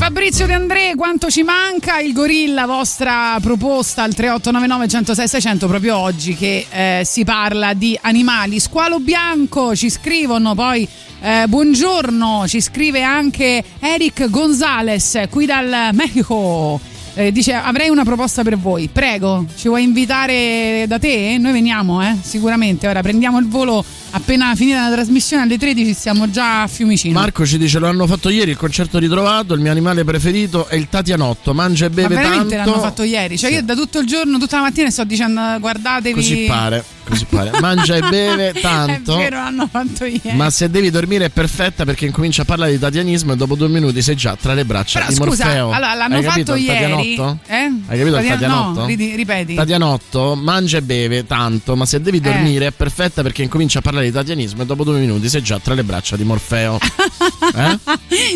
Fabrizio 0.00 0.46
De 0.46 0.54
André, 0.54 0.94
quanto 0.96 1.28
ci 1.28 1.42
manca 1.42 1.98
il 1.98 2.14
gorilla, 2.14 2.64
vostra 2.64 3.36
proposta 3.38 4.02
al 4.02 4.14
3899 4.14 4.88
106 4.88 5.28
600 5.28 5.66
proprio 5.66 5.98
oggi 5.98 6.34
che 6.34 6.64
eh, 6.70 7.02
si 7.04 7.22
parla 7.22 7.74
di 7.74 7.98
animali. 8.00 8.60
Squalo 8.60 8.98
bianco, 8.98 9.76
ci 9.76 9.90
scrivono 9.90 10.54
poi 10.54 10.88
eh, 11.20 11.44
buongiorno, 11.46 12.48
ci 12.48 12.62
scrive 12.62 13.02
anche 13.02 13.62
Eric 13.78 14.30
Gonzalez 14.30 15.24
qui 15.28 15.44
dal 15.44 15.90
Mexico. 15.92 16.80
Eh, 17.20 17.32
dice 17.32 17.52
avrei 17.52 17.90
una 17.90 18.02
proposta 18.02 18.42
per 18.42 18.56
voi, 18.56 18.88
prego, 18.90 19.44
ci 19.54 19.68
vuoi 19.68 19.82
invitare 19.82 20.84
da 20.88 20.98
te? 20.98 21.36
Noi 21.38 21.52
veniamo, 21.52 22.02
eh? 22.02 22.16
sicuramente. 22.22 22.88
Ora 22.88 23.02
prendiamo 23.02 23.38
il 23.38 23.46
volo 23.46 23.84
appena 24.12 24.54
finita 24.54 24.88
la 24.88 24.94
trasmissione 24.94 25.42
alle 25.42 25.58
13, 25.58 25.92
siamo 25.92 26.30
già 26.30 26.62
a 26.62 26.66
Fiumicino. 26.66 27.18
Marco 27.18 27.44
ci 27.44 27.58
dice: 27.58 27.78
Lo 27.78 27.88
hanno 27.88 28.06
fatto 28.06 28.30
ieri 28.30 28.52
il 28.52 28.56
concerto 28.56 28.98
ritrovato. 28.98 29.52
Il 29.52 29.60
mio 29.60 29.70
animale 29.70 30.02
preferito 30.02 30.66
è 30.66 30.76
il 30.76 30.88
tatianotto. 30.88 31.52
Mangia 31.52 31.86
e 31.86 31.90
beve 31.90 32.14
Ma 32.14 32.20
veramente 32.22 32.56
tanto. 32.56 32.70
l'hanno 32.70 32.82
fatto 32.82 33.02
ieri. 33.02 33.36
Cioè, 33.36 33.50
Sì. 33.50 33.56
io 33.56 33.62
da 33.62 33.74
tutto 33.74 33.98
il 33.98 34.06
giorno, 34.06 34.38
tutta 34.38 34.56
la 34.56 34.62
mattina 34.62 34.88
sto 34.90 35.04
dicendo 35.04 35.40
guardatevi. 35.60 36.14
Così 36.14 36.44
pare, 36.46 36.82
pare. 37.28 37.50
Mangia 37.60 37.96
e 37.96 38.00
beve 38.08 38.52
tanto. 38.60 39.14
È 39.14 39.18
vero, 39.18 39.36
l'hanno 39.36 39.68
fatto 39.70 40.04
ieri. 40.04 40.32
Ma 40.36 40.50
se 40.50 40.70
devi 40.70 40.90
dormire 40.90 41.26
è 41.26 41.30
perfetta 41.30 41.84
perché 41.84 42.06
incomincia 42.06 42.42
a 42.42 42.44
parlare 42.44 42.72
di 42.72 42.78
tatianismo 42.78 43.32
e 43.32 43.36
dopo 43.36 43.54
due 43.54 43.68
minuti 43.68 44.02
sei 44.02 44.16
già 44.16 44.36
tra 44.36 44.54
le 44.54 44.64
braccia 44.64 44.98
Però 45.00 45.10
di 45.10 45.16
scusa, 45.16 45.44
Morfeo. 45.44 45.70
allora 45.70 45.94
l'hanno 45.94 46.16
Hai 46.16 46.22
capito 46.22 46.52
fatto 46.52 46.58
il 46.58 46.64
ieri. 46.66 47.14
Eh? 47.46 47.54
Hai 47.54 47.98
capito 47.98 48.06
il 48.06 48.12
Tatia- 48.12 48.30
tatianotto? 48.32 48.80
No, 48.80 48.86
ripeti. 48.86 49.54
Tatianotto 49.54 50.34
mangia 50.36 50.78
e 50.78 50.82
beve 50.82 51.26
tanto, 51.26 51.76
ma 51.76 51.86
se 51.86 52.00
devi 52.00 52.18
Eh. 52.18 52.20
dormire 52.20 52.66
è 52.66 52.72
perfetta 52.72 53.22
perché 53.22 53.42
incomincia 53.42 53.78
a 53.78 53.82
parlare 53.82 54.06
di 54.06 54.12
tatianismo 54.12 54.62
e 54.62 54.66
dopo 54.66 54.84
due 54.84 54.98
minuti 54.98 55.28
sei 55.28 55.42
già 55.42 55.58
tra 55.58 55.74
le 55.74 55.84
braccia 55.84 56.16
di 56.16 56.24
Morfeo. 56.24 56.78
eh? 57.56 57.78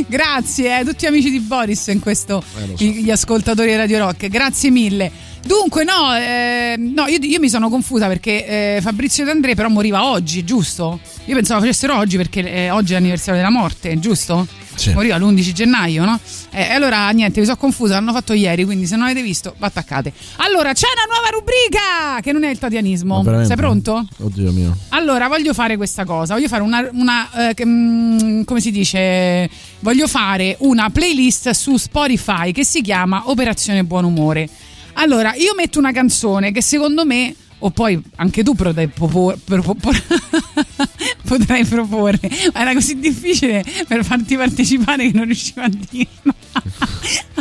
Grazie, 0.06 0.80
eh, 0.80 0.84
tutti 0.84 1.06
amici 1.06 1.30
di 1.30 1.40
Boris 1.40 1.86
in 1.88 2.00
questo, 2.00 2.42
Eh, 2.56 2.76
so. 2.76 2.84
gli 2.84 3.10
ascoltatori 3.10 3.68
di 3.70 3.76
Radio 3.76 3.98
Rock. 3.98 4.28
Grazie 4.28 4.70
mille. 4.70 5.10
Dunque, 5.46 5.84
no, 5.84 6.14
eh, 6.16 6.74
no 6.78 7.06
io, 7.06 7.18
io 7.20 7.38
mi 7.38 7.48
sono 7.50 7.68
confusa 7.68 8.06
perché 8.06 8.76
eh, 8.76 8.80
Fabrizio 8.80 9.24
D'André 9.24 9.54
però 9.54 9.68
moriva 9.68 10.06
oggi, 10.06 10.42
giusto? 10.42 10.98
Io 11.26 11.34
pensavo 11.34 11.60
facessero 11.60 11.96
oggi 11.96 12.16
perché 12.16 12.40
eh, 12.50 12.70
oggi 12.70 12.92
è 12.92 12.94
l'anniversario 12.94 13.40
della 13.40 13.52
morte, 13.52 13.98
giusto? 13.98 14.46
Sì. 14.74 14.92
Moriva 14.92 15.16
l'11 15.18 15.52
gennaio, 15.52 16.04
no? 16.04 16.18
Eh, 16.50 16.62
E 16.62 16.72
allora 16.72 17.08
niente, 17.10 17.38
mi 17.40 17.46
sono 17.46 17.58
confusa, 17.58 17.94
l'hanno 17.94 18.12
fatto 18.12 18.32
ieri, 18.32 18.64
quindi 18.64 18.86
se 18.86 18.96
non 18.96 19.04
avete 19.04 19.22
visto, 19.22 19.54
va 19.58 19.66
attaccate. 19.66 20.12
Allora, 20.36 20.72
c'è 20.72 20.86
una 20.92 21.14
nuova 21.14 21.28
rubrica 21.28 22.20
che 22.20 22.32
non 22.32 22.42
è 22.42 22.50
il 22.50 22.58
tatianismo. 22.58 23.22
Sei 23.46 23.56
pronto? 23.56 24.06
Oddio 24.18 24.50
mio. 24.50 24.76
Allora, 24.88 25.28
voglio 25.28 25.54
fare 25.54 25.76
questa 25.76 26.04
cosa. 26.04 26.34
Voglio 26.34 26.48
fare 26.48 26.62
una. 26.62 26.88
una, 26.92 27.50
eh, 27.50 27.64
mm, 27.64 28.42
come 28.42 28.60
si 28.60 28.72
dice? 28.72 29.48
Voglio 29.80 30.08
fare 30.08 30.56
una 30.60 30.90
playlist 30.90 31.50
su 31.50 31.76
Spotify 31.76 32.50
che 32.50 32.64
si 32.64 32.80
chiama 32.82 33.22
Operazione 33.26 33.84
Buon 33.84 34.04
Umore. 34.04 34.48
Allora, 34.94 35.34
io 35.34 35.54
metto 35.54 35.78
una 35.78 35.92
canzone 35.92 36.52
che 36.52 36.62
secondo 36.62 37.04
me. 37.04 37.34
O 37.60 37.70
poi 37.70 37.98
anche 38.16 38.42
tu 38.42 38.54
potrai 38.54 38.88
propor- 38.88 39.38
propor- 39.42 40.02
potrai 41.26 41.64
proporre. 41.64 42.28
Ma 42.52 42.60
era 42.60 42.74
così 42.74 42.98
difficile 42.98 43.64
per 43.88 44.04
farti 44.04 44.36
partecipare 44.36 45.10
che 45.10 45.16
non 45.16 45.24
riuscivo 45.24 45.62
a 45.62 45.70
dirlo. 45.70 46.34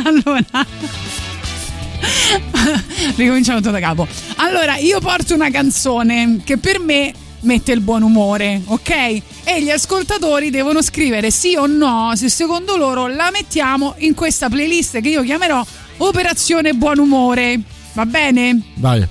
allora. 0.02 0.66
Ricominciamo 3.16 3.58
tutto 3.58 3.70
da 3.70 3.80
capo. 3.80 4.06
Allora, 4.36 4.76
io 4.76 4.98
porto 5.00 5.34
una 5.34 5.50
canzone 5.50 6.40
che 6.42 6.56
per 6.56 6.78
me 6.78 7.12
mette 7.40 7.72
il 7.72 7.80
buon 7.80 8.02
umore, 8.02 8.62
ok? 8.64 8.90
E 9.44 9.62
gli 9.62 9.70
ascoltatori 9.70 10.50
devono 10.50 10.82
scrivere 10.82 11.30
sì 11.30 11.54
o 11.54 11.66
no 11.66 12.12
se 12.16 12.28
secondo 12.28 12.76
loro 12.76 13.06
la 13.06 13.30
mettiamo 13.30 13.94
in 13.98 14.14
questa 14.14 14.48
playlist 14.48 15.00
che 15.00 15.08
io 15.08 15.22
chiamerò 15.22 15.64
Operazione 15.98 16.72
Buon 16.72 16.98
Umore. 16.98 17.60
Va 17.92 18.06
bene? 18.06 18.60
Vai. 18.76 19.06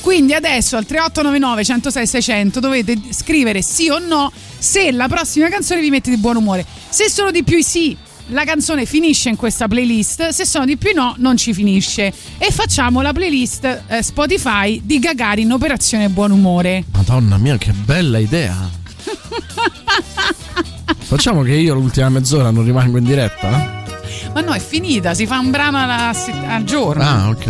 Quindi 0.00 0.34
adesso 0.34 0.76
al 0.76 0.84
3899 0.84 1.64
106 1.64 2.06
600 2.06 2.60
dovete 2.60 2.94
scrivere 3.10 3.62
sì 3.62 3.88
o 3.88 3.98
no 3.98 4.30
se 4.58 4.92
la 4.92 5.08
prossima 5.08 5.48
canzone 5.48 5.80
vi 5.80 5.88
mette 5.88 6.10
di 6.10 6.18
buon 6.18 6.36
umore. 6.36 6.66
Se 6.88 7.08
sono 7.08 7.30
di 7.30 7.42
più 7.42 7.56
i 7.56 7.62
sì, 7.62 7.96
la 8.28 8.44
canzone 8.44 8.84
finisce 8.86 9.28
in 9.28 9.36
questa 9.36 9.66
playlist, 9.66 10.28
se 10.28 10.44
sono 10.44 10.64
di 10.66 10.76
più 10.76 10.90
i 10.90 10.94
no 10.94 11.14
non 11.18 11.36
ci 11.36 11.54
finisce. 11.54 12.12
E 12.38 12.50
facciamo 12.50 13.00
la 13.00 13.12
playlist 13.12 13.82
eh, 13.86 14.02
Spotify 14.02 14.80
di 14.84 14.98
Gagarin 14.98 15.52
Operazione 15.52 16.08
Buon 16.08 16.32
Umore. 16.32 16.84
Madonna 16.92 17.38
mia, 17.38 17.56
che 17.56 17.72
bella 17.72 18.18
idea. 18.18 18.54
Facciamo 20.98 21.42
che 21.42 21.52
io 21.52 21.74
l'ultima 21.74 22.08
mezz'ora 22.08 22.50
non 22.50 22.64
rimango 22.64 22.98
in 22.98 23.04
diretta? 23.04 23.82
Ma 24.32 24.40
no, 24.40 24.52
è 24.52 24.58
finita, 24.60 25.14
si 25.14 25.26
fa 25.26 25.38
un 25.38 25.50
brano 25.50 25.78
alla- 25.82 26.12
al 26.48 26.64
giorno. 26.64 27.02
Ah, 27.02 27.28
ok. 27.28 27.48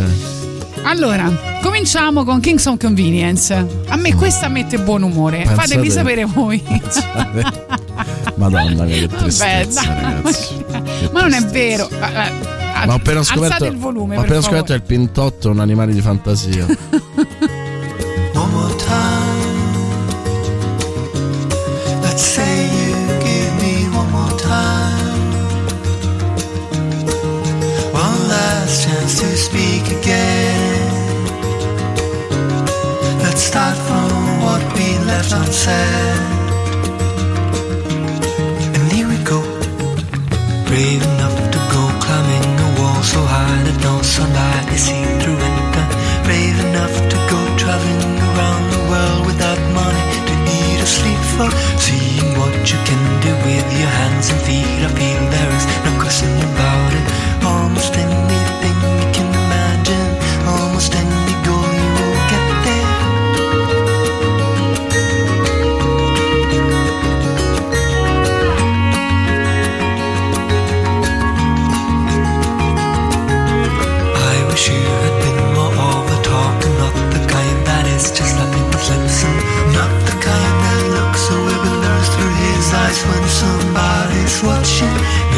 Allora, 0.87 1.31
cominciamo 1.63 2.25
con 2.25 2.41
Kings 2.41 2.67
of 2.67 2.77
Convenience. 2.79 3.55
A 3.89 3.97
me 3.97 4.15
questa 4.15 4.49
mette 4.49 4.79
buon 4.79 5.03
umore. 5.03 5.39
Pensa 5.39 5.55
Fatemi 5.55 5.87
te. 5.89 5.93
sapere 5.93 6.25
voi. 6.27 6.63
Madonna 8.37 8.85
mia, 8.85 8.97
che 8.97 9.07
Vabbè, 9.09 9.23
tristezza, 9.23 9.83
dai. 9.85 10.03
ragazzi. 10.03 10.65
Ma 11.13 11.21
non 11.23 11.33
è 11.33 11.41
vero. 11.47 11.89
Ma, 11.99 12.11
ma- 12.11 12.53
Ma 12.87 12.93
ho 12.93 12.97
appena 12.97 13.23
scoperto, 13.23 13.65
il 13.65 13.77
volume. 13.79 14.17
ho 14.17 14.21
appena 14.21 14.43
scoperto 14.43 14.67
che 14.67 14.75
il 14.75 14.83
pintotto 14.83 15.49
è 15.49 15.51
un 15.53 15.61
animale 15.61 15.93
di 15.93 16.01
fantasia. 16.03 16.67
One 16.67 18.51
more 18.53 18.75
time. 18.77 19.04
Unsaid. 35.33 36.21
And 38.77 38.93
here 38.93 39.09
we 39.09 39.19
go. 39.25 39.41
Brave 40.69 41.03
enough 41.03 41.39
to 41.55 41.59
go 41.75 41.83
climbing 42.05 42.49
a 42.67 42.69
wall 42.79 43.01
so 43.03 43.21
high 43.23 43.63
that 43.67 43.79
no 43.83 44.03
sunlight 44.03 44.69
is 44.75 44.83
seen 44.89 45.09
through 45.21 45.39
it. 45.39 45.75
Brave 46.27 46.59
enough 46.69 46.97
to 47.13 47.17
go 47.33 47.41
traveling 47.57 48.17
around 48.29 48.65
the 48.75 48.83
world 48.91 49.23
without 49.27 49.61
money 49.73 50.07
to 50.29 50.35
eat 50.57 50.79
or 50.83 50.91
sleep 50.99 51.23
for 51.37 51.49
seeing 51.79 52.29
what 52.41 52.55
you 52.71 52.79
can 52.89 53.03
do 53.21 53.33
with 53.47 53.67
your 53.81 53.93
hands 54.01 54.31
and 54.33 54.41
feet. 54.43 54.81
I 54.87 54.91
feel 54.99 55.23
there 55.31 55.54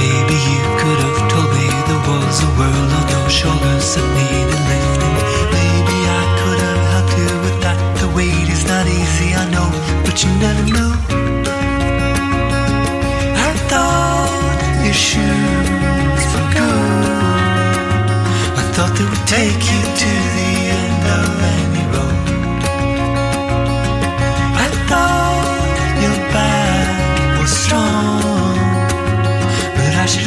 Maybe 0.00 0.36
you 0.52 0.62
could 0.80 1.00
have 1.06 1.20
told 1.32 1.48
me 1.56 1.66
there 1.88 2.02
was 2.08 2.36
a 2.48 2.50
world 2.58 2.90
on 2.98 3.04
your 3.14 3.28
shoulders 3.30 3.86
that 3.94 4.06
needed 4.16 4.62
lifting. 4.70 5.16
Maybe 5.56 5.98
I 6.20 6.22
could 6.40 6.60
have 6.66 6.82
helped 6.92 7.14
you 7.20 7.30
with 7.44 7.58
that. 7.64 7.78
The 8.00 8.08
weight 8.16 8.48
is 8.56 8.64
not 8.66 8.86
easy, 8.86 9.28
I 9.34 9.44
know, 9.54 9.68
but 10.04 10.16
you 10.22 10.30
never. 10.44 10.86
I 13.48 13.50
thought 13.70 14.32
your 14.84 14.98
shoes 15.08 16.22
were. 16.32 16.46
I 18.60 18.62
thought 18.74 18.92
they 18.98 19.06
would 19.10 19.26
take 19.26 19.62
you 19.72 19.85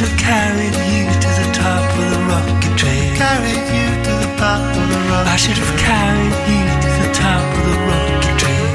It'll 0.02 0.16
carry 0.16 0.64
you 0.64 1.04
to 1.12 1.28
the 1.40 1.48
top 1.52 1.84
of 1.98 2.04
the 2.10 2.20
rocket 2.24 2.74
train. 2.78 3.14
Carried 3.16 3.68
you 3.68 3.86
to 4.04 4.12
the 4.24 4.30
top 4.38 4.64
of 4.64 4.88
the 4.88 4.96
rocket 5.10 5.28
train. 5.28 5.28
I 5.28 5.36
should 5.36 5.58
have 5.60 5.74
carried 5.78 6.36
you 6.48 6.62
to 6.80 6.90
the 7.02 7.10
top 7.12 7.44
of 7.58 7.64
the 7.68 7.76
rocket 7.90 8.36
train. 8.40 8.68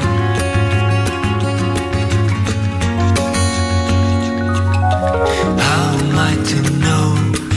How 5.66 5.98
am 5.98 6.14
I 6.14 6.32
to 6.50 6.58
know 6.78 7.06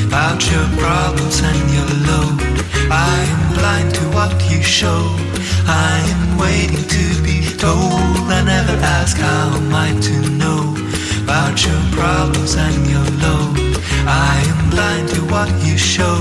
about 0.07 0.39
your 0.49 0.65
problems 0.81 1.37
and 1.43 1.61
your 1.69 1.89
load? 2.09 2.41
I 2.89 3.21
am 3.33 3.53
blind 3.53 3.93
to 3.93 4.03
what 4.17 4.33
you 4.49 4.63
show. 4.63 5.13
I 5.67 6.01
am 6.15 6.39
waiting 6.39 6.87
to 6.97 7.21
be 7.21 7.37
told. 7.55 8.33
I 8.33 8.41
never 8.43 8.73
ask 8.97 9.15
how 9.15 9.57
am 9.57 9.71
I 9.71 9.91
to 10.07 10.15
know 10.41 10.88
about 11.23 11.65
your 11.65 11.81
problems 11.91 12.55
and 12.55 12.89
your 12.89 13.07
load. 13.23 13.57
I 14.05 14.35
am 14.51 14.69
blind 14.69 15.09
to 15.09 15.21
what 15.33 15.49
you 15.65 15.77
show. 15.77 16.18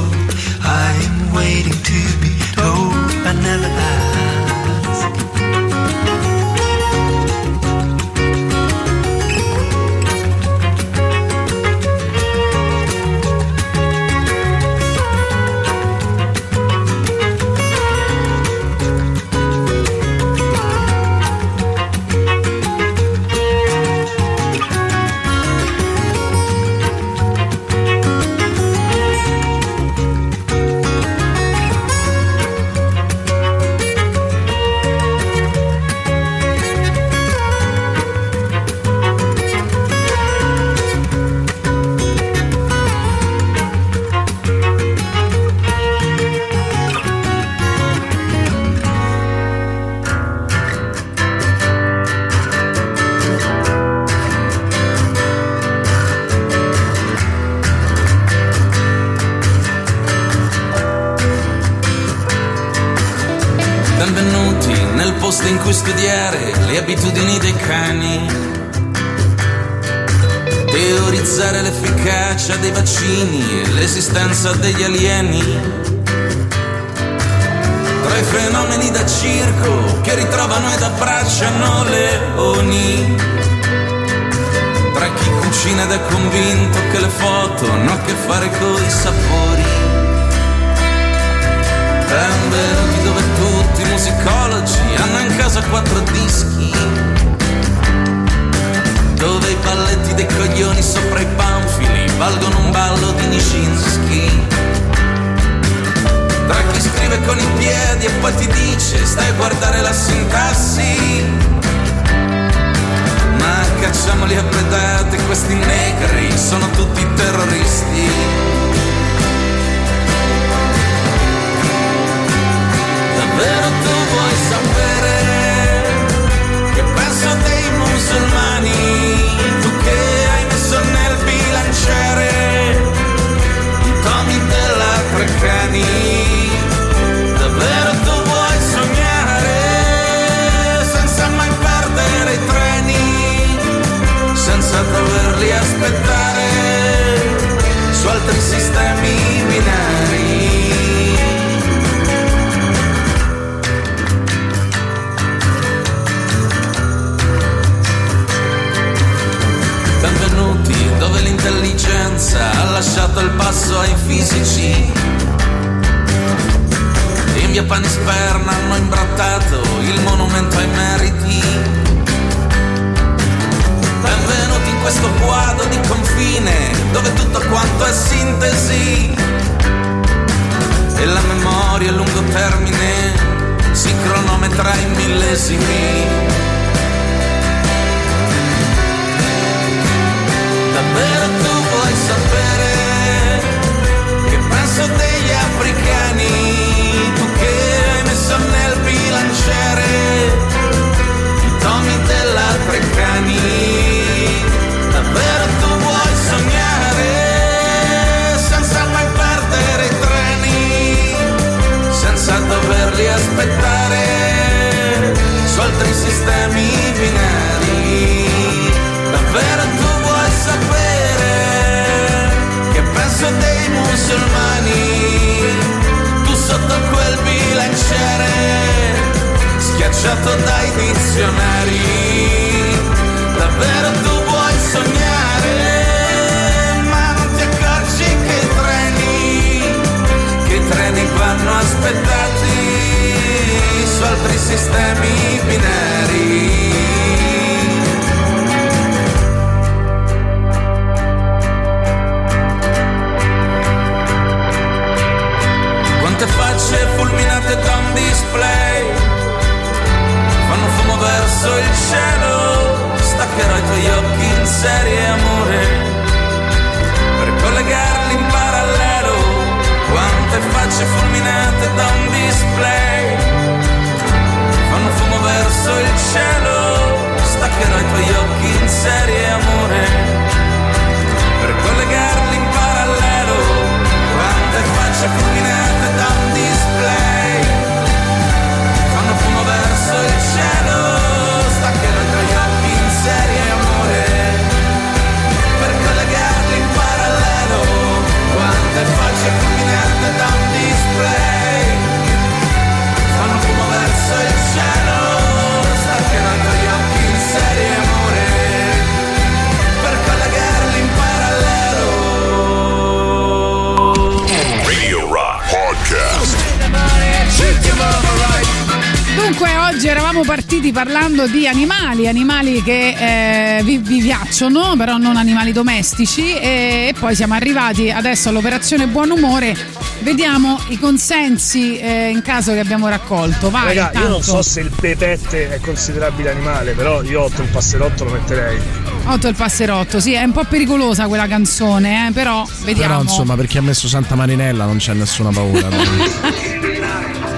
Parlando 320.79 321.27
di 321.27 321.49
animali, 321.49 322.07
animali 322.07 322.63
che 322.63 323.57
eh, 323.59 323.63
vi, 323.65 323.79
vi 323.79 324.01
piacciono, 324.01 324.77
però 324.77 324.97
non 324.97 325.17
animali 325.17 325.51
domestici, 325.51 326.37
e, 326.39 326.87
e 326.89 326.95
poi 326.97 327.17
siamo 327.17 327.35
arrivati 327.35 327.91
adesso 327.91 328.29
all'operazione 328.29 328.87
Buon 328.87 329.11
Umore. 329.11 329.57
Vediamo 330.03 330.57
i 330.69 330.79
consensi 330.79 331.77
eh, 331.81 332.11
in 332.11 332.23
caso 332.23 332.53
che 332.53 332.61
abbiamo 332.61 332.87
raccolto. 332.87 333.51
Vai, 333.51 333.75
Raga, 333.77 333.99
io 333.99 334.09
non 334.09 334.23
so 334.23 334.41
se 334.41 334.61
il 334.61 334.71
pepette 334.71 335.51
è 335.51 335.59
considerabile 335.59 336.31
animale, 336.31 336.75
però 336.75 337.03
io 337.03 337.23
8 337.23 337.43
il 337.43 337.49
passerotto 337.49 338.05
lo 338.05 338.13
metterei. 338.13 338.61
Otto 339.07 339.27
il 339.27 339.35
passerotto, 339.35 339.99
sì, 339.99 340.13
è 340.13 340.23
un 340.23 340.33
po' 340.33 340.45
pericolosa 340.45 341.09
quella 341.09 341.27
canzone, 341.27 342.07
eh, 342.07 342.13
però 342.13 342.47
vediamo. 342.63 342.99
Però 342.99 343.03
insomma, 343.03 343.35
per 343.35 343.49
chi 343.49 343.59
ha 343.59 343.63
messo 343.63 343.89
Santa 343.89 344.15
Marinella 344.15 344.65
non 344.65 344.77
c'è 344.77 344.95
nessuna 344.95 345.31
paura. 345.31 345.69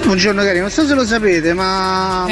Buongiorno 0.03 0.43
cari, 0.43 0.59
non 0.59 0.69
so 0.69 0.85
se 0.85 0.93
lo 0.93 1.05
sapete, 1.05 1.53
ma 1.53 2.27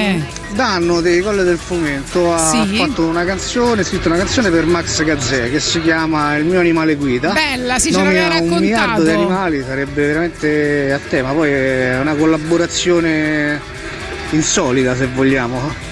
Danno 0.53 0.99
dei 1.01 1.21
Colle 1.21 1.43
del 1.43 1.57
Fomento 1.57 2.33
ha 2.33 2.51
Eh. 2.63 2.67
Sì. 2.67 2.75
fatto 2.77 3.05
una 3.05 3.23
canzone, 3.23 3.83
scritto 3.83 4.09
una 4.09 4.17
canzone 4.17 4.49
per 4.49 4.65
Max 4.65 5.01
Gazzè 5.03 5.49
che 5.49 5.59
si 5.59 5.81
chiama 5.81 6.35
Il 6.35 6.45
mio 6.45 6.59
animale 6.59 6.95
guida. 6.95 7.31
Bella, 7.31 7.79
sì, 7.79 7.91
ce 7.93 8.01
Nomina 8.01 8.27
l'aveva 8.27 8.41
un 8.41 8.59
miliardo 8.59 9.03
di 9.03 9.09
raccontato. 9.09 9.31
animali, 9.33 9.63
sarebbe 9.65 10.05
veramente 10.07 10.91
a 10.91 10.99
tema, 11.09 11.31
poi 11.31 11.51
è 11.51 11.97
una 12.01 12.15
collaborazione 12.15 13.61
insolita 14.31 14.95
se 14.95 15.07
vogliamo. 15.13 15.87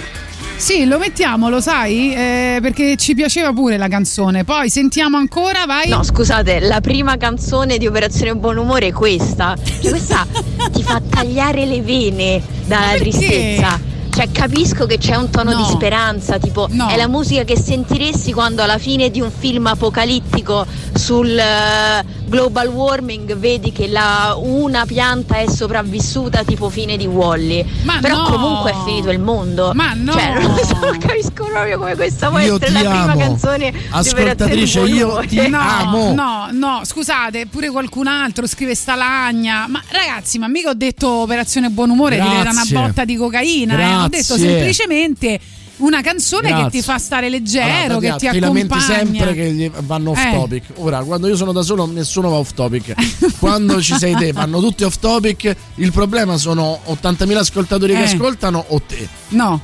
Sì, 0.57 0.85
lo 0.85 0.97
mettiamo, 0.97 1.49
lo 1.49 1.61
sai, 1.61 2.13
eh, 2.13 2.59
perché 2.61 2.95
ci 2.97 3.13
piaceva 3.13 3.53
pure 3.53 3.77
la 3.77 3.88
canzone. 3.88 4.43
Poi 4.43 4.69
sentiamo 4.69 5.15
ancora, 5.15 5.65
vai. 5.65 5.88
No, 5.88 6.03
scusate, 6.03 6.59
la 6.59 6.81
prima 6.81 7.15
canzone 7.15 7.77
di 7.77 7.85
Operazione 7.85 8.35
Buon 8.35 8.57
Umore 8.57 8.88
è 8.88 8.91
questa. 8.91 9.55
Cioè, 9.55 9.91
questa 9.91 10.25
ti 10.73 10.84
fa 10.84 10.99
tagliare 11.07 11.65
le 11.65 11.81
vene 11.81 12.41
dalla 12.65 12.97
tristezza. 12.97 13.79
Cioè, 14.18 14.31
capisco 14.31 14.88
che 14.88 14.98
c'è 14.98 15.15
un 15.15 15.30
tono 15.30 15.52
No. 15.52 15.57
di 15.57 15.64
speranza, 15.69 16.39
tipo 16.39 16.68
è 16.68 16.95
la 16.95 17.07
musica 17.07 17.44
che 17.44 17.56
sentiresti 17.56 18.34
quando 18.34 18.64
alla 18.64 18.80
fine 18.80 19.11
di 19.11 19.22
un 19.22 19.30
film 19.30 19.68
apocalittico 19.68 20.65
sul 20.95 21.38
eh, 21.38 22.03
global 22.26 22.68
warming 22.68 23.35
vedi 23.38 23.72
che 23.72 23.88
la- 23.88 24.35
una 24.39 24.85
pianta 24.88 25.35
è 25.38 25.48
sopravvissuta, 25.48 26.44
tipo 26.44 26.69
fine 26.69 26.98
di 26.98 27.06
Wally. 27.06 27.64
Ma 27.84 27.99
Però 28.02 28.18
no. 28.23 28.23
comunque 28.31 28.72
è 28.72 28.76
finito 28.85 29.11
il 29.11 29.19
mondo. 29.19 29.72
Ma 29.76 29.94
no. 29.94 30.14
Cioè, 30.14 30.34
non 30.41 30.56
lo 30.56 30.65
so, 30.65 30.95
capisco 30.99 31.45
proprio 31.45 31.77
come 31.77 31.95
questa 31.95 32.30
può 32.30 32.39
Io 32.39 32.56
essere 32.56 32.72
la 32.72 32.80
prima 32.80 33.11
amo. 33.11 33.18
canzone 33.19 33.69
di 33.72 33.77
Ascoltatrice, 33.91 34.80
Operazione 34.80 34.89
io 34.89 35.26
ti. 35.27 35.48
No, 35.48 35.60
amo. 35.60 36.14
no, 36.15 36.48
no, 36.52 36.81
scusate, 36.84 37.45
pure 37.45 37.69
qualcun 37.69 38.07
altro 38.07 38.48
scrive 38.48 38.73
Stalagna. 38.73 39.68
Ma 39.68 39.80
ragazzi, 39.89 40.39
ma 40.39 40.48
mica 40.48 40.69
ho 40.69 40.73
detto 40.73 41.07
operazione 41.07 41.69
buon 41.69 41.91
umore, 41.91 42.15
Grazie. 42.15 42.35
dire 42.38 42.49
una 42.49 42.65
botta 42.88 43.06
di 43.06 43.15
cocaina. 43.15 44.06
eh. 44.06 44.06
Ho 44.07 44.09
detto 44.09 44.38
semplicemente 44.38 45.39
una 45.77 46.01
canzone 46.01 46.47
che 46.47 46.53
Grazie. 46.55 46.79
ti 46.79 46.81
fa 46.85 46.97
stare 46.97 47.29
leggero, 47.29 47.67
Allora, 47.95 47.99
che 47.99 48.07
Tatiana, 48.07 48.34
ti 48.34 48.39
lamenti 48.39 48.73
accompagna. 48.73 48.97
sempre 48.97 49.34
che 49.35 49.71
vanno 49.81 50.09
off 50.11 50.25
Eh. 50.25 50.31
topic. 50.34 50.63
Ora, 50.77 51.03
quando 51.03 51.27
io 51.27 51.35
sono 51.35 51.51
da 51.51 51.61
solo, 51.61 51.85
nessuno 51.85 52.29
va 52.29 52.38
off 52.38 52.53
topic. 52.55 52.93
quando 53.38 53.79
ci 53.81 53.93
sei 53.95 54.15
te, 54.15 54.31
vanno 54.31 54.59
tutti 54.59 54.84
off 54.84 54.97
topic. 54.97 55.55
Il 55.75 55.91
problema 55.91 56.38
sono 56.38 56.79
80.000 56.85 57.38
ascoltatori 57.41 57.93
che 57.93 57.99
Eh. 57.99 58.03
ascoltano 58.05 58.63
o 58.69 58.81
te. 58.81 59.07
No. 59.29 59.61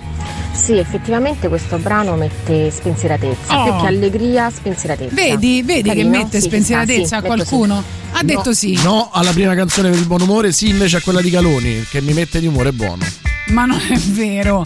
Sì, 0.54 0.74
effettivamente 0.78 1.48
questo 1.48 1.78
brano 1.78 2.16
mette 2.16 2.70
spensieratezza, 2.70 3.60
Oh. 3.60 3.64
più 3.64 3.82
che 3.82 3.88
allegria, 3.88 4.52
spensieratezza. 4.56 5.16
Vedi, 5.16 5.64
vedi 5.64 5.82
che 5.90 5.96
Carino? 5.96 6.10
mette 6.10 6.40
Sì, 6.40 6.46
spensieratezza 6.48 7.06
sta, 7.08 7.18
a 7.18 7.22
sì, 7.22 7.28
metto 7.28 7.44
sì. 7.44 7.50
qualcuno? 7.50 7.84
Ha 8.12 8.24
detto 8.24 8.50
No, 8.50 8.54
sì. 8.54 8.80
No 8.84 9.10
alla 9.12 9.32
prima 9.32 9.56
canzone 9.56 9.90
per 9.90 9.98
il 9.98 10.06
buon 10.06 10.22
umore, 10.22 10.52
sì 10.52 10.70
invece 10.70 10.98
a 10.98 11.02
quella 11.02 11.22
di 11.22 11.32
Caloni, 11.32 11.84
che 11.90 12.02
mi 12.02 12.14
mette 12.14 12.40
di 12.40 12.46
umore 12.46 12.72
buono. 12.72 13.04
Ma 13.48 13.66
non 13.66 13.80
è 13.88 13.98
vero. 13.98 14.66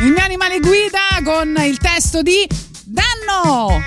Il 0.00 0.10
mio 0.10 0.22
animale 0.22 0.58
guida 0.58 0.98
con 1.22 1.54
il 1.64 1.78
testo 1.78 2.20
di 2.22 2.46
Danno. 2.84 3.82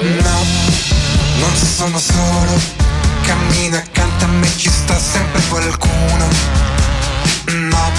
No, 0.00 0.44
non 1.38 1.56
sono 1.56 1.98
solo, 1.98 2.60
cammino 3.22 3.76
accanto 3.76 4.24
a 4.24 4.28
me 4.28 4.48
ci 4.56 4.70
sta 4.70 4.98
sempre 4.98 5.42
qualcuno. 5.48 6.28
No, 7.46 7.92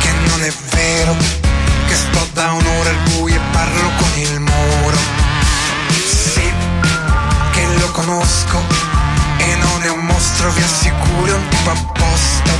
che 0.00 0.10
non 0.26 0.42
è 0.42 0.52
vero, 0.74 1.14
che 1.86 1.94
sto 1.94 2.28
da 2.32 2.50
un'ora 2.52 2.90
al 2.90 2.98
buio 3.10 3.36
e 3.36 3.40
parlo 3.52 3.90
con 3.98 4.10
il 4.16 4.40
muro. 4.40 4.96
Sì, 6.04 6.50
che 7.52 7.66
lo 7.78 7.90
conosco 7.92 8.71
mostro, 10.42 10.50
vi 10.50 10.62
assicuro, 10.62 11.36
un 11.36 11.48
tipo 11.48 11.70
a 11.70 11.76
posto. 11.92 12.50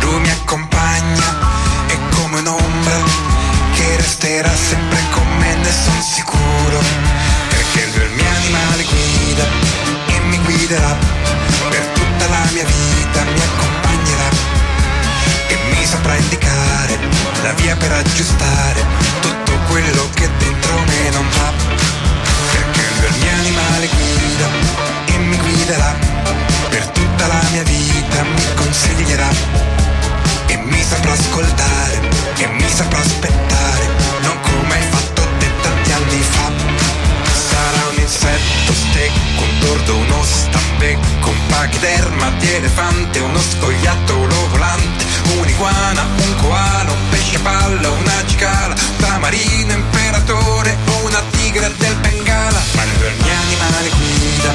Lui 0.00 0.20
mi 0.20 0.30
accompagna, 0.30 1.36
è 1.86 1.96
come 2.10 2.38
un'ombra 2.38 2.96
che 3.74 3.96
resterà 3.96 4.50
sempre 4.54 4.98
con 5.10 5.26
me, 5.38 5.54
ne 5.54 5.70
sono 5.70 6.00
sicuro. 6.00 6.78
Perché 7.48 7.86
lui 7.92 8.00
è 8.00 8.04
il 8.04 8.12
mio 8.12 8.30
animale 8.30 8.84
guida 8.84 9.44
e 10.06 10.18
mi 10.20 10.38
guiderà 10.38 10.96
per 11.68 11.84
tutta 11.92 12.28
la 12.28 12.44
mia 12.52 12.64
vita, 12.64 13.22
mi 13.24 13.40
accompagnerà 13.40 14.30
e 15.48 15.58
mi 15.70 15.84
saprà 15.84 16.14
indicare 16.16 16.98
la 17.42 17.52
via 17.52 17.76
per 17.76 17.92
aggiustare 17.92 18.84
tutto 19.20 19.52
quello 19.68 20.08
che 20.14 20.28
dentro 20.38 20.78
me 20.78 21.10
non 21.10 21.26
va. 21.36 21.52
Perché 22.52 22.82
lui 22.96 23.04
è 23.04 23.08
il 23.08 23.16
mio 23.20 23.32
animale 23.32 23.88
guida 23.88 24.46
e 25.06 25.18
mi 25.18 25.36
guiderà 25.36 26.07
la 27.28 27.40
mia 27.52 27.62
vita, 27.62 28.22
mi 28.22 28.54
consiglierà 28.54 29.28
e 30.46 30.56
mi 30.56 30.82
saprà 30.82 31.12
ascoltare 31.12 32.00
e 32.36 32.46
mi 32.46 32.68
saprà 32.68 32.98
aspettare, 32.98 33.86
non 34.22 34.36
come 34.40 34.74
hai 34.74 34.86
fatto 34.90 35.22
te 35.38 35.46
tanti 35.62 35.92
anni 35.92 36.22
fa. 36.22 36.50
Sarà 37.48 37.88
un 37.92 38.00
insetto, 38.00 38.72
stecco, 38.72 39.42
un 39.42 39.58
tordo, 39.60 39.96
uno 39.96 40.24
stambecco, 40.24 41.28
un 41.28 41.46
pachiderma 41.48 42.30
di 42.38 42.50
elefante, 42.50 43.18
uno 43.18 43.40
scoiattolo 43.40 44.48
volante, 44.48 45.04
un'iguana, 45.38 46.06
un 46.16 46.34
koala, 46.36 46.90
un 46.90 47.08
pesce 47.10 47.38
palla, 47.40 47.90
una 47.90 48.24
cicala, 48.26 48.74
un 48.74 48.96
tamarino 48.96 49.72
imperatore 49.72 50.76
una 51.08 51.22
tigre 51.30 51.72
del 51.76 51.94
Bengala. 51.96 52.60
Ma 52.74 52.82
il 52.82 52.90
mio 52.98 53.34
animale 53.46 53.90
guida 53.90 54.52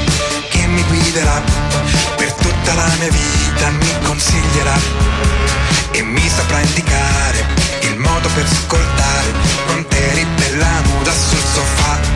che 0.49 0.67
mi 0.67 0.83
guiderà 0.83 1.41
per 2.15 2.22
tutta 2.63 2.75
la 2.75 2.95
mia 2.97 3.09
vita, 3.09 3.69
mi 3.71 4.05
consiglierà 4.05 4.75
e 5.91 6.01
mi 6.01 6.27
saprà 6.29 6.61
indicare 6.61 7.45
il 7.81 7.97
modo 7.97 8.29
per 8.33 8.47
scordare 8.47 9.33
quando 9.65 9.93
eri 9.95 10.25
bella 10.37 10.79
nuda 10.79 11.11
sul 11.11 11.43
sofà. 11.53 12.12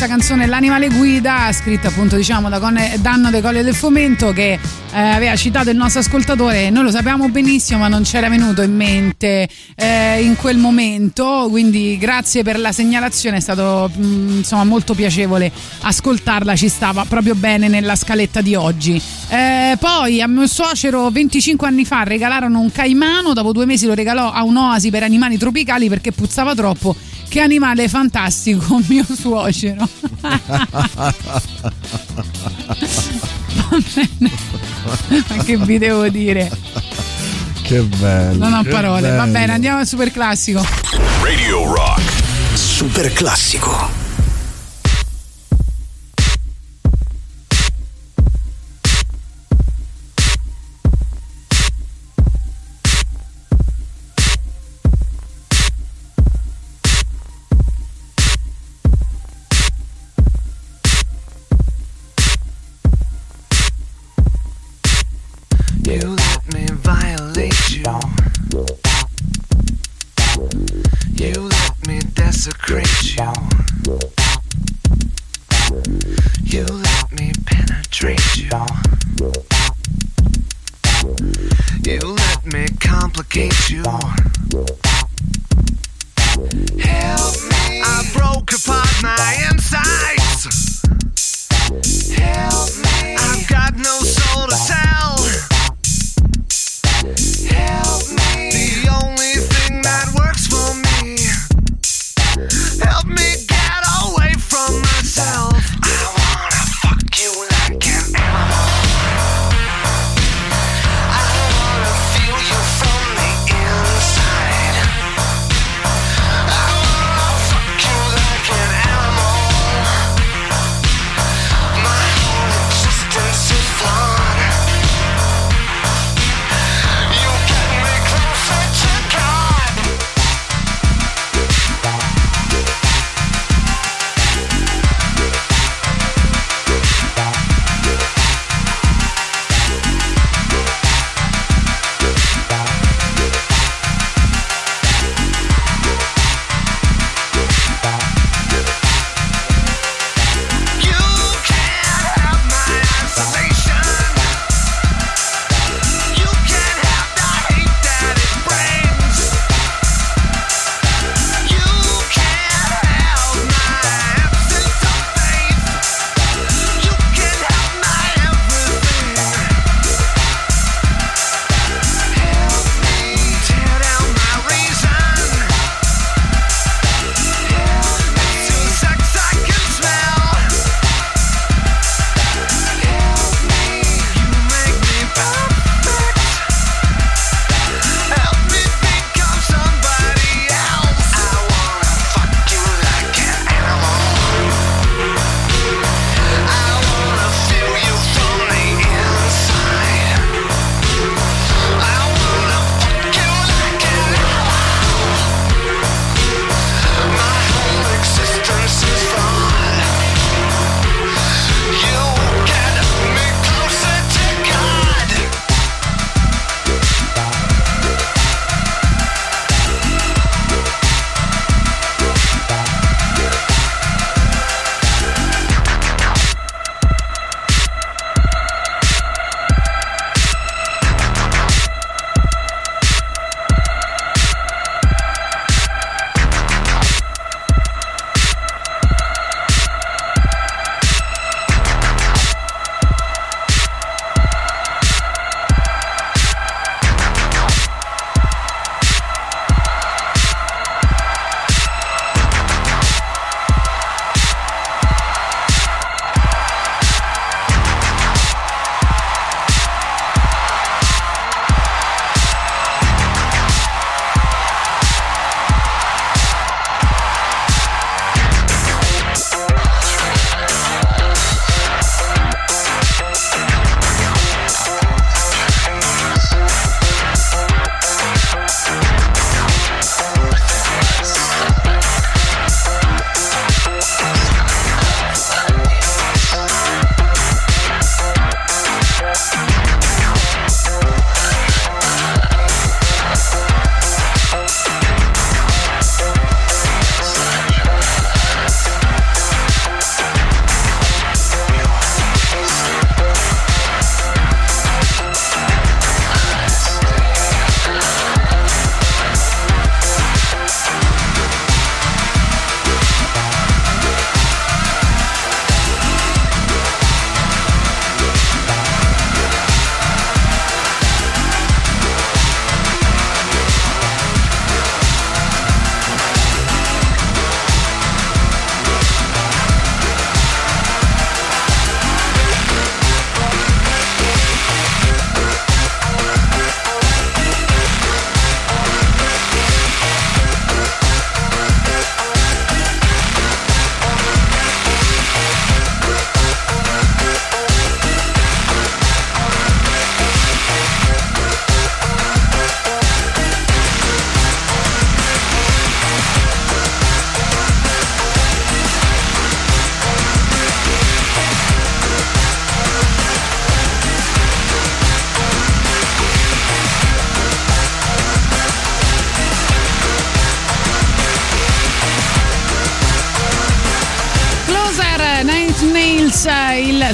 Questa 0.00 0.16
canzone 0.16 0.46
L'animale 0.46 0.88
guida 0.88 1.50
scritta 1.52 1.88
appunto 1.88 2.16
diciamo 2.16 2.48
da 2.48 2.58
Conne- 2.58 2.96
Danno 3.02 3.28
De 3.28 3.42
Colle 3.42 3.62
del 3.62 3.74
Fomento 3.74 4.32
che 4.32 4.52
eh, 4.52 4.58
aveva 4.98 5.36
citato 5.36 5.68
il 5.68 5.76
nostro 5.76 6.00
ascoltatore. 6.00 6.70
Noi 6.70 6.84
lo 6.84 6.90
sappiamo 6.90 7.28
benissimo 7.28 7.80
ma 7.80 7.88
non 7.88 8.02
c'era 8.02 8.30
venuto 8.30 8.62
in 8.62 8.74
mente 8.74 9.46
eh, 9.74 10.22
in 10.22 10.36
quel 10.36 10.56
momento. 10.56 11.48
Quindi 11.50 11.98
grazie 11.98 12.42
per 12.42 12.58
la 12.58 12.72
segnalazione 12.72 13.36
è 13.36 13.40
stato 13.40 13.90
mh, 13.94 14.36
insomma 14.38 14.64
molto 14.64 14.94
piacevole 14.94 15.52
ascoltarla 15.82 16.56
ci 16.56 16.70
stava 16.70 17.04
proprio 17.04 17.34
bene 17.34 17.68
nella 17.68 17.94
scaletta 17.94 18.40
di 18.40 18.54
oggi. 18.54 19.00
Eh, 19.28 19.76
poi 19.78 20.22
a 20.22 20.26
mio 20.26 20.46
suocero 20.46 21.10
25 21.10 21.66
anni 21.68 21.84
fa 21.84 22.04
regalarono 22.04 22.58
un 22.58 22.72
caimano 22.72 23.34
dopo 23.34 23.52
due 23.52 23.66
mesi 23.66 23.84
lo 23.84 23.92
regalò 23.92 24.32
a 24.32 24.44
un'oasi 24.44 24.88
per 24.88 25.02
animali 25.02 25.36
tropicali 25.36 25.90
perché 25.90 26.10
puzzava 26.10 26.54
troppo 26.54 26.96
che 27.30 27.40
animale 27.40 27.88
fantastico, 27.88 28.82
mio 28.88 29.06
suocero. 29.08 29.88
Va 30.20 31.14
bene. 33.94 34.30
Ma 35.28 35.44
che 35.44 35.56
vi 35.56 35.78
devo 35.78 36.08
dire? 36.08 36.50
Che 37.62 37.80
bello. 37.82 38.48
Non 38.48 38.52
ho 38.52 38.64
parole. 38.64 39.10
Va 39.10 39.20
bello. 39.20 39.32
bene, 39.32 39.52
andiamo 39.52 39.78
al 39.78 39.86
super 39.86 40.10
classico. 40.10 40.60
Radio 41.22 41.72
Rock. 41.72 42.02
Super 42.54 43.12
classico. 43.12 43.99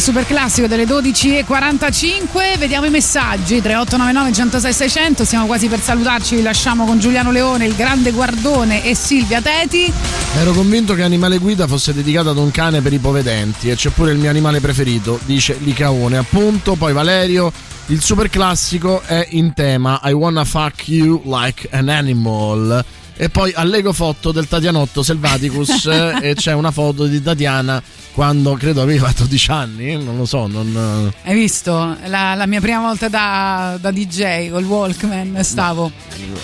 Super 0.00 0.26
classico 0.26 0.66
delle 0.66 0.84
12.45. 0.84 2.58
Vediamo 2.58 2.86
i 2.86 2.90
messaggi: 2.90 3.60
3899 3.60 4.32
106 4.32 4.72
600. 4.72 5.24
Siamo 5.24 5.46
quasi 5.46 5.68
per 5.68 5.80
salutarci. 5.80 6.36
Vi 6.36 6.42
lasciamo 6.42 6.84
con 6.84 6.98
Giuliano 6.98 7.30
Leone, 7.30 7.66
il 7.66 7.74
grande 7.74 8.10
guardone 8.10 8.84
e 8.84 8.94
Silvia 8.94 9.40
Teti. 9.40 9.92
Ero 10.36 10.52
convinto 10.52 10.94
che 10.94 11.02
Animale 11.02 11.38
Guida 11.38 11.66
fosse 11.66 11.94
dedicato 11.94 12.30
ad 12.30 12.36
un 12.36 12.50
cane 12.50 12.80
per 12.80 12.92
ipovedenti 12.92 13.70
e 13.70 13.76
c'è 13.76 13.90
pure 13.90 14.12
il 14.12 14.18
mio 14.18 14.30
animale 14.30 14.60
preferito, 14.60 15.18
dice 15.24 15.56
Licaone. 15.60 16.16
Appunto, 16.16 16.74
poi 16.74 16.92
Valerio. 16.92 17.52
Il 17.88 18.02
super 18.02 18.28
classico 18.28 19.02
è 19.02 19.26
in 19.30 19.52
tema 19.54 20.00
I 20.02 20.12
wanna 20.12 20.44
fuck 20.44 20.88
you 20.88 21.22
like 21.24 21.68
an 21.70 21.88
animal. 21.88 22.84
E 23.16 23.30
poi 23.30 23.52
allego 23.54 23.92
foto 23.92 24.30
del 24.32 24.46
Tatianotto 24.48 25.02
Selvaticus 25.02 25.86
e 26.20 26.34
c'è 26.34 26.52
una 26.52 26.70
foto 26.70 27.06
di 27.06 27.22
Tatiana 27.22 27.82
quando 28.16 28.54
credo 28.54 28.80
aveva 28.80 29.12
12 29.14 29.50
anni, 29.50 30.02
non 30.02 30.16
lo 30.16 30.24
so, 30.24 30.46
non... 30.46 31.12
Hai 31.22 31.34
visto? 31.34 31.98
La, 32.06 32.34
la 32.34 32.46
mia 32.46 32.62
prima 32.62 32.80
volta 32.80 33.08
da, 33.08 33.76
da, 33.78 33.90
DJ 33.90 34.48
col 34.48 34.64
Walkman 34.64 35.44
stavo. 35.44 35.92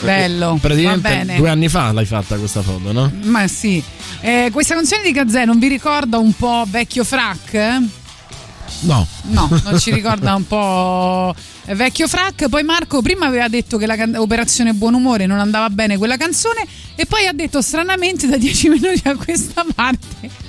Bello. 0.02 0.58
Praticamente 0.60 1.34
due 1.34 1.48
anni 1.48 1.70
fa 1.70 1.90
l'hai 1.92 2.04
fatta 2.04 2.36
questa 2.36 2.60
foto, 2.60 2.92
no? 2.92 3.10
Ma 3.22 3.48
sì. 3.48 3.82
Eh, 4.20 4.50
questa 4.52 4.74
canzone 4.74 5.02
di 5.02 5.12
Gazzè 5.12 5.46
non 5.46 5.58
vi 5.58 5.68
ricorda 5.68 6.18
un 6.18 6.34
po' 6.34 6.66
vecchio 6.68 7.04
frac? 7.04 7.80
No. 8.80 9.06
No, 9.28 9.48
non 9.64 9.78
ci 9.80 9.94
ricorda 9.94 10.34
un 10.34 10.46
po' 10.46 11.34
vecchio 11.68 12.06
frac. 12.06 12.50
Poi 12.50 12.64
Marco 12.64 13.00
prima 13.00 13.24
aveva 13.24 13.48
detto 13.48 13.78
che 13.78 13.86
la 13.86 13.96
can- 13.96 14.16
Operazione 14.16 14.74
Buon 14.74 14.92
Umore 14.92 15.24
non 15.24 15.38
andava 15.38 15.70
bene 15.70 15.96
quella 15.96 16.18
canzone 16.18 16.66
e 16.94 17.06
poi 17.06 17.26
ha 17.26 17.32
detto 17.32 17.62
stranamente 17.62 18.26
da 18.26 18.36
dieci 18.36 18.68
minuti 18.70 19.08
a 19.08 19.16
questa 19.16 19.64
parte 19.74 20.41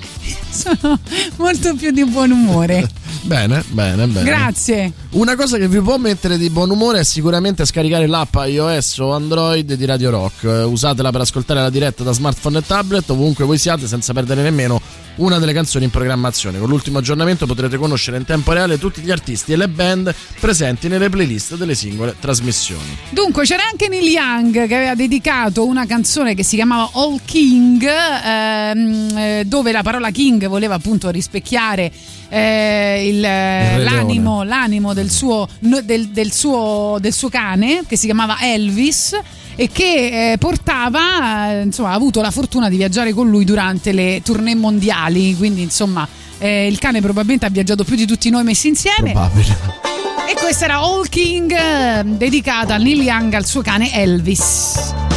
sono 0.49 0.99
molto 1.37 1.75
più 1.75 1.91
di 1.91 2.05
buon 2.05 2.31
umore. 2.31 2.87
Bene, 3.23 3.63
bene, 3.69 4.05
bene. 4.07 4.25
Grazie. 4.25 4.91
Una 5.11 5.35
cosa 5.35 5.57
che 5.57 5.69
vi 5.69 5.79
può 5.79 5.97
mettere 5.97 6.37
di 6.37 6.49
buon 6.49 6.69
umore 6.69 6.99
è 6.99 7.03
sicuramente 7.03 7.65
scaricare 7.65 8.05
l'app 8.05 8.35
iOS 8.35 8.97
o 8.99 9.13
Android 9.13 9.73
di 9.73 9.85
Radio 9.85 10.09
Rock. 10.09 10.65
Usatela 10.67 11.09
per 11.09 11.21
ascoltare 11.21 11.61
la 11.61 11.69
diretta 11.69 12.03
da 12.03 12.11
smartphone 12.11 12.57
e 12.59 12.65
tablet 12.65 13.09
ovunque 13.09 13.45
voi 13.45 13.57
siate 13.57 13.87
senza 13.87 14.11
perdere 14.11 14.41
nemmeno 14.41 14.81
una 15.15 15.39
delle 15.39 15.53
canzoni 15.53 15.85
in 15.85 15.91
programmazione. 15.91 16.59
Con 16.59 16.67
l'ultimo 16.67 16.97
aggiornamento 16.97 17.45
potrete 17.45 17.77
conoscere 17.77 18.17
in 18.17 18.25
tempo 18.25 18.51
reale 18.51 18.77
tutti 18.77 19.01
gli 19.01 19.11
artisti 19.11 19.53
e 19.53 19.55
le 19.55 19.69
band 19.69 20.13
presenti 20.39 20.87
nelle 20.89 21.09
playlist 21.09 21.55
delle 21.55 21.75
singole 21.75 22.15
trasmissioni. 22.19 22.97
Dunque 23.09 23.43
c'era 23.45 23.63
anche 23.69 23.87
Neil 23.87 24.07
Young 24.07 24.67
che 24.67 24.75
aveva 24.75 24.95
dedicato 24.95 25.65
una 25.65 25.85
canzone 25.85 26.35
che 26.35 26.43
si 26.43 26.55
chiamava 26.55 26.89
All 26.93 27.19
King, 27.23 27.83
ehm, 27.85 29.41
dove 29.43 29.71
la 29.71 29.83
parola 29.83 30.09
King 30.09 30.47
voleva 30.47 30.75
appunto 30.75 31.09
rispecchiare 31.09 31.91
eh, 32.33 33.07
il, 33.07 33.19
l'animo, 33.21 34.41
l'animo 34.41 34.93
del, 34.95 35.11
suo, 35.11 35.47
del, 35.59 36.07
del, 36.07 36.31
suo, 36.31 36.97
del 36.99 37.13
suo 37.13 37.29
cane 37.29 37.83
che 37.87 37.95
si 37.95 38.05
chiamava 38.05 38.37
Elvis 38.41 39.15
e 39.55 39.69
che 39.71 40.31
eh, 40.31 40.37
portava, 40.39 41.51
eh, 41.51 41.61
insomma, 41.61 41.89
ha 41.89 41.93
avuto 41.93 42.21
la 42.21 42.31
fortuna 42.31 42.69
di 42.69 42.77
viaggiare 42.77 43.13
con 43.13 43.29
lui 43.29 43.45
durante 43.45 43.91
le 43.91 44.21
tournée 44.23 44.55
mondiali, 44.55 45.37
quindi 45.37 45.61
insomma 45.61 46.07
eh, 46.39 46.65
il 46.65 46.79
cane 46.79 47.01
probabilmente 47.01 47.45
ha 47.45 47.49
viaggiato 47.49 47.83
più 47.83 47.95
di 47.95 48.07
tutti 48.07 48.31
noi 48.31 48.43
messi 48.43 48.67
insieme. 48.67 49.11
Probabile. 49.11 49.91
E 50.27 50.33
questa 50.39 50.65
era 50.65 50.77
All 50.77 51.07
King 51.09 51.51
eh, 51.51 52.03
dedicata 52.03 52.73
a 52.73 52.77
Neil 52.77 53.03
Young 53.03 53.31
al 53.35 53.45
suo 53.45 53.61
cane 53.61 53.93
Elvis. 53.93 55.12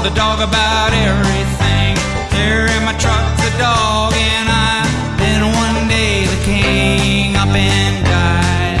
Told 0.00 0.12
the 0.12 0.16
dog 0.16 0.40
about 0.40 0.92
everything. 0.92 1.96
There 2.30 2.66
in 2.66 2.84
my 2.84 2.92
truck, 2.98 3.36
the 3.38 3.50
dog 3.58 4.12
and 4.14 4.48
I. 4.48 4.86
Then 5.18 5.42
one 5.42 5.88
day 5.88 6.26
the 6.26 6.44
king 6.44 7.36
up 7.36 7.48
and 7.48 8.04
died. 8.04 8.80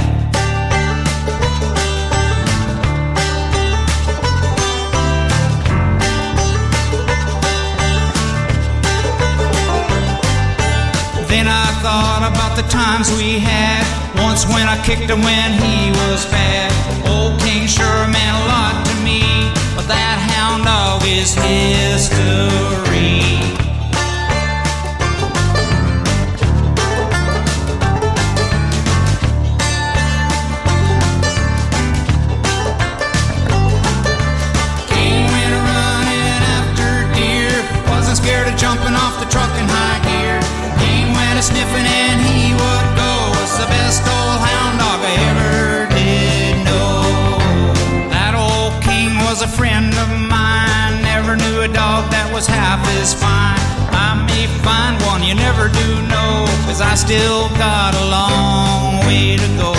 Then 11.28 11.48
I 11.48 11.66
thought 11.82 12.30
about 12.32 12.56
the 12.56 12.68
times 12.70 13.10
we 13.18 13.38
had. 13.38 13.84
Once 14.16 14.46
when 14.46 14.66
I 14.68 14.82
kicked 14.84 15.10
him 15.10 15.22
when 15.22 15.52
he 15.52 15.90
was 15.90 16.24
bad. 16.26 16.70
Old 17.06 17.40
King 17.40 17.66
sure 17.66 18.08
meant 18.08 18.36
a 18.36 18.46
lot 18.48 18.89
that 19.90 20.18
hound 20.30 20.62
dog 20.64 21.02
is 21.02 21.34
history. 21.34 22.78
Jumping 38.60 38.92
off 38.92 39.16
the 39.18 39.24
truck 39.32 39.48
in 39.56 39.64
high 39.64 40.00
gear. 40.04 40.36
King 40.76 41.16
went 41.16 41.38
a 41.40 41.42
sniffing 41.42 41.88
and 41.88 42.20
he 42.20 42.52
would 42.52 42.88
go. 42.92 43.12
Was 43.32 43.56
the 43.56 43.64
best 43.72 44.04
old 44.04 44.36
hound 44.36 44.69
dog 52.00 52.10
that 52.10 52.32
was 52.32 52.46
half 52.46 52.80
as 53.00 53.14
fine. 53.14 53.60
I 53.92 54.14
may 54.28 54.46
find 54.64 54.96
one 55.04 55.22
you 55.22 55.34
never 55.34 55.68
do 55.68 55.88
know. 56.08 56.46
Cause 56.66 56.80
I 56.80 56.94
still 56.94 57.48
got 57.58 57.94
a 57.94 58.04
long 58.08 59.06
way 59.06 59.36
to 59.36 59.48
go. 59.58 59.72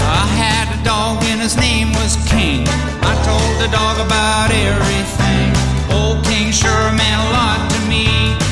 I 0.00 0.24
had 0.38 0.66
a 0.72 0.84
dog 0.84 1.22
and 1.24 1.40
his 1.40 1.56
name 1.56 1.88
was 1.92 2.16
King. 2.28 2.64
I 3.02 3.14
told 3.28 3.52
the 3.60 3.68
dog 3.68 3.98
about 3.98 4.50
everything. 4.50 5.50
Old 5.90 6.24
King 6.24 6.52
sure 6.52 6.92
meant 6.92 7.20
a 7.20 7.30
lot 7.36 7.60
to 7.72 7.78
me, 7.88 8.06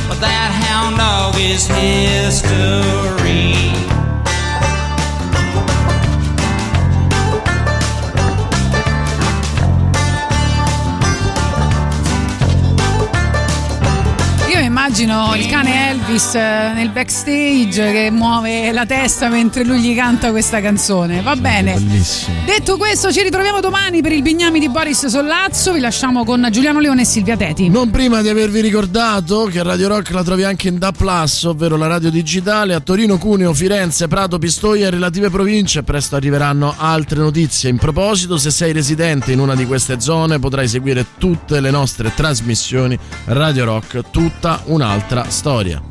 but 0.09 0.19
that 0.21 0.51
hound 0.67 0.97
dog 0.99 1.20
is 1.51 1.67
history. 1.67 3.51
Immagino 14.91 15.37
il 15.37 15.47
cane 15.47 15.91
Elvis 15.91 16.35
eh, 16.35 16.73
nel 16.75 16.91
backstage 16.91 17.93
che 17.93 18.11
muove 18.11 18.73
la 18.73 18.85
testa 18.85 19.29
mentre 19.29 19.63
lui 19.63 19.81
gli 19.81 19.95
canta 19.95 20.33
questa 20.33 20.61
canzone. 20.61 21.23
Va 21.23 21.37
bene. 21.37 21.75
Bellissimo. 21.75 22.39
Detto 22.45 22.77
questo, 22.77 23.13
ci 23.13 23.23
ritroviamo 23.23 23.61
domani 23.61 24.03
per 24.03 24.11
il 24.11 24.23
Bignami 24.23 24.59
di 24.59 24.69
Boris 24.69 25.07
Sollazzo. 25.07 25.73
Vi 25.73 25.79
lasciamo 25.79 26.25
con 26.25 26.49
Giuliano 26.51 26.81
Leone 26.81 27.03
e 27.03 27.05
Silvia 27.05 27.37
Teti. 27.37 27.69
Non 27.69 27.91
prima 27.91 28.21
di 28.21 28.31
avervi 28.31 28.61
ricordato 28.61 29.45
che 29.45 29.63
Radio 29.63 29.87
Rock 29.87 30.11
la 30.11 30.25
trovi 30.25 30.43
anche 30.43 30.67
in 30.67 30.79
Da 30.79 30.91
Plus, 30.91 31.45
ovvero 31.45 31.77
la 31.77 31.87
radio 31.87 32.11
digitale, 32.11 32.75
a 32.75 32.81
Torino, 32.81 33.17
Cuneo, 33.17 33.55
Firenze, 33.55 34.09
Prato, 34.09 34.39
Pistoia 34.39 34.89
e 34.89 34.91
relative 34.91 35.31
province. 35.31 35.85
Presto 35.85 36.17
arriveranno 36.17 36.75
altre 36.77 37.21
notizie. 37.21 37.71
In 37.71 37.77
proposito, 37.77 38.39
se 38.39 38.51
sei 38.51 38.73
residente 38.73 39.31
in 39.31 39.39
una 39.39 39.55
di 39.55 39.67
queste 39.67 40.01
zone, 40.01 40.41
potrai 40.41 40.67
seguire 40.67 41.07
tutte 41.17 41.61
le 41.61 41.71
nostre 41.71 42.13
trasmissioni 42.13 42.99
Radio 43.27 43.65
Rock, 43.65 44.11
tutta 44.11 44.63
un'altra 44.81 45.29
storia. 45.29 45.83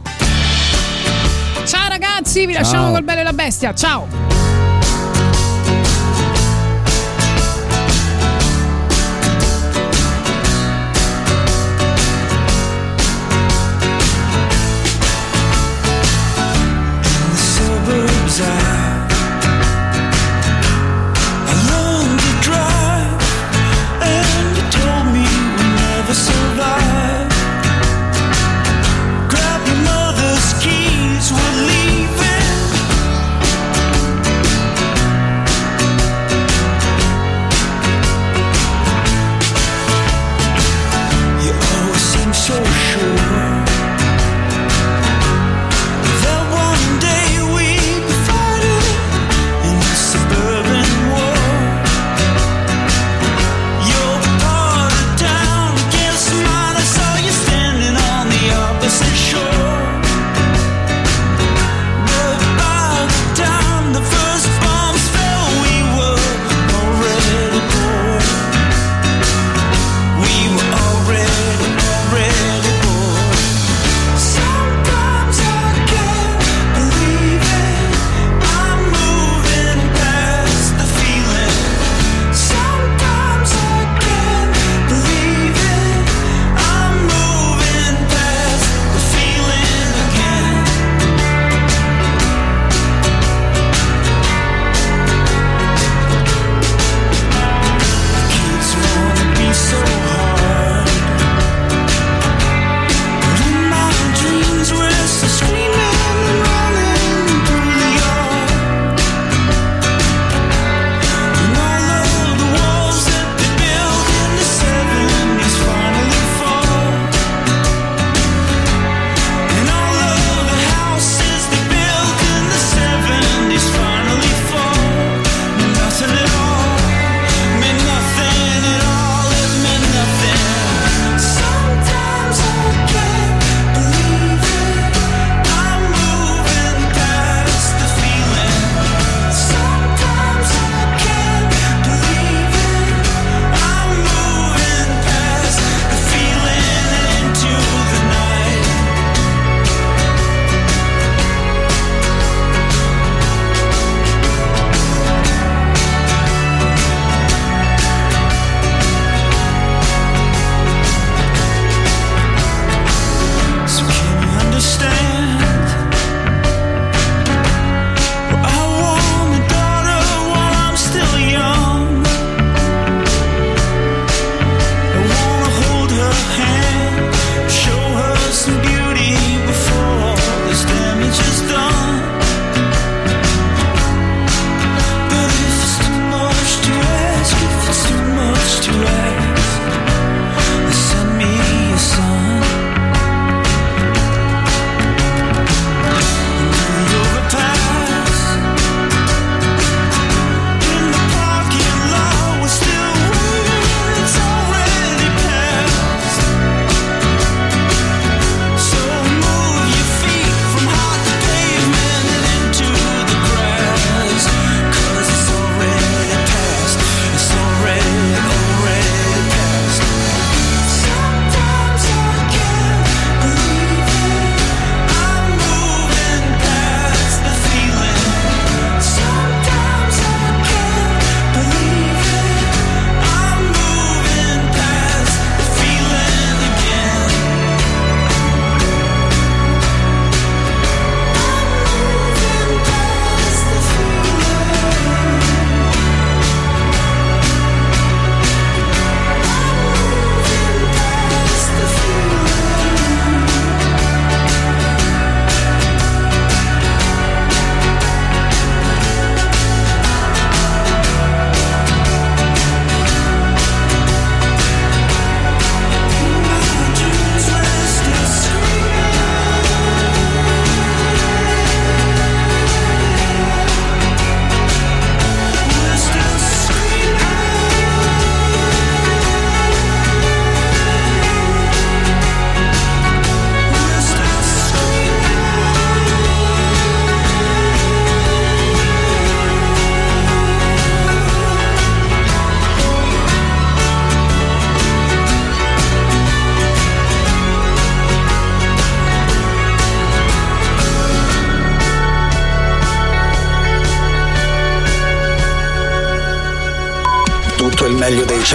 Ciao 1.64 1.88
ragazzi, 1.90 2.48
vi 2.48 2.54
lasciamo 2.54 2.86
Ciao. 2.86 2.94
col 2.94 3.04
bello 3.04 3.20
e 3.20 3.24
la 3.24 3.34
bestia. 3.34 3.74
Ciao. 3.76 4.49